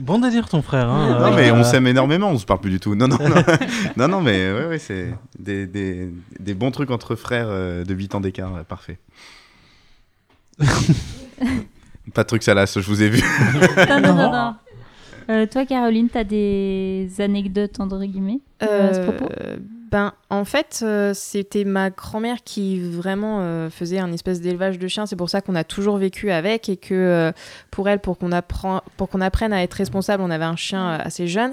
Bon 0.00 0.18
délire, 0.18 0.48
ton 0.48 0.60
frère. 0.60 0.88
hein. 0.88 1.18
Non, 1.20 1.36
mais 1.36 1.50
Euh, 1.50 1.54
on 1.54 1.62
s'aime 1.62 1.86
énormément, 1.86 2.28
on 2.30 2.38
se 2.38 2.44
parle 2.44 2.60
plus 2.60 2.70
du 2.72 2.80
tout. 2.80 2.96
Non, 2.96 3.06
non, 3.06 3.18
non, 3.20 3.42
non, 3.96 4.08
non 4.08 4.20
mais 4.20 4.52
ouais, 4.52 4.66
ouais, 4.66 4.78
c'est 4.80 5.14
des, 5.38 5.66
des, 5.68 6.08
des 6.40 6.54
bons 6.54 6.72
trucs 6.72 6.90
entre 6.90 7.14
frères 7.14 7.46
euh, 7.48 7.84
de 7.84 7.94
8 7.94 8.16
ans 8.16 8.20
d'écart, 8.20 8.64
parfait. 8.64 8.98
Pas 12.14 12.22
de 12.22 12.28
trucs 12.28 12.42
salaces, 12.42 12.80
je 12.80 12.86
vous 12.86 13.02
ai 13.02 13.08
vu. 13.08 13.22
Non, 13.88 14.00
non, 14.00 14.14
non, 14.14 14.32
non. 14.32 14.54
Euh, 15.30 15.46
toi, 15.46 15.64
Caroline, 15.64 16.08
t'as 16.08 16.24
des 16.24 17.08
anecdotes 17.20 17.78
entre 17.78 18.00
guillemets 18.00 18.40
euh, 18.62 18.90
à 18.90 18.94
ce 18.94 19.00
propos? 19.00 19.32
Euh, 19.40 19.56
ben, 19.92 20.12
en 20.30 20.44
fait, 20.44 20.80
euh, 20.82 21.12
c'était 21.14 21.64
ma 21.64 21.90
grand-mère 21.90 22.38
qui 22.44 22.80
vraiment 22.80 23.40
euh, 23.40 23.70
faisait 23.70 23.98
un 23.98 24.10
espèce 24.10 24.40
d'élevage 24.40 24.78
de 24.78 24.88
chiens. 24.88 25.06
C'est 25.06 25.16
pour 25.16 25.30
ça 25.30 25.42
qu'on 25.42 25.54
a 25.54 25.64
toujours 25.64 25.98
vécu 25.98 26.30
avec 26.30 26.68
et 26.68 26.76
que 26.76 26.94
euh, 26.94 27.32
pour 27.70 27.88
elle, 27.88 28.00
pour 28.00 28.18
qu'on 28.18 28.32
apprenne 28.32 29.52
à 29.52 29.62
être 29.62 29.74
responsable, 29.74 30.22
on 30.22 30.30
avait 30.30 30.46
un 30.46 30.56
chien 30.56 30.92
assez 30.92 31.28
jeune. 31.28 31.52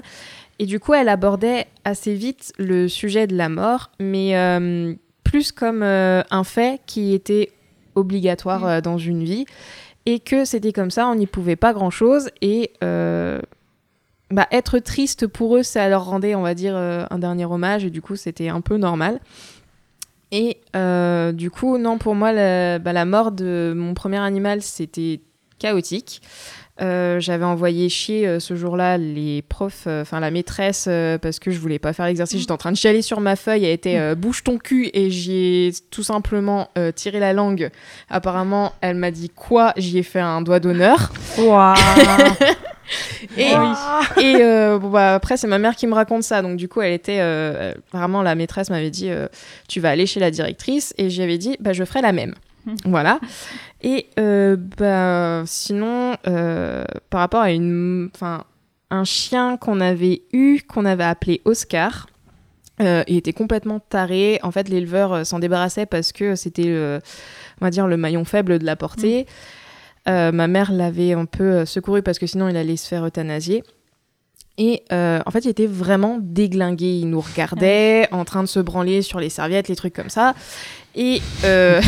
Et 0.58 0.66
du 0.66 0.80
coup, 0.80 0.94
elle 0.94 1.08
abordait 1.08 1.66
assez 1.84 2.14
vite 2.14 2.52
le 2.58 2.88
sujet 2.88 3.26
de 3.26 3.36
la 3.36 3.48
mort, 3.48 3.90
mais 3.98 4.36
euh, 4.36 4.94
plus 5.22 5.52
comme 5.52 5.82
euh, 5.82 6.22
un 6.30 6.44
fait 6.44 6.80
qui 6.86 7.14
était 7.14 7.52
obligatoire 7.94 8.66
euh, 8.66 8.80
dans 8.80 8.98
une 8.98 9.24
vie 9.24 9.46
et 10.06 10.20
que 10.20 10.44
c'était 10.44 10.72
comme 10.72 10.90
ça, 10.90 11.08
on 11.08 11.14
n'y 11.14 11.26
pouvait 11.26 11.56
pas 11.56 11.72
grand-chose 11.72 12.30
et 12.40 12.72
euh, 12.82 13.40
bah, 14.30 14.46
être 14.50 14.78
triste 14.78 15.26
pour 15.26 15.56
eux, 15.56 15.62
ça 15.62 15.88
leur 15.88 16.04
rendait, 16.04 16.34
on 16.34 16.42
va 16.42 16.54
dire, 16.54 16.74
euh, 16.76 17.04
un 17.10 17.18
dernier 17.18 17.44
hommage, 17.44 17.84
et 17.84 17.90
du 17.90 18.00
coup, 18.00 18.16
c'était 18.16 18.48
un 18.48 18.60
peu 18.60 18.76
normal. 18.76 19.20
Et 20.32 20.58
euh, 20.76 21.32
du 21.32 21.50
coup, 21.50 21.76
non, 21.76 21.98
pour 21.98 22.14
moi, 22.14 22.32
bah, 22.32 22.92
la 22.92 23.04
mort 23.04 23.32
de 23.32 23.74
mon 23.76 23.94
premier 23.94 24.18
animal, 24.18 24.62
c'était 24.62 25.20
chaotique. 25.58 26.22
Euh, 26.80 27.20
J'avais 27.20 27.44
envoyé 27.44 27.88
chier 27.88 28.26
euh, 28.26 28.40
ce 28.40 28.56
jour-là 28.56 28.96
les 28.96 29.42
profs, 29.42 29.84
euh, 29.86 30.02
enfin 30.02 30.20
la 30.20 30.30
maîtresse, 30.30 30.88
parce 31.20 31.38
que 31.38 31.50
je 31.50 31.58
voulais 31.58 31.78
pas 31.78 31.92
faire 31.92 32.06
l'exercice. 32.06 32.40
J'étais 32.40 32.52
en 32.52 32.56
train 32.56 32.72
de 32.72 32.76
chialer 32.76 33.02
sur 33.02 33.20
ma 33.20 33.36
feuille, 33.36 33.64
elle 33.64 33.72
était 33.72 34.14
bouge 34.14 34.42
ton 34.42 34.58
cul, 34.58 34.90
et 34.94 35.10
j'y 35.10 35.32
ai 35.32 35.72
tout 35.90 36.02
simplement 36.02 36.68
tiré 36.94 37.20
la 37.20 37.32
langue. 37.32 37.70
Apparemment, 38.08 38.72
elle 38.80 38.96
m'a 38.96 39.10
dit 39.10 39.28
quoi? 39.30 39.72
J'y 39.76 39.98
ai 39.98 40.02
fait 40.02 40.20
un 40.20 40.42
doigt 40.42 40.60
d'honneur. 40.60 41.12
Et, 43.36 43.52
et 44.20 44.34
bon, 44.78 44.90
bah, 44.90 45.14
après, 45.14 45.36
c'est 45.36 45.46
ma 45.46 45.58
mère 45.58 45.76
qui 45.76 45.86
me 45.86 45.94
raconte 45.94 46.24
ça. 46.24 46.42
Donc, 46.42 46.56
du 46.56 46.68
coup, 46.68 46.80
elle 46.80 46.92
était 46.92 47.20
vraiment 47.92 48.22
la 48.22 48.34
maîtresse 48.34 48.70
m'avait 48.70 48.90
dit 48.90 49.10
Tu 49.68 49.80
vas 49.80 49.90
aller 49.90 50.06
chez 50.06 50.20
la 50.20 50.30
directrice. 50.30 50.94
Et 50.98 51.10
j'avais 51.10 51.38
dit 51.38 51.56
bah, 51.60 51.72
Je 51.72 51.84
ferai 51.84 52.02
la 52.02 52.12
même. 52.12 52.34
voilà. 52.84 53.20
Et 53.82 54.06
euh, 54.18 54.56
bah, 54.78 55.42
sinon, 55.46 56.16
euh, 56.26 56.84
par 57.10 57.20
rapport 57.20 57.40
à 57.42 57.50
une, 57.52 58.10
enfin, 58.14 58.44
un 58.90 59.04
chien 59.04 59.56
qu'on 59.56 59.80
avait 59.80 60.22
eu, 60.32 60.60
qu'on 60.68 60.84
avait 60.84 61.04
appelé 61.04 61.40
Oscar. 61.44 62.08
euh, 62.80 63.02
il 63.08 63.16
était 63.16 63.32
complètement 63.32 63.78
taré. 63.80 64.38
En 64.42 64.50
fait, 64.50 64.68
l'éleveur 64.68 65.12
euh, 65.12 65.24
s'en 65.24 65.38
débarrassait 65.38 65.86
parce 65.86 66.12
que 66.12 66.34
c'était, 66.34 66.64
le- 66.64 67.00
on 67.60 67.64
va 67.66 67.70
dire, 67.70 67.86
le 67.86 67.96
maillon 67.96 68.24
faible 68.24 68.58
de 68.58 68.64
la 68.64 68.76
portée. 68.76 69.26
Euh, 70.08 70.32
ma 70.32 70.48
mère 70.48 70.72
l'avait 70.72 71.12
un 71.12 71.26
peu 71.26 71.66
secouru 71.66 72.02
parce 72.02 72.18
que 72.18 72.26
sinon 72.26 72.48
il 72.48 72.56
allait 72.56 72.76
se 72.78 72.88
faire 72.88 73.04
euthanasier. 73.04 73.62
Et 74.58 74.82
euh, 74.92 75.20
en 75.24 75.30
fait, 75.30 75.44
il 75.44 75.48
était 75.48 75.66
vraiment 75.66 76.18
déglingué. 76.20 76.86
Il 77.00 77.08
nous 77.10 77.20
regardait 77.20 78.08
en 78.12 78.24
train 78.24 78.42
de 78.42 78.48
se 78.48 78.60
branler 78.60 79.00
sur 79.02 79.20
les 79.20 79.28
serviettes, 79.30 79.68
les 79.68 79.76
trucs 79.76 79.94
comme 79.94 80.08
ça. 80.10 80.34
Et 80.96 81.22
euh, 81.44 81.80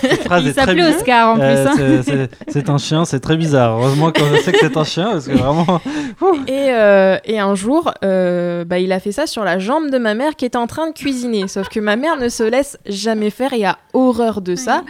Cette 0.00 0.22
phrase 0.24 0.42
Il 0.44 0.48
est 0.48 0.52
très 0.52 0.66
s'appelait. 0.66 0.94
Oscar 0.96 1.30
en 1.30 1.34
plus. 1.34 1.42
Euh, 1.44 1.66
hein. 1.66 2.26
c'est- 2.48 2.70
un 2.70 2.78
chien, 2.78 3.04
c'est 3.04 3.18
très 3.20 3.36
bizarre. 3.36 3.76
Heureusement 3.76 4.12
que 4.12 4.20
je 4.24 4.40
sais 4.40 4.52
que 4.52 4.58
c'est 4.60 4.76
un 4.76 4.84
chien, 4.84 5.10
parce 5.12 5.26
que 5.26 5.32
vraiment. 5.32 5.80
Et, 6.46 6.70
euh, 6.70 7.18
et 7.24 7.38
un 7.40 7.54
jour, 7.54 7.92
euh, 8.04 8.64
bah, 8.64 8.78
il 8.78 8.92
a 8.92 9.00
fait 9.00 9.12
ça 9.12 9.26
sur 9.26 9.42
la 9.44 9.58
jambe 9.58 9.90
de 9.90 9.98
ma 9.98 10.14
mère 10.14 10.36
qui 10.36 10.44
était 10.44 10.56
en 10.58 10.66
train 10.68 10.88
de 10.88 10.92
cuisiner. 10.94 11.48
Sauf 11.48 11.68
que 11.68 11.80
ma 11.80 11.96
mère 11.96 12.16
ne 12.18 12.28
se 12.28 12.42
laisse 12.44 12.78
jamais 12.86 13.30
faire 13.30 13.52
et 13.52 13.64
a 13.64 13.78
horreur 13.92 14.40
de 14.40 14.54
ça. 14.54 14.82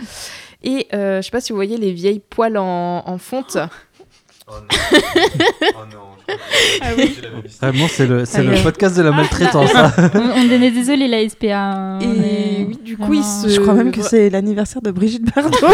Et 0.62 0.86
euh, 0.94 1.20
je 1.22 1.26
sais 1.26 1.30
pas 1.30 1.40
si 1.40 1.52
vous 1.52 1.56
voyez 1.56 1.76
les 1.78 1.92
vieilles 1.92 2.20
poils 2.28 2.56
en, 2.58 3.02
en 3.06 3.18
fonte. 3.18 3.56
Vraiment, 7.60 7.86
c'est 7.88 8.06
le, 8.06 8.24
c'est 8.24 8.38
Ah, 8.38 8.42
le 8.42 8.50
oui. 8.54 8.62
podcast 8.62 8.96
de 8.96 9.02
la 9.02 9.10
maltraitance. 9.12 9.70
hein. 9.74 9.92
on, 10.14 10.18
on 10.20 10.62
est 10.62 10.70
désolé 10.70 11.08
la 11.08 11.28
SPA. 11.28 11.46
hein, 11.58 11.98
Et 12.00 12.04
est 12.62 12.64
oui, 12.66 12.78
du 12.82 12.96
coup, 12.96 13.14
il 13.14 13.20
vraiment- 13.20 13.42
se- 13.42 13.48
Je 13.48 13.60
crois 13.60 13.74
même 13.74 13.92
que 13.92 14.02
c'est 14.02 14.28
l'anniversaire 14.30 14.82
de 14.82 14.90
Brigitte 14.90 15.24
Bardot. 15.34 15.56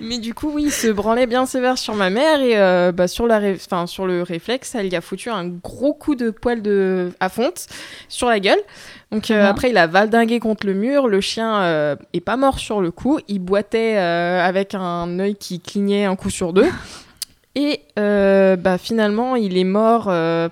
Mais 0.00 0.18
du 0.18 0.32
coup, 0.32 0.50
oui, 0.54 0.64
il 0.66 0.72
se 0.72 0.88
branlait 0.88 1.26
bien 1.26 1.44
sévère 1.44 1.76
sur 1.76 1.94
ma 1.94 2.08
mère 2.08 2.40
et 2.40 2.56
euh, 2.56 2.92
bah, 2.92 3.08
sur, 3.08 3.26
la 3.26 3.38
ré- 3.38 3.58
enfin, 3.66 3.86
sur 3.86 4.06
le 4.06 4.22
réflexe, 4.22 4.74
elle 4.74 4.88
lui 4.88 4.96
a 4.96 5.00
foutu 5.00 5.28
un 5.28 5.46
gros 5.46 5.92
coup 5.92 6.14
de 6.14 6.30
poil 6.30 6.62
de... 6.62 7.10
à 7.20 7.28
fonte 7.28 7.66
sur 8.08 8.28
la 8.28 8.40
gueule. 8.40 8.58
Donc 9.12 9.30
euh, 9.30 9.42
Mhm. 9.42 9.46
après, 9.46 9.70
il 9.70 9.76
a 9.76 9.86
valdingué 9.86 10.38
contre 10.40 10.66
le 10.66 10.74
mur. 10.74 11.08
Le 11.08 11.20
chien 11.20 11.60
euh, 11.62 11.96
est 12.14 12.20
pas 12.20 12.36
mort 12.36 12.58
sur 12.58 12.80
le 12.80 12.90
coup. 12.90 13.18
Il 13.28 13.40
boitait 13.40 13.96
euh, 13.96 14.40
avec 14.44 14.74
un 14.74 15.18
œil 15.18 15.34
qui 15.36 15.60
clignait 15.60 16.04
un 16.06 16.16
coup 16.16 16.30
sur 16.30 16.52
deux. 16.52 16.68
Et 17.56 17.80
euh, 17.98 18.54
bah, 18.56 18.76
finalement, 18.76 19.34
il 19.34 19.56
est 19.56 19.64
mort 19.64 20.08
euh, 20.08 20.50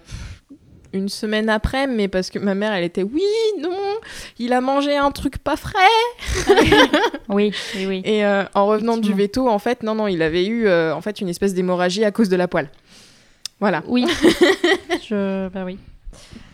une 0.95 1.11
semaine 1.11 1.51
après, 1.51 1.87
mais 1.87 2.09
parce 2.09 2.31
que 2.31 2.39
ma 2.39 2.55
mère, 2.55 2.73
elle 2.73 2.83
était 2.83 3.03
oui, 3.03 3.23
non, 3.61 3.77
il 4.39 4.55
a 4.55 4.63
mangé 4.63 4.97
un 4.97 5.11
truc 5.11 5.37
pas 5.37 5.57
frais. 5.57 5.77
Oui, 7.29 7.53
oui, 7.77 7.87
oui. 7.87 8.03
Et 8.07 8.25
euh, 8.25 8.45
en 8.55 8.67
revenant 8.67 8.97
du 8.97 9.13
veto, 9.13 9.49
en 9.49 9.59
fait, 9.59 9.83
non, 9.83 9.95
non, 9.95 10.07
il 10.07 10.23
avait 10.23 10.47
eu 10.47 10.69
en 10.71 11.01
fait 11.03 11.21
une 11.21 11.29
espèce 11.29 11.53
d'hémorragie 11.53 12.05
à 12.05 12.11
cause 12.11 12.31
de 12.31 12.37
la 12.37 12.49
poêle. 12.49 12.71
Voilà. 13.61 13.83
Oui. 13.87 14.07
Je... 15.09 15.49
Bah 15.51 15.65
oui. 15.67 15.79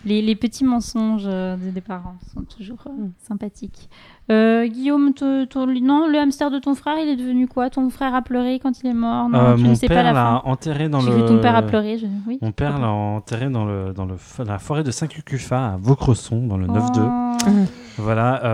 Les, 0.04 0.20
les 0.22 0.34
petits 0.34 0.64
mensonges 0.64 1.26
des 1.26 1.70
des 1.70 1.80
parents 1.80 2.16
sont 2.34 2.42
toujours 2.42 2.78
Mm. 2.86 3.10
sympathiques. 3.28 3.88
Euh, 4.30 4.66
Guillaume, 4.68 5.12
te- 5.12 5.44
ton- 5.46 5.66
non, 5.66 6.06
le 6.06 6.16
hamster 6.18 6.50
de 6.52 6.58
ton 6.60 6.74
frère, 6.76 6.96
il 7.02 7.08
est 7.08 7.16
devenu 7.16 7.48
quoi? 7.48 7.68
Ton 7.68 7.90
frère 7.90 8.14
a 8.14 8.22
pleuré 8.22 8.60
quand 8.62 8.80
il 8.82 8.86
est 8.88 8.94
mort? 8.94 9.28
Non, 9.28 9.38
Euh, 9.38 9.54
tu 9.56 9.62
mon 9.64 9.70
ne 9.70 9.74
sais 9.74 9.88
pas 9.88 9.94
père 9.94 10.04
la 10.04 10.12
l'a 10.12 10.24
fin. 10.24 10.42
enterré 10.44 10.88
dans 10.88 11.00
J'ai 11.00 11.10
le. 11.10 11.16
vu 11.16 11.24
ton 11.24 11.38
père 11.40 11.56
a 11.56 11.62
pleuré. 11.62 11.98
Je... 11.98 12.06
Oui. 12.28 12.38
Mon 12.40 12.52
père 12.52 12.78
l'a 12.78 12.88
enterré 12.90 13.48
dans, 13.50 13.64
le, 13.64 13.92
dans 13.92 14.04
le, 14.04 14.14
la 14.46 14.58
forêt 14.58 14.84
de 14.84 14.90
Saint-Cucufa 14.92 15.72
à 15.72 15.76
Vaucresson, 15.80 16.46
dans 16.46 16.56
le 16.56 16.66
9-2. 16.66 17.00
Oh. 17.00 17.50
Voilà, 17.98 18.44
euh, 18.44 18.46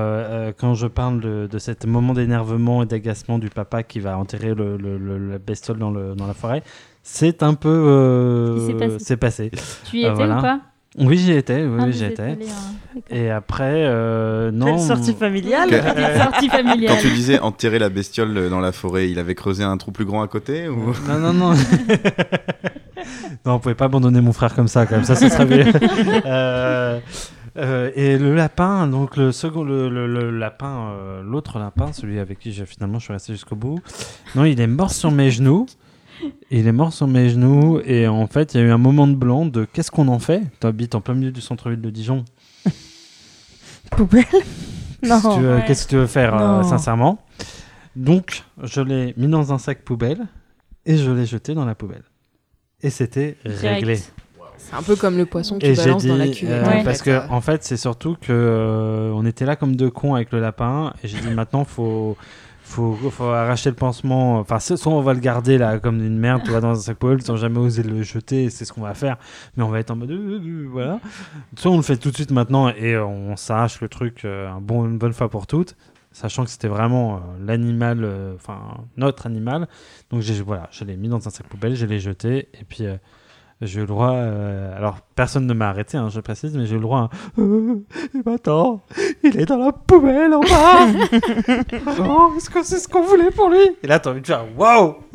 euh, 0.49 0.53
quand 0.59 0.75
je 0.75 0.87
parle 0.89 1.21
de, 1.21 1.49
de 1.51 1.59
cet 1.59 1.87
moment 1.87 2.15
d'énervement 2.15 2.83
et 2.83 2.87
d'agacement 2.87 3.39
du 3.39 3.49
papa 3.49 3.85
qui 3.85 4.01
va 4.01 4.19
enterrer 4.19 4.55
le, 4.55 4.77
le- 4.77 4.99
le- 4.99 5.31
la 5.31 5.39
bestiole 5.39 5.79
dans, 5.79 5.91
le, 5.93 6.15
dans 6.17 6.27
la 6.27 6.35
forêt, 6.35 6.63
c'est 7.05 7.45
un 7.45 7.55
peu. 7.55 7.69
euh, 7.69 8.67
s'est 8.67 8.75
passé. 8.75 8.97
c'est 8.99 9.17
passé. 9.17 9.51
Tu 9.85 9.99
y 9.99 10.05
Euh, 10.05 10.09
étais 10.09 10.15
voilà. 10.17 10.39
ou 10.39 10.43
pas? 10.43 10.61
Oui, 10.99 11.19
j'y 11.19 11.33
étais. 11.33 11.65
Oui, 11.65 11.79
Ah, 11.81 11.91
j'y 11.91 12.05
étais. 12.05 12.23
hein. 12.23 13.03
Et 13.11 13.31
après, 13.31 13.85
euh, 13.87 14.51
non. 14.51 14.67
Quelle 14.67 14.79
sortie 14.81 15.13
familiale. 15.13 15.69
Que- 15.69 15.77
Petite 15.95 16.23
sortie 16.23 16.49
familiale. 16.49 16.95
Quand 16.97 17.01
tu 17.03 17.11
disais 17.11 17.39
enterrer 17.39 17.79
la 17.79 17.91
bestiole 17.91 18.49
dans 18.49 18.61
la 18.61 18.73
forêt, 18.73 19.11
il 19.11 19.19
avait 19.19 19.35
creusé 19.35 19.63
un 19.65 19.77
trou 19.77 19.93
plus 19.93 20.07
grand 20.07 20.23
à 20.23 20.29
côté 20.29 20.69
ou... 20.69 20.95
Non, 21.09 21.19
non, 21.19 21.33
non. 21.35 21.53
non, 23.45 23.53
on 23.55 23.59
pouvait 23.59 23.75
pas 23.75 23.85
abandonner 23.87 24.21
mon 24.21 24.33
frère 24.33 24.55
comme 24.55 24.69
ça, 24.69 24.87
comme 24.87 25.05
ça, 25.05 25.15
ce 25.17 25.29
serait 25.29 25.47
bien. 25.47 25.67
Euh, 26.27 26.99
euh, 27.59 27.91
et 27.95 28.19
le 28.19 28.35
lapin, 28.35 28.87
donc 28.87 29.17
le 29.17 29.33
second, 29.33 29.65
le, 29.65 29.89
le- 29.89 30.07
le 30.07 30.31
lapin, 30.31 30.91
euh, 30.91 31.23
l'autre 31.23 31.59
lapin, 31.59 31.91
celui 31.93 32.19
avec 32.19 32.39
qui 32.39 32.53
j'ai 32.53 32.67
finalement 32.67 32.99
je 32.99 33.05
suis 33.05 33.13
resté 33.15 33.33
jusqu'au 33.33 33.57
bout. 33.57 33.79
Non, 34.35 34.45
il 34.45 34.61
est 34.61 34.67
mort 34.67 34.91
sur 34.91 35.11
mes 35.11 35.31
genoux. 35.31 35.67
Il 36.51 36.67
est 36.67 36.73
mort 36.73 36.93
sur 36.93 37.07
mes 37.07 37.29
genoux 37.29 37.81
et 37.85 38.07
en 38.09 38.27
fait 38.27 38.55
il 38.55 38.61
y 38.61 38.63
a 38.63 38.67
eu 38.67 38.71
un 38.71 38.79
moment 38.79 39.07
de 39.07 39.15
blanc 39.15 39.47
de 39.47 39.67
qu'est-ce 39.73 39.91
qu'on 39.91 40.09
en 40.09 40.19
fait? 40.19 40.43
Tu 40.61 40.67
habites 40.67 40.95
en 40.95 41.01
plein 41.01 41.15
milieu 41.15 41.33
du 41.33 41.41
centre-ville 41.41 41.81
de 41.81 41.91
Dijon. 41.91 42.25
Poubelle? 43.91 44.25
Non. 45.03 45.21
Qu'est-ce 45.21 45.29
que 45.29 45.35
tu 45.35 45.41
veux- 45.41 45.55
ouais. 45.57 45.65
Qu'est-ce 45.67 45.85
que 45.85 45.91
tu 45.91 45.97
veux 45.97 46.07
faire, 46.07 46.35
euh, 46.41 46.63
sincèrement? 46.63 47.19
Donc, 47.95 48.43
je 48.63 48.81
l'ai 48.81 49.15
mis 49.17 49.29
dans 49.29 49.53
un 49.53 49.59
sac 49.59 49.83
poubelle 49.83 50.27
et 50.85 50.97
je 50.97 51.11
l'ai 51.11 51.27
jeté 51.27 51.55
dans 51.55 51.65
la 51.65 51.75
poubelle. 51.75 52.03
Et 52.83 52.91
c'était 52.91 53.37
réglé. 53.45 53.97
C'est 54.59 54.75
un 54.75 54.83
peu 54.83 54.97
comme 54.97 55.17
le 55.17 55.27
poisson 55.27 55.59
balances 55.59 56.03
dit, 56.03 56.09
dans 56.09 56.17
la 56.17 56.29
cuvette. 56.29 56.67
euh, 56.67 56.67
Ouais. 56.69 56.85
parce 56.85 57.03
que 57.03 57.29
en 57.31 57.41
fait, 57.41 57.63
c'est 57.63 57.77
surtout 57.77 58.17
que 58.21 58.33
euh, 58.33 59.13
on 59.15 59.25
était 59.25 59.45
là 59.45 59.55
comme 59.55 59.77
deux 59.77 59.91
cons 59.91 60.15
avec 60.15 60.33
le 60.33 60.41
lapin, 60.41 60.93
et 61.05 61.09
j'ai 61.09 61.19
dit 61.21 61.29
maintenant 61.35 61.65
faut 61.65 62.17
faut, 62.67 62.95
faut 63.11 63.25
arracher 63.25 63.71
le 63.71 63.77
pansement. 63.77 64.39
Enfin, 64.41 64.59
soit 64.59 64.93
on 64.93 65.01
va 65.01 65.15
le 65.15 65.21
garder 65.21 65.57
là 65.57 65.79
comme 65.79 66.03
une 66.05 66.19
merde, 66.19 66.43
tu 66.45 66.51
vois, 66.51 66.61
dans 66.61 66.71
un 66.71 66.75
sac 66.75 66.99
poubelle, 66.99 67.23
sans 67.23 67.37
jamais 67.37 67.59
oser 67.59 67.83
le 67.83 68.03
jeter, 68.03 68.45
et 68.45 68.51
c'est 68.51 68.65
ce 68.65 68.73
qu'on 68.73 68.83
va 68.83 68.95
faire. 68.95 69.17
Mais 69.57 69.63
on 69.63 69.69
va 69.69 69.79
être 69.81 69.91
en 69.91 69.97
mode 69.97 70.11
euh, 70.11 70.41
euh, 70.45 70.69
voilà. 70.71 71.01
Soit 71.57 71.71
on 71.71 71.77
le 71.77 71.83
fait 71.83 71.97
tout 71.97 72.11
de 72.11 72.17
suite 72.17 72.33
maintenant 72.33 72.69
et 72.69 72.99
on 72.99 73.37
s'arrache 73.37 73.81
le 73.81 73.89
truc 73.89 74.25
euh, 74.25 74.51
une 74.51 74.99
bonne 74.99 75.13
fois 75.13 75.29
pour 75.29 75.47
toutes. 75.47 75.77
Sachant 76.17 76.45
que 76.45 76.51
c'était 76.51 76.69
vraiment 76.69 77.17
euh, 77.17 77.21
l'animal, 77.45 78.03
euh, 78.03 78.35
enfin 78.37 78.59
notre 78.97 79.27
animal. 79.27 79.69
Donc 80.11 80.23
voilà, 80.23 80.67
je 80.71 80.83
l'ai 80.85 80.97
mis 80.97 81.09
dans 81.09 81.27
un 81.29 81.31
sac 81.31 81.47
poubelle, 81.47 81.77
je 81.77 81.85
l'ai 81.85 82.01
jeté 82.01 82.49
et 82.55 82.65
puis 82.67 82.87
euh, 82.87 82.97
j'ai 83.63 83.79
eu 83.79 83.81
le 83.83 83.87
droit. 83.87 84.13
euh, 84.13 84.77
alors 84.77 84.99
personne 85.15 85.47
ne 85.47 85.55
m'a 85.55 85.69
arrêté, 85.71 85.97
hein, 85.97 86.09
je 86.11 86.21
précise, 86.21 86.57
mais 86.57 86.67
j'ai 86.67 86.73
eu 86.75 86.79
le 86.79 86.83
droit. 86.83 86.99
à 86.99 87.03
un, 87.05 87.43
Euh, 87.43 87.77
eh 88.15 88.23
ben, 88.23 88.35
attends, 88.35 88.83
il 89.23 89.41
est 89.41 89.47
dans 89.47 89.57
la 89.59 89.73
poubelle 89.73 90.35
en 90.35 90.41
bas. 90.41 90.87
oh, 92.01 92.33
est-ce 92.37 92.51
que 92.51 92.63
c'est 92.63 92.79
ce 92.79 92.87
qu'on 92.89 93.03
voulait 93.03 93.31
pour 93.31 93.49
lui 93.49 93.59
Et 93.83 93.87
là 93.87 93.99
t'as 93.99 94.11
envie 94.11 94.21
de 94.21 94.27
faire 94.27 94.45
waouh. 94.57 94.97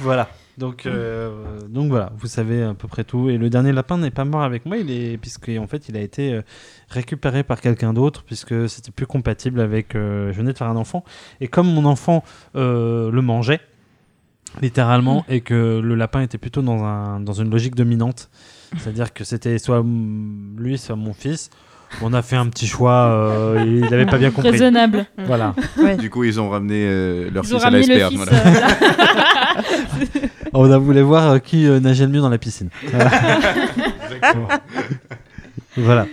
voilà. 0.00 0.28
Donc, 0.58 0.86
euh, 0.86 1.60
donc 1.68 1.88
voilà, 1.88 2.10
vous 2.18 2.26
savez 2.26 2.64
à 2.64 2.74
peu 2.74 2.88
près 2.88 3.04
tout. 3.04 3.30
Et 3.30 3.38
le 3.38 3.48
dernier 3.48 3.70
lapin 3.72 3.96
n'est 3.96 4.10
pas 4.10 4.24
mort 4.24 4.42
avec 4.42 4.66
moi, 4.66 4.76
il 4.76 4.90
est 4.90 5.16
puisque 5.16 5.50
en 5.56 5.68
fait 5.68 5.88
il 5.88 5.96
a 5.96 6.00
été 6.00 6.32
euh, 6.34 6.42
récupéré 6.88 7.44
par 7.44 7.60
quelqu'un 7.60 7.92
d'autre 7.92 8.24
puisque 8.24 8.68
c'était 8.68 8.90
plus 8.90 9.06
compatible 9.06 9.60
avec. 9.60 9.90
je 9.94 10.32
venais 10.32 10.52
de 10.52 10.58
faire 10.58 10.66
un 10.66 10.76
enfant 10.76 11.04
et 11.40 11.46
comme 11.46 11.72
mon 11.72 11.84
enfant 11.84 12.24
le 12.54 13.20
mangeait 13.20 13.60
littéralement 14.62 15.24
et 15.28 15.40
que 15.40 15.80
le 15.82 15.94
lapin 15.94 16.20
était 16.22 16.38
plutôt 16.38 16.62
dans 16.62 16.82
un 16.84 17.20
dans 17.20 17.32
une 17.34 17.50
logique 17.50 17.74
dominante, 17.74 18.30
c'est-à-dire 18.76 19.12
que 19.12 19.24
c'était 19.24 19.58
soit 19.58 19.82
mm, 19.82 20.56
lui 20.58 20.78
soit 20.78 20.96
mon 20.96 21.12
fils. 21.12 21.50
On 22.02 22.12
a 22.12 22.20
fait 22.20 22.36
un 22.36 22.46
petit 22.48 22.66
choix, 22.66 22.92
euh, 23.06 23.64
il 23.66 23.80
n'avait 23.80 24.04
pas 24.04 24.18
bien 24.18 24.30
compris. 24.30 24.50
Raisonnable. 24.50 25.06
Voilà. 25.24 25.54
Du 25.98 26.10
coup, 26.10 26.22
ils 26.24 26.38
ont 26.38 26.50
ramené 26.50 26.84
euh, 26.86 27.30
leur 27.30 27.44
Ils 27.44 27.54
ont 27.54 27.58
fils 27.58 27.66
à 27.66 27.70
la 27.70 27.78
ramené 27.78 27.94
le 27.94 28.00
SPA. 28.00 28.08
fils. 28.10 28.18
voilà. 28.18 28.32
euh. 29.56 30.26
On 30.52 30.70
a 30.70 30.76
voulu 30.78 31.00
voir 31.00 31.30
euh, 31.30 31.38
qui 31.38 31.66
euh, 31.66 31.80
nageait 31.80 32.04
le 32.04 32.12
mieux 32.12 32.20
dans 32.20 32.28
la 32.28 32.36
piscine. 32.38 32.68
Voilà. 32.92 33.10
voilà. 35.76 36.06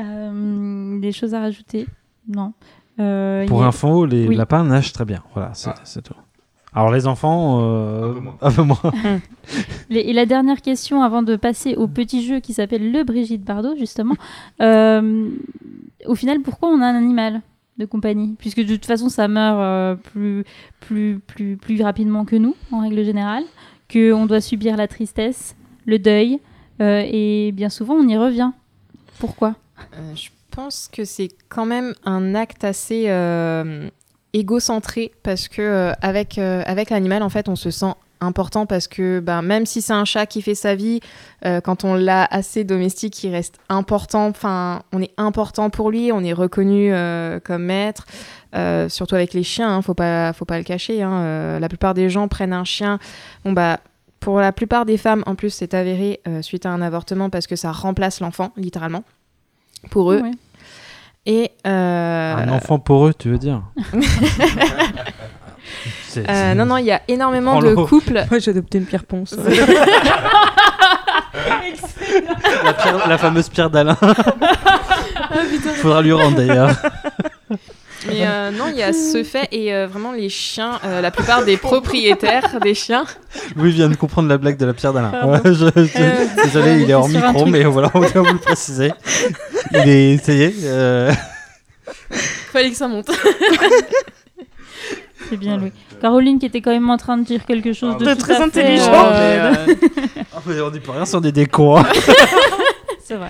Euh, 0.00 1.00
des 1.00 1.12
choses 1.12 1.34
à 1.34 1.40
rajouter? 1.40 1.86
Non. 2.28 2.52
Euh, 3.00 3.46
Pour 3.46 3.64
info, 3.64 4.04
les 4.06 4.26
Oui. 4.28 4.36
lapins 4.36 4.64
nagent 4.64 4.92
très 4.92 5.04
bien. 5.04 5.22
Voilà, 5.34 5.50
c'est 5.54 5.70
c'est 5.84 6.02
tout. 6.02 6.14
Alors 6.74 6.90
les 6.90 7.06
enfants, 7.06 7.60
euh, 7.60 8.14
un 8.40 8.50
peu 8.50 8.62
moins. 8.62 8.80
Et 9.90 10.12
la 10.12 10.26
dernière 10.26 10.62
question 10.62 11.02
avant 11.02 11.22
de 11.22 11.36
passer 11.36 11.74
au 11.74 11.86
petit 11.86 12.24
jeu 12.24 12.40
qui 12.40 12.54
s'appelle 12.54 12.90
le 12.90 13.04
Brigitte 13.04 13.44
Bardot, 13.44 13.76
justement. 13.76 14.14
Euh, 14.60 15.30
au 16.06 16.14
final, 16.14 16.40
pourquoi 16.40 16.68
on 16.68 16.80
a 16.80 16.86
un 16.86 16.94
animal 16.94 17.40
de 17.78 17.84
compagnie? 17.84 18.36
Puisque 18.38 18.60
de 18.60 18.74
toute 18.74 18.86
façon, 18.86 19.08
ça 19.08 19.26
meurt 19.26 19.58
euh, 19.58 19.94
plus, 19.96 20.44
plus, 20.80 21.18
plus, 21.26 21.56
plus 21.56 21.82
rapidement 21.82 22.24
que 22.24 22.36
nous, 22.36 22.54
en 22.70 22.80
règle 22.80 23.04
générale, 23.04 23.44
qu'on 23.92 24.26
doit 24.26 24.40
subir 24.40 24.76
la 24.76 24.86
tristesse, 24.86 25.56
le 25.84 25.98
deuil, 25.98 26.38
euh, 26.80 27.02
et 27.06 27.52
bien 27.52 27.68
souvent, 27.68 27.94
on 27.94 28.06
y 28.06 28.16
revient. 28.16 28.50
Pourquoi? 29.18 29.54
Euh, 29.94 30.14
je 30.14 30.30
pense 30.50 30.88
que 30.92 31.04
c'est 31.04 31.28
quand 31.48 31.66
même 31.66 31.94
un 32.04 32.34
acte 32.34 32.64
assez 32.64 33.04
euh, 33.08 33.88
égocentré 34.32 35.12
parce 35.22 35.48
que 35.48 35.62
euh, 35.62 35.92
avec, 36.00 36.38
euh, 36.38 36.62
avec 36.66 36.90
l'animal, 36.90 37.22
en 37.22 37.28
fait, 37.28 37.48
on 37.48 37.56
se 37.56 37.70
sent 37.70 37.94
important 38.20 38.66
parce 38.66 38.86
que 38.86 39.20
ben, 39.20 39.42
même 39.42 39.66
si 39.66 39.82
c'est 39.82 39.92
un 39.92 40.04
chat 40.04 40.26
qui 40.26 40.42
fait 40.42 40.54
sa 40.54 40.74
vie, 40.74 41.00
euh, 41.44 41.60
quand 41.60 41.84
on 41.84 41.94
l'a 41.94 42.24
assez 42.30 42.62
domestique, 42.64 43.22
il 43.24 43.30
reste 43.30 43.56
important. 43.68 44.28
Enfin, 44.28 44.82
on 44.92 45.02
est 45.02 45.12
important 45.16 45.70
pour 45.70 45.90
lui, 45.90 46.12
on 46.12 46.22
est 46.22 46.32
reconnu 46.32 46.92
comme 47.44 47.64
maître. 47.64 48.06
Surtout 48.88 49.14
avec 49.16 49.34
les 49.34 49.42
chiens, 49.42 49.76
hein, 49.76 49.82
faut 49.82 49.94
pas, 49.94 50.32
faut 50.32 50.44
pas 50.44 50.58
le 50.58 50.64
cacher. 50.64 51.02
hein. 51.02 51.58
La 51.58 51.68
plupart 51.68 51.94
des 51.94 52.10
gens 52.10 52.28
prennent 52.28 52.52
un 52.52 52.64
chien. 52.64 53.00
Bon 53.44 53.52
bah, 53.52 53.80
pour 54.20 54.38
la 54.38 54.52
plupart 54.52 54.84
des 54.84 54.98
femmes, 54.98 55.24
en 55.26 55.34
plus, 55.34 55.50
c'est 55.50 55.74
avéré 55.74 56.20
suite 56.42 56.64
à 56.64 56.70
un 56.70 56.80
avortement 56.80 57.28
parce 57.28 57.48
que 57.48 57.56
ça 57.56 57.72
remplace 57.72 58.20
l'enfant, 58.20 58.52
littéralement, 58.56 59.02
pour 59.90 60.12
eux. 60.12 60.20
Ouais. 60.20 60.30
Et 61.24 61.52
euh, 61.66 62.34
Un 62.36 62.48
enfant 62.48 62.78
pour 62.80 63.06
eux, 63.06 63.14
tu 63.16 63.28
veux 63.30 63.38
dire 63.38 63.62
euh, 66.16 66.54
non, 66.54 66.66
non, 66.66 66.76
il 66.78 66.86
y 66.86 66.90
a 66.92 67.00
énormément 67.08 67.60
de 67.60 67.74
couples. 67.74 68.24
Moi, 68.30 68.40
j'ai 68.40 68.50
adopté 68.50 68.78
une 68.78 68.84
pierre 68.86 69.04
ponce. 69.04 69.36
la, 72.64 72.74
pierre- 72.74 73.08
la 73.08 73.18
fameuse 73.18 73.48
pierre 73.48 73.70
d'Alain. 73.70 73.96
Faudra 75.76 76.02
lui 76.02 76.12
rendre 76.12 76.36
d'ailleurs. 76.36 76.70
Mais 78.08 78.26
euh, 78.26 78.50
non, 78.50 78.64
il 78.68 78.76
y 78.76 78.82
a 78.82 78.92
ce 78.92 79.22
fait 79.22 79.48
et 79.52 79.72
euh, 79.74 79.86
vraiment 79.86 80.12
les 80.12 80.28
chiens, 80.28 80.80
euh, 80.84 81.00
la 81.00 81.10
plupart 81.10 81.44
des 81.44 81.56
propriétaires 81.68 82.58
des 82.60 82.74
chiens. 82.74 83.04
Louis 83.56 83.70
vient 83.72 83.88
de 83.88 83.94
comprendre 83.96 84.28
la 84.28 84.38
blague 84.38 84.56
de 84.56 84.66
la 84.66 84.74
pierre 84.74 84.92
d'Alain. 84.92 85.10
Pardon. 85.10 85.32
Ouais, 85.32 85.40
je- 85.44 85.52
je- 85.52 86.02
Euh, 86.02 86.26
désolé, 86.44 86.82
il 86.82 86.90
est 86.90 86.94
hors 86.94 87.08
sur 87.08 87.20
micro, 87.26 87.46
mais 87.46 87.64
voilà, 87.64 87.90
on 87.94 88.00
vient 88.00 88.22
vous 88.22 88.32
le 88.32 88.38
préciser. 88.38 88.92
Il 89.72 89.88
est, 89.88 90.18
ça 90.24 90.32
y 90.32 90.42
est, 90.42 90.54
euh, 90.64 91.12
Fallait 92.52 92.70
que 92.70 92.76
ça 92.76 92.88
monte. 92.88 93.10
C'est 95.28 95.36
bien, 95.36 95.56
Louis. 95.56 95.72
Caroline 96.00 96.38
qui 96.38 96.46
était 96.46 96.60
quand 96.60 96.72
même 96.72 96.90
en 96.90 96.96
train 96.96 97.16
de 97.16 97.24
dire 97.24 97.46
quelque 97.46 97.72
chose 97.72 97.96
de 97.96 98.04
De 98.04 98.12
tout 98.14 98.20
très 98.20 98.34
à 98.34 98.36
fait, 98.38 98.42
intelligent. 98.42 98.92
euh, 99.12 99.52
Ah, 100.34 100.38
mais 100.46 100.60
on 100.60 100.70
dit 100.70 100.80
pas 100.80 100.92
rien, 100.92 101.04
on 101.14 101.22
est 101.22 101.32
des 101.32 101.46
cons. 101.46 101.76
hein. 101.78 101.86
C'est 103.04 103.14
vrai. 103.14 103.28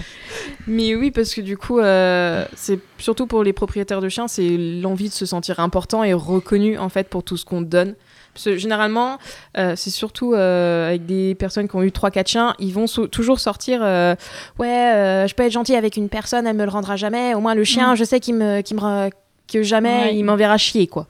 Mais 0.69 0.95
oui, 0.95 1.11
parce 1.11 1.35
que 1.35 1.41
du 1.41 1.57
coup, 1.57 1.81
euh, 1.81 2.45
c'est 2.55 2.79
surtout 2.99 3.27
pour 3.27 3.43
les 3.43 3.53
propriétaires 3.53 4.01
de 4.01 4.09
chiens, 4.09 4.29
c'est 4.29 4.57
l'envie 4.57 5.09
de 5.09 5.15
se 5.15 5.27
sentir 5.27 5.59
important 5.61 6.05
et 6.05 6.13
reconnu 6.13 6.79
en 6.79 6.89
fait 6.89 7.09
pour 7.09 7.25
tout 7.25 7.37
ce 7.37 7.45
qu'on 7.45 7.63
donne. 7.63 7.95
Parce 8.33 8.45
que 8.47 8.57
généralement, 8.57 9.19
euh, 9.59 9.75
c'est 9.77 9.91
surtout 9.91 10.35
euh, 10.35 10.89
avec 10.89 11.05
des 11.05 11.35
personnes 11.35 11.69
qui 11.69 11.77
ont 11.77 11.83
eu 11.83 11.89
3-4 11.91 12.27
chiens, 12.29 12.55
ils 12.59 12.73
vont 12.73 12.87
so- 12.87 13.07
toujours 13.09 13.41
sortir 13.41 13.81
euh, 13.83 14.15
Ouais, 14.59 15.27
je 15.29 15.35
peux 15.35 15.43
être 15.43 15.53
gentil 15.53 15.75
avec 15.75 15.97
une 15.97 16.09
personne, 16.09 16.47
elle 16.47 16.57
me 16.57 16.65
le 16.65 16.71
rendra 16.71 16.97
jamais. 16.97 17.35
Au 17.35 17.41
moins, 17.41 17.55
le 17.55 17.65
chien, 17.65 17.93
Mm. 17.93 17.97
je 17.97 18.05
sais 18.05 18.21
qu'il 18.21 18.35
me, 18.37 18.61
qu'il 18.63 18.77
me 18.77 19.11
que 19.53 19.63
jamais 19.63 20.05
Ouais. 20.05 20.17
il 20.17 20.25
m'enverra 20.25 20.57
chier, 20.57 20.87
quoi. 20.87 21.09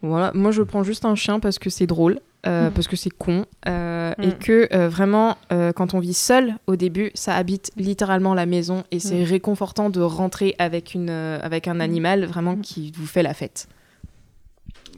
Voilà, 0.00 0.30
moi 0.32 0.52
je 0.52 0.62
prends 0.62 0.84
juste 0.84 1.04
un 1.04 1.16
chien 1.16 1.40
parce 1.40 1.58
que 1.58 1.70
c'est 1.70 1.86
drôle, 1.86 2.20
euh, 2.46 2.68
Mm. 2.70 2.72
parce 2.72 2.86
que 2.88 2.96
c'est 2.96 3.10
con, 3.10 3.44
euh, 3.66 4.12
et 4.22 4.28
Mm. 4.28 4.38
que 4.38 4.68
euh, 4.72 4.88
vraiment, 4.88 5.36
quand 5.74 5.94
on 5.94 5.98
vit 5.98 6.14
seul 6.14 6.54
au 6.66 6.76
début, 6.76 7.10
ça 7.14 7.34
habite 7.34 7.70
littéralement 7.76 8.34
la 8.34 8.46
maison 8.46 8.84
et 8.90 9.00
c'est 9.00 9.24
réconfortant 9.24 9.90
de 9.90 10.00
rentrer 10.00 10.54
avec, 10.58 10.94
une, 10.94 11.10
avec 11.10 11.68
un 11.68 11.80
animal 11.80 12.24
vraiment 12.26 12.56
qui 12.56 12.92
vous 12.96 13.06
fait 13.06 13.22
la 13.22 13.34
fête. 13.34 13.68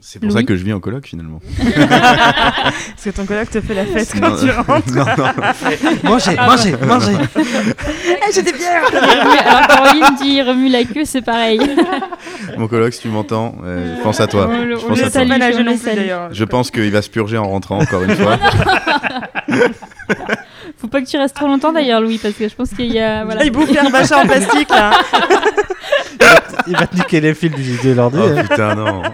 C'est 0.03 0.17
pour 0.17 0.29
Louis 0.29 0.41
ça 0.41 0.43
que 0.43 0.55
je 0.55 0.63
vis 0.63 0.73
en 0.73 0.79
coloc 0.79 1.05
finalement. 1.05 1.39
Parce 1.59 3.03
que 3.03 3.09
ton 3.11 3.25
coloc 3.27 3.51
te 3.51 3.61
fait 3.61 3.75
la 3.75 3.85
fête 3.85 4.11
quand 4.19 4.29
Non, 4.31 4.35
tu 4.35 4.49
rentres. 4.49 4.93
non, 4.95 5.05
non. 5.05 5.31
Mangez, 6.09 6.35
mangez, 6.35 6.75
mangez. 6.85 7.17
Eh, 7.37 8.41
bières 8.41 8.83
Oui, 8.91 9.37
alors 9.45 9.67
Caroline 9.67 10.15
dit 10.19 10.41
remue 10.41 10.69
la 10.69 10.85
queue, 10.85 11.05
c'est 11.05 11.21
pareil. 11.21 11.59
Mon 12.57 12.67
coloc, 12.67 12.93
si 12.93 13.01
tu 13.01 13.09
m'entends, 13.09 13.55
euh, 13.63 13.97
je 13.97 14.01
pense 14.01 14.19
à 14.19 14.25
toi. 14.25 14.49
On 14.49 14.73
on 14.73 14.87
pense 14.87 14.99
le 14.99 15.05
à 15.05 15.77
salue. 15.77 16.09
Je 16.31 16.43
pense 16.45 16.71
qu'il 16.71 16.91
va 16.91 17.03
se 17.03 17.09
purger 17.09 17.37
en 17.37 17.47
rentrant 17.47 17.79
encore 17.79 18.01
une 18.01 18.15
fois. 18.15 18.39
Faut 20.91 20.97
pas 20.97 21.01
que 21.03 21.07
tu 21.09 21.17
restes 21.17 21.35
trop 21.37 21.47
longtemps 21.47 21.71
d'ailleurs, 21.71 22.01
Louis, 22.01 22.17
parce 22.17 22.33
que 22.33 22.49
je 22.49 22.53
pense 22.53 22.71
qu'il 22.71 22.91
y 22.91 22.99
a. 22.99 23.23
Voilà. 23.25 23.45
Il 23.45 23.51
bouffe 23.51 23.69
un 23.77 23.89
machin 23.89 24.23
en 24.23 24.27
plastique 24.27 24.69
là. 24.69 24.91
Il 26.67 26.75
va 26.75 26.85
te 26.85 26.95
niquer 26.97 27.21
les 27.21 27.33
fils 27.33 27.51
du 27.51 27.93
l'ordi. 27.93 28.17
Oh 28.21 28.41
putain, 28.41 28.75
non. 28.75 29.01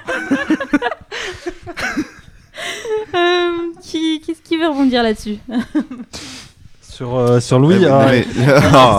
Euh, 3.16 3.52
qui, 3.82 4.20
qui, 4.20 4.34
qui 4.44 4.58
veut 4.58 4.68
rebondir 4.68 5.02
là-dessus? 5.02 5.38
Sur, 6.82 7.16
euh, 7.16 7.40
sur 7.40 7.60
Louis, 7.60 7.86
Euh, 7.86 7.90
ah, 7.92 8.08
mais- 8.10 8.26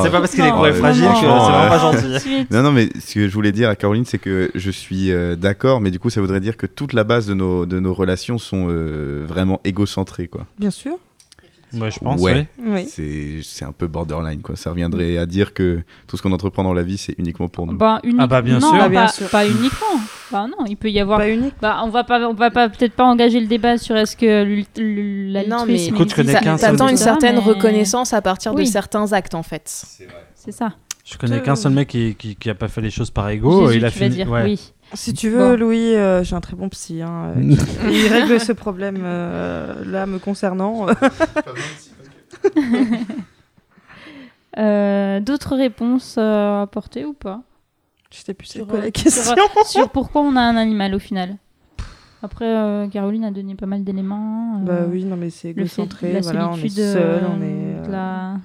c'est 0.05 0.11
pas 0.11 0.21
parce 0.21 0.31
qu'il 0.31 0.45
est 0.45 0.51
gros 0.53 0.67
et 0.67 0.73
fragile 0.73 1.03
que 1.03 1.09
c'est 1.19 1.27
vraiment 1.27 1.69
pas 1.69 1.85
euh, 1.85 1.93
gentil. 2.19 2.47
Non, 2.53 2.63
non, 2.63 2.71
mais 2.71 2.89
ce 3.05 3.15
que 3.15 3.29
je 3.29 3.35
voulais 3.35 3.51
dire 3.51 3.69
à 3.69 3.75
Caroline, 3.75 4.05
c'est 4.05 4.19
que 4.19 4.53
je 4.55 4.71
suis 4.71 5.11
euh, 5.11 5.35
d'accord, 5.35 5.81
mais 5.81 5.91
du 5.91 5.99
coup, 5.99 6.09
ça 6.09 6.21
voudrait 6.21 6.39
dire 6.39 6.57
que 6.57 6.67
toute 6.67 6.93
la 6.93 7.03
base 7.03 7.27
de 7.27 7.35
nos, 7.35 7.67
de 7.67 7.81
nos 7.81 7.93
relations 7.93 8.39
sont 8.39 8.69
euh, 8.71 9.25
vraiment 9.27 9.61
égocentrées, 9.65 10.29
quoi. 10.29 10.47
Bien 10.61 10.71
sûr. 10.71 10.97
Ouais, 11.75 11.91
je 11.91 11.99
pense, 11.99 12.21
Ouais. 12.21 12.47
Oui. 12.65 12.87
C'est 12.89 13.41
c'est 13.43 13.65
un 13.65 13.73
peu 13.73 13.87
borderline, 13.87 14.41
quoi. 14.41 14.57
Ça 14.57 14.71
reviendrait 14.71 15.19
à 15.19 15.27
dire 15.27 15.53
que 15.53 15.81
tout 16.07 16.17
ce 16.17 16.23
qu'on 16.23 16.33
entreprend 16.33 16.63
dans 16.65 16.73
la 16.73 16.83
vie, 16.83 16.97
c'est 16.99 17.15
uniquement 17.19 17.49
pour 17.49 17.67
nous. 17.67 17.77
Bah, 17.77 18.01
unique- 18.05 18.17
Ah 18.21 18.27
bah, 18.27 18.41
bien 18.43 18.59
non, 18.59 18.71
sûr. 18.71 18.79
Pas, 18.79 18.89
Bien 18.89 19.09
sûr. 19.09 19.29
pas 19.29 19.47
uniquement. 19.47 20.01
Bah 20.33 20.47
non, 20.47 20.65
il 20.67 20.77
peut 20.77 20.91
y 20.91 20.99
avoir. 21.01 21.19
Pas 21.19 21.29
unique. 21.31 21.55
Bah, 21.61 21.81
on 21.85 21.89
va 21.91 22.05
pas, 22.05 22.27
on 22.29 22.35
va 22.35 22.51
pas 22.51 22.69
peut-être 22.69 22.95
pas 22.95 23.05
engager 23.05 23.41
le 23.41 23.47
débat 23.47 23.77
sur 23.79 23.97
est-ce 23.97 24.17
que 24.17 24.45
l'altruisme 25.33 25.51
Non, 25.51 25.65
mais- 25.67 25.87
Écoute, 25.87 26.11
je 26.11 26.15
connais 26.17 26.31
existe, 26.33 26.45
qu'un 26.45 26.55
etc., 26.57 26.67
seul 26.69 26.77
T'attends 26.77 26.89
une 26.89 26.95
mais- 26.95 26.97
certaine 27.03 27.39
reconnaissance 27.39 28.13
à 28.13 28.23
partir 28.23 28.55
de 28.55 28.65
certains 28.65 29.13
actes 29.13 29.35
en 29.35 29.43
fait. 29.43 29.85
C'est 30.35 30.53
ça. 30.53 30.73
Je 31.05 31.17
connais 31.17 31.41
qu'un 31.43 31.57
seul 31.57 31.73
mec 31.73 31.89
qui, 31.89 32.15
qui, 32.17 32.37
qui 32.37 32.51
a 32.51 32.55
pas 32.55 32.69
fait 32.69 32.83
les 32.83 32.91
choses 32.91 33.11
par 33.11 33.29
ego. 33.31 33.71
Il 33.71 33.85
a 33.85 33.91
fini. 33.91 34.25
ouais. 34.25 34.43
oui. 34.45 34.73
Si 34.95 35.13
tu 35.15 35.29
veux, 35.29 35.57
Bon. 35.57 35.59
Louis, 35.59 35.95
euh, 35.95 36.23
j'ai 36.25 36.35
un 36.35 36.41
très 36.41 36.57
bon 36.57 36.69
psy. 36.71 37.03
hein, 37.03 37.35
euh, 37.37 37.41
qui- 37.55 37.57
il 37.91 38.07
règle 38.09 38.41
ce 38.41 38.53
problème 38.53 39.01
euh, 39.03 39.85
là 39.85 40.07
me 40.07 40.19
concernant. 40.19 40.87
Euh, 44.57 45.21
D'autres 45.21 45.55
réponses 45.57 46.17
euh, 46.19 46.59
à 46.59 46.63
apporter 46.63 47.05
ou 47.05 47.13
pas? 47.13 47.43
Je 48.11 48.19
sais 48.19 48.35
plus 48.35 48.47
c'est 48.47 48.59
Sur, 48.61 48.67
quoi 48.67 48.81
la 48.81 48.91
question. 48.91 49.35
Sur 49.67 49.91
pourquoi 49.91 50.23
on 50.23 50.35
a 50.37 50.41
un 50.41 50.57
animal 50.57 50.95
au 50.95 50.99
final? 50.99 51.37
Après, 52.23 52.47
euh, 52.47 52.89
Caroline 52.89 53.25
a 53.25 53.31
donné 53.31 53.55
pas 53.55 53.67
mal 53.67 53.85
d'éléments. 53.85 54.57
euh, 54.57 54.65
Bah 54.65 54.87
oui, 54.91 55.05
non 55.05 55.17
mais 55.17 55.31
c'est 55.31 55.51
égocentré. 55.51 56.13
la 56.15 56.21
Voilà, 56.23 56.49
on 56.51 56.57
est 56.57 56.69
seul, 56.71 56.97
euh, 57.25 57.29
on 57.29 57.41
est. 57.43 57.89
la- 57.91 58.33
on 58.33 58.37
est- 58.37 58.41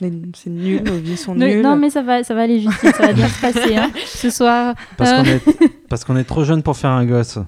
C'est 0.00 0.50
nul, 0.50 0.82
nos 0.84 0.94
vies 0.96 1.16
sont 1.16 1.34
nulles. 1.34 1.60
non, 1.60 1.74
mais 1.76 1.90
ça 1.90 2.02
va, 2.02 2.22
ça 2.22 2.34
va 2.34 2.42
aller 2.42 2.60
Justine, 2.60 2.92
ça 2.92 3.06
va 3.08 3.12
bien 3.12 3.26
se 3.28 3.40
passer 3.40 3.76
hein, 3.76 3.90
ce 4.06 4.30
soir. 4.30 4.74
Parce 4.96 5.10
Euh. 5.10 5.16
qu'on 5.22 5.28
est, 5.64 5.68
parce 5.88 6.04
qu'on 6.04 6.16
est 6.16 6.24
trop 6.24 6.44
jeune 6.44 6.62
pour 6.62 6.76
faire 6.76 6.90
un 6.90 7.04
gosse. 7.04 7.38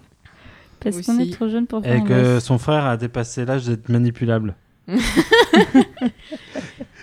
Parce 0.80 0.96
Aussi. 0.96 1.06
qu'on 1.06 1.18
est 1.20 1.32
trop 1.32 1.48
jeune 1.48 1.66
pour 1.66 1.82
faire 1.82 1.92
Et 1.94 1.98
un 1.98 2.00
que 2.00 2.34
gosse. 2.34 2.44
son 2.44 2.58
frère 2.58 2.86
a 2.86 2.96
dépassé 2.96 3.44
l'âge 3.44 3.66
d'être 3.66 3.88
manipulable. 3.88 4.54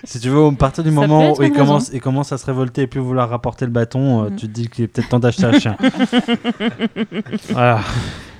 si 0.03 0.19
tu 0.19 0.30
veux, 0.30 0.45
à 0.45 0.51
partir 0.51 0.84
du 0.84 0.89
Ça 0.89 0.95
moment 0.95 1.34
où 1.38 1.43
il 1.43 1.51
commence, 1.51 1.89
il 1.93 2.01
commence 2.01 2.31
à 2.31 2.38
se 2.38 2.45
révolter 2.45 2.84
et 2.84 2.88
plus 2.88 2.99
vouloir 2.99 3.30
rapporter 3.30 3.65
le 3.65 3.72
bâton, 3.72 4.26
euh, 4.26 4.30
Mm. 4.30 4.35
tu 4.35 4.47
te 4.47 4.51
dis 4.51 4.68
qu'il 4.69 4.84
est 4.85 4.88
peut-être 4.88 5.09
temps 5.09 5.19
d'acheter 5.19 5.45
un 5.45 5.59
chien. 5.59 5.77
voilà. 7.49 7.81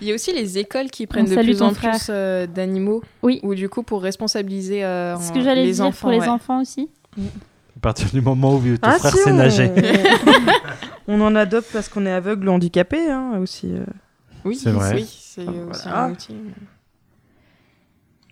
Il 0.02 0.08
y 0.08 0.12
a 0.12 0.16
aussi 0.16 0.32
les 0.34 0.58
écoles 0.58 0.90
qui 0.90 1.08
prennent 1.08 1.26
de 1.26 1.36
plus 1.36 1.62
en 1.62 1.74
frère. 1.74 1.92
plus 1.96 2.08
euh, 2.10 2.46
d'animaux. 2.48 3.02
Oui. 3.24 3.40
Ou 3.44 3.56
du 3.56 3.68
coup 3.70 3.84
pour 3.84 4.02
responsabiliser 4.04 4.84
euh, 4.84 5.16
ce 5.18 5.32
que 5.32 5.42
j'allais 5.42 5.66
les 5.66 5.74
dire 5.74 5.86
enfants. 5.86 6.02
pour 6.02 6.12
les 6.12 6.28
enfants 6.28 6.62
aussi. 6.62 6.90
À 7.18 7.80
partir 7.82 8.10
du 8.12 8.22
moment 8.22 8.56
où 8.56 8.60
ton 8.62 8.78
Ah, 8.84 9.00
frère 9.00 9.12
si, 9.14 9.18
sait 9.24 9.32
on... 9.32 9.36
nager. 9.36 9.72
on 11.08 11.20
en 11.22 11.36
adopte 11.36 11.70
parce 11.74 11.90
qu'on 11.90 12.06
est 12.06 12.12
aveugle 12.12 12.48
ou 12.50 12.52
handicapé 12.52 13.10
hein, 13.10 13.40
aussi. 13.42 13.72
euh. 13.72 13.86
Oui, 14.46 14.56
C'est 14.56 14.72
vrai. 14.72 14.94
Oui, 14.96 15.08
c'est 15.20 15.46
Ah, 15.48 15.52
aussi 15.72 15.82
voilà. 15.84 16.04
un 16.06 16.12
outil. 16.12 16.36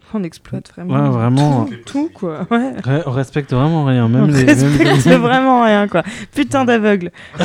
On 0.13 0.23
exploite 0.23 0.71
vraiment. 0.71 0.93
Ouais, 0.93 1.09
vraiment. 1.09 1.65
Tout, 1.65 1.75
tout, 1.85 2.09
quoi. 2.13 2.47
Ouais. 2.51 2.73
On 3.05 3.11
respecte 3.11 3.51
vraiment 3.53 3.83
rien. 3.85 4.05
On 4.05 4.09
Même 4.09 4.27
les, 4.27 4.45
même 4.45 4.77
les- 4.77 4.89
respecte 4.91 5.17
vraiment 5.17 5.63
rien 5.63 5.87
quoi. 5.87 6.03
Putain 6.33 6.63
d'aveugle. 6.65 7.11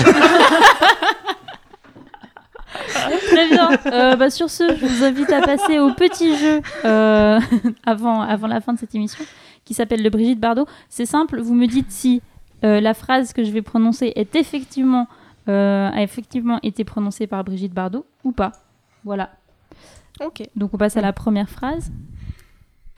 Très 3.31 3.49
bien. 3.49 3.71
Euh, 3.87 4.17
bah, 4.17 4.31
sur 4.31 4.51
ce, 4.51 4.65
je 4.77 4.87
vous 4.87 5.05
invite 5.05 5.31
à 5.33 5.41
passer 5.43 5.79
au 5.79 5.93
petit 5.95 6.37
jeu 6.37 6.61
euh, 6.85 7.41
avant, 7.87 8.21
avant 8.23 8.47
la 8.47 8.61
fin 8.61 8.73
de 8.75 8.79
cette 8.79 8.95
émission 8.95 9.25
qui 9.65 9.75
s'appelle 9.75 10.03
le 10.03 10.11
Brigitte 10.11 10.41
Bardot. 10.41 10.67
C'est 10.89 11.07
simple, 11.07 11.41
vous 11.41 11.55
me 11.55 11.67
dites 11.67 11.91
si 11.91 12.23
euh, 12.65 12.81
la 12.81 12.95
phrase 12.95 13.33
que 13.33 13.45
je 13.45 13.51
vais 13.51 13.63
prononcer 13.63 14.13
est 14.17 14.35
effectivement, 14.37 15.07
euh, 15.49 15.89
a 15.93 16.03
effectivement 16.03 16.59
été 16.63 16.85
prononcée 16.85 17.27
par 17.27 17.45
Brigitte 17.45 17.73
Bardot 17.73 18.05
ou 18.25 18.33
pas. 18.33 18.53
Voilà. 19.05 19.31
Ok. 20.25 20.43
Donc 20.57 20.75
on 20.75 20.77
passe 20.77 20.97
à 20.97 21.01
la 21.01 21.13
première 21.13 21.49
phrase. 21.49 21.91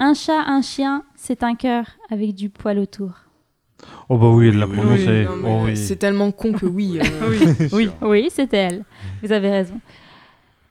Un 0.04 0.14
chat, 0.14 0.40
un 0.46 0.62
chien, 0.62 1.04
c'est 1.14 1.42
un 1.44 1.54
cœur 1.54 1.84
avec 2.10 2.34
du 2.34 2.48
poil 2.50 2.78
autour. 2.80 3.10
Oh 4.08 4.18
bah 4.18 4.28
oui, 4.30 4.48
elle 4.48 4.58
l'a 4.58 4.66
Oui, 4.66 4.76
prononcé. 4.76 5.26
Oh 5.28 5.62
oui. 5.64 5.76
C'est 5.76 5.94
tellement 5.96 6.32
con 6.32 6.52
que 6.52 6.66
oui. 6.66 6.98
euh, 7.00 7.28
Oui. 7.72 7.88
Oui, 8.02 8.08
oui, 8.22 8.28
c'était 8.32 8.56
elle. 8.56 8.84
Vous 9.22 9.30
avez 9.30 9.50
raison. 9.50 9.80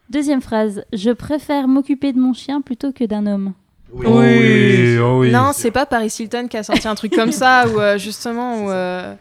Deuxième 0.10 0.41
phrase. 0.41 0.84
Je 0.91 1.12
préfère 1.12 1.68
m'occuper 1.70 2.12
de 2.12 2.20
mon 2.20 2.34
chien 2.34 2.60
plutôt 2.62 2.91
que 2.91 3.03
d'un 3.06 3.26
homme. 3.26 3.53
Oh 3.94 3.99
oui, 4.06 4.98
oh 4.99 5.20
oui. 5.20 5.32
non, 5.32 5.52
c'est 5.53 5.72
pas 5.72 5.86
Paris 5.86 6.14
Hilton 6.20 6.48
qui 6.49 6.58
a 6.58 6.64
sorti 6.64 6.88
un 6.88 6.95
truc 6.95 7.14
comme 7.14 7.32
ça 7.32 7.66
ou 7.68 7.98
justement 7.99 8.64
où. 8.66 8.70
euh, 8.70 9.14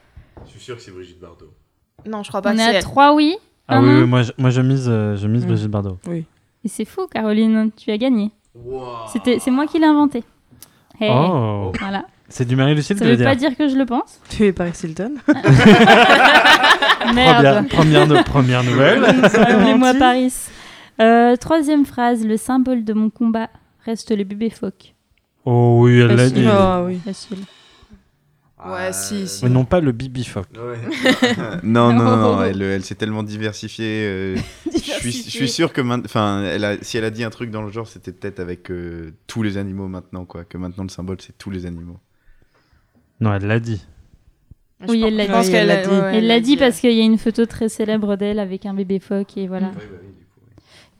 Je 0.46 0.50
suis 0.52 0.60
sûr 0.60 0.76
que 0.76 0.82
c'est 0.82 0.92
Brigitte 0.92 1.20
Bardot. 1.20 1.52
Non, 2.06 2.22
je 2.22 2.28
crois 2.28 2.40
pas 2.42 2.50
On 2.52 2.54
que 2.54 2.60
est 2.60 2.64
à 2.64 2.72
elle. 2.74 2.82
trois 2.82 3.14
oui. 3.14 3.36
Ah 3.68 3.80
oui, 3.80 3.86
non 3.88 4.00
oui, 4.00 4.06
moi 4.06 4.22
je, 4.22 4.32
moi 4.38 4.50
je 4.50 4.60
mise, 4.60 4.86
euh, 4.88 5.16
je 5.16 5.26
mise 5.28 5.44
Mm. 5.44 5.48
Brigitte 5.48 5.70
Bardot. 5.70 5.98
Et 6.08 6.24
c'est 6.68 6.84
faux, 6.84 7.06
Caroline, 7.08 7.70
tu 7.76 7.90
as 7.90 7.98
gagné. 7.98 8.30
C'était, 9.12 9.38
c'est 9.38 9.50
moi 9.50 9.66
qui 9.66 9.78
l'ai 9.78 9.86
inventé. 9.86 10.24
Hey. 11.00 11.10
Oh, 11.12 11.72
Voilà. 11.78 12.04
c'est 12.28 12.44
du 12.46 12.56
Marie-Lucille 12.56 12.96
Ça 12.98 13.04
tu 13.04 13.10
veux 13.10 13.16
veut 13.16 13.24
pas 13.24 13.34
dire 13.34 13.48
dire 13.50 13.58
que 13.58 13.68
je 13.68 13.76
le 13.76 13.86
pense. 13.86 14.20
Tu 14.28 14.44
es 14.46 14.52
Paris 14.52 14.72
Hilton. 14.82 15.14
Première, 17.00 17.14
Merde. 17.42 17.68
première, 17.68 18.24
première 18.24 18.64
nouvelle. 18.64 19.04
Appelez-moi. 19.24 19.94
Paris. 19.94 20.34
Euh, 21.00 21.36
troisième 21.36 21.86
phrase, 21.86 22.26
le 22.26 22.36
symbole 22.36 22.84
de 22.84 22.92
mon 22.92 23.08
combat 23.08 23.48
reste 23.86 24.10
le 24.16 24.24
bébé 24.24 24.50
phoque. 24.50 24.94
Oh 25.46 25.78
oui, 25.84 26.00
elle 26.00 26.14
l'a 26.16 26.28
dit. 26.28 26.44
Ah 26.46 26.82
oui. 26.84 26.98
Facile. 27.04 27.38
Ouais, 28.66 28.92
si, 28.92 29.26
si. 29.28 29.44
Mais 29.44 29.50
non 29.50 29.64
pas 29.64 29.80
le 29.80 29.92
Bibi 29.92 30.24
Phoque. 30.24 30.48
non, 31.62 31.92
non, 31.92 32.04
non, 32.04 32.16
non, 32.16 32.42
elle, 32.42 32.60
elle 32.62 32.84
s'est 32.84 32.94
tellement 32.94 33.22
diversifiée. 33.22 34.04
euh, 34.06 34.36
je, 34.72 34.78
suis, 34.78 35.12
je 35.12 35.30
suis 35.30 35.48
sûr 35.48 35.72
que 35.72 35.80
main- 35.80 36.02
enfin, 36.04 36.42
elle 36.44 36.64
a, 36.64 36.76
si 36.82 36.98
elle 36.98 37.04
a 37.04 37.10
dit 37.10 37.24
un 37.24 37.30
truc 37.30 37.50
dans 37.50 37.62
le 37.62 37.70
genre, 37.70 37.86
c'était 37.88 38.12
peut-être 38.12 38.40
avec 38.40 38.70
euh, 38.70 39.12
tous 39.26 39.42
les 39.42 39.56
animaux 39.56 39.88
maintenant, 39.88 40.24
quoi. 40.24 40.44
Que 40.44 40.58
maintenant 40.58 40.84
le 40.84 40.90
symbole, 40.90 41.16
c'est 41.20 41.36
tous 41.38 41.50
les 41.50 41.64
animaux. 41.66 41.98
Non, 43.20 43.32
elle 43.34 43.46
l'a 43.46 43.60
dit. 43.60 43.82
Je 44.82 44.86
Oui, 44.90 45.00
pense- 45.00 45.08
elle 45.08 45.16
l'a 45.16 45.26
je 45.26 45.30
pense 45.30 45.46
dit. 45.46 45.52
qu'elle 45.52 45.60
Elle 45.70 45.76
l'a 45.76 45.82
dit. 45.82 45.88
dit. 45.88 45.94
ouais, 46.00 46.16
Elle 46.16 46.26
l'a 46.26 46.34
l'a 46.34 46.40
dit 46.40 46.56
parce 46.56 46.76
euh. 46.78 46.80
qu'il 46.80 46.92
y 46.92 47.00
a 47.00 47.04
une 47.04 47.18
photo 47.18 47.46
très 47.46 47.68
célèbre 47.68 48.16
d'elle 48.16 48.38
avec 48.38 48.66
un 48.66 48.74
bébé 48.74 48.98
phoque 48.98 49.36
et 49.36 49.46
voilà. 49.48 49.70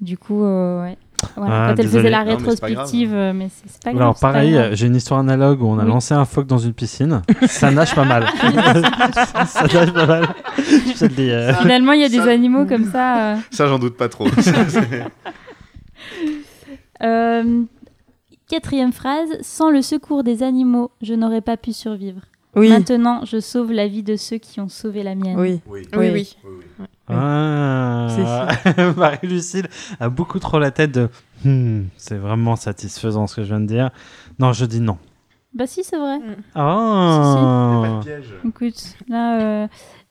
Du 0.01 0.17
coup, 0.17 0.45
euh, 0.45 0.83
ouais. 0.83 0.97
Voilà, 1.37 1.55
Ah, 1.55 1.67
quand 1.69 1.71
elle 1.71 1.87
désolé. 1.87 2.03
faisait 2.03 2.11
la 2.11 2.19
Non, 2.19 2.25
mais 2.25 2.31
c'est 2.31 2.61
pas 2.61 2.67
rétrospective, 2.67 3.15
euh, 3.15 3.33
mais 3.35 3.49
c'est 3.67 3.83
pas 3.83 3.91
grave. 3.93 4.03
Alors 4.03 4.17
c'est 4.17 4.21
pas 4.23 4.33
pareil, 4.33 4.57
euh, 4.57 4.71
j'ai 4.75 4.87
une 4.87 4.97
histoire 4.97 5.21
analogue 5.21 5.63
où 5.63 5.67
on 5.67 5.79
a 5.79 5.83
Oui. 5.85 5.89
lancé 5.89 6.15
un 6.15 6.25
phoque 6.25 6.47
dans 6.47 6.59
une 6.59 6.73
piscine. 6.73 7.23
Ça 7.49 7.71
nage 7.71 7.95
pas 7.95 8.05
mal. 8.05 8.27
ça 9.47 9.67
nage 9.73 9.93
pas 9.93 10.07
mal. 10.07 10.29
Je 10.59 10.99
te 10.99 11.05
le 11.05 11.11
dis. 11.11 11.31
euh. 11.31 11.55
Finalement, 11.55 11.93
il 11.93 12.01
y 12.01 12.05
a 12.05 12.09
des 12.09 12.21
animaux 12.21 12.67
comme 12.67 12.85
ça. 12.91 13.33
euh. 13.35 13.37
Ça, 13.51 13.67
j'en 13.67 13.79
doute 13.79 13.97
pas 13.97 14.09
trop. 14.09 14.27
Euh, 17.03 17.63
quatrième 18.49 18.93
phrase, 18.93 19.29
sans 19.41 19.71
le 19.71 19.81
secours 19.83 20.23
des 20.23 20.43
animaux, 20.43 20.91
je 21.01 21.15
n'aurais 21.15 21.41
pas 21.41 21.57
pu 21.57 21.73
survivre. 21.73 22.21
Oui. 22.57 22.69
Maintenant, 22.69 23.25
je 23.25 23.41
sauve 23.41 23.73
la 23.73 23.87
vie 23.89 24.03
de 24.03 24.17
ceux 24.17 24.37
qui 24.39 24.61
ont 24.61 24.69
sauvé 24.69 25.03
la 25.03 25.15
mienne. 25.15 25.39
Oui. 25.39 25.61
oui. 25.67 25.83
Oui, 25.97 26.11
oui. 26.13 26.37
Ah. 27.13 28.49
Marie-Lucille 28.97 29.69
a 29.99 30.09
beaucoup 30.09 30.39
trop 30.39 30.59
la 30.59 30.71
tête 30.71 30.93
de. 30.93 31.09
Hmm, 31.45 31.85
c'est 31.97 32.17
vraiment 32.17 32.57
satisfaisant 32.57 33.27
ce 33.27 33.37
que 33.37 33.43
je 33.43 33.49
viens 33.49 33.61
de 33.61 33.67
dire. 33.67 33.91
Non, 34.39 34.53
je 34.53 34.65
dis 34.65 34.81
non. 34.81 34.99
Bah 35.53 35.67
si, 35.67 35.83
c'est 35.83 35.99
vrai. 35.99 36.19
Oh. 36.55 38.01
Écoute, 38.47 38.97
là, 39.09 39.41
euh, 39.41 39.69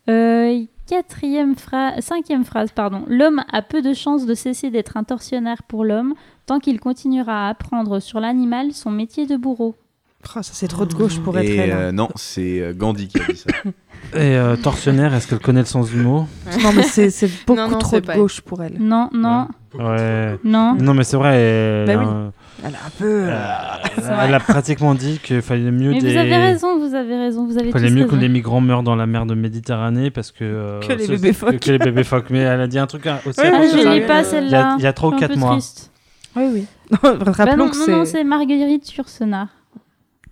euh, 0.10 0.66
quatrième 0.88 1.56
phrase, 1.56 2.04
cinquième 2.04 2.44
phrase, 2.44 2.72
pardon. 2.72 3.06
L'homme 3.08 3.44
a 3.52 3.62
peu 3.62 3.82
de 3.82 3.94
chances 3.94 4.26
de 4.26 4.34
cesser 4.34 4.70
d'être 4.70 4.98
un 4.98 5.04
tortionnaire 5.04 5.64
pour 5.64 5.86
l'homme 5.86 6.14
tant 6.46 6.60
qu'il 6.60 6.80
continuera 6.80 7.46
à 7.46 7.50
apprendre 7.50 8.00
sur 8.00 8.20
l'animal 8.20 8.74
son 8.74 8.92
métier 8.92 9.28
de 9.28 9.38
bourreau. 9.38 9.76
Oh, 10.26 10.42
ça 10.42 10.52
c'est 10.54 10.68
trop 10.68 10.86
de 10.86 10.94
gauche 10.94 11.18
pour 11.20 11.38
être 11.40 11.48
Et 11.50 11.56
elle. 11.56 11.72
hein. 11.72 11.76
euh, 11.78 11.92
non, 11.92 12.10
c'est 12.16 12.60
euh, 12.62 12.74
Gandhi 12.74 13.08
qui 13.08 13.20
a 13.22 13.26
dit 13.26 13.38
ça. 13.38 13.50
Et 14.16 14.36
euh, 14.38 14.56
tortionnaire, 14.58 15.14
est-ce 15.14 15.28
qu'elle 15.28 15.40
connaît 15.40 15.62
le 15.62 15.66
sens 15.66 15.90
du 15.90 15.98
mot? 15.98 16.28
Non 16.62 16.72
mais 16.76 16.84
c'est 16.84 17.10
c'est 17.10 17.30
beaucoup 17.46 17.60
Non, 17.60 17.70
non, 17.70 17.78
trop 17.80 17.92
c'est 17.92 18.02
de 18.02 18.06
pas- 18.06 18.16
gauche 18.16 18.42
pour 18.42 18.62
elle. 18.64 18.76
Non, 18.80 19.10
non, 19.14 19.48
Ouais. 19.78 20.38
non. 20.44 20.76
Non, 20.76 20.94
mais 20.94 21.04
c'est 21.04 21.16
vrai. 21.18 21.36
Elle, 21.38 21.86
Bah 21.88 22.02
oui. 22.02 22.06
euh, 22.08 22.30
Elle 22.66 22.76
a 22.76 22.78
un 22.86 22.90
peu. 22.98 23.24
euh, 23.28 24.24
elle 24.26 24.34
a 24.34 24.40
pratiquement 24.40 24.94
dit 24.96 25.20
qu'il 25.24 25.42
fallait 25.42 25.72
mieux 25.72 25.92
Mais 25.92 26.00
des. 26.02 26.12
vous 26.12 26.18
avez 26.18 26.36
raison, 26.38 26.80
vous 26.80 26.96
avez 26.96 27.18
raison, 27.18 27.46
vous 27.46 27.58
avez 27.58 27.72
fallait 27.72 27.90
mieux 27.92 28.06
que 28.06 28.12
raison. 28.12 28.22
les 28.22 28.30
migrants 28.30 28.62
meurent 28.62 28.84
dans 28.84 28.96
la 28.96 29.06
mer 29.06 29.26
de 29.26 29.36
Méditerranée 29.36 30.12
parce 30.12 30.32
que. 30.32 30.44
euh, 30.44 30.80
Que 30.82 30.94
les 30.94 31.06
ce- 31.06 31.12
bébés 31.12 31.34
phoques. 31.34 31.60
Que 31.60 31.72
les 31.72 31.78
bébés 31.80 32.04
phoques. 32.04 32.30
Mais 32.30 32.40
elle 32.40 32.62
a 32.62 32.68
dit 32.68 32.80
un 32.80 32.88
truc 32.88 33.06
hein, 33.08 33.20
aussi. 33.26 33.40
Oui, 33.42 33.48
Ah, 33.54 33.62
je 33.72 33.78
oui, 33.78 33.84
l'ai 33.84 33.84
pas 33.84 33.90
oui. 33.92 34.00
Il 34.00 34.06
y 34.06 34.10
a, 34.10 34.24
celle-là. 34.24 34.76
il 34.80 34.84
y 34.84 34.88
a 34.88 34.94
3 34.94 35.10
ou 35.10 35.12
Je 35.14 35.18
suis 35.18 35.26
un 35.26 35.28
4 35.28 35.34
peu 35.36 35.40
mois. 35.40 35.52
triste. 35.52 35.92
Oui 36.36 36.44
oui. 36.54 36.66
Non, 36.92 36.98
Bah 37.18 37.32
rappelons 37.32 37.66
non, 37.66 37.70
que 37.72 37.78
non, 37.78 37.84
c'est. 37.86 37.92
non, 37.92 38.06
c'est 38.06 38.24
Marguerite 38.24 38.96
Yourcenar. 38.96 39.48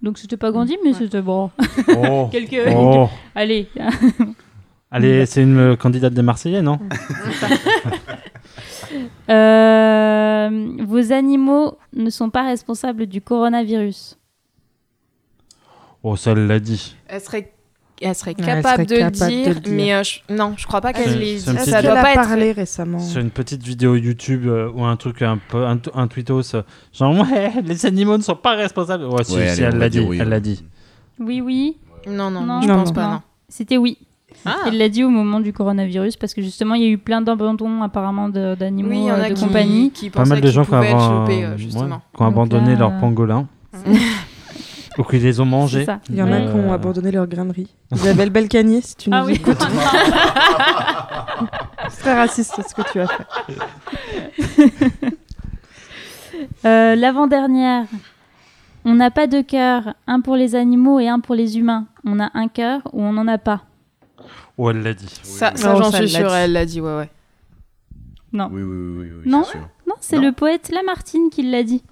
Donc 0.02 0.18
c'était 0.18 0.38
pas 0.38 0.52
Gandhi, 0.52 0.78
mais 0.84 0.94
c'était 0.94 1.22
bon. 1.22 1.52
Oh. 1.96 2.30
Quelques... 2.32 2.62
Oh. 2.76 3.10
Allez. 3.36 3.68
Allez, 4.92 5.26
c'est 5.26 5.44
une 5.44 5.58
euh, 5.58 5.76
candidate 5.76 6.14
des 6.14 6.22
Marseillais, 6.22 6.62
non? 6.62 6.80
Euh, 9.30 10.50
vos 10.86 11.12
animaux 11.12 11.78
ne 11.94 12.10
sont 12.10 12.30
pas 12.30 12.44
responsables 12.44 13.06
du 13.06 13.20
coronavirus. 13.20 14.18
Oh, 16.04 16.16
ça, 16.16 16.34
l'a 16.34 16.60
dit. 16.60 16.96
Elle 17.08 17.20
serait, 17.20 17.54
elle 18.02 18.16
serait 18.16 18.36
elle 18.38 18.46
capable, 18.46 18.64
serait 18.64 18.86
de, 18.86 18.96
capable 18.98 19.20
de 19.20 19.28
dire, 19.44 19.54
le 19.54 19.60
dire. 19.60 19.74
mais 19.74 19.94
euh, 19.94 20.04
je- 20.04 20.34
non, 20.34 20.54
je 20.58 20.66
crois 20.68 20.82
pas 20.82 20.94
qu'elle 20.94 21.18
dit. 21.20 21.44
petit 21.46 21.70
Ça 21.70 21.82
doit 21.82 21.94
pas 21.96 22.02
a 22.04 22.12
être. 22.14 22.22
parlé 22.22 22.52
récemment 22.52 23.00
Sur 23.00 23.22
une 23.22 23.30
petite 23.32 23.64
vidéo 23.64 23.96
YouTube 23.96 24.46
euh, 24.48 24.70
ou 24.74 24.84
un 24.86 24.96
truc 24.96 25.22
un 25.22 25.38
peu 25.50 25.66
un, 25.66 25.80
un 25.96 26.08
tweetos 26.08 26.56
euh, 26.56 26.62
genre 26.94 27.16
ouais 27.32 27.52
les 27.64 27.86
animaux 27.86 28.18
ne 28.18 28.24
sont 28.24 28.36
pas 28.36 28.56
responsables 28.56 29.06
ouais 29.06 29.24
si, 29.24 29.36
Ouais, 29.36 29.48
si, 29.56 29.64
allez, 29.64 29.68
on 29.68 29.72
elle 29.76 29.80
l'a 29.80 29.90
dit 29.90 30.00
oui, 30.00 30.18
elle 30.20 30.26
oui. 30.26 30.30
l'a 30.32 30.40
dit 30.40 30.64
Oui, 31.20 31.42
oui. 31.42 31.78
Non, 32.08 32.30
non, 32.32 32.42
Non. 32.42 32.62
je 32.62 32.68
Non, 32.68 32.76
pense 32.76 32.90
non. 32.90 32.94
pas. 32.94 33.22
C'était 33.50 33.78
oui. 33.78 33.98
Ah. 34.46 34.58
Elle 34.68 34.78
l'a 34.78 34.90
dit 34.90 35.04
au 35.04 35.10
moment 35.10 35.40
du 35.40 35.52
coronavirus 35.52 36.16
parce 36.18 36.34
que 36.34 36.42
justement 36.42 36.76
il 36.76 36.84
y 36.84 36.86
a 36.86 36.90
eu 36.90 36.98
plein 37.00 37.22
d'abandons 37.22 37.82
apparemment 37.82 38.30
d'animaux 38.30 38.90
Oui, 38.90 39.10
euh, 39.10 39.30
de 39.30 39.34
qui, 39.34 39.42
compagnie. 39.42 39.90
qui 39.92 40.10
pas 40.12 40.20
mal 40.26 40.28
pensaient 40.30 40.42
de 40.42 40.46
qu'ils 40.48 40.56
gens 40.56 40.66
qui 40.66 40.74
ont, 40.74 41.00
choper, 41.00 41.44
euh, 41.46 41.52
ouais, 41.56 41.58
qui 41.58 42.22
ont 42.22 42.26
abandonné 42.28 42.74
euh, 42.80 42.90
pangolins 43.00 43.48
ou 44.98 45.04
qui 45.04 45.20
les 45.20 45.40
ont 45.40 45.46
mangés 45.46 45.86
ça. 45.86 46.00
Il 46.10 46.16
y 46.16 46.22
en 46.24 46.32
a 46.32 46.36
Euh, 46.38 46.52
qui 46.52 46.56
ont 46.58 46.72
abandonné 46.74 47.12
leur 47.12 47.28
grainerie. 47.28 47.74
Isabelle 47.94 48.30
Belcanier, 48.30 48.82
si 48.82 48.96
tu 48.96 49.10
nous 49.10 49.16
Ah 49.18 49.24
oui. 49.26 49.34
écoutes. 49.36 49.58
C'est 51.90 52.02
très 52.02 52.16
raciste 52.16 52.60
ce 52.68 52.74
que 52.76 52.82
tu 52.92 53.00
as 53.00 53.08
fait. 53.08 53.26
Euh, 56.66 56.96
L'avant-dernière. 56.96 57.86
On 58.86 58.94
n'a 58.96 59.10
pas 59.12 59.28
de 59.28 59.42
cœur, 59.42 59.96
un 60.06 60.22
pour 60.22 60.36
les 60.36 60.54
animaux 60.56 61.00
et 61.00 61.08
un 61.10 61.20
pour 61.20 61.36
les 61.36 61.58
humains. 61.58 61.88
On 62.06 62.20
a 62.20 62.30
un 62.36 62.48
cœur 62.48 62.82
ou 62.94 63.02
on 63.02 63.12
n'en 63.14 63.28
a 63.28 63.38
pas. 63.38 63.62
ou 64.58 64.70
elle 64.70 64.82
l'a 64.84 64.94
dit 64.94 65.08
Ça, 65.24 65.52
j'en 65.56 65.92
suis 65.92 66.08
sûre, 66.10 66.32
elle 66.34 66.54
l'a 66.54 66.66
dit, 66.66 66.80
ouais, 66.80 66.96
ouais. 66.96 67.10
Non. 68.34 68.50
Oui, 68.52 68.62
oui, 68.62 68.78
oui, 68.78 68.98
oui, 69.00 69.08
oui, 69.26 69.30
Non. 69.32 69.44
Non, 69.88 69.96
c'est 70.00 70.20
le 70.20 70.32
poète 70.32 70.70
Lamartine 70.74 71.30
qui 71.32 71.42
l'a 71.50 71.64
dit. 71.64 71.84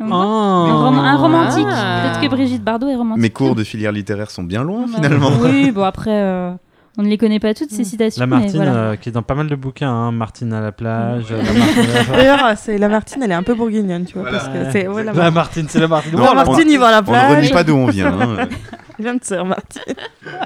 Oh. 0.00 0.04
Un, 0.12 0.72
rom- 0.84 0.98
un 0.98 1.16
romantique. 1.16 1.66
Ah. 1.70 2.02
Peut-être 2.04 2.20
que 2.20 2.28
Brigitte 2.34 2.62
Bardot 2.64 2.88
est 2.88 2.96
romantique. 2.96 3.22
Mes 3.22 3.30
cours 3.30 3.54
de 3.54 3.64
filière 3.64 3.92
littéraire 3.92 4.30
sont 4.30 4.42
bien 4.42 4.62
loin 4.62 4.82
Bah, 4.86 4.92
finalement. 4.96 5.30
Oui, 5.40 5.70
bon 5.70 5.82
après, 5.82 6.10
euh, 6.22 6.52
on 6.98 7.02
ne 7.02 7.08
les 7.08 7.18
connaît 7.18 7.38
pas 7.40 7.54
toutes 7.54 7.70
ces 7.70 7.84
citations. 7.84 8.20
la 8.20 8.26
mais 8.26 8.36
Martine 8.36 8.56
voilà. 8.56 8.74
euh, 8.74 8.96
qui 8.96 9.08
est 9.08 9.12
dans 9.12 9.22
pas 9.22 9.34
mal 9.34 9.48
de 9.48 9.54
bouquins 9.54 9.90
hein. 9.90 10.12
Martine 10.12 10.52
à 10.52 10.60
la 10.60 10.72
plage. 10.72 11.26
D'ailleurs, 12.12 12.52
c'est 12.56 12.78
la 12.78 12.88
Martine, 12.88 13.22
elle 13.22 13.30
est 13.30 13.34
un 13.34 13.42
peu 13.42 13.54
bourguignonne, 13.54 14.04
tu 14.04 14.18
vois, 14.18 14.30
parce 14.30 14.48
que 14.48 14.70
c'est 14.72 14.88
ouais, 14.88 15.04
la, 15.04 15.12
La 15.12 15.30
Martine 15.30 15.66
c'est 15.68 15.80
la 15.80 15.88
Martine 15.88 16.12
Non, 16.16 16.24
la 16.24 16.32
on- 16.32 16.34
Martine, 16.34 16.68
il 16.68 16.78
va 16.78 16.88
à 16.88 16.90
la 16.90 16.98
On 17.06 17.12
ne 17.12 17.16
renie 17.34 17.48
plage. 17.48 17.52
pas 17.52 17.64
d'où 17.64 17.74
on 17.74 17.86
vient. 17.86 18.12
hein. 18.20 18.48
Il 18.98 19.04
vient 19.04 19.14
de 19.14 19.24
sœur 19.24 19.46
Martine. 19.46 19.94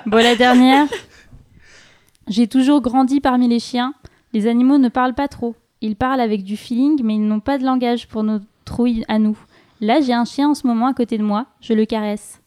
Bon, 0.07 0.19
la 0.19 0.37
dernière. 0.37 0.87
J'ai 2.29 2.47
toujours 2.47 2.81
grandi 2.81 3.21
parmi 3.21 3.49
les 3.49 3.59
chiens. 3.59 3.95
Les 4.33 4.47
animaux 4.47 4.79
ne 4.79 4.89
parlent 4.89 5.15
pas 5.15 5.29
trop. 5.29 5.55
Ils 5.81 5.97
parlent 5.97 6.21
avec 6.21 6.45
du 6.45 6.57
feeling, 6.57 7.01
mais 7.05 7.17
ils 7.17 7.27
n'ont 7.27 7.41
pas 7.41 7.59
de 7.59 7.65
langage 7.65 8.07
pour 8.09 8.23
nos 8.23 8.39
trouilles 8.65 9.05
à 9.09 9.19
nous. 9.19 9.37
Là, 9.81 10.01
j'ai 10.01 10.13
un 10.15 10.25
chien 10.25 10.49
en 10.51 10.55
ce 10.55 10.67
moment 10.67 10.87
à 10.89 10.95
côté 10.95 11.19
de 11.19 11.23
moi. 11.23 11.47
Je 11.61 11.73
le 11.75 11.85
caresse. 11.85 12.41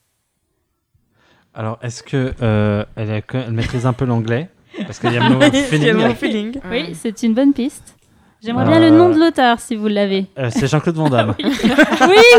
alors 1.54 1.78
est-ce 1.82 2.04
que 2.04 2.34
euh, 2.42 2.86
elle, 2.96 3.12
a- 3.12 3.22
elle 3.34 3.52
maîtrise 3.52 3.86
un 3.86 3.94
peu 3.94 4.06
l'anglais? 4.06 4.50
Parce 4.86 5.00
qu'il 5.00 5.12
y 5.12 5.18
a 5.18 5.28
le 5.28 5.36
mot 5.36 5.42
feeling. 5.70 5.94
mot 5.96 6.14
feeling. 6.14 6.60
Oui, 6.70 6.94
c'est 6.94 7.24
une 7.24 7.34
bonne 7.34 7.54
piste. 7.54 7.96
J'aimerais 8.44 8.66
Euh, 8.66 8.70
bien 8.70 8.80
le 8.80 8.92
nom 8.92 9.10
de 9.10 9.20
l'auteur, 9.20 9.60
si 9.60 9.76
vous 9.76 9.88
l'avez. 9.88 10.28
Euh, 10.38 10.50
c'est 10.52 10.68
Jean-Claude 10.68 10.96
Van 10.96 11.10
Damme 11.10 11.34
oui, 11.44 11.52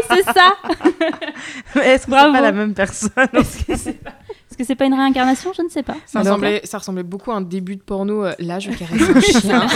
c'est 0.08 0.22
ça. 0.22 0.54
Mais 1.74 1.86
Est-ce 1.88 2.06
que 2.06 2.12
c'est 2.12 2.16
Bravo. 2.16 2.32
pas 2.32 2.40
la 2.40 2.52
même 2.52 2.72
personne? 2.74 3.10
Est-ce 3.32 3.64
que 3.64 3.76
c'est 3.76 3.94
pas... 3.94 4.10
Est-ce 4.48 4.56
que 4.56 4.62
c'est 4.64 4.76
pas 4.76 4.84
une 4.86 4.94
réincarnation? 4.94 5.52
Je 5.56 5.62
ne 5.62 5.68
sais 5.68 5.82
pas. 5.82 5.96
Ça 6.06 6.20
ressemblait, 6.20 6.60
ça 6.64 6.78
ressemblait 6.78 7.02
beaucoup 7.02 7.32
à 7.32 7.36
un 7.36 7.40
début 7.40 7.74
de 7.74 7.82
porno. 7.82 8.24
euh, 8.24 8.32
Là, 8.38 8.60
je 8.60 8.70
caresse 8.70 9.10
un 9.10 9.20
chien. 9.40 9.66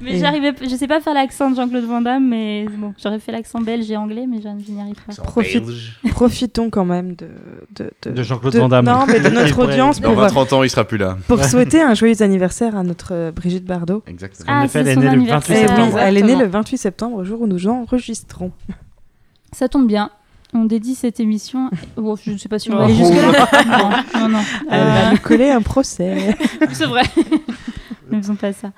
Mais 0.00 0.18
j'arrivais, 0.18 0.52
je 0.62 0.74
sais 0.76 0.86
pas 0.86 1.00
faire 1.00 1.14
l'accent 1.14 1.50
de 1.50 1.56
Jean-Claude 1.56 1.84
Van 1.84 2.00
Damme, 2.00 2.28
mais 2.28 2.66
bon, 2.76 2.94
j'aurais 3.02 3.18
fait 3.18 3.32
l'accent 3.32 3.60
belge 3.60 3.90
et 3.90 3.96
anglais, 3.96 4.26
mais 4.28 4.38
je, 4.38 4.48
je 4.66 4.72
n'y 4.72 4.80
arrive 4.80 4.94
pas. 5.06 5.14
Profite. 5.22 5.64
Profitons 6.10 6.70
quand 6.70 6.84
même 6.84 7.14
de, 7.14 7.28
de, 7.76 7.90
de- 8.02 8.10
de 8.10 8.22
Jean-Claude 8.22 8.52
de- 8.52 8.58
Van 8.58 8.68
Damme 8.68 8.84
Non, 8.86 9.04
mais 9.06 9.20
de 9.20 9.28
notre 9.34 9.58
audience 9.62 10.00
Dans 10.00 10.14
pour, 10.14 10.22
20-30 10.24 10.54
ans, 10.54 10.62
il 10.62 10.70
sera 10.70 10.84
plus 10.84 10.98
là. 10.98 11.16
pour 11.28 11.42
souhaiter 11.44 11.82
un 11.82 11.94
joyeux 11.94 12.20
anniversaire 12.22 12.76
à 12.76 12.82
notre 12.82 13.12
euh, 13.12 13.32
Brigitte 13.32 13.64
Bardot. 13.64 14.02
Exactement. 14.06 14.46
Ah, 14.50 14.60
En 14.60 14.64
effet, 14.64 14.84
c'est 14.84 14.90
elle 14.92 14.98
est 14.98 15.00
née 15.00 15.16
le 15.16 15.22
28 15.26 15.52
Eh 15.52 15.54
anniversaire. 15.54 15.56
oui, 15.56 15.68
septembre. 15.68 15.98
elle 16.00 16.16
est 16.18 16.22
née 16.22 16.36
le 16.36 16.46
28 16.46 16.76
septembre, 16.78 17.24
jour 17.24 17.40
où 17.42 17.46
nous 17.46 17.66
enregistrons. 17.68 18.52
Ça 19.52 19.68
tombe 19.68 19.86
bien. 19.86 20.10
On 20.56 20.66
dédie 20.66 20.94
cette 20.94 21.18
émission. 21.18 21.68
Bon, 21.96 22.14
je 22.14 22.30
ne 22.30 22.38
sais 22.38 22.48
pas 22.48 22.60
si 22.60 22.70
on 22.70 22.76
va 22.76 22.82
Oh. 22.82 22.84
aller 22.84 22.94
jusque-là. 22.94 23.48
non, 24.14 24.20
non, 24.20 24.28
non. 24.28 24.38
Elle 24.70 24.80
Euh, 24.80 24.84
va 25.02 25.10
nous 25.10 25.18
coller 25.18 25.50
un 25.50 25.62
procès. 25.62 26.36
c'est 26.72 26.86
vrai. 26.86 27.02
ne 28.10 28.20
faisons 28.20 28.36
pas 28.36 28.52
ça. 28.52 28.70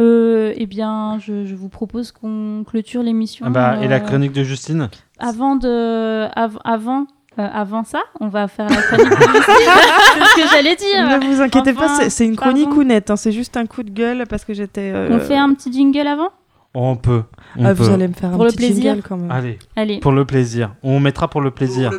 Euh, 0.00 0.52
eh 0.56 0.66
bien, 0.66 1.18
je, 1.20 1.44
je 1.46 1.54
vous 1.54 1.68
propose 1.68 2.10
qu'on 2.12 2.64
clôture 2.68 3.02
l'émission. 3.02 3.46
Ah 3.48 3.50
bah, 3.50 3.76
et 3.80 3.86
la 3.88 3.96
euh, 3.96 4.00
chronique 4.00 4.32
de 4.32 4.42
Justine 4.42 4.88
Avant 5.20 5.54
de, 5.56 6.24
av- 6.36 6.58
avant 6.64 7.06
Euh, 7.38 7.48
avant 7.52 7.82
ça, 7.84 7.98
on 8.20 8.28
va 8.28 8.46
faire 8.48 8.68
la 8.68 8.76
chronique. 8.76 9.06
C'est 9.18 10.24
ce 10.24 10.34
que 10.36 10.48
j'allais 10.52 10.76
dire. 10.76 11.18
Ne 11.18 11.26
vous 11.34 11.40
inquiétez 11.42 11.72
Enfin, 11.76 11.98
pas, 11.98 12.08
c'est- 12.10 12.26
une 12.26 12.36
pardon. 12.36 12.52
chronique 12.52 12.76
ou 12.76 12.84
nette, 12.84 13.10
hein, 13.10 13.16
c'est 13.16 13.32
juste 13.32 13.56
un 13.56 13.66
coup 13.66 13.82
de 13.82 13.90
gueule 13.90 14.24
parce 14.28 14.44
que 14.44 14.54
j'étais. 14.54 14.92
euh, 14.94 15.08
On 15.10 15.18
fait 15.18 15.36
un 15.36 15.52
petit 15.54 15.72
jingle 15.72 16.06
avant? 16.06 16.28
On 16.74 16.94
peut. 16.96 17.22
On 17.56 17.64
ah, 17.64 17.74
peut. 17.74 17.82
vous 17.84 17.90
allez 17.90 18.06
me 18.08 18.14
faire 18.14 18.30
Pour 18.30 18.42
un 18.42 18.44
le 18.44 18.50
petit 18.50 18.56
plaisir. 18.58 18.82
jingle 18.94 19.02
quand 19.08 19.16
même. 19.16 19.30
Allez, 19.32 19.58
Allez. 19.76 19.98
pour 20.00 20.12
le 20.12 20.24
plaisir. 20.24 20.74
On 20.84 20.98
mettra 21.00 21.26
pour 21.28 21.40
le 21.40 21.50
plaisir. 21.52 21.90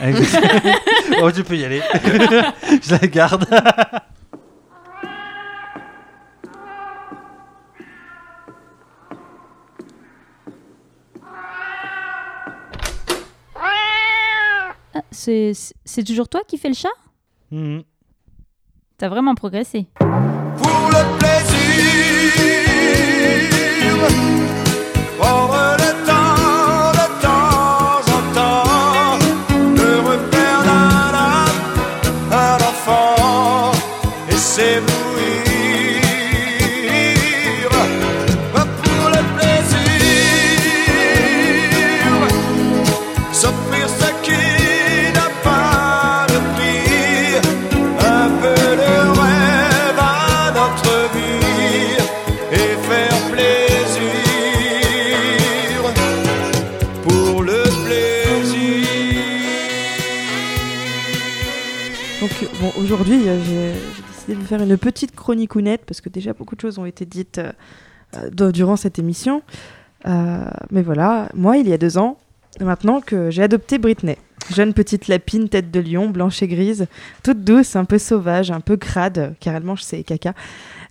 Exact. 0.00 0.44
oh, 1.22 1.30
tu 1.32 1.42
peux 1.44 1.56
y 1.56 1.64
aller. 1.64 1.80
Je 2.82 2.90
la 2.92 3.06
garde. 3.08 3.44
C'est 15.12 15.52
c'est 15.84 16.04
toujours 16.04 16.28
toi 16.28 16.40
qui 16.46 16.58
fais 16.58 16.68
le 16.68 16.74
chat? 16.74 16.88
Mhm. 17.50 17.82
T'as 18.98 19.08
vraiment 19.08 19.34
progressé. 19.34 19.86
pour 19.98 20.08
le 20.08 21.18
plaisir. 21.18 21.62
Aujourd'hui, 62.92 63.22
euh, 63.26 63.38
j'ai 63.96 64.02
décidé 64.02 64.34
de 64.34 64.46
faire 64.46 64.62
une 64.62 64.76
petite 64.76 65.16
chronique 65.16 65.54
ou 65.54 65.62
nette 65.62 65.82
parce 65.86 66.02
que 66.02 66.10
déjà 66.10 66.34
beaucoup 66.34 66.54
de 66.54 66.60
choses 66.60 66.78
ont 66.78 66.84
été 66.84 67.06
dites 67.06 67.38
euh, 67.38 67.52
euh, 68.16 68.52
durant 68.52 68.76
cette 68.76 68.98
émission. 68.98 69.42
Euh, 70.06 70.44
mais 70.70 70.82
voilà, 70.82 71.28
moi, 71.34 71.56
il 71.56 71.68
y 71.68 71.72
a 71.72 71.78
deux 71.78 71.96
ans, 71.96 72.18
maintenant 72.60 73.00
que 73.00 73.30
j'ai 73.30 73.42
adopté 73.42 73.78
Britney. 73.78 74.18
Jeune 74.52 74.74
petite 74.74 75.08
lapine, 75.08 75.48
tête 75.48 75.70
de 75.70 75.80
lion, 75.80 76.10
blanche 76.10 76.42
et 76.42 76.48
grise, 76.48 76.86
toute 77.22 77.44
douce, 77.44 77.76
un 77.76 77.84
peu 77.84 77.96
sauvage, 77.98 78.50
un 78.50 78.60
peu 78.60 78.76
crade, 78.76 79.34
car 79.40 79.54
elle 79.54 79.62
mange 79.62 79.82
ses 79.82 80.02
caca. 80.02 80.34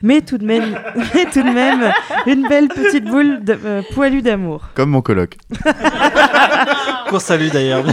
Mais 0.01 0.21
tout 0.21 0.37
de 0.37 0.45
même, 0.45 0.79
mais 1.13 1.25
tout 1.25 1.43
de 1.43 1.53
même 1.53 1.91
une 2.25 2.47
belle 2.47 2.69
petite 2.69 3.05
boule 3.05 3.43
de, 3.43 3.57
euh, 3.63 3.81
poilue 3.93 4.21
d'amour. 4.21 4.69
Comme 4.73 4.89
mon 4.89 5.01
coloc. 5.01 5.37
Qu'on 7.09 7.19
salue 7.19 7.49
d'ailleurs. 7.51 7.85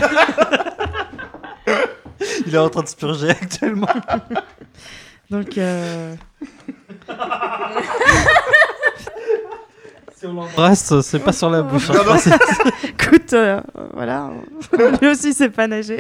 Il 2.47 2.55
est 2.55 2.59
en 2.59 2.69
train 2.69 2.83
de 2.83 2.89
se 2.89 2.97
purger 2.97 3.31
actuellement. 3.31 3.87
Donc, 5.31 5.59
euh, 5.59 6.15
Si 10.17 10.27
on 10.27 10.33
l'embrasse, 10.33 11.01
c'est 11.03 11.19
pas 11.21 11.33
sur 11.33 11.51
la 11.51 11.63
bouche. 11.63 11.91
hein. 11.91 12.17
C'est- 12.19 12.31
Écoute, 12.89 13.33
euh, 13.35 13.61
voilà, 13.95 14.31
lui 15.01 15.09
aussi 15.09 15.33
sait 15.33 15.51
pas 15.51 15.67
nager. 15.69 15.99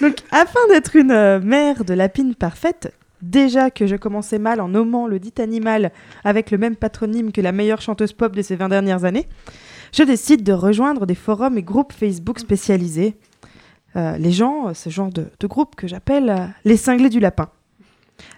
Donc, 0.00 0.16
afin 0.30 0.60
d'être 0.68 0.96
une 0.96 1.10
euh, 1.10 1.40
mère 1.40 1.84
de 1.84 1.92
lapine 1.94 2.34
parfaite, 2.34 2.94
déjà 3.20 3.70
que 3.70 3.86
je 3.86 3.96
commençais 3.96 4.38
mal 4.38 4.60
en 4.60 4.68
nommant 4.68 5.06
le 5.06 5.18
dit 5.18 5.34
animal 5.38 5.90
avec 6.24 6.50
le 6.50 6.58
même 6.58 6.76
patronyme 6.76 7.32
que 7.32 7.40
la 7.40 7.52
meilleure 7.52 7.82
chanteuse 7.82 8.12
pop 8.12 8.34
de 8.34 8.42
ces 8.42 8.56
20 8.56 8.68
dernières 8.68 9.04
années, 9.04 9.26
je 9.92 10.04
décide 10.04 10.42
de 10.44 10.52
rejoindre 10.52 11.04
des 11.04 11.16
forums 11.16 11.58
et 11.58 11.62
groupes 11.62 11.92
Facebook 11.92 12.38
spécialisés. 12.38 13.16
Euh, 13.96 14.16
les 14.18 14.32
gens, 14.32 14.68
euh, 14.68 14.74
ce 14.74 14.88
genre 14.90 15.10
de, 15.10 15.26
de 15.38 15.46
groupe 15.46 15.74
que 15.76 15.88
j'appelle 15.88 16.30
euh, 16.30 16.46
les 16.64 16.76
cinglés 16.76 17.08
du 17.08 17.20
lapin. 17.20 17.48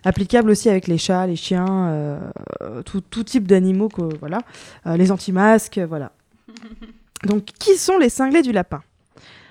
Applicable 0.05 0.51
aussi 0.51 0.69
avec 0.71 0.87
les 0.87 0.97
chats, 0.99 1.27
les 1.27 1.37
chiens, 1.37 1.89
euh, 1.89 2.83
tout, 2.85 3.01
tout 3.01 3.25
type 3.25 3.47
d'animaux, 3.49 3.89
que- 3.89 4.17
voilà. 4.21 4.39
Les 4.87 5.11
anti-masques, 5.11 5.79
voilà. 5.89 6.13
Donc, 7.27 7.45
qui 7.45 7.77
sont 7.77 7.99
les 7.99 8.09
cinglés 8.09 8.43
du 8.43 8.53
lapin? 8.53 8.81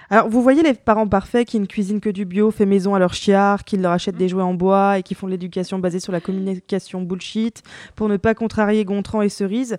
Alors, 0.09 0.27
vous 0.29 0.41
voyez 0.41 0.61
les 0.63 0.73
parents 0.73 1.07
parfaits 1.07 1.47
qui 1.47 1.57
ne 1.59 1.65
cuisinent 1.65 2.01
que 2.01 2.09
du 2.09 2.25
bio, 2.25 2.51
fait 2.51 2.65
maison 2.65 2.95
à 2.95 2.99
leurs 2.99 3.13
chiards, 3.13 3.63
qui 3.63 3.77
leur 3.77 3.93
achètent 3.93 4.17
des 4.17 4.27
jouets 4.27 4.43
en 4.43 4.53
bois 4.53 4.97
et 4.99 5.03
qui 5.03 5.15
font 5.15 5.25
de 5.27 5.31
l'éducation 5.31 5.79
basée 5.79 6.01
sur 6.01 6.11
la 6.11 6.19
communication 6.19 7.01
bullshit 7.01 7.63
pour 7.95 8.09
ne 8.09 8.17
pas 8.17 8.33
contrarier 8.33 8.83
Gontran 8.83 9.21
et 9.21 9.29
Cerise 9.29 9.77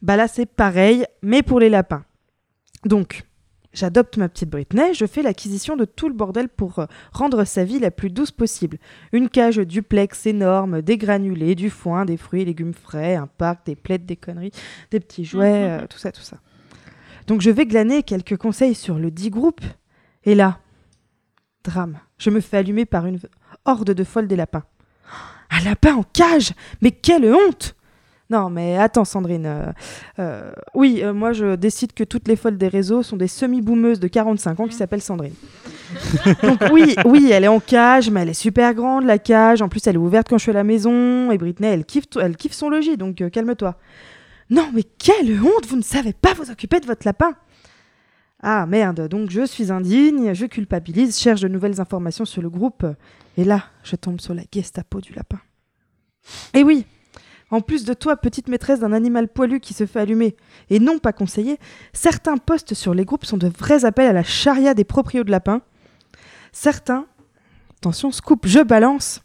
Bah 0.00 0.16
là, 0.16 0.26
c'est 0.28 0.46
pareil, 0.46 1.04
mais 1.22 1.42
pour 1.42 1.60
les 1.60 1.68
lapins. 1.68 2.02
Donc, 2.86 3.24
j'adopte 3.74 4.16
ma 4.16 4.28
petite 4.28 4.48
Britney, 4.48 4.94
je 4.94 5.04
fais 5.04 5.22
l'acquisition 5.22 5.76
de 5.76 5.84
tout 5.84 6.08
le 6.08 6.14
bordel 6.14 6.48
pour 6.48 6.78
euh, 6.78 6.86
rendre 7.12 7.44
sa 7.44 7.64
vie 7.64 7.78
la 7.78 7.90
plus 7.90 8.10
douce 8.10 8.30
possible. 8.30 8.78
Une 9.12 9.28
cage 9.28 9.58
duplex 9.58 10.26
énorme, 10.26 10.80
des 10.80 10.96
granulés, 10.96 11.54
du 11.54 11.68
foin, 11.68 12.04
des 12.04 12.16
fruits 12.16 12.42
et 12.42 12.44
légumes 12.46 12.74
frais, 12.74 13.16
un 13.16 13.26
parc, 13.26 13.66
des 13.66 13.76
plaides, 13.76 14.06
des 14.06 14.16
conneries, 14.16 14.52
des 14.90 15.00
petits 15.00 15.24
jouets, 15.24 15.70
euh, 15.70 15.86
tout 15.86 15.98
ça, 15.98 16.12
tout 16.12 16.22
ça. 16.22 16.38
Donc 17.26 17.40
je 17.40 17.50
vais 17.50 17.66
glaner 17.66 18.02
quelques 18.02 18.36
conseils 18.36 18.74
sur 18.74 18.98
le 18.98 19.10
dit 19.10 19.30
groupe. 19.30 19.62
Et 20.24 20.34
là, 20.34 20.58
drame, 21.64 21.98
je 22.18 22.30
me 22.30 22.40
fais 22.40 22.58
allumer 22.58 22.86
par 22.86 23.06
une 23.06 23.18
horde 23.64 23.90
de 23.90 24.04
folles 24.04 24.28
des 24.28 24.36
lapins. 24.36 24.64
Un 25.50 25.60
lapin 25.64 25.94
en 25.94 26.02
cage? 26.02 26.52
Mais 26.80 26.90
quelle 26.90 27.32
honte 27.32 27.76
Non, 28.34 28.50
mais 28.50 28.76
attends, 28.76 29.04
Sandrine. 29.04 29.46
euh, 29.46 29.72
euh, 30.18 30.50
oui, 30.74 31.02
euh, 31.04 31.12
moi 31.14 31.32
je 31.32 31.54
décide 31.54 31.92
que 31.92 32.02
toutes 32.02 32.26
les 32.26 32.34
folles 32.34 32.58
des 32.58 32.66
réseaux 32.66 33.04
sont 33.04 33.16
des 33.16 33.28
semi-boomeuses 33.28 34.00
de 34.00 34.08
45 34.08 34.58
ans 34.58 34.66
qui 34.66 34.74
s'appellent 34.74 35.02
Sandrine. 35.02 35.34
Donc 36.42 36.58
oui, 36.72 36.96
oui, 37.04 37.30
elle 37.30 37.44
est 37.44 37.48
en 37.48 37.60
cage, 37.60 38.10
mais 38.10 38.22
elle 38.22 38.30
est 38.30 38.34
super 38.34 38.74
grande 38.74 39.04
la 39.04 39.18
cage. 39.18 39.62
En 39.62 39.68
plus, 39.68 39.86
elle 39.86 39.94
est 39.94 39.98
ouverte 39.98 40.26
quand 40.28 40.36
je 40.36 40.42
suis 40.42 40.50
à 40.50 40.54
la 40.54 40.64
maison. 40.64 41.30
Et 41.30 41.38
Britney, 41.38 41.68
elle 41.68 41.84
kiffe, 41.84 42.06
elle 42.20 42.36
kiffe 42.36 42.54
son 42.54 42.70
logis, 42.70 42.96
donc 42.96 43.20
euh, 43.20 43.30
calme-toi. 43.30 43.76
Non, 44.50 44.68
mais 44.74 44.82
quelle 44.82 45.40
honte 45.40 45.66
Vous 45.68 45.76
ne 45.76 45.82
savez 45.82 46.12
pas 46.12 46.34
vous 46.34 46.50
occuper 46.50 46.80
de 46.80 46.86
votre 46.86 47.06
lapin 47.06 47.34
Ah 48.42 48.66
merde, 48.66 49.06
donc 49.06 49.30
je 49.30 49.46
suis 49.46 49.70
indigne, 49.70 50.34
je 50.34 50.46
culpabilise, 50.46 51.20
cherche 51.20 51.40
de 51.40 51.46
nouvelles 51.48 51.80
informations 51.80 52.24
sur 52.24 52.42
le 52.42 52.50
groupe. 52.50 52.84
Et 53.36 53.44
là, 53.44 53.62
je 53.84 53.94
tombe 53.94 54.20
sur 54.20 54.34
la 54.34 54.42
Gestapo 54.52 55.00
du 55.00 55.12
lapin. 55.12 55.38
Et 56.52 56.64
oui, 56.64 56.84
en 57.50 57.60
plus 57.60 57.84
de 57.84 57.94
toi, 57.94 58.16
petite 58.16 58.48
maîtresse 58.48 58.80
d'un 58.80 58.92
animal 58.92 59.28
poilu 59.28 59.60
qui 59.60 59.74
se 59.74 59.86
fait 59.86 60.00
allumer, 60.00 60.36
et 60.70 60.78
non 60.78 60.98
pas 60.98 61.12
conseillé, 61.12 61.58
certains 61.92 62.36
posts 62.36 62.74
sur 62.74 62.94
les 62.94 63.04
groupes 63.04 63.24
sont 63.24 63.36
de 63.36 63.48
vrais 63.48 63.84
appels 63.84 64.08
à 64.08 64.12
la 64.12 64.22
charia 64.22 64.74
des 64.74 64.84
proprios 64.84 65.24
de 65.24 65.30
lapins. 65.30 65.60
Certains, 66.52 67.06
attention, 67.78 68.10
scoop, 68.10 68.46
je 68.46 68.60
balance, 68.60 69.22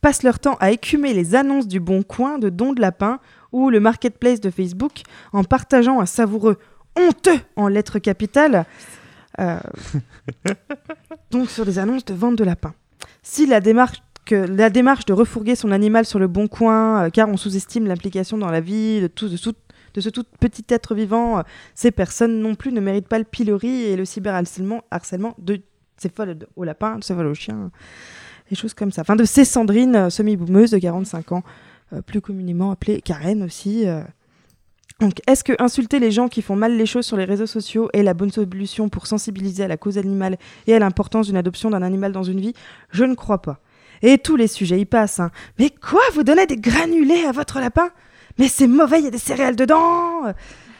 passent 0.00 0.22
leur 0.22 0.38
temps 0.38 0.56
à 0.60 0.70
écumer 0.70 1.12
les 1.12 1.34
annonces 1.34 1.66
du 1.66 1.80
Bon 1.80 2.02
Coin 2.02 2.38
de 2.38 2.48
dons 2.48 2.72
de 2.72 2.80
lapins 2.80 3.18
ou 3.52 3.70
le 3.70 3.80
marketplace 3.80 4.40
de 4.40 4.50
Facebook 4.50 5.02
en 5.32 5.44
partageant 5.44 6.00
un 6.00 6.06
savoureux 6.06 6.58
honteux 6.96 7.40
en 7.56 7.68
lettres 7.68 7.98
capitales. 7.98 8.64
euh, 9.38 9.58
donc 11.30 11.50
sur 11.50 11.64
des 11.64 11.78
annonces 11.78 12.04
de 12.04 12.14
vente 12.14 12.36
de 12.36 12.44
lapins. 12.44 12.74
Si 13.22 13.46
la 13.46 13.60
démarche 13.60 14.02
la 14.34 14.70
démarche 14.70 15.04
de 15.04 15.12
refourguer 15.12 15.54
son 15.54 15.70
animal 15.70 16.04
sur 16.04 16.18
le 16.18 16.26
bon 16.26 16.48
coin, 16.48 17.04
euh, 17.04 17.10
car 17.10 17.28
on 17.28 17.36
sous-estime 17.36 17.86
l'implication 17.86 18.38
dans 18.38 18.50
la 18.50 18.60
vie 18.60 19.00
de, 19.00 19.06
tout, 19.06 19.28
de, 19.28 19.36
ce 19.36 20.08
tout 20.08 20.24
petit 20.40 20.64
être 20.68 20.94
vivant, 20.94 21.38
euh, 21.38 21.42
ces 21.74 21.90
personnes 21.90 22.40
non 22.40 22.54
plus 22.54 22.72
ne 22.72 22.80
méritent 22.80 23.08
pas 23.08 23.18
le 23.18 23.24
pilori 23.24 23.82
et 23.82 23.96
le 23.96 24.04
cyberharcèlement 24.04 24.82
harcèlement 24.90 25.34
de 25.38 25.60
ces 25.96 26.08
folles 26.08 26.38
aux 26.56 26.64
lapins, 26.64 26.98
de 26.98 27.04
ces 27.04 27.14
folles 27.14 27.26
aux 27.26 27.34
chiens, 27.34 27.70
des 28.48 28.56
choses 28.56 28.74
comme 28.74 28.90
ça. 28.90 29.02
Enfin, 29.02 29.16
de 29.16 29.24
ces 29.24 29.44
Sandrine 29.44 29.96
euh, 29.96 30.10
semi-boumeuse 30.10 30.70
de 30.70 30.78
45 30.78 31.32
ans, 31.32 31.42
plus 32.06 32.20
communément 32.20 32.70
appelée 32.70 33.00
Karen 33.00 33.42
aussi. 33.42 33.84
Donc, 35.00 35.20
est-ce 35.26 35.42
que 35.42 35.54
insulter 35.58 35.98
les 35.98 36.12
gens 36.12 36.28
qui 36.28 36.40
font 36.40 36.54
mal 36.54 36.76
les 36.76 36.86
choses 36.86 37.04
sur 37.04 37.16
les 37.16 37.24
réseaux 37.24 37.46
sociaux 37.46 37.88
est 37.92 38.04
la 38.04 38.14
bonne 38.14 38.30
solution 38.30 38.88
pour 38.88 39.08
sensibiliser 39.08 39.64
à 39.64 39.68
la 39.68 39.76
cause 39.76 39.98
animale 39.98 40.36
et 40.68 40.74
à 40.74 40.78
l'importance 40.78 41.26
d'une 41.26 41.36
adoption 41.36 41.70
d'un 41.70 41.82
animal 41.82 42.12
dans 42.12 42.22
une 42.22 42.38
vie? 42.38 42.52
Je 42.90 43.02
ne 43.02 43.14
crois 43.14 43.42
pas. 43.42 43.60
Et 44.02 44.18
tous 44.18 44.36
les 44.36 44.46
sujets 44.48 44.80
y 44.80 44.84
passent. 44.84 45.20
hein. 45.20 45.30
Mais 45.58 45.70
quoi 45.70 46.00
Vous 46.14 46.22
donnez 46.22 46.46
des 46.46 46.56
granulés 46.56 47.24
à 47.26 47.32
votre 47.32 47.60
lapin? 47.60 47.90
Mais 48.38 48.48
c'est 48.48 48.66
mauvais, 48.66 49.00
il 49.00 49.04
y 49.04 49.08
a 49.08 49.10
des 49.10 49.18
céréales 49.18 49.56
dedans 49.56 50.22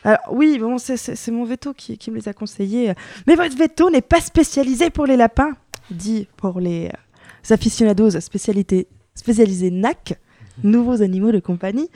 Alors 0.04 0.18
oui, 0.30 0.58
bon, 0.58 0.78
c'est- 0.78 1.28
mon 1.30 1.44
veto 1.44 1.74
qui, 1.74 1.98
qui 1.98 2.10
me 2.10 2.16
les 2.16 2.28
a 2.28 2.32
conseillés. 2.32 2.94
Mais 3.26 3.34
votre 3.34 3.56
veto 3.56 3.90
n'est 3.90 4.00
pas 4.00 4.20
spécialisé 4.20 4.88
pour 4.90 5.04
les 5.06 5.16
lapins, 5.16 5.52
dit 5.90 6.26
pour 6.38 6.58
les 6.60 6.86
euh, 6.88 7.54
aficionados 7.54 8.18
spécialité, 8.20 8.86
spécialisés 9.14 9.70
NAC. 9.70 10.14
nouveaux 10.62 11.00
animaux 11.02 11.32
de 11.32 11.40
compagnie. 11.40 11.88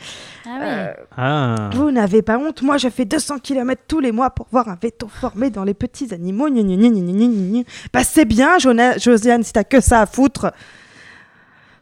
Ah 0.46 0.48
oui. 0.58 0.64
Euh, 0.66 0.92
Ah. 1.16 1.70
vous 1.74 1.90
n'avez 1.90 2.22
pas 2.22 2.38
honte 2.38 2.62
Moi, 2.62 2.76
je 2.78 2.88
fais 2.88 3.04
200 3.04 3.38
km 3.38 3.82
tous 3.88 4.00
les 4.00 4.10
mois 4.12 4.30
pour 4.30 4.46
voir 4.50 4.68
un 4.68 4.78
veto 4.80 5.06
formé 5.08 5.50
dans 5.50 5.64
les 5.64 5.74
petits 5.74 6.12
animaux. 6.14 6.48
Gna, 6.48 6.62
gna, 6.62 6.88
gna. 6.88 7.62
Bah, 7.92 8.04
c'est 8.04 8.24
bien, 8.24 8.56
Jona- 8.58 8.96
Josiane, 8.98 9.42
si 9.42 9.52
t'as 9.52 9.64
que 9.64 9.80
ça 9.80 10.00
à 10.02 10.06
foutre. 10.06 10.50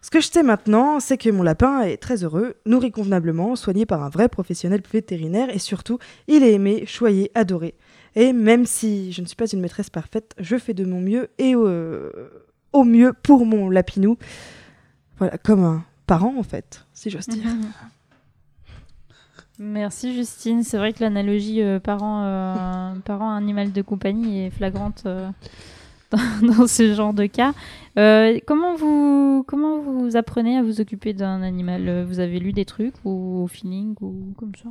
Ce 0.03 0.11
que 0.11 0.20
je 0.20 0.27
sais 0.27 0.43
maintenant, 0.43 1.01
c'est 1.01 1.16
que 1.16 1.31
mon 1.31 1.43
lapin 1.43 1.83
est 1.83 1.97
très 1.97 2.24
heureux, 2.24 2.57
nourri 2.66 2.91
convenablement, 2.91 3.57
soigné 3.57 3.87
par 3.87 4.03
un 4.03 4.09
vrai 4.09 4.29
professionnel 4.29 4.83
vétérinaire 4.93 5.49
et 5.49 5.59
surtout, 5.59 5.99
il 6.27 6.43
est 6.43 6.53
aimé, 6.53 6.85
choyé, 6.87 7.31
adoré. 7.35 7.74
Et 8.15 8.33
même 8.33 8.66
si 8.66 9.12
je 9.12 9.23
ne 9.23 9.27
suis 9.27 9.37
pas 9.37 9.47
une 9.47 9.61
maîtresse 9.61 9.91
parfaite, 9.91 10.35
je 10.39 10.59
fais 10.59 10.74
de 10.74 10.85
mon 10.85 11.01
mieux 11.01 11.31
et 11.39 11.55
euh, 11.55 12.11
au 12.73 12.85
mieux 12.85 13.12
pour 13.12 13.47
mon 13.47 13.70
lapinou. 13.70 14.19
Voilà, 15.19 15.39
comme 15.39 15.65
un 15.65 15.85
parent 16.07 16.35
en 16.37 16.43
fait, 16.43 16.85
si 16.93 17.09
j'ose 17.09 17.29
dire. 17.29 17.49
Merci 19.59 20.15
Justine. 20.15 20.65
C'est 20.65 20.79
vrai 20.79 20.93
que 20.93 21.03
l'analogie 21.05 21.62
euh, 21.62 21.79
parent, 21.79 22.24
euh, 22.24 22.95
parent 23.05 23.33
animal 23.33 23.73
de 23.73 23.83
compagnie 23.83 24.47
est 24.47 24.51
flagrante 24.51 25.05
euh, 25.07 25.31
dans, 26.12 26.47
dans 26.59 26.66
ce 26.66 26.94
genre 26.94 27.14
de 27.14 27.26
cas. 27.26 27.52
Euh, 27.98 28.39
comment, 28.47 28.74
vous, 28.74 29.44
comment 29.47 29.78
vous 29.80 30.16
apprenez 30.16 30.56
à 30.56 30.62
vous 30.62 30.80
occuper 30.80 31.12
d'un 31.12 31.43
animal? 31.43 32.05
Vous 32.09 32.20
avez 32.20 32.39
lu 32.39 32.52
des 32.52 32.64
trucs 32.64 32.94
ou 33.05 33.43
au 33.44 33.47
feeling 33.48 33.94
ou 34.01 34.14
comme 34.39 34.52
ça? 34.62 34.68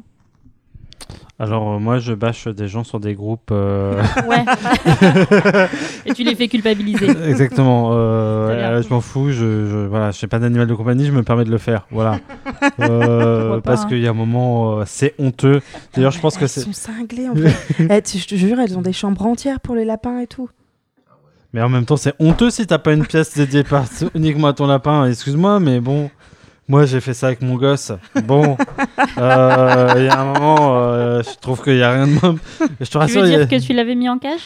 Alors, 1.40 1.74
euh, 1.74 1.80
moi, 1.80 1.98
je 1.98 2.14
bâche 2.14 2.48
des 2.48 2.68
gens 2.68 2.84
sur 2.84 3.00
des 3.00 3.16
groupes. 3.16 3.50
euh, 3.52 4.02
Ouais. 4.28 4.46
Et 6.06 6.14
tu 6.14 6.24
les 6.24 6.36
fais 6.36 6.48
culpabiliser. 6.48 7.08
Exactement. 7.28 7.92
euh, 7.94 8.50
euh, 8.50 8.82
je 8.84 8.90
m'en 8.90 9.02
fous. 9.02 9.30
Je, 9.30 9.66
je, 9.68 9.88
voilà, 9.88 10.12
je 10.12 10.24
n'ai 10.24 10.30
pas 10.30 10.38
d'animal 10.40 10.68
de 10.68 10.74
compagnie, 10.76 11.06
je 11.06 11.12
me 11.12 11.24
permets 11.24 11.44
de 11.44 11.52
le 11.52 11.58
faire. 11.58 11.88
Voilà. 11.92 12.20
Euh, 12.80 13.60
parce 13.60 13.84
hein. 13.84 13.88
qu'il 13.88 14.00
y 14.00 14.08
a 14.08 14.12
un 14.12 14.14
moment, 14.14 14.80
euh, 14.80 14.84
c'est 14.86 15.16
honteux. 15.20 15.62
D'ailleurs, 15.96 16.12
je 16.12 16.20
pense 16.20 16.38
que 16.38 16.44
Elles 16.44 16.50
c'est. 16.50 16.62
sont 16.62 16.74
cinglées 16.74 17.28
en 17.28 17.36
fait. 17.36 17.86
Eh, 17.90 18.02
tu- 18.04 18.18
je 18.20 18.28
te 18.28 18.36
jure, 18.36 18.60
elles 18.60 18.78
ont 18.78 18.82
des 18.84 18.94
chambres 18.94 19.26
entières 19.26 19.60
pour 19.60 19.74
les 19.76 19.84
lapins 19.86 20.20
et 20.20 20.28
tout. 20.28 20.50
Mais 21.54 21.62
en 21.62 21.70
même 21.70 21.86
temps, 21.86 21.98
c'est 21.98 22.14
honteux 22.20 22.50
si 22.50 22.66
t'as 22.66 22.78
pas 22.78 22.94
une 22.94 23.06
pièce 23.06 23.36
dédiée 23.36 23.64
par- 23.64 23.86
uniquement 24.16 24.48
à 24.48 24.54
ton 24.54 24.68
lapin. 24.68 25.06
Excuse-moi, 25.06 25.60
mais 25.60 25.80
bon. 25.80 26.10
Moi, 26.68 26.86
j'ai 26.86 27.02
fait 27.02 27.14
ça 27.14 27.28
avec 27.28 27.42
mon 27.42 27.56
gosse. 27.56 27.92
Bon, 28.24 28.56
euh, 29.18 29.94
il 29.98 30.06
y 30.06 30.08
a 30.10 30.22
un 30.22 30.26
moment, 30.34 30.82
euh, 30.84 31.22
je 31.22 31.38
trouve 31.42 31.62
qu'il 31.62 31.76
y 31.78 31.84
a 31.84 31.92
rien 31.92 32.08
de. 32.08 32.14
Je 32.80 32.86
te 32.86 32.92
Tu 32.92 32.98
rassure, 32.98 33.22
veux 33.24 33.30
y 33.30 33.36
a- 33.36 33.46
dire 33.46 33.50
que 33.60 33.62
tu 33.66 33.74
l'avais 33.74 33.96
mis 33.96 34.08
en 34.08 34.18
cage? 34.20 34.40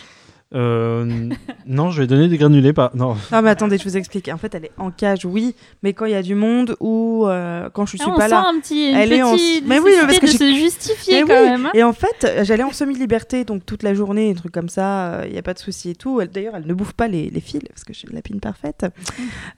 Euh, 0.53 1.29
non, 1.65 1.89
je 1.89 2.01
vais 2.01 2.07
donner 2.07 2.27
des 2.27 2.37
granulés. 2.37 2.71
Pas... 2.71 2.91
Non, 2.93 3.15
Non, 3.31 3.41
mais 3.41 3.49
attendez, 3.49 3.77
je 3.77 3.83
vous 3.83 3.97
explique. 3.97 4.29
En 4.29 4.37
fait, 4.37 4.53
elle 4.55 4.65
est 4.65 4.71
en 4.77 4.91
cage, 4.91 5.25
oui, 5.25 5.55
mais 5.83 5.93
quand 5.93 6.05
il 6.05 6.11
y 6.11 6.15
a 6.15 6.21
du 6.21 6.35
monde 6.35 6.75
ou 6.79 7.25
euh, 7.27 7.67
quand 7.73 7.85
je 7.85 7.97
suis 7.97 7.99
Ah, 8.05 8.11
On 8.11 8.15
pas 8.15 8.25
sent 8.25 8.29
là. 8.31 8.45
un 8.47 8.59
petit, 8.59 8.89
une 8.91 8.95
Elle 8.95 9.11
est 9.11 9.23
en- 9.23 9.33
petite 9.33 9.65
Mais 9.67 9.79
oui, 9.79 9.91
parce 10.01 10.19
que 10.19 10.25
de 10.27 10.31
se 10.31 10.53
justifier 10.55 11.23
Mais 11.23 11.33
quand 11.33 11.41
oui, 11.41 11.49
même. 11.49 11.65
hein. 11.65 11.71
Et 11.73 11.83
en 11.83 11.93
fait, 11.93 12.23
euh, 12.23 12.43
j'allais 12.45 12.63
en 12.63 12.71
semi-liberté, 12.71 13.43
donc 13.43 13.65
toute 13.65 13.81
la 13.83 13.93
journée, 13.95 14.33
des 14.33 14.39
trucs 14.39 14.53
comme 14.53 14.69
ça, 14.69 15.21
il 15.25 15.31
n'y 15.33 15.37
a 15.37 15.41
pas 15.41 15.53
de 15.55 15.59
souci 15.59 15.89
et 15.89 15.95
tout. 15.95 16.21
D'ailleurs, 16.31 16.53
elle 16.55 16.67
ne 16.67 16.73
bouffe 16.73 16.93
pas 16.93 17.07
les, 17.07 17.29
les 17.29 17.41
fils, 17.41 17.61
parce 17.67 17.83
que 17.83 17.91
je 17.93 17.99
suis 17.99 18.07
une 18.07 18.15
lapine 18.15 18.39
parfaite. 18.39 18.85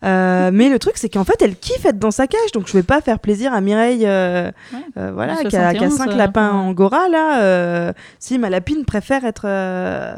Euh, 0.04 0.52
mais 0.54 0.70
le 0.70 0.80
truc, 0.80 0.94
c'est 0.98 1.10
qu'en 1.10 1.24
fait, 1.24 1.42
elle 1.42 1.56
kiffe 1.58 1.86
être 1.86 1.98
dans 2.00 2.12
sa 2.12 2.28
cage, 2.28 2.52
donc 2.54 2.68
je 2.68 2.74
vais 2.74 2.84
pas 2.84 3.02
faire 3.02 3.20
plaisir 3.20 3.52
à 3.54 3.62
Mireille, 3.62 4.06
euh, 4.06 4.52
Ouais. 4.74 4.80
euh, 4.98 5.12
voilà, 5.14 5.36
qui 5.38 5.48
a, 5.58 5.74
qui 5.74 5.84
a 5.84 5.90
71, 5.90 5.98
cinq 5.98 6.10
euh, 6.12 6.16
lapins 6.16 6.52
ouais. 6.52 6.58
angora, 6.70 7.10
là. 7.10 7.42
euh, 7.42 7.94
si 8.20 8.38
ma 8.38 8.50
lapine 8.50 8.86
préfère 8.86 9.26
être, 9.26 9.44
euh, 9.46 10.16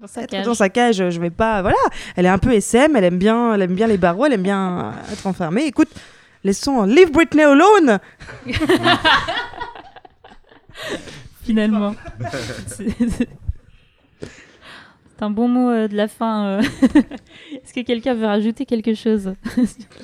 Dans 0.00 0.06
sa 0.06 0.22
être 0.22 0.30
cage. 0.30 0.46
dans 0.46 0.54
sa 0.54 0.68
cage, 0.70 1.10
je 1.10 1.20
vais 1.20 1.30
pas... 1.30 1.60
Voilà, 1.62 1.76
elle 2.16 2.24
est 2.26 2.30
un 2.30 2.38
peu 2.38 2.52
SM, 2.52 2.94
elle 2.96 3.04
aime 3.04 3.18
bien, 3.18 3.54
elle 3.54 3.62
aime 3.62 3.74
bien 3.74 3.86
les 3.86 3.98
barreaux, 3.98 4.24
elle 4.26 4.32
aime 4.34 4.42
bien 4.42 4.92
être 5.12 5.26
enfermée. 5.26 5.64
Écoute, 5.66 5.88
laissons... 6.44 6.84
Leave 6.84 7.10
Britney 7.12 7.42
alone 7.42 7.98
finalement. 11.42 11.94
C'est 12.66 13.28
un 15.26 15.30
bon 15.30 15.48
mot 15.48 15.68
euh, 15.68 15.86
de 15.88 15.96
la 15.96 16.08
fin. 16.08 16.46
euh. 16.46 16.62
Est-ce 17.52 17.74
que 17.74 17.80
quelqu'un 17.84 18.14
veut 18.14 18.24
rajouter 18.26 18.64
quelque 18.64 18.94
chose 18.94 19.34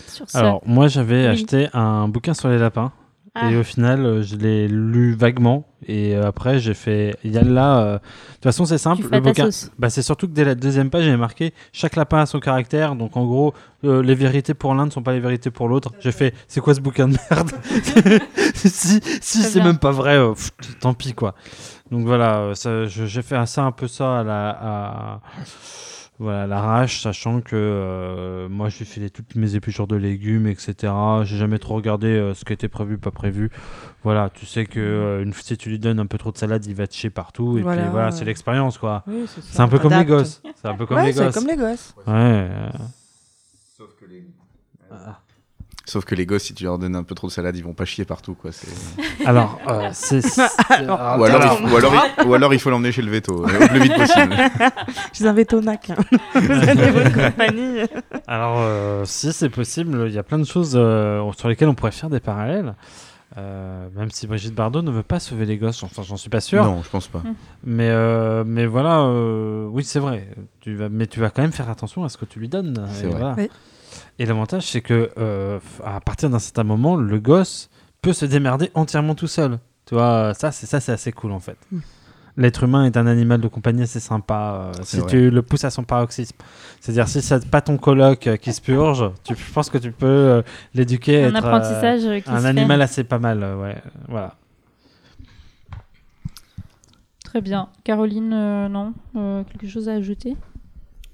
sur 0.09 0.29
ça? 0.29 0.41
Alors, 0.41 0.61
moi, 0.67 0.89
j'avais 0.89 1.23
Oui. 1.23 1.27
acheté 1.29 1.69
un 1.73 2.07
bouquin 2.09 2.35
sur 2.35 2.49
les 2.51 2.59
lapins. 2.59 2.93
Ah. 3.39 3.51
Et 3.51 3.57
au 3.57 3.63
final, 3.63 4.07
euh, 4.07 4.23
je 4.23 4.35
l'ai 4.37 4.67
lu 4.67 5.15
vaguement. 5.15 5.67
Et 5.87 6.17
euh, 6.17 6.27
après, 6.27 6.59
j'ai 6.59 6.73
fait. 6.73 7.17
Il 7.23 7.33
y 7.33 7.39
a 7.39 7.43
là. 7.43 7.79
euh, 7.81 7.93
De 7.95 7.99
toute 8.35 8.43
façon, 8.45 8.65
c'est 8.65 8.79
simple. 8.79 9.03
Le 9.03 9.21
bouquin. 9.21 9.45
Bah, 9.79 9.91
c'est 9.91 10.01
surtout 10.03 10.27
que 10.27 10.33
dès 10.33 10.45
la 10.45 10.55
deuxième 10.55 10.89
page, 10.89 11.05
j'ai 11.05 11.17
marqué 11.19 11.53
chaque 11.73 11.97
lapin 11.97 12.21
a 12.21 12.27
son 12.27 12.41
caractère. 12.41 12.95
Donc, 12.97 13.17
en 13.17 13.27
gros, 13.27 13.53
euh, 13.85 14.03
les 14.03 14.15
vérités 14.15 14.55
pour 14.55 14.75
l'un 14.75 14.87
ne 14.87 14.91
sont 14.91 15.03
pas 15.03 15.13
les 15.13 15.21
vérités 15.21 15.51
pour 15.51 15.69
l'autre. 15.69 15.93
J'ai 16.01 16.13
fait 16.13 16.33
c'est 16.49 16.61
quoi 16.61 16.75
ce 16.75 16.81
bouquin 16.81 17.09
de 17.09 17.17
merde 17.31 17.51
Si, 18.55 19.01
si 19.21 19.43
c'est 19.43 19.63
même 19.63 19.79
pas 19.79 19.91
vrai, 19.91 20.17
euh, 20.17 20.33
pff, 20.33 20.51
tant 20.81 20.95
pis 20.95 21.13
quoi. 21.13 21.35
Donc 21.91 22.07
voilà, 22.07 22.53
j'ai 22.87 23.23
fait 23.23 23.47
ça 23.47 23.63
un 23.65 23.73
peu 23.73 23.87
ça 23.87 24.21
à 24.21 24.25
la. 24.25 24.49
à- 24.61 25.21
Voilà, 26.19 26.47
l'arrache, 26.47 27.03
sachant 27.03 27.43
que 27.43 27.55
euh, 27.55 28.49
moi 28.49 28.71
j'ai 28.71 28.87
filé 28.87 29.11
toutes 29.11 29.35
mes 29.35 29.55
épluchures 29.55 29.87
de 29.87 29.97
légumes, 29.97 30.47
etc. 30.47 30.91
J'ai 31.25 31.37
jamais 31.37 31.59
trop 31.59 31.75
regardé 31.75 32.07
euh, 32.07 32.33
ce 32.33 32.47
qui 32.47 32.55
était 32.55 32.69
prévu, 32.69 32.97
pas 32.97 33.11
prévu. 33.11 33.51
Voilà, 34.03 34.31
tu 34.31 34.47
sais 34.47 34.65
que 34.65 34.81
euh, 34.81 35.23
une, 35.23 35.35
si 35.35 35.59
tu 35.59 35.69
lui 35.69 35.79
donnes 35.79 35.99
un 36.01 36.07
peu 36.07 36.17
trop 36.17 36.33
de 36.33 36.39
salade, 36.39 36.65
il 36.65 36.75
va 36.75 36.87
te 36.87 36.95
chier 36.95 37.11
partout. 37.11 37.59
Et 37.59 37.63
Voilà, 37.63 37.83
puis 37.83 37.91
voilà, 37.91 38.07
ouais. 38.07 38.13
c'est 38.13 38.25
l'expérience 38.25 38.79
quoi. 38.79 39.03
Oui, 39.07 39.25
c'est 39.27 39.43
ça, 39.43 39.47
C'est 39.53 39.61
un 39.61 39.69
peu 39.69 39.79
comme 39.79 39.93
les 39.93 40.05
gosses. 40.07 40.41
C'est 40.55 40.69
un 40.69 40.75
peu 40.75 40.87
comme 40.87 40.97
ouais, 40.97 41.07
les 41.07 41.13
c'est 41.13 41.25
gosses. 41.25 41.35
comme 41.35 41.47
les 41.49 41.57
gosses. 41.57 41.95
Ouais. 42.07 42.15
euh, 42.15 42.69
Sauf 45.89 46.05
que 46.05 46.17
les 46.17 46.27
gosses, 46.27 46.43
si 46.43 46.53
tu 46.55 46.65
leur 46.65 46.79
donnes 46.79 46.97
un 46.97 47.05
peu 47.05 47.15
trop 47.15 47.29
de 47.29 47.33
salade, 47.33 47.57
ils 47.57 47.63
vont 47.63 47.73
pas 47.73 47.85
chier 47.85 48.05
partout, 48.05 48.35
quoi. 48.35 48.51
c'est- 48.51 48.67
Alors, 49.25 49.61
euh, 49.69 49.89
c'est. 49.93 50.19
Ou 50.39 50.93
alors, 51.25 51.59
il, 51.63 51.73
ou 51.73 51.77
alors 51.77 51.95
il- 52.19 52.27
ou 52.27 52.35
alors 52.35 52.53
il 52.55 52.59
faut 52.61 52.71
l'emmener 52.71 52.91
chez 52.91 53.03
le 53.03 53.11
veto, 53.13 53.45
euh, 53.47 53.65
au 53.65 53.69
plus 53.69 53.81
vite 53.81 53.95
possible. 53.97 54.35
Je 55.13 55.17
suis 55.17 55.27
un 55.29 55.33
vétonac. 55.33 55.91
Hein. 55.91 55.95
Vous 56.35 56.51
avez 56.51 56.91
votre 56.91 57.13
compagnie. 57.31 57.79
Alors, 58.27 58.57
euh, 58.59 59.05
si 59.05 59.33
c'est 59.33 59.49
possible, 59.49 60.05
il 60.09 60.13
y 60.13 60.19
a 60.19 60.23
plein 60.25 60.39
de 60.41 60.45
choses 60.45 60.73
euh, 60.75 61.23
sur 61.39 61.49
lesquelles 61.49 61.69
on 61.69 61.75
pourrait 61.75 61.93
faire 61.93 62.11
des 62.11 62.21
parallèles. 62.21 62.75
Euh, 63.39 63.89
même 63.95 64.11
si 64.11 64.27
Brigitte 64.27 64.55
Bardot 64.55 64.83
ne 64.83 64.91
veut 64.91 65.03
pas 65.03 65.21
sauver 65.21 65.45
les 65.47 65.59
gosses, 65.59 65.83
enfin 65.83 66.03
j'en 66.03 66.17
suis 66.17 66.31
pas 66.31 66.41
sûr. 66.41 66.65
Non, 66.65 66.83
je 66.83 66.89
pense 66.89 67.07
pas. 67.07 67.23
Mais, 67.65 67.91
euh, 67.91 68.45
mais 68.47 68.67
voilà, 68.67 69.01
euh, 69.03 69.67
oui 69.71 69.85
c'est 69.85 69.99
vrai. 69.99 70.27
Tu 70.61 70.75
vas, 70.75 70.89
mais 70.89 71.07
tu 71.07 71.21
vas 71.21 71.29
quand 71.31 71.43
même 71.43 71.53
faire 71.53 71.69
attention 71.69 72.03
à 72.05 72.09
ce 72.09 72.17
que 72.17 72.25
tu 72.25 72.39
lui 72.41 72.49
donnes. 72.49 72.89
C'est 72.95 73.05
Et, 73.05 73.09
vrai. 73.09 73.19
voilà. 73.19 73.35
Oui. 73.37 73.51
Et 74.19 74.27
l'avantage 74.27 74.67
c'est 74.67 74.81
que 74.81 75.11
euh, 75.19 75.59
à 75.85 76.01
partir 76.01 76.31
d'un 76.31 76.39
certain 76.39 76.65
moment, 76.65 76.97
le 76.97 77.19
gosse 77.19 77.69
peut 78.03 78.13
se 78.13 78.25
démerder 78.27 78.71
entièrement 78.75 79.15
tout 79.15 79.27
seul. 79.27 79.59
Tu 79.85 79.95
vois, 79.95 80.33
ça 80.35 80.53
c'est 80.53 80.67
ça 80.67 80.81
c'est 80.81 80.93
assez 80.93 81.13
cool 81.13 81.33
en 81.33 81.41
fait. 81.41 81.59
Mm. 81.71 81.79
L'être 82.39 82.65
humain 82.65 82.85
est 82.85 82.99
un 82.99 83.07
animal 83.07 83.41
de 83.41 83.49
compagnie 83.49 83.83
assez 83.83 83.99
sympa 84.01 84.67
euh, 84.69 84.73
C'est 84.83 84.97
si 84.97 84.99
vrai. 84.99 85.11
tu 85.11 85.31
le 85.31 85.41
pousses 85.43 85.65
à 85.65 85.71
son 85.71 85.85
paroxysme. 85.85 86.37
C'est-à-dire 86.81 87.09
si 87.09 87.23
c'est 87.23 87.49
pas 87.49 87.63
ton 87.63 87.79
coloc 87.79 88.27
euh, 88.27 88.37
qui 88.37 88.53
se 88.53 88.61
purge, 88.61 89.11
tu, 89.25 89.35
je 89.35 89.53
pense 89.55 89.71
que 89.71 89.79
tu 89.79 89.91
peux 89.91 90.07
euh, 90.07 90.43
l'éduquer 90.75 91.25
Un 91.25 91.29
être, 91.35 91.47
apprentissage 91.47 92.03
qui 92.23 92.29
un 92.31 92.37
se 92.37 92.43
fait. 92.43 92.49
animal 92.49 92.83
assez 92.83 93.05
pas 93.05 93.19
mal. 93.19 93.39
ouais, 93.59 93.77
voilà. 94.09 94.35
Très 97.25 97.41
bien. 97.41 97.69
Caroline, 97.85 98.69
non 98.69 98.93
Quelque 99.15 99.67
chose 99.69 99.89
à 99.89 99.93
ajouter? 99.93 100.37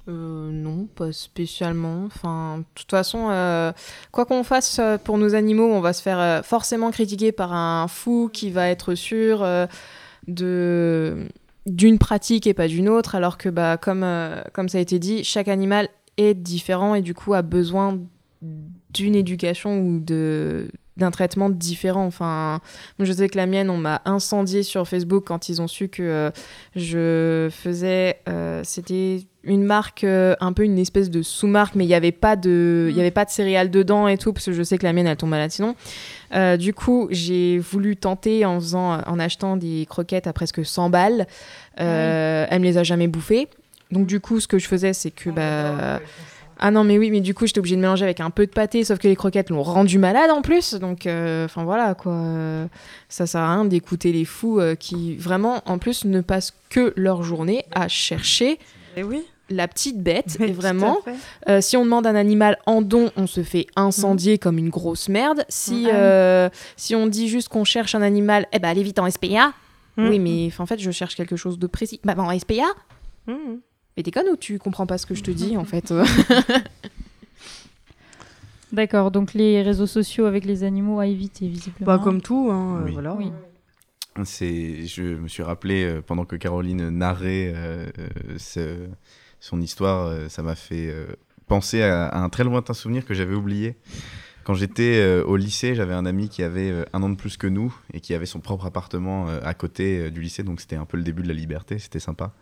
Euh, 0.08 0.50
non, 0.50 0.86
pas 0.86 1.12
spécialement. 1.12 2.04
Enfin, 2.06 2.58
de 2.58 2.64
toute 2.74 2.90
façon, 2.90 3.28
euh, 3.30 3.72
quoi 4.10 4.24
qu'on 4.24 4.42
fasse 4.42 4.78
euh, 4.80 4.98
pour 4.98 5.16
nos 5.16 5.34
animaux, 5.34 5.72
on 5.72 5.80
va 5.80 5.92
se 5.92 6.02
faire 6.02 6.44
forcément 6.44 6.90
critiquer 6.90 7.30
par 7.30 7.52
un 7.52 7.86
fou 7.86 8.28
qui 8.32 8.50
va 8.50 8.68
être 8.68 8.94
sûr 8.94 9.46
de 10.26 11.28
d'une 11.66 11.98
pratique 11.98 12.48
et 12.48 12.54
pas 12.54 12.66
d'une 12.66 12.88
autre, 12.88 13.14
alors 13.14 13.38
que 13.38 13.48
bah 13.48 13.76
comme 13.76 14.04
comme 14.52 14.68
ça 14.68 14.78
a 14.78 14.80
été 14.80 14.98
dit, 14.98 15.22
chaque 15.22 15.46
animal 15.46 15.88
est 16.16 16.34
différent 16.34 16.96
et 16.96 17.02
du 17.02 17.14
coup 17.14 17.34
a 17.34 17.42
besoin 17.42 18.00
d'une 18.92 19.14
éducation 19.14 19.78
ou 19.78 20.00
de 20.00 20.68
d'un 20.97 21.10
traitement 21.10 21.51
différent. 21.51 22.06
Enfin, 22.06 22.60
je 22.98 23.12
sais 23.12 23.28
que 23.28 23.36
la 23.36 23.47
mienne, 23.47 23.70
on 23.70 23.78
m'a 23.78 24.02
incendié 24.05 24.62
sur 24.62 24.86
Facebook 24.86 25.24
quand 25.27 25.48
ils 25.48 25.62
ont 25.62 25.69
su 25.69 25.89
que 25.89 26.02
euh, 26.02 26.31
je 26.77 27.48
faisais, 27.51 28.20
euh, 28.28 28.60
c'était 28.64 29.24
une 29.44 29.64
marque, 29.64 30.05
euh, 30.05 30.35
un 30.40 30.52
peu 30.52 30.64
une 30.64 30.78
espèce 30.78 31.10
de 31.10 31.23
sous-marque, 31.23 31.74
mais 31.74 31.85
il 31.85 31.89
n'y 31.89 31.94
avait 31.94 32.12
pas 32.12 32.36
de, 32.36 32.89
il 32.90 32.97
y 32.97 33.01
avait 33.01 33.10
pas 33.10 33.24
de 33.24 33.31
céréales 33.31 33.70
dedans 33.70 34.06
et 34.06 34.16
tout, 34.16 34.32
parce 34.32 34.47
que 34.47 34.52
je 34.52 34.62
sais 34.62 34.78
que 34.78 34.85
la 34.85 34.93
mienne, 34.93 35.06
elle 35.06 35.16
tombe 35.16 35.31
malade 35.31 35.51
sinon. 35.51 35.74
Euh, 36.35 36.56
du 36.56 36.73
coup, 36.73 37.09
j'ai 37.10 37.59
voulu 37.59 37.97
tenter 37.97 38.44
en 38.44 38.60
faisant, 38.60 39.01
en 39.01 39.19
achetant 39.19 39.56
des 39.56 39.86
croquettes 39.89 40.27
à 40.27 40.32
presque 40.32 40.64
100 40.64 40.90
balles. 40.90 41.27
Euh, 41.81 42.47
Elle 42.48 42.60
me 42.60 42.66
les 42.66 42.78
a 42.78 42.85
jamais 42.85 43.09
bouffées. 43.09 43.48
Donc 43.90 44.06
du 44.06 44.20
coup, 44.20 44.40
ce 44.40 44.48
que 44.48 44.59
je 44.59 44.66
faisais, 44.66 44.93
c'est 44.94 45.10
que 45.10 45.28
bah 45.28 46.01
ah 46.64 46.70
non 46.70 46.84
mais 46.84 46.97
oui, 46.97 47.10
mais 47.10 47.20
du 47.20 47.34
coup 47.34 47.44
j'étais 47.47 47.59
obligée 47.59 47.74
de 47.74 47.80
mélanger 47.80 48.05
avec 48.05 48.20
un 48.20 48.30
peu 48.30 48.47
de 48.47 48.52
pâté, 48.52 48.84
sauf 48.84 48.98
que 49.01 49.09
les 49.09 49.16
croquettes 49.16 49.51
l'ont 49.51 49.64
rendu 49.64 49.98
malade 49.98 50.30
en 50.30 50.43
plus, 50.43 50.74
donc 50.74 51.06
euh, 51.06 51.44
enfin 51.47 51.64
voilà 51.64 51.94
quoi. 51.94 52.12
Euh, 52.12 52.66
Ça 53.09 53.26
sert 53.26 53.40
à 53.40 53.55
rien 53.55 53.64
d'écouter 53.64 54.12
les 54.12 54.24
fous 54.24 54.60
euh, 54.60 54.76
qui 54.76 55.16
vraiment 55.16 55.60
en 55.66 55.78
plus 55.78 56.05
ne 56.05 56.20
passent 56.20 56.55
que 56.70 56.93
leur 56.97 57.24
journée 57.24 57.64
à 57.72 57.89
chercher 57.89 58.60
Et 58.97 59.02
oui. 59.02 59.24
la 59.51 59.66
petite 59.66 60.01
bête. 60.02 60.36
Mais 60.39 60.48
et 60.51 60.52
vraiment, 60.52 60.98
euh, 61.48 61.60
si 61.60 61.76
on 61.76 61.84
demande 61.84 62.06
un 62.06 62.14
animal 62.14 62.56
en 62.66 62.80
don, 62.80 63.10
on 63.16 63.26
se 63.26 63.43
fait 63.43 63.66
incendier 63.74 64.39
comme 64.39 64.56
une 64.56 64.70
grosse 64.70 65.09
merde. 65.09 65.44
Si, 65.48 65.89
Ah 65.93 66.48
si 66.76 66.94
on 66.94 67.09
dit 67.09 67.26
juste 67.28 67.48
qu'on 67.48 67.64
cherche 67.64 67.97
un 67.97 68.02
animal, 68.02 68.47
eh 68.52 68.60
ben 68.60 68.68
allez 68.68 68.84
vite 68.84 69.01
en 69.01 69.10
SPA. 69.10 69.52
Mm. 69.97 70.09
Oui, 70.09 70.18
mais 70.20 70.51
en 70.59 70.66
fait, 70.66 70.78
je 70.78 70.90
cherche 70.93 71.16
quelque 71.16 71.36
chose 71.36 71.59
de 71.59 71.66
précis. 71.66 72.01
Bah, 72.05 72.14
bah, 72.14 72.22
en 72.22 72.39
SPA 72.39 72.72
Mmh. 73.26 73.34
Mais 73.97 74.02
t'es 74.02 74.10
conne 74.10 74.28
ou 74.32 74.36
tu 74.36 74.59
comprends 74.59 74.86
pas 74.86 74.98
ce 74.98 75.06
que 75.06 75.14
je 75.14 75.23
te 75.23 75.31
dis 75.31 75.56
en 75.56 75.64
fait? 75.64 75.93
D'accord, 78.73 79.10
donc 79.10 79.35
les 79.35 79.60
réseaux 79.62 79.86
sociaux 79.86 80.24
avec 80.24 80.44
les 80.47 80.64
animaux 80.64 80.98
à 80.98 81.06
éviter, 81.06 81.47
visiblement. 81.47 81.85
Bah, 81.86 82.01
comme 82.02 82.23
tout, 82.23 82.48
hein, 82.51 82.78
euh, 82.81 82.85
Oui. 82.86 82.93
voilà. 82.94 83.14
Oui. 83.14 83.31
C'est, 84.24 84.86
je 84.86 85.02
me 85.02 85.28
suis 85.28 85.43
rappelé 85.43 85.85
euh, 85.85 86.01
pendant 86.02 86.24
que 86.24 86.36
Caroline 86.36 86.89
narrait 86.90 87.52
euh, 87.55 87.86
euh, 87.98 88.09
ce- 88.39 88.86
son 89.40 89.60
histoire, 89.60 90.06
euh, 90.06 90.28
ça 90.28 90.43
m'a 90.43 90.55
fait 90.55 90.89
euh, 90.90 91.06
penser 91.48 91.82
à, 91.82 92.06
à 92.09 92.19
un 92.20 92.28
très 92.31 92.44
lointain 92.44 92.74
souvenir 92.74 93.05
que 93.05 93.14
j'avais 93.14 93.35
oublié. 93.35 93.74
Quand 94.44 94.55
j'étais 94.55 94.97
euh, 95.01 95.23
au 95.24 95.36
lycée, 95.36 95.74
j'avais 95.74 95.94
un 95.94 96.05
ami 96.06 96.28
qui 96.28 96.43
avait 96.43 96.70
euh, 96.70 96.85
un 96.94 97.02
an 97.02 97.09
de 97.10 97.14
plus 97.14 97.36
que 97.36 97.47
nous 97.47 97.74
et 97.93 98.01
qui 98.01 98.12
avait 98.14 98.27
son 98.27 98.40
propre 98.40 98.66
appartement 98.66 99.28
euh, 99.28 99.40
à 99.44 99.55
côté 99.55 99.98
euh, 99.98 100.10
du 100.10 100.20
lycée, 100.20 100.43
donc 100.43 100.60
c'était 100.60 100.77
un 100.77 100.85
peu 100.86 100.97
le 100.97 101.02
début 101.05 101.23
de 101.23 101.28
la 101.28 101.35
liberté, 101.35 101.78
c'était 101.78 102.01
sympa. 102.01 102.32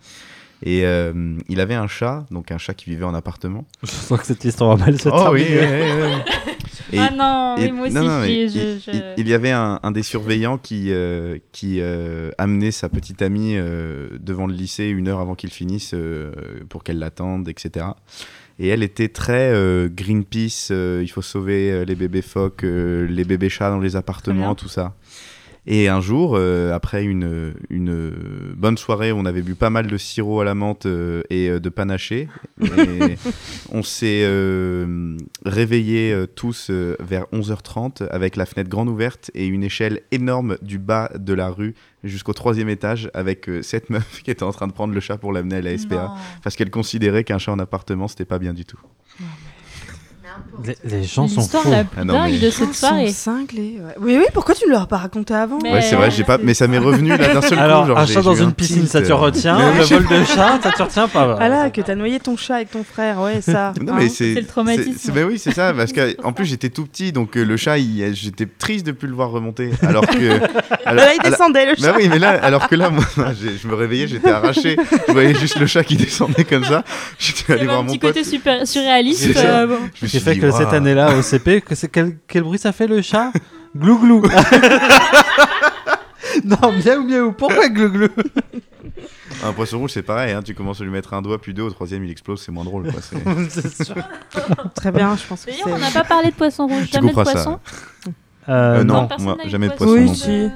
Et 0.63 0.85
euh, 0.85 1.37
il 1.49 1.59
avait 1.61 1.75
un 1.75 1.87
chat, 1.87 2.27
donc 2.31 2.53
un 2.53 2.59
chat 2.59 2.75
qui 2.75 2.91
vivait 2.91 3.05
en 3.05 3.15
appartement. 3.15 3.65
Je 3.83 3.89
sens 3.91 4.21
que 4.21 4.27
cette 4.27 4.45
histoire 4.45 4.77
va 4.77 4.87
mal 4.87 5.01
se 5.01 5.09
Oh 5.09 5.31
oui, 5.33 5.45
terminer. 5.45 5.93
oui, 5.93 6.03
oui, 6.03 6.09
oui. 6.27 6.33
Et- 6.93 6.99
ah 6.99 7.11
non, 7.17 7.57
et- 7.57 7.67
oui, 7.67 7.73
moi 7.73 7.87
aussi, 7.87 7.95
non, 7.95 8.03
non, 8.03 8.25
j'y 8.25 8.33
ai- 8.33 8.43
mais 8.45 8.49
je- 8.49 8.59
il, 8.59 8.81
je- 8.81 8.91
il- 8.91 9.05
il 9.19 9.29
y 9.29 9.35
avait 9.35 9.53
un, 9.53 9.79
un 9.85 9.93
des 9.93 10.03
surveillants 10.03 10.59
qui, 10.59 10.87
euh, 10.91 11.39
qui 11.53 11.77
euh, 11.81 12.31
amenait 12.37 12.73
sa 12.73 12.89
petite 12.89 13.23
amie 13.23 13.53
euh, 13.57 14.09
devant 14.19 14.49
le 14.49 14.55
lycée 14.55 14.87
une 14.89 15.07
heure 15.07 15.21
avant 15.21 15.37
qu'il 15.37 15.51
finisse 15.51 15.93
euh, 15.95 16.33
pour 16.69 16.83
qu'elle 16.83 16.99
l'attende, 16.99 17.49
etc. 17.49 17.87
Et 18.59 18.69
elle 18.69 18.83
était 18.83 19.09
très 19.09 19.53
euh, 19.53 19.89
Greenpeace, 19.89 20.69
euh, 20.73 21.01
il 21.03 21.09
faut 21.09 21.23
sauver 21.23 21.71
euh, 21.71 21.85
les 21.85 21.95
bébés 21.95 22.23
phoques, 22.23 22.65
euh, 22.65 23.07
les 23.09 23.25
bébés 23.25 23.49
chats 23.51 23.71
dans 23.71 23.79
les 23.79 23.95
appartements, 23.95 24.55
tout 24.57 24.69
ça. 24.69 24.95
Et 25.73 25.87
un 25.87 26.01
jour, 26.01 26.35
euh, 26.35 26.73
après 26.73 27.05
une, 27.05 27.55
une 27.71 28.13
bonne 28.57 28.77
soirée, 28.77 29.13
on 29.13 29.25
avait 29.25 29.41
bu 29.41 29.55
pas 29.55 29.71
mal 29.71 29.87
de 29.87 29.97
sirop 29.97 30.41
à 30.41 30.45
la 30.45 30.57
menthe 30.57 30.87
euh, 30.87 31.23
et 31.31 31.49
euh, 31.49 31.61
de 31.61 31.69
panaché. 31.69 32.29
Et 32.61 33.15
on 33.71 33.85
s'est 33.85 34.29
réveillés 35.45 36.25
tous 36.35 36.71
vers 36.71 37.27
11h30 37.33 38.09
avec 38.11 38.35
la 38.35 38.47
fenêtre 38.47 38.69
grande 38.69 38.89
ouverte 38.89 39.31
et 39.35 39.47
une 39.47 39.63
échelle 39.63 40.01
énorme 40.11 40.59
du 40.61 40.81
bas 40.81 41.09
de 41.15 41.35
la 41.35 41.49
rue 41.51 41.77
jusqu'au 42.05 42.33
troisième 42.33 42.69
étage 42.69 43.11
avec 43.15 43.49
euh, 43.49 43.63
cette 43.63 43.91
meuf 43.91 44.23
qui 44.25 44.31
était 44.31 44.43
en 44.43 44.53
train 44.53 44.67
de 44.67 44.73
prendre 44.73 44.95
le 44.95 45.01
chat 45.01 45.19
pour 45.19 45.33
l'amener 45.33 45.57
à 45.57 45.63
la 45.63 45.77
SPA 45.77 45.95
Non. 45.95 46.15
parce 46.43 46.57
qu'elle 46.57 46.71
considérait 46.71 47.25
qu'un 47.25 47.39
chat 47.39 47.53
en 47.53 47.59
appartement 47.59 48.09
c'était 48.09 48.25
pas 48.25 48.39
bien 48.39 48.55
du 48.55 48.65
tout. 48.65 48.81
Les, 50.65 50.77
les 50.85 51.03
gens 51.05 51.27
sont 51.29 51.41
L'histoire 51.41 51.63
fous. 51.63 51.71
la 51.71 51.85
plus 51.85 51.99
Ah 52.01 52.05
non, 52.05 52.13
dingue 52.15 52.33
mais- 52.33 52.39
de 52.39 52.47
Ils 52.47 52.53
cette 52.53 52.67
sont 52.69 52.73
soirée. 52.73 53.11
cinglés, 53.13 53.79
ouais. 53.81 53.95
Oui, 54.01 54.17
oui, 54.19 54.25
pourquoi 54.35 54.55
tu 54.55 54.67
ne 54.67 54.71
leur 54.73 54.83
as 54.83 54.87
pas 54.87 54.99
raconté 54.99 55.33
avant 55.35 55.59
Mais- 55.63 55.73
Ouais, 55.73 55.83
c'est 55.83 55.97
vrai, 55.97 56.11
j'ai 56.11 56.25
pas, 56.25 56.39
mais 56.43 56.53
ça 56.55 56.67
m'est 56.69 56.79
revenu 56.79 57.09
là 57.17 57.17
d'un 57.35 57.41
seul 57.41 57.57
coup. 57.59 57.65
Alors, 57.65 57.99
un 57.99 58.07
chat 58.07 58.21
dans 58.23 58.35
une 58.35 58.49
un 58.49 58.51
piscine, 58.51 58.87
ça 58.87 59.01
te 59.01 59.11
euh. 59.11 59.15
retient. 59.15 59.59
Mais 59.59 59.79
Le 59.79 59.85
vol 59.85 60.07
de 60.21 60.25
chat, 60.25 60.59
ça 60.63 60.71
te 60.73 60.83
retient 60.83 61.09
pas. 61.09 61.37
Ah 61.41 61.49
là, 61.49 61.71
que 61.71 61.81
t'as 61.81 61.95
noyé 61.95 62.21
ton 62.21 62.37
chat 62.37 62.57
avec 62.57 62.71
ton 62.71 62.85
frère, 62.85 63.21
ouais, 63.21 63.41
ça. 63.41 63.73
Non, 63.81 63.93
hein. 63.95 63.97
mais 63.99 64.09
c'est 64.09 64.35
C'est 64.35 64.41
le 64.41 64.47
traumatisme. 64.47 64.93
c'est- 64.99 65.13
ben 65.13 65.25
oui, 65.27 65.39
c'est 65.39 65.53
ça, 65.55 65.73
parce 65.73 65.93
que 65.93 66.15
en 66.25 66.33
plus 66.33 66.45
j'étais 66.45 66.69
tout 66.69 66.85
petit, 66.87 67.13
donc 67.13 67.37
euh, 67.37 67.45
le 67.45 67.57
chat, 67.57 67.79
il- 67.79 68.15
j'étais 68.15 68.47
triste 68.47 68.85
de 68.87 68.93
plus 68.93 69.09
le 69.09 69.15
voir 69.15 69.31
remonter, 69.31 69.71
alors 69.83 70.07
que. 70.07 70.41
alors- 70.85 71.05
Là, 71.05 71.15
il 71.15 71.31
descendait, 71.31 71.67
le 71.67 71.73
Bah 71.81 71.89
chat. 71.93 71.97
oui, 71.97 72.09
mais 72.11 72.19
là, 72.19 72.31
alors 72.43 72.69
que 72.69 72.75
là, 72.75 72.91
moi, 72.91 73.05
je 73.17 73.67
me 73.67 73.75
réveillais, 73.75 74.07
j'étais 74.09 74.31
arraché. 74.31 74.77
Je 75.09 75.13
voyais 75.13 75.35
juste 75.35 75.59
le 75.59 75.67
chat 75.67 75.85
qui 75.85 75.97
descendait 75.97 76.45
comme 76.45 76.65
ça. 76.65 76.85
J'étais 77.19 77.55
allé 77.55 77.65
voir 77.65 77.79
un 77.79 77.83
mon 77.83 77.89
petit 77.89 77.99
pote. 77.99 78.11
côté 78.15 78.25
super 78.25 78.67
surréaliste. 78.67 79.37
Euh. 79.37 79.67
Je 79.95 80.05
me 80.05 80.09
suis 80.09 80.21
fait 80.35 80.41
que 80.41 80.51
cette 80.51 80.73
année-là, 80.73 81.15
au 81.17 81.23
CP, 81.23 81.61
que 81.61 81.75
c'est 81.75 81.89
quel, 81.89 82.17
quel 82.27 82.43
bruit 82.43 82.59
ça 82.59 82.73
fait 82.73 82.87
le 82.87 83.03
chat 83.03 83.33
Glou 83.77 83.99
glou. 83.99 84.23
non, 86.45 86.73
miaou 86.73 87.03
miaou. 87.05 87.33
Pourquoi 87.33 87.69
glou 87.69 87.89
glou? 87.91 88.09
Un 89.45 89.53
poisson 89.53 89.79
rouge, 89.79 89.91
c'est 89.93 90.03
pareil, 90.03 90.33
hein, 90.33 90.43
tu 90.43 90.55
commences 90.55 90.81
à 90.81 90.85
lui 90.85 90.91
mettre 90.91 91.15
un 91.15 91.23
doigt, 91.23 91.41
puis 91.41 91.55
deux, 91.55 91.63
au 91.63 91.71
troisième, 91.71 92.05
il 92.05 92.11
explose, 92.11 92.43
c'est 92.43 92.53
moins 92.53 92.65
drôle. 92.65 92.91
Quoi, 92.93 93.01
c'est- 93.01 93.51
C'est 93.73 93.85
sûr. 93.85 93.95
Très 94.75 94.93
bien, 94.93 95.17
je 95.17 95.27
pense 95.27 95.45
que 95.45 95.51
D'ailleurs, 95.51 95.69
on 95.69 95.79
n'a 95.79 95.91
pas 95.91 96.05
parlé 96.05 96.31
de 96.31 96.35
poisson 96.35 96.67
rouge. 96.67 96.87
Tu 96.87 96.93
Jamais 96.93 97.09
de 97.09 97.15
poisson? 97.15 97.59
Euh, 98.49 98.81
Euh, 98.81 98.85
non, 98.85 99.09
moi, 99.21 99.37
jamais 99.47 99.69
de 99.69 99.75
poisson 99.75 99.93
Oui, 99.93 100.07
poisson. 100.07 100.25
si. 100.25 100.51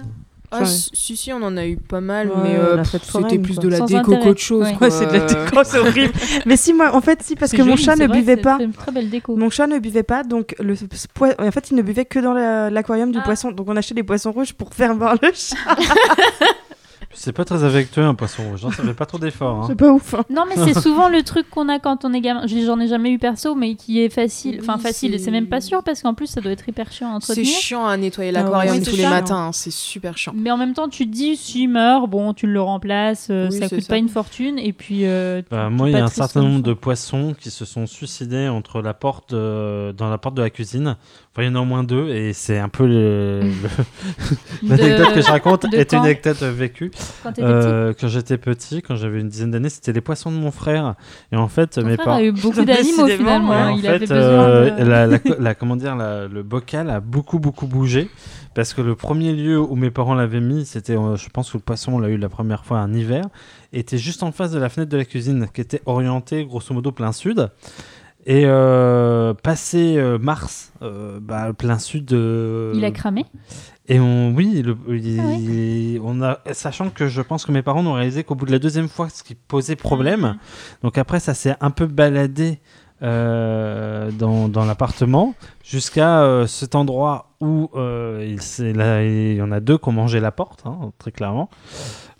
Ah, 0.57 0.61
Ouais. 0.61 0.67
si, 0.67 0.91
si, 0.93 1.17
si, 1.17 1.33
on 1.33 1.43
en 1.43 1.57
a 1.57 1.67
eu 1.67 1.77
pas 1.77 2.01
mal, 2.01 2.29
Ouais, 2.29 2.35
mais 2.43 2.57
euh, 2.57 2.83
c'était 2.85 3.39
plus 3.39 3.55
quoi. 3.55 3.63
de 3.65 3.69
la 3.69 3.79
Sans 3.79 3.87
déco 3.87 4.17
qu'autre 4.19 4.41
chose. 4.41 4.65
Ouais. 4.67 4.75
quoi. 4.75 4.87
Ouais, 4.87 4.91
c'est 4.93 5.07
de 5.07 5.13
la 5.13 5.21
déco, 5.21 5.65
c'est 5.65 5.79
horrible. 5.81 6.13
Mais 6.47 6.57
si, 6.57 6.73
moi, 6.73 6.95
en 6.95 7.01
fait, 7.01 7.23
si, 7.23 7.35
parce 7.37 7.53
que 7.53 7.63
mon 7.63 7.77
chat 7.77 7.97
ne 7.97 8.07
vrai, 8.07 8.19
buvait 8.19 8.37
c'est 8.37 8.43
pas. 8.43 8.57
Très, 8.57 8.69
très 8.69 8.93
belle 8.93 9.11
déco. 9.11 9.37
Mon 9.37 9.51
chat 9.51 9.67
ne 9.67 9.79
buvait 9.79 10.03
pas, 10.03 10.23
donc 10.23 10.55
le 10.61 10.75
en 10.75 11.51
fait, 11.51 11.71
il 11.71 11.77
ne 11.77 11.83
buvait 11.83 12.05
que 12.05 12.19
dans 12.19 12.33
la- 12.33 12.71
l'aquarium 12.71 13.11
du 13.13 13.19
Ah. 13.19 13.25
poisson. 13.25 13.51
Donc 13.51 13.67
on 13.69 13.77
achetait 13.77 13.95
des 13.95 14.03
poissons 14.03 14.33
rouges 14.33 14.53
pour 14.53 14.73
faire 14.73 14.95
boire 14.95 15.17
le 15.23 15.31
chat. 15.35 15.57
C'est 17.15 17.33
pas 17.33 17.45
très 17.45 17.65
affectueux 17.65 18.03
un 18.03 18.15
poisson 18.15 18.43
rouge, 18.51 18.65
hein, 18.65 18.71
ça 18.77 18.83
fait 18.83 18.93
pas 18.95 19.07
trop 19.07 19.19
d'efforts. 19.19 19.63
hein. 19.63 19.65
C'est 19.69 19.77
pas 19.77 19.91
ouf. 19.93 20.15
hein. 20.15 20.25
Non, 20.31 20.45
mais 20.49 20.57
c'est 20.63 20.79
souvent 20.81 21.09
le 21.09 21.23
truc 21.23 21.49
qu'on 21.49 21.69
a 21.69 21.79
quand 21.79 22.05
on 22.05 22.13
est 22.13 22.21
gamin. 22.21 22.47
Je- 22.47 22.65
J'en 22.65 22.81
ai 22.81 22.89
jamais 22.89 23.11
eu 23.13 23.19
perso, 23.19 23.55
mais 23.55 23.75
qui 23.75 24.01
est 24.01 24.09
facile. 24.09 24.59
Enfin, 24.61 24.75
Oui, 24.77 24.83
facile, 24.83 25.15
et 25.15 25.19
c'est- 25.19 25.27
c'est 25.27 25.31
même 25.31 25.47
pas 25.49 25.61
sûr 25.61 25.83
parce 25.83 26.03
qu'en 26.03 26.15
plus, 26.15 26.27
ça 26.27 26.41
doit 26.41 26.53
être 26.53 26.69
hyper 26.69 26.91
chiant 26.93 27.09
à 27.15 27.21
C'est 27.21 27.33
entretenir. 27.33 27.57
chiant 27.59 27.87
à 27.87 27.97
nettoyer 27.97 28.31
Ah 28.31 28.43
l'aquarium 28.43 28.77
oui, 28.79 28.83
tous 28.83 28.97
les 28.97 29.07
matins, 29.07 29.47
hein, 29.49 29.53
c'est 29.53 29.71
super 29.73 30.17
chiant. 30.19 30.33
Mais 30.37 30.51
en 30.51 30.57
même 30.57 30.73
temps, 30.75 30.89
tu 30.89 31.07
te 31.07 31.13
dis, 31.13 31.37
s'il 31.37 31.69
meurt, 31.69 32.09
bon, 32.09 32.33
tu 32.35 32.47
le 32.47 32.61
remplaces, 32.61 33.29
euh, 33.31 33.49
Oui, 33.51 33.59
ça 33.59 33.69
c'est 33.69 33.77
coûte 33.77 33.85
ça. 33.85 33.89
pas 33.91 33.99
une 33.99 34.09
fortune, 34.09 34.59
et 34.59 34.73
puis. 34.73 35.05
euh, 35.07 35.43
Bah, 35.51 35.67
tu- 35.69 35.75
moi, 35.75 35.89
il 35.89 35.93
y 35.93 35.97
a 35.97 35.99
un 35.99 36.07
triste 36.07 36.17
certain 36.17 36.41
comme 36.41 36.49
nombre 36.51 36.65
ça. 36.65 36.69
de 36.71 36.75
poissons 36.75 37.35
qui 37.39 37.51
se 37.51 37.65
sont 37.65 37.87
suicidés 37.87 38.49
entre 38.49 38.81
la 38.83 38.95
porte 38.95 39.35
de- 39.35 39.93
dans 39.97 40.09
la 40.11 40.19
porte 40.19 40.35
de 40.37 40.43
la 40.43 40.51
cuisine. 40.51 40.97
Enfin, 41.37 41.43
il 41.43 41.47
y 41.47 41.53
en 41.53 41.57
a 41.57 41.61
au 41.63 41.65
moins 41.65 41.83
deux, 41.83 42.11
et 42.11 42.33
c'est 42.33 42.59
un 42.61 42.69
peu 42.69 42.87
le- 42.87 43.41
l'anecdote 44.63 45.15
que 45.15 45.21
je 45.21 45.27
raconte 45.27 45.65
est 45.75 45.93
une 45.93 45.99
anecdote 45.99 46.41
vécue. 46.43 46.91
Quand 47.25 47.33
Euh, 47.41 47.93
quand 47.99 48.07
j'étais 48.09 48.39
petit, 48.39 48.83
quand 48.83 48.95
j'avais 48.95 49.21
une 49.21 49.29
dizaine 49.29 49.51
d'années, 49.51 49.69
c'était 49.69 49.93
les 49.93 50.01
poissons 50.01 50.31
de 50.31 50.37
mon 50.37 50.51
frère. 50.53 50.95
Et 51.33 51.37
en 51.37 51.49
fait. 51.49 51.67
Ton 51.71 51.85
mes 51.85 51.97
parents. 51.97 52.19
a 52.19 52.23
eu 52.23 52.31
beaucoup 52.33 52.65
d'animaux 52.65 53.09
finalement. 53.09 53.53
Hein, 53.53 53.73
en 53.73 53.77
Il 53.77 53.83
fait, 53.83 53.89
avait 53.89 53.99
besoin 54.01 54.17
euh, 54.17 54.71
de. 54.71 54.85
la, 54.85 55.07
la- 55.09 55.19
la- 55.39 55.55
comment 55.55 55.75
dire, 55.77 55.97
la- 55.97 56.29
le 56.29 56.43
bocal 56.45 56.89
a 56.89 57.01
beaucoup 57.01 57.39
beaucoup 57.41 57.67
bougé 57.67 58.09
parce 58.55 58.73
que 58.73 58.81
le 58.83 58.95
premier 58.95 59.33
lieu 59.33 59.59
où 59.59 59.75
mes 59.75 59.91
parents 59.91 60.15
l'avaient 60.15 60.41
mis, 60.41 60.65
c'était, 60.65 60.97
euh, 60.97 61.17
je 61.17 61.29
pense 61.31 61.51
que 61.51 61.57
le 61.57 61.63
poisson 61.65 61.95
on 61.95 61.99
l'a 61.99 62.09
eu 62.11 62.17
la 62.17 62.29
première 62.29 62.65
fois 62.65 62.79
un 62.79 62.95
hiver, 62.95 63.25
était 63.73 63.99
juste 63.99 64.23
en 64.23 64.31
face 64.31 64.53
de 64.53 64.61
la 64.61 64.69
fenêtre 64.69 64.93
de 64.93 64.97
la 64.97 65.05
cuisine, 65.05 65.49
qui 65.53 65.61
était 65.61 65.83
orientée 65.87 66.45
grosso 66.47 66.73
modo 66.73 66.93
plein 66.93 67.11
sud. 67.11 67.51
Et 68.27 68.45
euh, 68.47 69.35
passé 69.35 69.97
euh, 69.99 70.19
mars, 70.19 70.73
euh, 70.83 71.19
bah, 71.21 71.53
plein 71.53 71.79
sud. 71.79 72.11
Il 72.13 72.83
a 72.85 72.91
cramé? 72.91 73.27
et 73.87 74.01
on, 74.01 74.33
oui, 74.35 74.63
le- 74.63 74.79
il- 74.97 75.21
Ah 75.21 75.33
il- 75.39 76.01
on 76.03 76.23
a, 76.23 76.39
sachant 76.53 76.89
que 76.89 77.07
je 77.07 77.21
pense 77.21 77.45
que 77.45 77.53
mes 77.53 77.61
parents 77.61 77.85
ont 77.85 77.93
réalisé 77.93 78.25
qu'au 78.25 78.35
bout 78.35 78.47
de 78.47 78.53
la 78.53 78.59
deuxième 78.59 78.89
fois, 78.89 79.11
ce 79.11 79.23
qui 79.23 79.35
posait 79.35 79.77
problème, 79.77 80.37
donc 80.83 80.97
après 80.97 81.21
ça 81.21 81.35
s'est 81.35 81.55
un 81.61 81.71
peu 81.71 81.87
baladé 81.87 82.61
dans, 83.03 84.49
dans 84.49 84.65
l'appartement 84.65 85.35
jusqu'à 85.63 86.45
cet 86.47 86.75
endroit 86.75 87.29
où 87.43 87.69
il, 88.23 88.41
s'est- 88.41 88.73
là, 88.73 89.05
il 89.05 89.35
y 89.37 89.43
en 89.43 89.53
a 89.53 89.61
deux 89.61 89.77
qui 89.77 89.89
ont 89.91 89.93
mangé 89.93 90.19
la 90.21 90.33
porte, 90.33 90.63
hein, 90.65 90.93
très 90.99 91.13
clairement. 91.13 91.51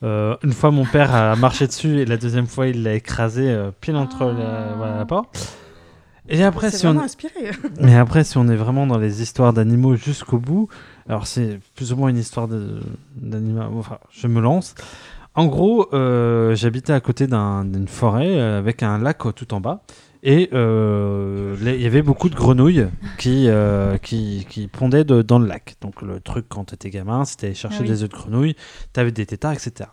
Euh, 0.03 0.37
une 0.45 0.53
fois 0.53 0.71
mon 0.71 0.85
père 0.85 1.15
a 1.15 1.35
marché 1.37 1.67
dessus 1.67 2.01
et 2.01 2.05
la 2.05 2.19
deuxième 2.19 2.47
fois 2.47 2.67
il 2.67 2.83
l'a 2.83 2.93
écrasé 2.93 3.49
euh, 3.49 3.71
pile 3.81 3.97
entre 3.97 4.25
la, 4.27 4.33
Ah. 4.33 4.75
voilà, 4.77 4.97
la 4.99 5.07
porte. 5.07 5.57
Et 6.29 6.43
après, 6.43 6.71
si 6.71 6.87
on, 6.87 6.99
inspiré. 6.99 7.51
mais 7.81 7.95
après, 7.97 8.25
si 8.25 8.39
on 8.39 8.49
est 8.49 8.57
vraiment 8.57 8.87
dans 8.87 8.99
les 8.99 9.21
histoires 9.23 9.53
d'animaux 9.53 9.95
jusqu'au 9.97 10.39
bout, 10.39 10.69
alors 11.09 11.27
c'est 11.27 11.61
plus 11.77 11.93
ou 11.93 11.97
moins 11.97 12.09
une 12.09 12.17
histoire 12.19 12.49
de- 12.49 12.81
d'animaux. 13.17 13.79
Enfin, 13.79 13.99
je 14.11 14.27
me 14.27 14.41
lance. 14.41 14.75
En 15.35 15.47
gros, 15.47 15.89
euh, 15.93 16.55
j'habitais 16.55 16.93
à 16.93 17.01
côté 17.01 17.27
d'un- 17.27 17.65
d'une 17.65 17.89
forêt 17.89 18.39
euh, 18.39 18.59
avec 18.59 18.83
un 18.83 18.99
lac 18.99 19.19
tout 19.35 19.53
en 19.53 19.61
bas. 19.61 19.83
Et 20.27 20.49
euh, 20.55 21.55
il 21.61 21.83
y 21.83 21.87
avait 21.87 22.01
beaucoup 22.01 22.31
de 22.31 22.35
grenouilles 22.35 22.87
qui, 23.19 23.45
euh, 23.49 23.99
qui, 23.99 24.47
qui 24.49 24.69
pondaient 24.69 25.05
de- 25.05 25.21
dans 25.21 25.39
le 25.39 25.47
lac. 25.47 25.75
Donc 25.83 26.01
le 26.01 26.21
truc 26.21 26.47
quand 26.49 26.65
tu 26.65 26.75
étais 26.75 26.89
gamin, 26.89 27.27
c'était 27.27 27.53
chercher 27.53 27.79
Ah 27.81 27.83
oui. 27.83 27.89
des 27.89 28.03
œufs 28.05 28.09
de 28.09 28.15
grenouille, 28.15 28.57
tu 28.95 29.01
avais 29.01 29.13
des 29.13 29.27
tétards, 29.27 29.53
etc. 29.53 29.91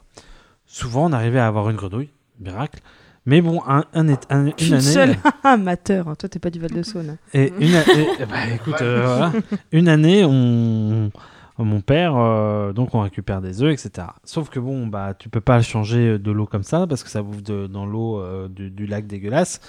Souvent, 0.66 1.08
on 1.10 1.12
arrivait 1.12 1.40
à 1.40 1.48
avoir 1.48 1.70
une 1.70 1.76
grenouille, 1.76 2.12
miracle. 2.40 2.80
Mais 3.26 3.42
bon, 3.42 3.62
un, 3.68 3.86
un, 3.94 4.10
un- 4.10 4.46
une 4.48 4.54
Une 4.60 4.74
année... 4.74 4.82
seule 4.82 5.16
amateur. 5.44 6.08
hein. 6.08 6.16
Toi, 6.16 6.28
t'es 6.30 6.40
pas 6.40 6.50
du 6.50 6.60
Val 6.60 6.72
de 6.72 6.82
Saône. 6.84 7.18
Et 7.34 7.54
une, 7.60 7.76
a- 7.76 7.82
et- 7.82 8.08
eh 8.20 8.26
ben, 8.26 8.56
écoute, 8.56 8.82
euh, 8.82 9.04
voilà. 9.06 9.32
une 9.72 9.88
année, 9.88 10.24
on, 10.26 11.12
mon 11.60 11.82
père, 11.82 12.16
euh, 12.18 12.74
donc 12.74 12.96
on 12.96 13.02
récupère 13.02 13.40
des 13.40 13.62
œufs, 13.62 13.72
etc. 13.72 14.08
Sauf 14.24 14.50
que 14.50 14.60
bon, 14.60 14.88
bah, 14.88 15.14
tu 15.14 15.30
peux 15.30 15.42
pas 15.42 15.62
changer 15.62 16.18
de 16.18 16.32
l'eau 16.32 16.48
comme 16.48 16.64
ça 16.64 16.88
parce 16.88 17.04
que 17.04 17.10
ça 17.12 17.22
bouffe 17.22 17.44
de- 17.44 17.68
dans 17.68 17.86
l'eau 17.86 18.20
euh, 18.20 18.48
du, 18.48 18.72
du 18.72 18.88
lac 18.88 19.06
dégueulasse. 19.06 19.60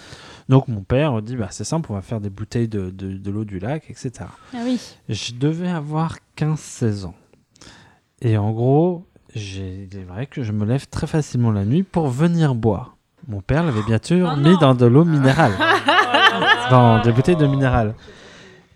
Donc 0.48 0.68
mon 0.68 0.82
père 0.82 1.20
dit, 1.20 1.36
bah, 1.36 1.48
c'est 1.50 1.64
simple, 1.64 1.92
on 1.92 1.94
va 1.94 2.00
faire 2.00 2.22
des 2.22 2.30
bouteilles 2.30 2.68
de, 2.68 2.88
de- 2.88 3.18
de 3.18 3.30
l'eau 3.30 3.44
du 3.44 3.58
lac, 3.58 3.84
etc. 3.90 4.12
Ah 4.54 4.58
oui. 4.64 4.80
Je 5.10 5.34
devais 5.34 5.68
avoir 5.68 6.16
15-16 6.38 7.04
ans. 7.04 7.14
Et 8.22 8.38
en 8.38 8.52
gros, 8.52 9.04
il 9.34 9.88
est 9.94 10.04
vrai 10.08 10.26
que 10.26 10.42
je 10.42 10.52
me 10.52 10.64
lève 10.64 10.86
très 10.88 11.06
facilement 11.06 11.50
la 11.50 11.66
nuit 11.66 11.82
pour 11.82 12.08
venir 12.08 12.54
boire. 12.54 12.91
Mon 13.28 13.40
père 13.40 13.62
l'avait 13.64 13.82
bien 13.86 13.98
sûr 14.02 14.30
Oh 14.32 14.36
mis 14.36 14.50
non. 14.50 14.58
dans 14.58 14.74
de 14.74 14.86
l'eau 14.86 15.04
minérale. 15.04 15.52
dans 16.70 17.00
des 17.02 17.12
bouteilles 17.12 17.36
de 17.36 17.46
minéral. 17.46 17.94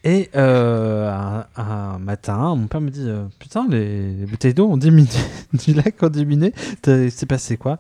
Et 0.05 0.31
euh, 0.37 1.11
un, 1.11 1.47
un 1.61 1.99
matin, 1.99 2.55
mon 2.55 2.69
père 2.69 2.81
me 2.81 2.91
dit 2.91 3.03
euh, 3.05 3.25
Putain, 3.41 3.67
les, 3.69 4.13
les 4.15 4.27
bouteilles 4.27 4.55
d'eau 4.55 4.69
ont 4.69 4.77
diminué, 4.77 5.09
du 5.53 5.75
lac 5.75 6.01
ont 6.03 6.09
diminué. 6.09 6.53
C'est 6.85 7.27
passé 7.27 7.57
quoi? 7.57 7.79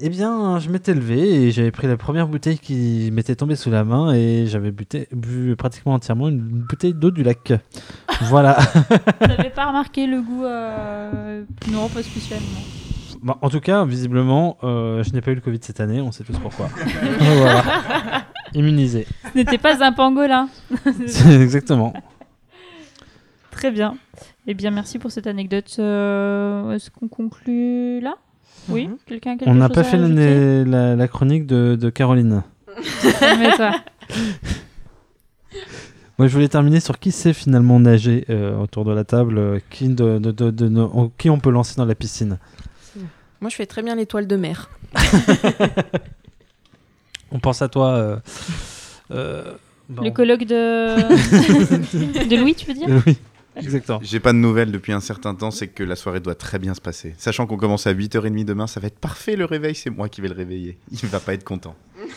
Eh 0.00 0.08
bien, 0.10 0.60
je 0.60 0.70
m'étais 0.70 0.94
levé 0.94 1.18
et 1.46 1.50
j'avais 1.50 1.72
pris 1.72 1.88
la 1.88 1.96
première 1.96 2.28
bouteille 2.28 2.58
qui 2.60 3.10
m'était 3.12 3.34
tombée 3.34 3.56
sous 3.56 3.68
la 3.68 3.82
main 3.82 4.14
et 4.14 4.46
j'avais 4.46 4.70
bu 4.70 5.56
pratiquement 5.58 5.94
entièrement 5.94 6.28
une 6.28 6.38
bouteille 6.38 6.94
d'eau 6.94 7.10
du 7.10 7.24
lac. 7.24 7.52
voilà. 8.22 8.56
T'avais 9.18 9.50
pas 9.50 9.66
remarqué 9.66 10.06
le 10.06 10.22
goût 10.22 10.44
euh... 10.44 11.42
Non, 11.72 11.88
pas 11.88 12.04
spécialement. 12.04 12.46
Bon, 13.22 13.34
en 13.42 13.50
tout 13.50 13.60
cas, 13.60 13.84
visiblement, 13.84 14.58
euh, 14.62 15.02
je 15.02 15.12
n'ai 15.12 15.20
pas 15.20 15.32
eu 15.32 15.34
le 15.34 15.40
Covid 15.40 15.58
cette 15.62 15.80
année, 15.80 16.00
on 16.00 16.12
sait 16.12 16.24
tous 16.24 16.38
pourquoi. 16.38 16.68
voilà. 17.20 17.64
Immunisé. 18.54 19.06
Ce 19.32 19.36
n'était 19.38 19.58
pas 19.58 19.84
un 19.84 19.92
pangolin. 19.92 20.48
Exactement. 21.28 21.92
Très 23.50 23.70
bien. 23.70 23.96
Eh 24.46 24.54
bien, 24.54 24.70
merci 24.70 24.98
pour 24.98 25.10
cette 25.10 25.26
anecdote. 25.26 25.76
Euh, 25.78 26.72
Est-ce 26.72 26.90
qu'on 26.90 27.08
conclut 27.08 28.00
là? 28.00 28.14
Oui 28.68 28.86
Mhm. 28.88 28.96
Quelqu'un 29.06 29.32
a 29.32 29.36
quelque 29.36 29.50
On 29.50 29.54
n'a 29.54 29.68
pas 29.68 29.80
à 29.80 29.84
fait 29.84 29.96
la, 29.96 30.64
la- 30.64 30.96
la 30.96 31.08
chronique 31.08 31.46
de, 31.46 31.76
de 31.78 31.90
Caroline. 31.90 32.42
Mais 33.20 33.56
toi. 33.56 33.72
Moi, 36.18 36.26
je 36.26 36.32
voulais 36.32 36.48
terminer 36.48 36.80
sur 36.80 36.98
qui 36.98 37.12
sait 37.12 37.32
finalement 37.32 37.78
nager 37.78 38.24
euh, 38.28 38.58
autour 38.58 38.84
de 38.84 38.92
la 38.92 39.04
table, 39.04 39.38
euh, 39.38 39.58
qui, 39.70 39.88
de, 39.88 40.18
de- 40.18 40.32
de- 40.32 40.50
de- 40.50 40.68
de- 40.68 40.88
qui 41.16 41.30
on 41.30 41.38
peut 41.38 41.50
lancer 41.50 41.76
dans 41.76 41.84
la 41.84 41.94
piscine. 41.94 42.38
Moi, 43.40 43.50
je 43.50 43.56
fais 43.56 43.66
très 43.66 43.82
bien 43.82 43.94
l'étoile 43.94 44.26
de 44.26 44.36
mer. 44.36 44.68
On 47.30 47.38
pense 47.38 47.62
à 47.62 47.68
toi. 47.68 47.90
euh, 47.90 48.16
euh, 49.10 49.52
bon. 49.88 50.02
Le 50.02 50.10
colloque 50.10 50.44
de... 50.44 50.96
de 52.28 52.36
Louis, 52.36 52.54
tu 52.54 52.66
veux 52.66 52.74
dire 52.74 52.88
oui, 53.06 53.16
exactement. 53.56 54.00
J'ai 54.02 54.18
pas 54.20 54.32
de 54.32 54.38
nouvelles 54.38 54.72
depuis 54.72 54.92
un 54.92 55.00
certain 55.00 55.34
temps, 55.34 55.50
c'est 55.50 55.68
que 55.68 55.82
la 55.84 55.94
soirée 55.94 56.20
doit 56.20 56.34
très 56.34 56.58
bien 56.58 56.74
se 56.74 56.80
passer. 56.80 57.14
Sachant 57.18 57.46
qu'on 57.46 57.56
commence 57.58 57.86
à 57.86 57.92
8h30 57.94 58.44
demain, 58.44 58.66
ça 58.66 58.80
va 58.80 58.86
être 58.88 58.98
parfait 58.98 59.36
le 59.36 59.44
réveil, 59.44 59.74
c'est 59.74 59.90
moi 59.90 60.08
qui 60.08 60.20
vais 60.20 60.28
le 60.28 60.34
réveiller. 60.34 60.78
Il 60.90 61.08
va 61.08 61.20
pas 61.20 61.34
être 61.34 61.44
content. 61.44 61.74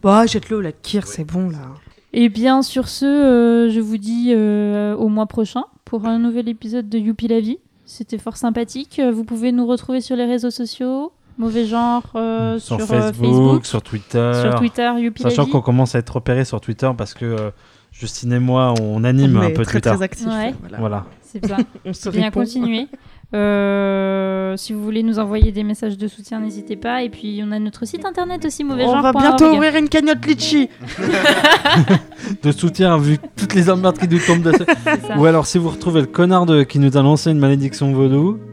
Bah, 0.00 0.26
jette-le 0.26 0.58
au 0.58 0.60
lac 0.60 0.76
Kir, 0.80 1.08
c'est 1.08 1.24
bon 1.24 1.50
là. 1.50 1.74
Eh 2.12 2.28
bien, 2.28 2.62
sur 2.62 2.88
ce, 2.88 3.04
euh, 3.04 3.68
je 3.70 3.80
vous 3.80 3.98
dis 3.98 4.32
euh, 4.32 4.94
au 4.94 5.08
mois 5.08 5.26
prochain 5.26 5.64
pour 5.84 6.06
un 6.06 6.20
nouvel 6.20 6.48
épisode 6.48 6.88
de 6.88 6.98
Youpi 6.98 7.26
la 7.26 7.40
vie. 7.40 7.58
C'était 7.90 8.18
fort 8.18 8.36
sympathique. 8.36 8.98
Euh, 8.98 9.10
Vous 9.10 9.24
pouvez 9.24 9.50
nous 9.50 9.66
retrouver 9.66 10.02
sur 10.02 10.14
les 10.14 10.26
réseaux 10.26 10.50
sociaux, 10.50 11.10
mauvais 11.38 11.64
genre, 11.64 12.02
euh, 12.16 12.58
sur, 12.58 12.76
sur, 12.76 12.84
euh, 12.92 13.00
Facebook, 13.12 13.26
Facebook, 13.30 13.66
sur 13.66 13.82
Twitter. 13.82 14.32
sur 14.42 14.54
Twitter, 14.56 14.92
Youpi 14.98 15.22
Sachant 15.22 15.46
qu'on 15.46 15.62
commence 15.62 15.94
à 15.94 15.98
être 16.00 16.10
repéré 16.14 16.44
sur 16.44 16.60
Twitter 16.60 16.90
parce 16.98 17.14
que 17.14 17.24
euh, 17.24 17.50
Justine 17.90 18.34
et 18.34 18.38
moi, 18.38 18.74
on 18.82 19.04
anime 19.04 19.38
On 19.38 19.40
un 19.40 19.50
peu 19.52 19.62
très 19.64 19.80
Twitter. 19.80 19.88
très 19.90 20.02
actif. 20.02 20.26
Ouais. 20.26 20.54
Voilà. 20.60 20.78
Voilà. 20.78 21.06
C'est 21.22 21.44
ça. 21.46 21.56
On 21.86 21.94
se 21.94 22.10
bien 22.10 22.30
continuer. 22.30 22.88
Euh, 23.34 24.56
si 24.56 24.72
vous 24.72 24.82
voulez 24.82 25.02
nous 25.02 25.18
envoyer 25.18 25.52
des 25.52 25.62
messages 25.62 25.98
de 25.98 26.08
soutien, 26.08 26.40
n'hésitez 26.40 26.76
pas. 26.76 27.02
Et 27.02 27.10
puis, 27.10 27.42
on 27.46 27.52
a 27.52 27.58
notre 27.58 27.84
site 27.84 28.06
internet 28.06 28.44
aussi, 28.46 28.64
mauvais 28.64 28.84
On 28.84 28.92
genre. 28.94 29.02
va 29.02 29.12
bientôt 29.12 29.52
ouvrir 29.52 29.76
une 29.76 29.88
cagnotte 29.90 30.24
litchi. 30.26 30.68
De 32.42 32.52
soutien, 32.52 32.96
vu 32.98 33.18
toutes 33.36 33.54
les 33.54 33.68
emmerdes 33.70 33.98
qui 33.98 34.08
nous 34.08 34.18
tombent 34.18 34.42
dessus. 34.42 34.64
Ou 35.18 35.24
alors, 35.26 35.46
si 35.46 35.58
vous 35.58 35.68
retrouvez 35.70 36.00
le 36.00 36.06
connard 36.06 36.46
de, 36.46 36.62
qui 36.62 36.78
nous 36.78 36.96
a 36.96 37.02
lancé 37.02 37.30
une 37.30 37.38
malédiction 37.38 37.92
vaudou. 37.92 38.38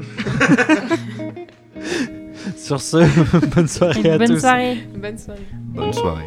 Sur 2.58 2.82
ce, 2.82 2.98
bonne 3.56 3.68
soirée 3.68 4.02
Et 4.04 4.10
à 4.12 4.18
bonne 4.18 4.28
tous. 4.28 4.40
soirée. 4.40 4.78
Bonne 4.96 5.18
soirée. 5.18 5.40
Bonne 5.74 5.94
soirée. 5.94 6.26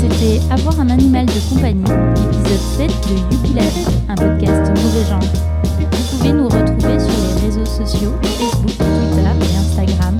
C'était 0.00 0.40
Avoir 0.52 0.80
un 0.80 0.88
animal 0.90 1.26
de 1.26 1.54
compagnie, 1.54 1.82
épisode 1.82 2.60
7 2.76 2.88
de 2.88 3.14
vie, 3.46 3.86
un 4.08 4.14
podcast 4.14 4.68
mauvais 4.70 5.04
genre. 5.08 5.20
Vous 5.80 6.18
pouvez 6.18 6.32
nous 6.32 6.48
retrouver 6.48 6.98
sur 7.00 7.13
sociaux, 7.74 8.12
Facebook, 8.22 8.76
Twitter 8.76 9.26
et 9.40 9.56
Instagram, 9.56 10.16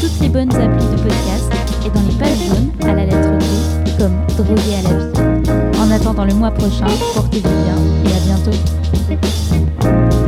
toutes 0.00 0.20
les 0.20 0.28
bonnes 0.28 0.54
applis 0.54 0.86
de 0.86 1.02
podcast 1.02 1.50
et 1.86 1.90
dans 1.90 2.02
les 2.02 2.14
pages 2.18 2.38
jaunes 2.48 2.70
à 2.82 2.94
la 2.94 3.06
lettre 3.06 3.38
D 3.38 3.90
comme 3.98 4.12
Drogué 4.36 4.74
à 4.74 4.82
la 4.82 4.98
vie. 4.98 5.80
En 5.80 5.90
attendant 5.90 6.26
le 6.26 6.34
mois 6.34 6.50
prochain, 6.50 6.86
portez-vous 7.14 7.48
bien 7.48 7.76
et 8.04 8.14
à 8.14 8.36
bientôt. 8.36 10.27